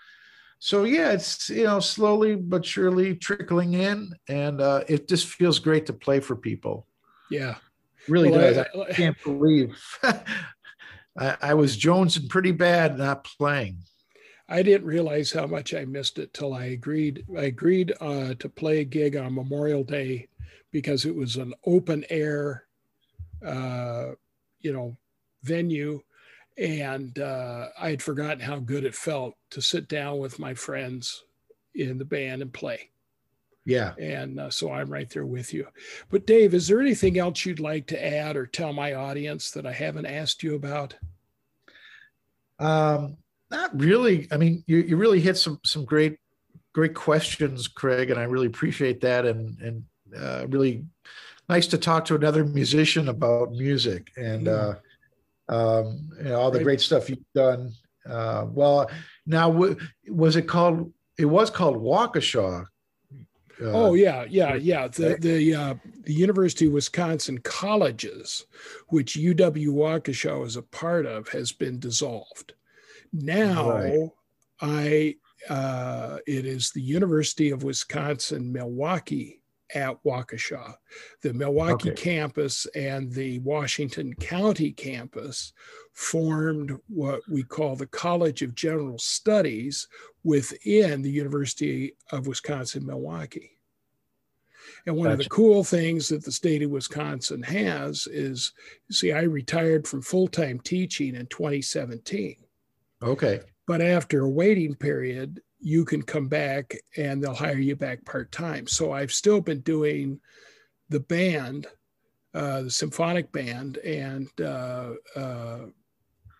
So 0.59 0.85
yeah, 0.85 1.13
it's 1.13 1.51
you 1.51 1.65
know 1.65 1.81
slowly 1.81 2.37
but 2.37 2.65
surely 2.65 3.15
trickling 3.15 3.75
in, 3.75 4.13
and 4.29 4.61
uh, 4.61 4.85
it 4.89 5.09
just 5.09 5.27
feels 5.27 5.59
great 5.59 5.87
to 5.87 5.93
play 5.93 6.21
for 6.21 6.37
people. 6.37 6.87
Yeah, 7.31 7.57
really 8.09 8.31
well, 8.31 8.41
does. 8.41 8.59
I, 8.59 8.81
I, 8.81 8.93
can't 8.93 9.23
believe 9.23 9.77
I, 10.03 11.37
I 11.41 11.55
was 11.55 11.77
jonesing 11.77 12.29
pretty 12.29 12.53
bad 12.53 12.99
not 12.99 13.25
playing. 13.25 13.79
I 14.49 14.63
didn't 14.63 14.87
realize 14.87 15.33
how 15.33 15.47
much 15.47 15.73
I 15.73 15.85
missed 15.85 16.19
it 16.19 16.35
till 16.35 16.53
I 16.53 16.67
agreed. 16.67 17.25
I 17.37 17.45
agreed 17.45 17.93
uh, 18.01 18.35
to 18.35 18.49
play 18.49 18.81
a 18.81 18.85
gig 18.85 19.17
on 19.17 19.35
Memorial 19.35 19.85
Day 19.85 20.29
because 20.71 21.07
it 21.07 21.15
was 21.15 21.37
an 21.37 21.55
open 21.65 22.05
air, 22.11 22.65
uh, 23.45 24.13
you 24.61 24.73
know, 24.73 24.97
venue, 25.43 26.03
and 26.59 27.19
uh, 27.19 27.69
I 27.79 27.91
had 27.91 28.03
forgotten 28.03 28.41
how 28.41 28.59
good 28.59 28.85
it 28.85 28.95
felt 28.95 29.35
to 29.51 29.63
sit 29.63 29.89
down 29.89 30.19
with 30.19 30.39
my 30.39 30.55
friends 30.55 31.25
in 31.75 31.99
the 31.99 32.05
band 32.05 32.43
and 32.43 32.53
play. 32.53 32.91
Yeah. 33.65 33.95
And 33.99 34.39
uh, 34.39 34.51
so 34.51 34.71
I'm 34.71 34.91
right 34.91 35.09
there 35.09 35.27
with 35.27 35.55
you. 35.55 35.67
But 36.11 36.27
Dave, 36.27 36.55
is 36.55 36.69
there 36.69 36.81
anything 36.81 37.19
else 37.19 37.47
you'd 37.47 37.61
like 37.61 37.87
to 37.89 38.05
add 38.05 38.37
or 38.37 38.47
tell 38.47 38.73
my 38.73 38.93
audience 38.93 39.51
that 39.53 39.67
I 39.67 39.73
haven't 39.73 40.07
asked 40.07 40.43
you 40.43 40.55
about? 40.55 40.95
Um, 42.59 43.17
not 43.51 43.79
really. 43.79 44.29
I 44.31 44.37
mean, 44.37 44.65
you, 44.67 44.79
you 44.79 44.97
really 44.97 45.21
hit 45.21 45.37
some 45.37 45.61
some 45.65 45.85
great 45.85 46.19
great 46.73 46.95
questions, 46.95 47.69
Craig, 47.69 48.11
and 48.11 48.19
I 48.19 48.25
really 48.25 48.47
appreciate 48.47 49.01
that. 49.03 49.27
And 49.27 49.59
and 49.61 49.85
uh, 50.17 50.47
really 50.49 50.85
nice 51.49 51.67
to 51.69 51.79
talk 51.79 52.05
to 52.07 52.15
another 52.15 52.45
musician 52.45 53.09
about 53.09 53.53
music 53.53 54.11
and 54.17 54.49
uh, 54.49 54.75
um, 55.49 56.11
you 56.19 56.25
know, 56.25 56.41
all 56.41 56.51
the 56.51 56.63
great 56.63 56.81
stuff 56.81 57.09
you've 57.09 57.19
done. 57.35 57.73
Uh, 58.09 58.47
well, 58.51 58.91
now 59.27 59.49
was 60.09 60.37
it 60.37 60.43
called? 60.43 60.93
It 61.19 61.27
was 61.27 61.51
called 61.51 61.77
Waukesha. 61.77 62.67
Uh, 63.61 63.71
oh 63.71 63.95
yeah, 63.95 64.25
yeah, 64.29 64.55
yeah. 64.55 64.89
The 64.89 65.17
the 65.21 65.55
uh, 65.55 65.75
the 66.03 66.13
University 66.13 66.67
of 66.67 66.73
Wisconsin 66.73 67.39
colleges, 67.39 68.47
which 68.89 69.15
UW 69.15 69.69
Waukesha 69.69 70.45
is 70.45 70.57
a 70.57 70.63
part 70.63 71.07
of, 71.07 71.29
has 71.29 71.53
been 71.53 71.79
dissolved. 71.79 72.55
Now 73.15 73.71
right. 73.71 74.11
I 74.61 75.15
uh, 75.49 76.19
it 76.27 76.47
is 76.47 76.71
the 76.71 76.83
University 76.83 77.51
of 77.51 77.63
Wisconsin 77.63 78.53
Milwaukee 78.53 79.41
at 79.75 80.03
Waukesha. 80.05 80.75
The 81.23 81.33
Milwaukee 81.33 81.91
okay. 81.93 82.03
campus 82.03 82.67
and 82.75 83.13
the 83.13 83.39
Washington 83.41 84.15
County 84.15 84.73
campus 84.73 85.53
formed 85.93 86.77
what 86.89 87.21
we 87.29 87.43
call 87.45 87.77
the 87.77 87.87
College 87.87 88.43
of 88.43 88.55
General 88.55 88.99
Studies 88.99 89.87
within 90.25 91.03
the 91.03 91.11
University 91.11 91.95
of 92.11 92.27
Wisconsin 92.27 92.85
Milwaukee. 92.85 93.53
And 94.87 94.97
one 94.97 95.07
gotcha. 95.07 95.13
of 95.13 95.19
the 95.21 95.31
cool 95.31 95.63
things 95.63 96.09
that 96.09 96.25
the 96.25 96.33
state 96.33 96.63
of 96.63 96.71
Wisconsin 96.71 97.43
has 97.43 98.07
is 98.07 98.53
you 98.89 98.95
see, 98.95 99.13
I 99.13 99.23
retired 99.23 99.87
from 99.87 100.03
full 100.03 100.29
time 100.29 100.59
teaching 100.61 101.15
in 101.15 101.27
2017. 101.27 102.37
Okay. 103.05 103.41
But 103.67 103.81
after 103.81 104.25
a 104.25 104.31
waiting 104.31 104.75
period, 104.75 105.41
you 105.61 105.85
can 105.85 106.03
come 106.03 106.29
back 106.29 106.77
and 106.97 107.23
they'll 107.23 107.35
hire 107.35 107.59
you 107.59 107.77
back 107.77 108.05
part 108.05 108.31
time. 108.31 108.67
So 108.67 108.93
I've 108.93 109.13
still 109.13 109.41
been 109.41 109.61
doing 109.61 110.21
the 110.91 111.01
band, 111.01 111.67
uh, 112.35 112.63
the 112.63 112.71
symphonic 112.71 113.33
band, 113.33 113.79
and 113.79 114.29
uh, 114.41 114.91
uh, 115.17 115.61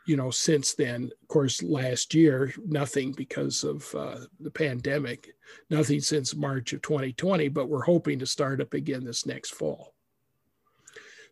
you 0.07 0.17
know 0.17 0.31
since 0.31 0.75
then, 0.75 1.11
of 1.23 1.29
course, 1.29 1.63
last 1.63 2.15
year 2.15 2.53
nothing 2.67 3.13
because 3.13 3.65
of 3.65 3.95
uh, 3.95 4.19
the 4.41 4.51
pandemic, 4.51 5.35
nothing 5.71 6.01
since 6.01 6.35
March 6.35 6.75
of 6.75 6.83
2020. 6.83 7.49
But 7.49 7.71
we're 7.71 7.83
hoping 7.83 8.19
to 8.19 8.27
start 8.27 8.61
up 8.61 8.75
again 8.75 9.05
this 9.05 9.25
next 9.25 9.55
fall. 9.55 9.94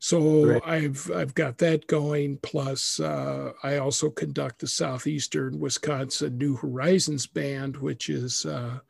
So. 0.03 0.61
I've 0.65 1.09
I've 1.15 1.33
got 1.33 1.59
that 1.59 1.87
going. 1.87 2.39
Plus, 2.39 2.99
uh, 2.99 3.53
I 3.63 3.77
also 3.77 4.11
conduct 4.11 4.59
the 4.59 4.67
Southeastern 4.67 5.61
Wisconsin 5.61 6.37
New 6.37 6.57
Horizons 6.57 7.29
Band, 7.29 7.77
which 7.77 8.09
is 8.11 8.45
uh, 8.45 8.81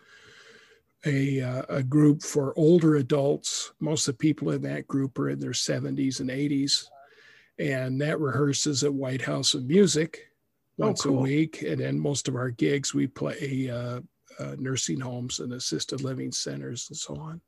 a 1.04 1.42
uh, 1.42 1.62
a 1.68 1.82
group 1.82 2.22
for 2.22 2.58
older 2.58 2.96
adults. 2.96 3.72
Most 3.78 4.08
of 4.08 4.14
the 4.14 4.20
people 4.20 4.52
in 4.52 4.62
that 4.62 4.86
group 4.86 5.18
are 5.18 5.28
in 5.28 5.38
their 5.38 5.50
70s 5.50 6.20
and 6.20 6.30
80s, 6.30 6.86
and 7.58 8.00
that 8.00 8.18
rehearses 8.18 8.82
at 8.82 8.94
White 8.94 9.20
House 9.20 9.52
of 9.52 9.66
Music 9.66 10.30
oh, 10.80 10.86
once 10.86 11.04
oh, 11.04 11.10
cool. 11.10 11.18
a 11.18 11.22
week. 11.22 11.60
And 11.60 11.78
then 11.78 12.00
most 12.00 12.26
of 12.26 12.36
our 12.36 12.48
gigs 12.48 12.94
we 12.94 13.06
play 13.06 13.68
uh, 13.70 14.00
uh, 14.38 14.56
nursing 14.58 15.00
homes 15.00 15.40
and 15.40 15.52
assisted 15.52 16.02
living 16.02 16.32
centers 16.32 16.88
and 16.88 16.96
so 16.96 17.16
on. 17.16 17.42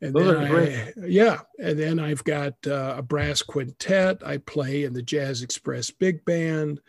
And 0.00 0.14
Those 0.14 0.36
then 0.36 0.54
I, 0.54 0.92
yeah, 1.06 1.40
and 1.58 1.78
then 1.78 1.98
I've 1.98 2.24
got 2.24 2.54
uh, 2.66 2.96
a 2.98 3.02
brass 3.02 3.42
quintet. 3.42 4.22
I 4.26 4.38
play 4.38 4.84
in 4.84 4.92
the 4.92 5.02
Jazz 5.02 5.42
Express 5.42 5.90
Big 5.90 6.24
Band. 6.24 6.80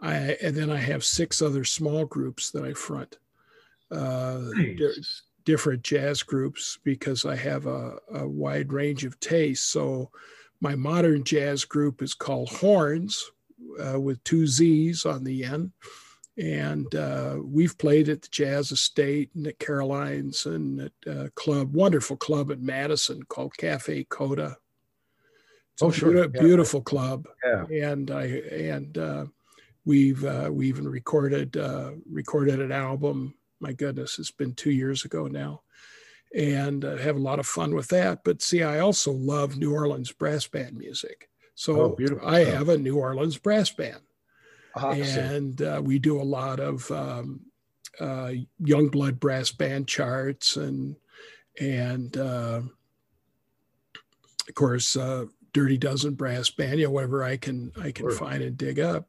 I 0.00 0.36
and 0.42 0.54
then 0.56 0.70
I 0.70 0.78
have 0.78 1.04
six 1.04 1.40
other 1.40 1.64
small 1.64 2.04
groups 2.04 2.50
that 2.50 2.64
I 2.64 2.72
front, 2.72 3.18
uh, 3.90 4.40
nice. 4.54 4.76
di- 4.76 5.02
different 5.44 5.82
jazz 5.82 6.22
groups 6.22 6.78
because 6.82 7.24
I 7.24 7.36
have 7.36 7.66
a, 7.66 7.96
a 8.12 8.26
wide 8.26 8.72
range 8.72 9.04
of 9.04 9.18
tastes. 9.20 9.66
So 9.66 10.10
my 10.60 10.74
modern 10.74 11.24
jazz 11.24 11.64
group 11.64 12.02
is 12.02 12.14
called 12.14 12.48
Hornz, 12.48 13.22
uh, 13.82 14.00
with 14.00 14.22
two 14.24 14.46
Z's 14.46 15.06
on 15.06 15.24
the 15.24 15.44
end 15.44 15.72
and 16.38 16.94
uh, 16.94 17.36
we've 17.42 17.78
played 17.78 18.08
at 18.08 18.22
the 18.22 18.28
Jazz 18.28 18.70
Estate 18.70 19.30
and 19.34 19.46
at 19.46 19.58
Caroline's 19.58 20.44
and 20.44 20.80
at 20.82 20.92
a 21.06 21.30
club, 21.30 21.74
wonderful 21.74 22.16
club 22.16 22.50
at 22.50 22.60
Madison 22.60 23.22
called 23.24 23.56
Cafe 23.56 24.04
Coda. 24.04 24.58
It's 25.72 25.82
oh, 25.82 25.88
a 25.88 25.92
sure. 25.92 26.10
Beautiful, 26.10 26.32
yeah. 26.34 26.42
beautiful 26.42 26.80
club. 26.82 27.28
Yeah. 27.44 27.90
And 27.90 28.10
I 28.10 28.24
and 28.24 28.98
uh, 28.98 29.26
we've 29.84 30.24
uh, 30.24 30.50
we 30.52 30.68
even 30.68 30.86
recorded 30.88 31.56
uh, 31.56 31.92
recorded 32.10 32.60
an 32.60 32.72
album. 32.72 33.34
My 33.60 33.72
goodness, 33.72 34.18
it's 34.18 34.30
been 34.30 34.54
two 34.54 34.70
years 34.70 35.06
ago 35.06 35.28
now, 35.28 35.62
and 36.34 36.84
uh, 36.84 36.96
have 36.96 37.16
a 37.16 37.20
lot 37.20 37.38
of 37.38 37.46
fun 37.46 37.74
with 37.74 37.88
that. 37.88 38.24
But 38.24 38.42
see, 38.42 38.62
I 38.62 38.80
also 38.80 39.12
love 39.12 39.56
New 39.56 39.72
Orleans 39.72 40.12
brass 40.12 40.46
band 40.46 40.76
music. 40.76 41.30
So 41.54 41.96
oh, 41.98 42.18
I 42.22 42.40
have 42.40 42.68
a 42.68 42.76
New 42.76 42.98
Orleans 42.98 43.38
brass 43.38 43.70
band 43.70 44.00
and 44.76 45.62
uh, 45.62 45.80
we 45.82 45.98
do 45.98 46.20
a 46.20 46.22
lot 46.22 46.60
of 46.60 46.90
um, 46.90 47.40
uh, 48.00 48.32
Youngblood 48.62 49.18
brass 49.18 49.50
band 49.50 49.88
charts 49.88 50.56
and 50.56 50.96
and 51.60 52.16
uh, 52.16 52.60
of 54.48 54.54
course 54.54 54.96
uh, 54.96 55.26
Dirty 55.52 55.78
Dozen 55.78 56.14
brass 56.14 56.50
band, 56.50 56.78
you 56.78 56.86
know, 56.86 56.90
whatever 56.90 57.24
I 57.24 57.36
can 57.36 57.72
I 57.80 57.90
can 57.92 58.10
sure. 58.10 58.12
find 58.12 58.42
and 58.42 58.56
dig 58.56 58.78
up. 58.78 59.08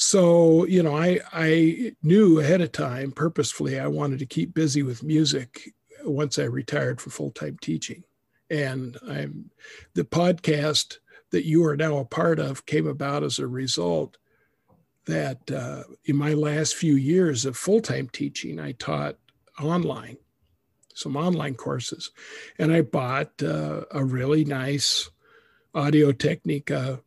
So, 0.00 0.64
you 0.66 0.84
know, 0.84 0.96
I, 0.96 1.18
I 1.32 1.96
knew 2.04 2.38
ahead 2.38 2.60
of 2.60 2.70
time 2.70 3.10
purposefully 3.10 3.80
I 3.80 3.88
wanted 3.88 4.20
to 4.20 4.26
keep 4.26 4.54
busy 4.54 4.84
with 4.84 5.02
music 5.02 5.74
once 6.04 6.38
I 6.38 6.44
retired 6.44 7.00
from 7.00 7.10
full 7.10 7.32
time 7.32 7.58
teaching. 7.60 8.04
And 8.48 8.96
I'm 9.08 9.50
the 9.94 10.04
podcast 10.04 10.98
that 11.32 11.44
you 11.44 11.64
are 11.66 11.76
now 11.76 11.98
a 11.98 12.04
part 12.04 12.38
of 12.38 12.64
came 12.64 12.86
about 12.86 13.24
as 13.24 13.40
a 13.40 13.48
result 13.48 14.16
that 15.08 15.50
uh, 15.50 15.82
in 16.04 16.16
my 16.16 16.34
last 16.34 16.76
few 16.76 16.94
years 16.94 17.44
of 17.44 17.56
full 17.56 17.80
time 17.80 18.08
teaching, 18.08 18.60
I 18.60 18.72
taught 18.72 19.16
online, 19.60 20.18
some 20.94 21.16
online 21.16 21.54
courses, 21.54 22.10
and 22.58 22.72
I 22.72 22.82
bought 22.82 23.42
uh, 23.42 23.82
a 23.90 24.04
really 24.04 24.44
nice 24.44 25.10
Audio 25.74 26.12
Technica 26.12 27.00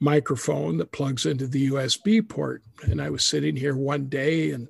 microphone 0.00 0.76
that 0.78 0.92
plugs 0.92 1.26
into 1.26 1.46
the 1.46 1.70
USB 1.70 2.26
port. 2.26 2.62
And 2.82 3.00
I 3.00 3.10
was 3.10 3.24
sitting 3.24 3.56
here 3.56 3.76
one 3.76 4.06
day 4.08 4.50
and 4.50 4.68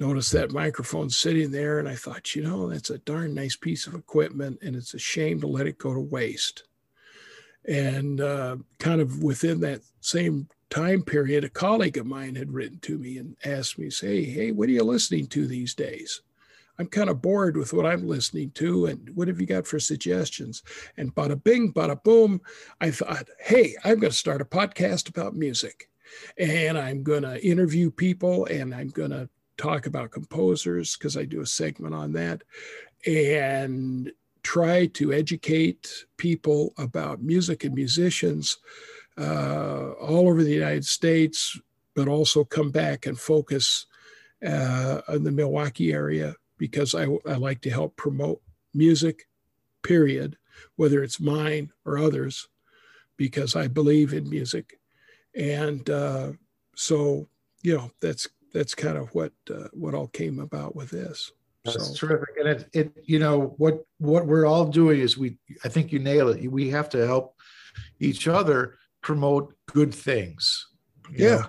noticed 0.00 0.32
that 0.32 0.52
microphone 0.52 1.10
sitting 1.10 1.50
there, 1.50 1.78
and 1.78 1.88
I 1.88 1.94
thought, 1.94 2.34
you 2.34 2.42
know, 2.42 2.68
that's 2.68 2.90
a 2.90 2.98
darn 2.98 3.34
nice 3.34 3.56
piece 3.56 3.86
of 3.86 3.94
equipment, 3.94 4.58
and 4.62 4.76
it's 4.76 4.94
a 4.94 4.98
shame 4.98 5.40
to 5.40 5.46
let 5.46 5.66
it 5.66 5.78
go 5.78 5.94
to 5.94 6.00
waste. 6.00 6.64
And 7.66 8.20
uh, 8.20 8.56
kind 8.78 9.00
of 9.00 9.22
within 9.22 9.60
that 9.60 9.82
same 10.00 10.48
time 10.70 11.02
period, 11.02 11.44
a 11.44 11.48
colleague 11.48 11.98
of 11.98 12.06
mine 12.06 12.34
had 12.34 12.52
written 12.52 12.78
to 12.80 12.98
me 12.98 13.18
and 13.18 13.36
asked 13.44 13.78
me, 13.78 13.90
say, 13.90 14.24
hey, 14.24 14.52
what 14.52 14.68
are 14.68 14.72
you 14.72 14.84
listening 14.84 15.26
to 15.28 15.46
these 15.46 15.74
days? 15.74 16.22
I'm 16.78 16.86
kind 16.86 17.10
of 17.10 17.20
bored 17.20 17.56
with 17.56 17.72
what 17.72 17.86
I'm 17.86 18.06
listening 18.06 18.52
to. 18.52 18.86
And 18.86 19.10
what 19.16 19.28
have 19.28 19.40
you 19.40 19.46
got 19.46 19.66
for 19.66 19.80
suggestions? 19.80 20.62
And 20.96 21.14
bada 21.14 21.42
bing, 21.42 21.72
bada 21.72 22.02
boom, 22.02 22.40
I 22.80 22.90
thought, 22.90 23.28
hey, 23.40 23.74
I'm 23.84 23.98
going 23.98 24.12
to 24.12 24.16
start 24.16 24.40
a 24.40 24.44
podcast 24.44 25.08
about 25.08 25.34
music. 25.34 25.90
And 26.38 26.78
I'm 26.78 27.02
going 27.02 27.22
to 27.22 27.44
interview 27.44 27.90
people 27.90 28.46
and 28.46 28.74
I'm 28.74 28.88
going 28.88 29.10
to 29.10 29.28
talk 29.56 29.86
about 29.86 30.12
composers 30.12 30.96
because 30.96 31.16
I 31.16 31.24
do 31.24 31.40
a 31.40 31.46
segment 31.46 31.94
on 31.94 32.12
that. 32.12 32.42
And 33.06 34.12
try 34.42 34.86
to 34.86 35.12
educate 35.12 36.06
people 36.16 36.72
about 36.78 37.22
music 37.22 37.64
and 37.64 37.74
musicians 37.74 38.58
uh, 39.18 39.92
all 40.00 40.28
over 40.28 40.42
the 40.42 40.52
United 40.52 40.84
States, 40.84 41.58
but 41.94 42.08
also 42.08 42.44
come 42.44 42.70
back 42.70 43.06
and 43.06 43.18
focus 43.18 43.86
uh, 44.46 45.00
in 45.08 45.24
the 45.24 45.32
Milwaukee 45.32 45.92
area 45.92 46.34
because 46.58 46.94
I, 46.94 47.04
I 47.26 47.34
like 47.34 47.60
to 47.62 47.70
help 47.70 47.96
promote 47.96 48.40
music, 48.74 49.26
period, 49.82 50.36
whether 50.76 51.02
it's 51.02 51.20
mine 51.20 51.72
or 51.84 51.98
others, 51.98 52.48
because 53.16 53.56
I 53.56 53.66
believe 53.66 54.12
in 54.12 54.30
music. 54.30 54.78
And 55.34 55.88
uh, 55.90 56.32
so, 56.76 57.28
you 57.62 57.76
know, 57.76 57.90
that's 58.00 58.28
that's 58.52 58.74
kind 58.74 58.96
of 58.96 59.14
what 59.14 59.32
uh, 59.50 59.68
what 59.72 59.94
all 59.94 60.08
came 60.08 60.38
about 60.40 60.74
with 60.74 60.90
this. 60.90 61.32
That's 61.64 61.98
so. 61.98 62.06
terrific, 62.06 62.36
and 62.38 62.48
it, 62.48 62.68
it 62.72 62.92
you 63.04 63.18
know 63.18 63.54
what 63.58 63.84
what 63.98 64.26
we're 64.26 64.46
all 64.46 64.66
doing 64.66 65.00
is 65.00 65.18
we 65.18 65.36
I 65.64 65.68
think 65.68 65.92
you 65.92 65.98
nail 65.98 66.28
it. 66.28 66.50
We 66.50 66.70
have 66.70 66.88
to 66.90 67.06
help 67.06 67.34
each 68.00 68.26
other 68.26 68.78
promote 69.02 69.54
good 69.66 69.94
things. 69.94 70.68
Yeah, 71.12 71.46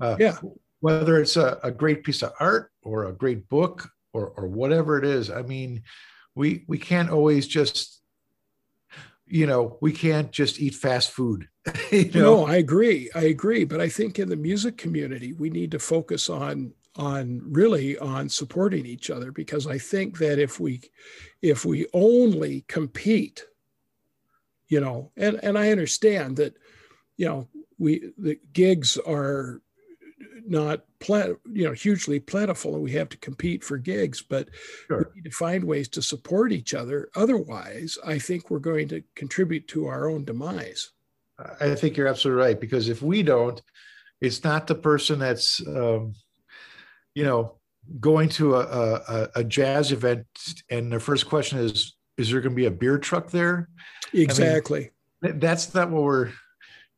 uh, 0.00 0.16
yeah. 0.18 0.36
Whether 0.80 1.20
it's 1.20 1.36
a, 1.36 1.58
a 1.62 1.70
great 1.70 2.04
piece 2.04 2.22
of 2.22 2.32
art 2.38 2.70
or 2.82 3.06
a 3.06 3.12
great 3.12 3.48
book 3.48 3.88
or 4.12 4.28
or 4.28 4.46
whatever 4.46 4.98
it 4.98 5.04
is. 5.04 5.30
I 5.30 5.42
mean, 5.42 5.82
we 6.34 6.64
we 6.68 6.78
can't 6.78 7.10
always 7.10 7.46
just 7.46 8.00
you 9.26 9.46
know 9.46 9.76
we 9.80 9.92
can't 9.92 10.30
just 10.32 10.60
eat 10.60 10.74
fast 10.74 11.10
food 11.10 11.48
you 11.90 12.10
know? 12.12 12.20
no 12.20 12.46
i 12.46 12.56
agree 12.56 13.10
i 13.14 13.24
agree 13.24 13.64
but 13.64 13.80
i 13.80 13.88
think 13.88 14.18
in 14.18 14.28
the 14.28 14.36
music 14.36 14.76
community 14.76 15.32
we 15.34 15.50
need 15.50 15.70
to 15.70 15.78
focus 15.78 16.30
on 16.30 16.72
on 16.96 17.42
really 17.44 17.98
on 17.98 18.28
supporting 18.28 18.86
each 18.86 19.10
other 19.10 19.30
because 19.32 19.66
i 19.66 19.76
think 19.76 20.18
that 20.18 20.38
if 20.38 20.58
we 20.58 20.80
if 21.42 21.64
we 21.64 21.86
only 21.92 22.64
compete 22.68 23.44
you 24.68 24.80
know 24.80 25.10
and 25.16 25.38
and 25.42 25.58
i 25.58 25.70
understand 25.70 26.36
that 26.36 26.56
you 27.18 27.26
know 27.26 27.48
we 27.78 28.10
the 28.16 28.38
gigs 28.54 28.96
are 28.96 29.60
not 30.46 30.84
plen- 30.98 31.36
you 31.52 31.66
know 31.66 31.72
hugely 31.72 32.18
plentiful 32.18 32.74
and 32.74 32.82
we 32.82 32.92
have 32.92 33.10
to 33.10 33.18
compete 33.18 33.62
for 33.62 33.76
gigs 33.76 34.22
but 34.22 34.48
sure. 34.86 35.10
we 35.14 35.20
need 35.20 35.30
to 35.30 35.36
find 35.36 35.62
ways 35.62 35.88
to 35.88 36.00
support 36.00 36.52
each 36.52 36.72
other. 36.72 37.10
Otherwise 37.14 37.98
i 38.06 38.18
think 38.18 38.48
we're 38.50 38.58
going 38.58 38.88
to 38.88 39.02
contribute 39.14 39.68
to 39.68 39.86
our 39.86 40.08
own 40.08 40.24
demise. 40.24 40.92
I 41.60 41.76
think 41.76 41.96
you're 41.96 42.08
absolutely 42.08 42.42
right 42.42 42.60
because 42.60 42.88
if 42.88 43.02
we 43.02 43.22
don't 43.22 43.60
it's 44.20 44.42
not 44.42 44.66
the 44.66 44.74
person 44.74 45.18
that's 45.18 45.64
um, 45.66 46.14
you 47.14 47.24
know 47.24 47.56
going 48.00 48.28
to 48.28 48.56
a, 48.56 48.60
a, 48.60 49.28
a 49.36 49.44
jazz 49.44 49.92
event 49.92 50.26
and 50.70 50.92
the 50.92 51.00
first 51.00 51.26
question 51.26 51.58
is 51.58 51.94
is 52.16 52.30
there 52.30 52.40
going 52.40 52.52
to 52.52 52.56
be 52.56 52.66
a 52.66 52.70
beer 52.70 52.98
truck 52.98 53.30
there? 53.30 53.68
Exactly 54.12 54.90
I 55.22 55.28
mean, 55.28 55.38
that's 55.38 55.72
not 55.74 55.90
what 55.90 56.02
we're 56.02 56.32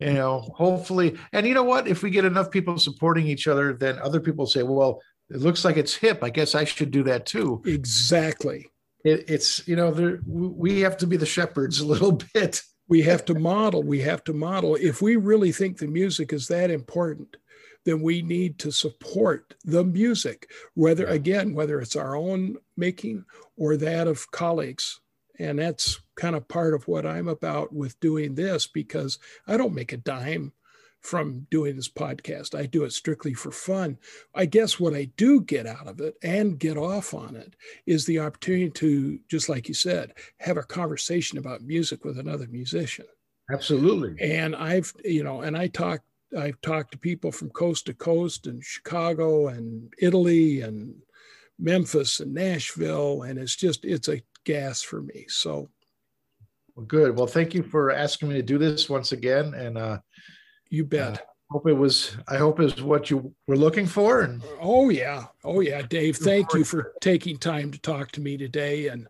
you 0.00 0.14
know 0.14 0.40
hopefully 0.56 1.16
and 1.32 1.46
you 1.46 1.54
know 1.54 1.62
what? 1.62 1.88
If 1.88 2.02
we 2.02 2.10
get 2.10 2.24
enough 2.24 2.50
people 2.50 2.78
supporting 2.78 3.26
each 3.26 3.46
other 3.46 3.72
then 3.72 3.98
other 3.98 4.20
people 4.20 4.46
say 4.46 4.62
well 4.62 5.00
it 5.30 5.40
looks 5.40 5.64
like 5.64 5.76
it's 5.76 5.94
hip. 5.94 6.24
I 6.24 6.30
guess 6.30 6.54
i 6.54 6.64
should 6.64 6.90
do 6.90 7.04
that 7.04 7.26
too. 7.26 7.62
Exactly. 7.64 8.66
It, 9.04 9.30
it's 9.30 9.66
you 9.68 9.76
know 9.76 9.90
there, 9.90 10.20
we 10.26 10.80
have 10.80 10.96
to 10.98 11.06
be 11.06 11.16
the 11.16 11.26
shepherds 11.26 11.80
a 11.80 11.86
little 11.86 12.12
bit. 12.34 12.62
We 12.88 13.02
have 13.02 13.24
to 13.26 13.34
model 13.34 13.82
we 13.82 14.00
have 14.00 14.24
to 14.24 14.32
model. 14.32 14.76
If 14.76 15.00
we 15.00 15.16
really 15.16 15.52
think 15.52 15.78
the 15.78 15.86
music 15.86 16.32
is 16.32 16.48
that 16.48 16.70
important 16.70 17.36
then 17.84 18.02
we 18.02 18.22
need 18.22 18.58
to 18.58 18.70
support 18.70 19.54
the 19.64 19.84
music 19.84 20.50
whether 20.74 21.06
again 21.06 21.54
whether 21.54 21.80
it's 21.80 21.96
our 21.96 22.16
own 22.16 22.56
making 22.76 23.24
or 23.56 23.76
that 23.76 24.06
of 24.06 24.30
colleagues 24.30 25.00
and 25.40 25.58
that's 25.58 26.00
kind 26.16 26.36
of 26.36 26.46
part 26.48 26.74
of 26.74 26.86
what 26.86 27.06
I'm 27.06 27.26
about 27.26 27.72
with 27.72 27.98
doing 28.00 28.34
this 28.34 28.66
because 28.66 29.18
I 29.46 29.56
don't 29.56 29.74
make 29.74 29.92
a 29.92 29.96
dime 29.96 30.52
from 31.00 31.46
doing 31.50 31.76
this 31.76 31.88
podcast. 31.88 32.54
I 32.54 32.66
do 32.66 32.84
it 32.84 32.92
strictly 32.92 33.32
for 33.32 33.50
fun. 33.50 33.96
I 34.34 34.44
guess 34.44 34.78
what 34.78 34.94
I 34.94 35.10
do 35.16 35.40
get 35.40 35.66
out 35.66 35.88
of 35.88 36.00
it 36.00 36.16
and 36.22 36.58
get 36.58 36.76
off 36.76 37.14
on 37.14 37.36
it 37.36 37.56
is 37.86 38.04
the 38.04 38.18
opportunity 38.18 38.70
to, 38.70 39.18
just 39.28 39.48
like 39.48 39.66
you 39.66 39.74
said, 39.74 40.12
have 40.40 40.58
a 40.58 40.62
conversation 40.62 41.38
about 41.38 41.62
music 41.62 42.04
with 42.04 42.18
another 42.18 42.46
musician. 42.48 43.06
Absolutely. 43.50 44.14
And 44.20 44.54
I've, 44.54 44.92
you 45.04 45.24
know, 45.24 45.40
and 45.40 45.56
I 45.56 45.68
talk, 45.68 46.02
I've 46.38 46.60
talked 46.60 46.92
to 46.92 46.98
people 46.98 47.32
from 47.32 47.48
coast 47.50 47.86
to 47.86 47.94
coast 47.94 48.46
and 48.46 48.62
Chicago 48.62 49.48
and 49.48 49.92
Italy 49.98 50.60
and 50.60 50.94
Memphis 51.58 52.20
and 52.20 52.34
Nashville. 52.34 53.22
And 53.22 53.38
it's 53.38 53.56
just, 53.56 53.86
it's 53.86 54.08
a 54.08 54.22
gas 54.44 54.82
for 54.82 55.02
me. 55.02 55.26
So 55.28 55.68
well, 56.76 56.86
good. 56.86 57.16
Well, 57.16 57.26
thank 57.26 57.54
you 57.54 57.62
for 57.62 57.90
asking 57.90 58.28
me 58.28 58.34
to 58.36 58.42
do 58.42 58.58
this 58.58 58.88
once 58.88 59.12
again. 59.12 59.54
And 59.54 59.76
uh, 59.76 59.98
you 60.68 60.84
bet. 60.84 61.18
Uh, 61.18 61.24
hope 61.50 61.68
it 61.68 61.74
was. 61.74 62.16
I 62.28 62.36
hope 62.36 62.60
is 62.60 62.82
what 62.82 63.10
you 63.10 63.34
were 63.46 63.56
looking 63.56 63.86
for. 63.86 64.22
And 64.22 64.42
oh 64.60 64.88
yeah, 64.88 65.26
oh 65.44 65.60
yeah, 65.60 65.82
Dave. 65.82 66.16
Thank 66.16 66.54
you 66.54 66.64
for 66.64 66.92
taking 67.00 67.36
time 67.36 67.70
to 67.72 67.80
talk 67.80 68.12
to 68.12 68.20
me 68.20 68.36
today, 68.36 68.88
and 68.88 69.06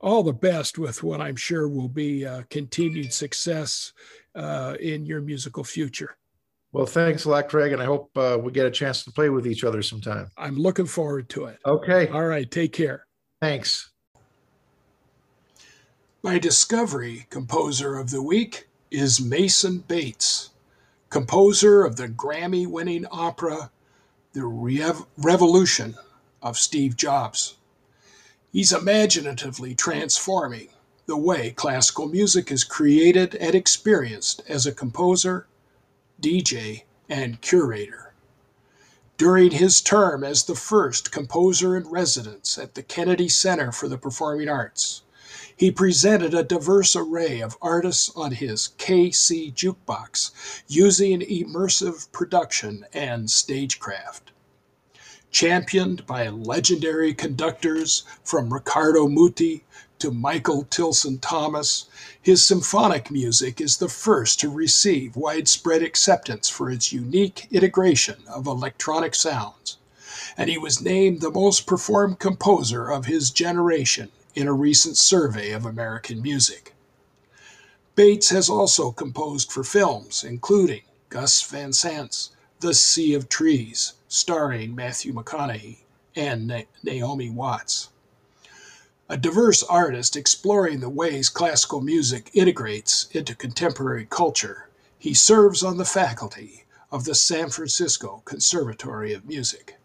all 0.00 0.22
the 0.22 0.32
best 0.32 0.78
with 0.78 1.02
what 1.02 1.20
I'm 1.20 1.36
sure 1.36 1.68
will 1.68 1.88
be 1.88 2.26
uh, 2.26 2.42
continued 2.50 3.12
success 3.12 3.92
uh, 4.34 4.76
in 4.80 5.06
your 5.06 5.20
musical 5.20 5.64
future. 5.64 6.16
Well, 6.72 6.86
thanks 6.86 7.24
a 7.24 7.30
lot, 7.30 7.48
Craig, 7.48 7.72
and 7.72 7.82
I 7.82 7.84
hope 7.84 8.10
uh, 8.16 8.38
we 8.40 8.52
get 8.52 8.66
a 8.66 8.70
chance 8.70 9.02
to 9.04 9.10
play 9.10 9.28
with 9.28 9.46
each 9.46 9.64
other 9.64 9.82
sometime. 9.82 10.30
I'm 10.36 10.56
looking 10.56 10.86
forward 10.86 11.28
to 11.30 11.46
it. 11.46 11.58
Okay. 11.66 12.08
All 12.08 12.24
right. 12.24 12.48
Take 12.48 12.72
care. 12.72 13.06
Thanks. 13.40 13.89
My 16.22 16.38
Discovery 16.38 17.26
composer 17.30 17.96
of 17.96 18.10
the 18.10 18.20
week 18.20 18.68
is 18.90 19.22
Mason 19.22 19.78
Bates, 19.78 20.50
composer 21.08 21.82
of 21.82 21.96
the 21.96 22.08
Grammy 22.08 22.66
winning 22.66 23.06
opera 23.10 23.70
The 24.34 24.44
Rev- 24.44 25.06
Revolution 25.16 25.96
of 26.42 26.58
Steve 26.58 26.94
Jobs. 26.94 27.56
He's 28.52 28.70
imaginatively 28.70 29.74
transforming 29.74 30.68
the 31.06 31.16
way 31.16 31.52
classical 31.52 32.06
music 32.06 32.52
is 32.52 32.64
created 32.64 33.34
and 33.36 33.54
experienced 33.54 34.42
as 34.46 34.66
a 34.66 34.72
composer, 34.72 35.46
DJ, 36.20 36.82
and 37.08 37.40
curator. 37.40 38.12
During 39.16 39.52
his 39.52 39.80
term 39.80 40.22
as 40.22 40.44
the 40.44 40.54
first 40.54 41.12
composer 41.12 41.78
in 41.78 41.88
residence 41.88 42.58
at 42.58 42.74
the 42.74 42.82
Kennedy 42.82 43.30
Center 43.30 43.72
for 43.72 43.88
the 43.88 43.96
Performing 43.96 44.50
Arts, 44.50 45.00
he 45.60 45.70
presented 45.70 46.32
a 46.32 46.42
diverse 46.42 46.96
array 46.96 47.40
of 47.40 47.58
artists 47.60 48.10
on 48.16 48.32
his 48.32 48.70
KC 48.78 49.52
jukebox 49.52 50.30
using 50.66 51.20
immersive 51.20 52.10
production 52.12 52.86
and 52.94 53.30
stagecraft. 53.30 54.32
Championed 55.30 56.06
by 56.06 56.28
legendary 56.28 57.12
conductors 57.12 58.04
from 58.24 58.54
Riccardo 58.54 59.06
Muti 59.06 59.62
to 59.98 60.10
Michael 60.10 60.64
Tilson 60.70 61.18
Thomas, 61.18 61.84
his 62.22 62.42
symphonic 62.42 63.10
music 63.10 63.60
is 63.60 63.76
the 63.76 63.90
first 63.90 64.40
to 64.40 64.48
receive 64.48 65.14
widespread 65.14 65.82
acceptance 65.82 66.48
for 66.48 66.70
its 66.70 66.90
unique 66.90 67.48
integration 67.50 68.16
of 68.28 68.46
electronic 68.46 69.14
sounds, 69.14 69.76
and 70.38 70.48
he 70.48 70.56
was 70.56 70.80
named 70.80 71.20
the 71.20 71.30
most 71.30 71.66
performed 71.66 72.18
composer 72.18 72.90
of 72.90 73.04
his 73.04 73.28
generation 73.30 74.10
in 74.34 74.48
a 74.48 74.52
recent 74.52 74.96
survey 74.96 75.52
of 75.52 75.66
American 75.66 76.22
music. 76.22 76.74
Bates 77.94 78.30
has 78.30 78.48
also 78.50 78.92
composed 78.92 79.52
for 79.52 79.64
films, 79.64 80.24
including 80.24 80.82
Gus 81.08 81.42
Van 81.42 81.72
Sant's 81.72 82.30
The 82.60 82.74
Sea 82.74 83.14
of 83.14 83.28
Trees, 83.28 83.94
starring 84.08 84.74
Matthew 84.74 85.12
McConaughey 85.12 85.78
and 86.16 86.46
Na- 86.46 86.62
Naomi 86.82 87.30
Watts 87.30 87.88
a 89.10 89.16
diverse 89.16 89.64
artist 89.64 90.14
exploring 90.14 90.78
the 90.78 90.88
ways 90.88 91.28
classical 91.28 91.80
music 91.80 92.30
integrates 92.32 93.08
into 93.10 93.34
contemporary 93.34 94.06
culture. 94.08 94.68
He 95.00 95.14
serves 95.14 95.64
on 95.64 95.78
the 95.78 95.84
faculty 95.84 96.62
of 96.92 97.04
the 97.04 97.16
San 97.16 97.50
Francisco 97.50 98.22
Conservatory 98.24 99.12
of 99.12 99.26
Music. 99.26 99.79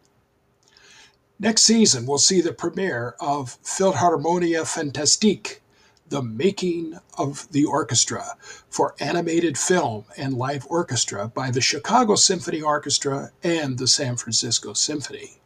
Next 1.40 1.64
season, 1.64 2.06
we'll 2.06 2.18
see 2.18 2.42
the 2.42 2.54
premiere 2.54 3.16
of 3.20 3.58
Philharmonia 3.64 4.66
Fantastique, 4.66 5.62
the 6.08 6.22
making 6.22 7.00
of 7.18 7.48
the 7.52 7.66
orchestra 7.66 8.38
for 8.70 8.96
animated 9.00 9.58
film 9.58 10.06
and 10.18 10.36
live 10.38 10.66
orchestra 10.70 11.28
by 11.28 11.52
the 11.52 11.62
Chicago 11.62 12.16
Symphony 12.16 12.62
Orchestra 12.62 13.32
and 13.44 13.78
the 13.78 13.88
San 13.88 14.16
Francisco 14.18 14.74
Symphony 14.74 15.40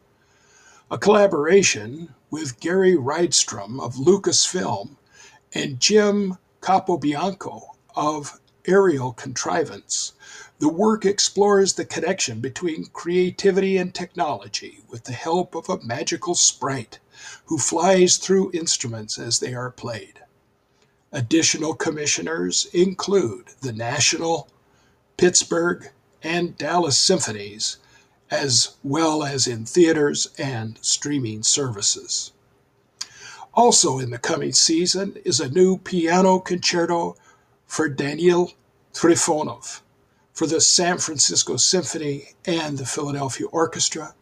a 0.90 0.98
collaboration 0.98 2.12
with 2.30 2.58
Gary 2.58 2.96
Rydstrom 2.96 3.80
of 3.80 3.94
Lucasfilm 3.94 4.96
and 5.54 5.78
Jim 5.78 6.36
Capobianco 6.60 7.62
of 7.94 8.40
Aerial 8.66 9.12
Contrivance. 9.12 10.14
The 10.60 10.68
work 10.68 11.06
explores 11.06 11.72
the 11.72 11.86
connection 11.86 12.40
between 12.40 12.90
creativity 12.92 13.78
and 13.78 13.94
technology 13.94 14.82
with 14.90 15.04
the 15.04 15.14
help 15.14 15.54
of 15.54 15.70
a 15.70 15.82
magical 15.82 16.34
sprite 16.34 16.98
who 17.46 17.56
flies 17.56 18.18
through 18.18 18.50
instruments 18.52 19.18
as 19.18 19.38
they 19.38 19.54
are 19.54 19.70
played. 19.70 20.20
Additional 21.12 21.72
commissioners 21.72 22.66
include 22.74 23.46
the 23.62 23.72
National, 23.72 24.48
Pittsburgh, 25.16 25.92
and 26.22 26.58
Dallas 26.58 26.98
Symphonies, 26.98 27.78
as 28.30 28.76
well 28.84 29.24
as 29.24 29.46
in 29.46 29.64
theaters 29.64 30.28
and 30.36 30.78
streaming 30.82 31.42
services. 31.42 32.32
Also 33.54 33.98
in 33.98 34.10
the 34.10 34.18
coming 34.18 34.52
season 34.52 35.16
is 35.24 35.40
a 35.40 35.48
new 35.48 35.78
piano 35.78 36.38
concerto 36.38 37.16
for 37.66 37.88
Daniil 37.88 38.52
Trifonov 38.92 39.80
for 40.32 40.46
the 40.46 40.60
San 40.60 40.98
Francisco 40.98 41.56
Symphony 41.56 42.34
and 42.44 42.78
the 42.78 42.86
Philadelphia 42.86 43.46
Orchestra, 43.48 44.14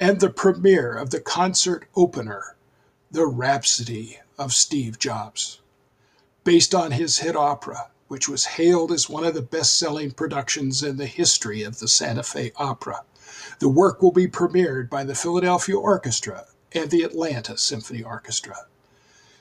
and 0.00 0.20
the 0.20 0.30
premiere 0.30 0.94
of 0.94 1.10
the 1.10 1.20
concert 1.20 1.86
opener, 1.96 2.56
The 3.10 3.26
Rhapsody 3.26 4.18
of 4.38 4.52
Steve 4.52 4.98
Jobs, 4.98 5.60
based 6.44 6.74
on 6.74 6.92
his 6.92 7.18
hit 7.18 7.34
opera, 7.34 7.90
which 8.06 8.28
was 8.28 8.44
hailed 8.44 8.92
as 8.92 9.10
one 9.10 9.24
of 9.24 9.34
the 9.34 9.42
best 9.42 9.78
selling 9.78 10.10
productions 10.12 10.82
in 10.82 10.96
the 10.96 11.06
history 11.06 11.62
of 11.62 11.78
the 11.78 11.88
Santa 11.88 12.22
Fe 12.22 12.52
Opera. 12.56 13.02
The 13.58 13.68
work 13.68 14.00
will 14.00 14.12
be 14.12 14.28
premiered 14.28 14.88
by 14.88 15.04
the 15.04 15.14
Philadelphia 15.14 15.76
Orchestra 15.76 16.46
and 16.72 16.90
the 16.90 17.02
Atlanta 17.02 17.56
Symphony 17.58 18.02
Orchestra. 18.02 18.66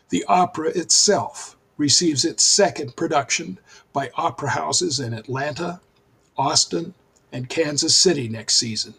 The 0.09 0.25
opera 0.25 0.69
itself 0.69 1.57
receives 1.77 2.25
its 2.25 2.43
second 2.43 2.95
production 2.95 3.59
by 3.93 4.09
opera 4.15 4.49
houses 4.49 4.99
in 4.99 5.13
Atlanta, 5.13 5.79
Austin, 6.37 6.93
and 7.31 7.49
Kansas 7.49 7.97
City 7.97 8.27
next 8.29 8.57
season, 8.57 8.93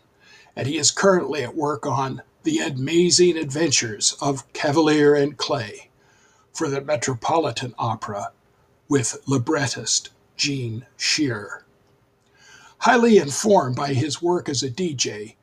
and 0.56 0.66
he 0.66 0.76
is 0.76 0.90
currently 0.90 1.42
at 1.42 1.54
work 1.54 1.86
on 1.86 2.22
The 2.42 2.58
Amazing 2.58 3.36
Adventures 3.36 4.16
of 4.20 4.50
Cavalier 4.52 5.14
and 5.14 5.36
Clay 5.36 5.88
for 6.52 6.68
the 6.68 6.80
Metropolitan 6.80 7.74
Opera 7.78 8.32
with 8.88 9.22
librettist 9.26 10.10
Gene 10.36 10.86
Shearer. 10.96 11.64
Highly 12.78 13.18
informed 13.18 13.76
by 13.76 13.94
his 13.94 14.22
work 14.22 14.48
as 14.48 14.62
a 14.62 14.70
DJ, 14.70 15.36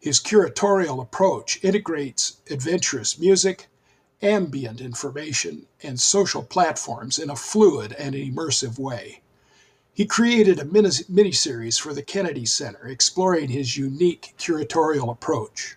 his 0.00 0.20
curatorial 0.20 1.02
approach 1.02 1.62
integrates 1.62 2.38
adventurous 2.50 3.18
music, 3.18 3.68
ambient 4.22 4.80
information, 4.80 5.66
and 5.82 6.00
social 6.00 6.42
platforms 6.42 7.18
in 7.18 7.30
a 7.30 7.36
fluid 7.36 7.92
and 7.94 8.14
immersive 8.14 8.78
way. 8.78 9.22
He 9.98 10.06
created 10.06 10.60
a 10.60 10.64
mini 10.64 11.32
series 11.32 11.76
for 11.76 11.92
the 11.92 12.04
Kennedy 12.04 12.46
Center 12.46 12.86
exploring 12.86 13.48
his 13.48 13.76
unique 13.76 14.32
curatorial 14.38 15.10
approach. 15.10 15.76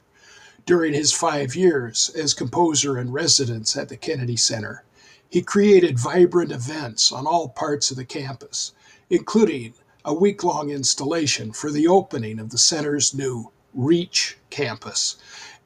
During 0.68 0.93
his 0.93 1.11
five 1.11 1.56
years 1.56 2.11
as 2.14 2.35
composer 2.35 2.99
in 2.99 3.11
residence 3.11 3.76
at 3.76 3.89
the 3.89 3.98
Kennedy 3.98 4.38
Center, 4.38 4.84
he 5.27 5.41
created 5.41 5.98
vibrant 5.98 6.52
events 6.52 7.11
on 7.11 7.26
all 7.26 7.49
parts 7.49 7.89
of 7.89 7.98
the 7.98 8.06
campus, 8.06 8.73
including 9.10 9.73
a 10.06 10.14
week 10.14 10.43
long 10.43 10.69
installation 10.69 11.52
for 11.52 11.72
the 11.72 11.88
opening 11.88 12.38
of 12.38 12.52
the 12.52 12.60
center's 12.60 13.15
new 13.15 13.52
Reach 13.73 14.38
campus, 14.52 15.15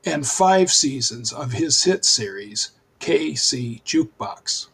and 0.06 0.26
five 0.26 0.72
seasons 0.72 1.34
of 1.34 1.52
his 1.52 1.84
hit 1.84 2.06
series, 2.06 2.72
KC 3.02 3.84
Jukebox. 3.84 4.68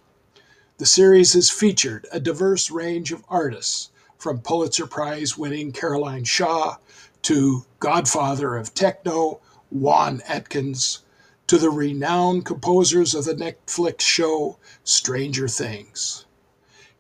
The 0.81 0.87
series 0.87 1.33
has 1.33 1.51
featured 1.51 2.07
a 2.11 2.19
diverse 2.19 2.71
range 2.71 3.11
of 3.11 3.23
artists, 3.29 3.91
from 4.17 4.41
Pulitzer 4.41 4.87
Prize 4.87 5.37
winning 5.37 5.71
Caroline 5.71 6.23
Shaw 6.23 6.77
to 7.21 7.65
Godfather 7.79 8.57
of 8.57 8.73
Techno, 8.73 9.41
Juan 9.69 10.23
Atkins, 10.27 11.03
to 11.45 11.59
the 11.59 11.69
renowned 11.69 12.47
composers 12.47 13.13
of 13.13 13.25
the 13.25 13.35
Netflix 13.35 14.01
show 14.01 14.57
Stranger 14.83 15.47
Things. 15.47 16.25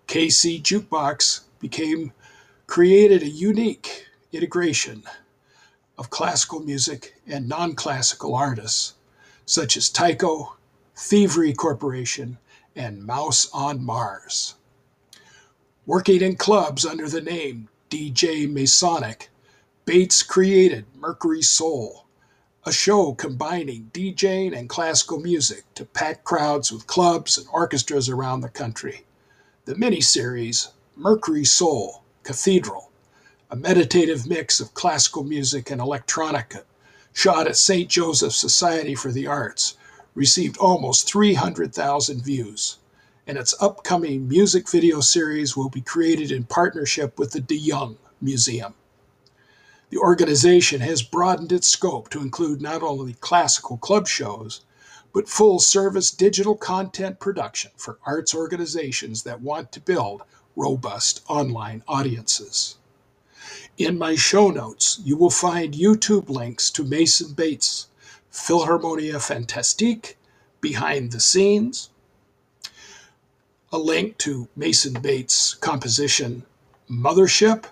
KC 0.07 0.61
Jukebox 0.61 1.45
became 1.57 2.13
created 2.67 3.23
a 3.23 3.29
unique 3.29 4.05
integration 4.31 5.01
of 5.97 6.11
classical 6.11 6.59
music 6.59 7.15
and 7.25 7.49
non 7.49 7.73
classical 7.73 8.35
artists, 8.35 8.93
such 9.47 9.75
as 9.75 9.89
Tycho, 9.89 10.55
Thievery 10.95 11.53
Corporation, 11.55 12.37
and 12.75 13.05
Mouse 13.05 13.49
on 13.53 13.83
Mars. 13.83 14.55
Working 15.85 16.21
in 16.21 16.35
clubs 16.35 16.85
under 16.85 17.09
the 17.09 17.21
name 17.21 17.69
DJ 17.89 18.51
Masonic, 18.51 19.29
Bates 19.85 20.23
created 20.23 20.85
Mercury 20.95 21.41
Soul, 21.41 22.05
a 22.65 22.71
show 22.71 23.13
combining 23.13 23.89
DJing 23.93 24.57
and 24.57 24.69
classical 24.69 25.19
music 25.19 25.63
to 25.73 25.83
pack 25.83 26.23
crowds 26.23 26.71
with 26.71 26.87
clubs 26.87 27.37
and 27.37 27.47
orchestras 27.51 28.07
around 28.07 28.41
the 28.41 28.49
country. 28.49 29.05
The 29.65 29.73
miniseries, 29.73 30.69
Mercury 30.95 31.43
Soul, 31.43 32.03
Cathedral, 32.23 32.91
a 33.49 33.55
meditative 33.55 34.27
mix 34.27 34.59
of 34.59 34.73
classical 34.73 35.23
music 35.23 35.71
and 35.71 35.81
electronica, 35.81 36.63
shot 37.11 37.47
at 37.47 37.57
St. 37.57 37.89
Joseph's 37.89 38.37
Society 38.37 38.95
for 38.95 39.11
the 39.11 39.27
Arts, 39.27 39.75
received 40.13 40.57
almost 40.57 41.07
300,000 41.07 42.23
views. 42.23 42.77
And 43.27 43.37
its 43.37 43.53
upcoming 43.61 44.27
music 44.27 44.69
video 44.69 44.99
series 44.99 45.55
will 45.55 45.69
be 45.69 45.81
created 45.81 46.31
in 46.31 46.43
partnership 46.43 47.17
with 47.17 47.31
the 47.31 47.39
De 47.39 47.55
Young 47.55 47.97
Museum. 48.19 48.73
The 49.89 49.97
organization 49.97 50.81
has 50.81 51.01
broadened 51.01 51.51
its 51.51 51.67
scope 51.67 52.09
to 52.09 52.21
include 52.21 52.61
not 52.61 52.81
only 52.81 53.13
classical 53.13 53.77
club 53.77 54.07
shows, 54.07 54.61
but 55.13 55.27
full 55.27 55.59
service 55.59 56.11
digital 56.11 56.55
content 56.55 57.19
production 57.19 57.71
for 57.75 57.99
arts 58.05 58.33
organizations 58.33 59.23
that 59.23 59.41
want 59.41 59.71
to 59.73 59.81
build 59.81 60.21
robust 60.55 61.21
online 61.27 61.83
audiences. 61.87 62.77
In 63.77 63.97
my 63.97 64.15
show 64.15 64.49
notes, 64.49 65.01
you 65.03 65.17
will 65.17 65.29
find 65.29 65.73
YouTube 65.73 66.29
links 66.29 66.69
to 66.71 66.83
Mason 66.83 67.33
Bates' 67.33 67.87
Philharmonia 68.31 69.21
Fantastique, 69.21 70.17
Behind 70.61 71.11
the 71.11 71.19
Scenes, 71.19 71.89
a 73.71 73.77
link 73.77 74.17
to 74.19 74.47
Mason 74.55 74.93
Bates' 75.01 75.55
composition 75.55 76.43
Mothership, 76.89 77.65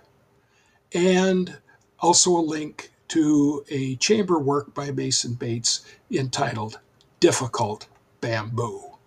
and 0.94 1.58
also 2.00 2.32
a 2.32 2.40
link 2.40 2.92
to 3.10 3.66
a 3.70 3.96
chamber 3.98 4.40
work 4.40 4.74
by 4.74 4.92
Mason 4.92 5.34
Bates 5.34 5.82
entitled 6.12 6.80
Difficult 7.20 7.88
Bamboo. 8.22 8.98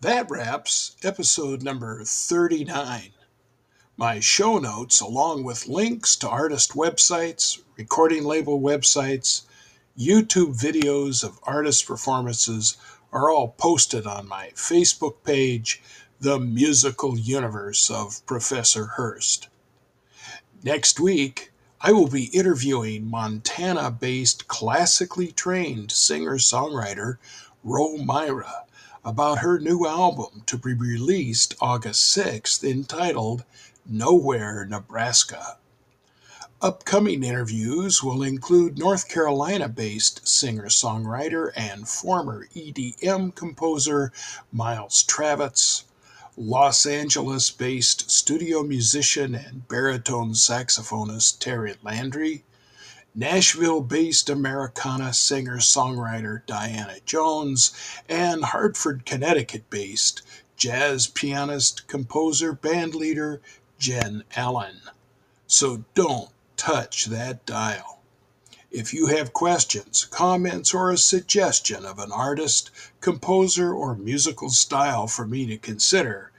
That 0.00 0.30
wraps 0.30 0.96
episode 1.02 1.62
number 1.62 2.04
39. 2.04 3.13
My 3.96 4.18
show 4.18 4.58
notes, 4.58 5.00
along 5.00 5.44
with 5.44 5.68
links 5.68 6.16
to 6.16 6.28
artist 6.28 6.72
websites, 6.72 7.60
recording 7.76 8.24
label 8.24 8.60
websites, 8.60 9.42
YouTube 9.96 10.60
videos 10.60 11.22
of 11.22 11.38
artist 11.44 11.86
performances 11.86 12.76
are 13.12 13.30
all 13.30 13.54
posted 13.56 14.04
on 14.04 14.26
my 14.26 14.50
Facebook 14.56 15.22
page, 15.22 15.80
The 16.18 16.40
Musical 16.40 17.16
Universe 17.16 17.88
of 17.88 18.26
Professor 18.26 18.86
Hurst. 18.86 19.46
Next 20.64 20.98
week, 20.98 21.52
I 21.80 21.92
will 21.92 22.08
be 22.08 22.36
interviewing 22.36 23.08
Montana 23.08 23.92
based 23.92 24.48
classically 24.48 25.30
trained 25.30 25.92
singer 25.92 26.38
songwriter 26.38 27.18
Ro 27.62 27.96
Myra 27.98 28.64
about 29.04 29.38
her 29.38 29.60
new 29.60 29.86
album 29.86 30.42
to 30.46 30.58
be 30.58 30.74
released 30.74 31.54
August 31.60 32.16
6th 32.16 32.68
entitled 32.68 33.44
Nowhere, 33.86 34.64
Nebraska. 34.64 35.58
Upcoming 36.62 37.22
interviews 37.22 38.02
will 38.02 38.22
include 38.22 38.78
North 38.78 39.10
Carolina 39.10 39.68
based 39.68 40.26
singer 40.26 40.68
songwriter 40.68 41.52
and 41.54 41.86
former 41.86 42.46
EDM 42.56 43.34
composer 43.34 44.10
Miles 44.50 45.04
Travitz, 45.04 45.82
Los 46.34 46.86
Angeles 46.86 47.50
based 47.50 48.10
studio 48.10 48.62
musician 48.62 49.34
and 49.34 49.68
baritone 49.68 50.32
saxophonist 50.32 51.38
Terry 51.38 51.74
Landry, 51.82 52.42
Nashville 53.14 53.82
based 53.82 54.30
Americana 54.30 55.12
singer 55.12 55.58
songwriter 55.58 56.40
Diana 56.46 57.00
Jones, 57.04 57.72
and 58.08 58.46
Hartford, 58.46 59.04
Connecticut 59.04 59.68
based 59.68 60.22
jazz 60.56 61.06
pianist, 61.06 61.86
composer, 61.86 62.54
bandleader 62.54 63.40
Jen 63.84 64.24
Allen. 64.34 64.80
So 65.46 65.84
don't 65.92 66.30
touch 66.56 67.04
that 67.04 67.44
dial. 67.44 68.00
If 68.70 68.94
you 68.94 69.08
have 69.08 69.34
questions, 69.34 70.06
comments, 70.06 70.72
or 70.72 70.90
a 70.90 70.96
suggestion 70.96 71.84
of 71.84 71.98
an 71.98 72.10
artist, 72.10 72.70
composer, 73.02 73.74
or 73.74 73.94
musical 73.94 74.48
style 74.48 75.06
for 75.06 75.26
me 75.26 75.44
to 75.48 75.58
consider, 75.58 76.32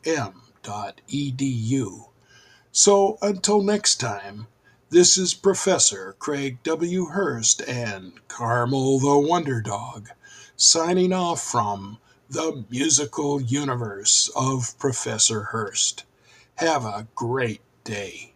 So 2.73 3.17
until 3.21 3.63
next 3.63 3.95
time, 4.01 4.47
this 4.91 5.19
is 5.19 5.35
Professor 5.35 6.15
Craig 6.17 6.63
W. 6.63 7.05
Hurst 7.05 7.61
and 7.67 8.13
Carmel 8.27 8.97
the 8.97 9.19
Wonder 9.19 9.61
Dog 9.61 10.09
signing 10.55 11.13
off 11.13 11.43
from 11.43 11.99
the 12.27 12.65
musical 12.71 13.39
universe 13.39 14.31
of 14.35 14.75
Professor 14.79 15.43
Hurst. 15.43 16.05
Have 16.55 16.85
a 16.85 17.07
great 17.13 17.61
day. 17.83 18.33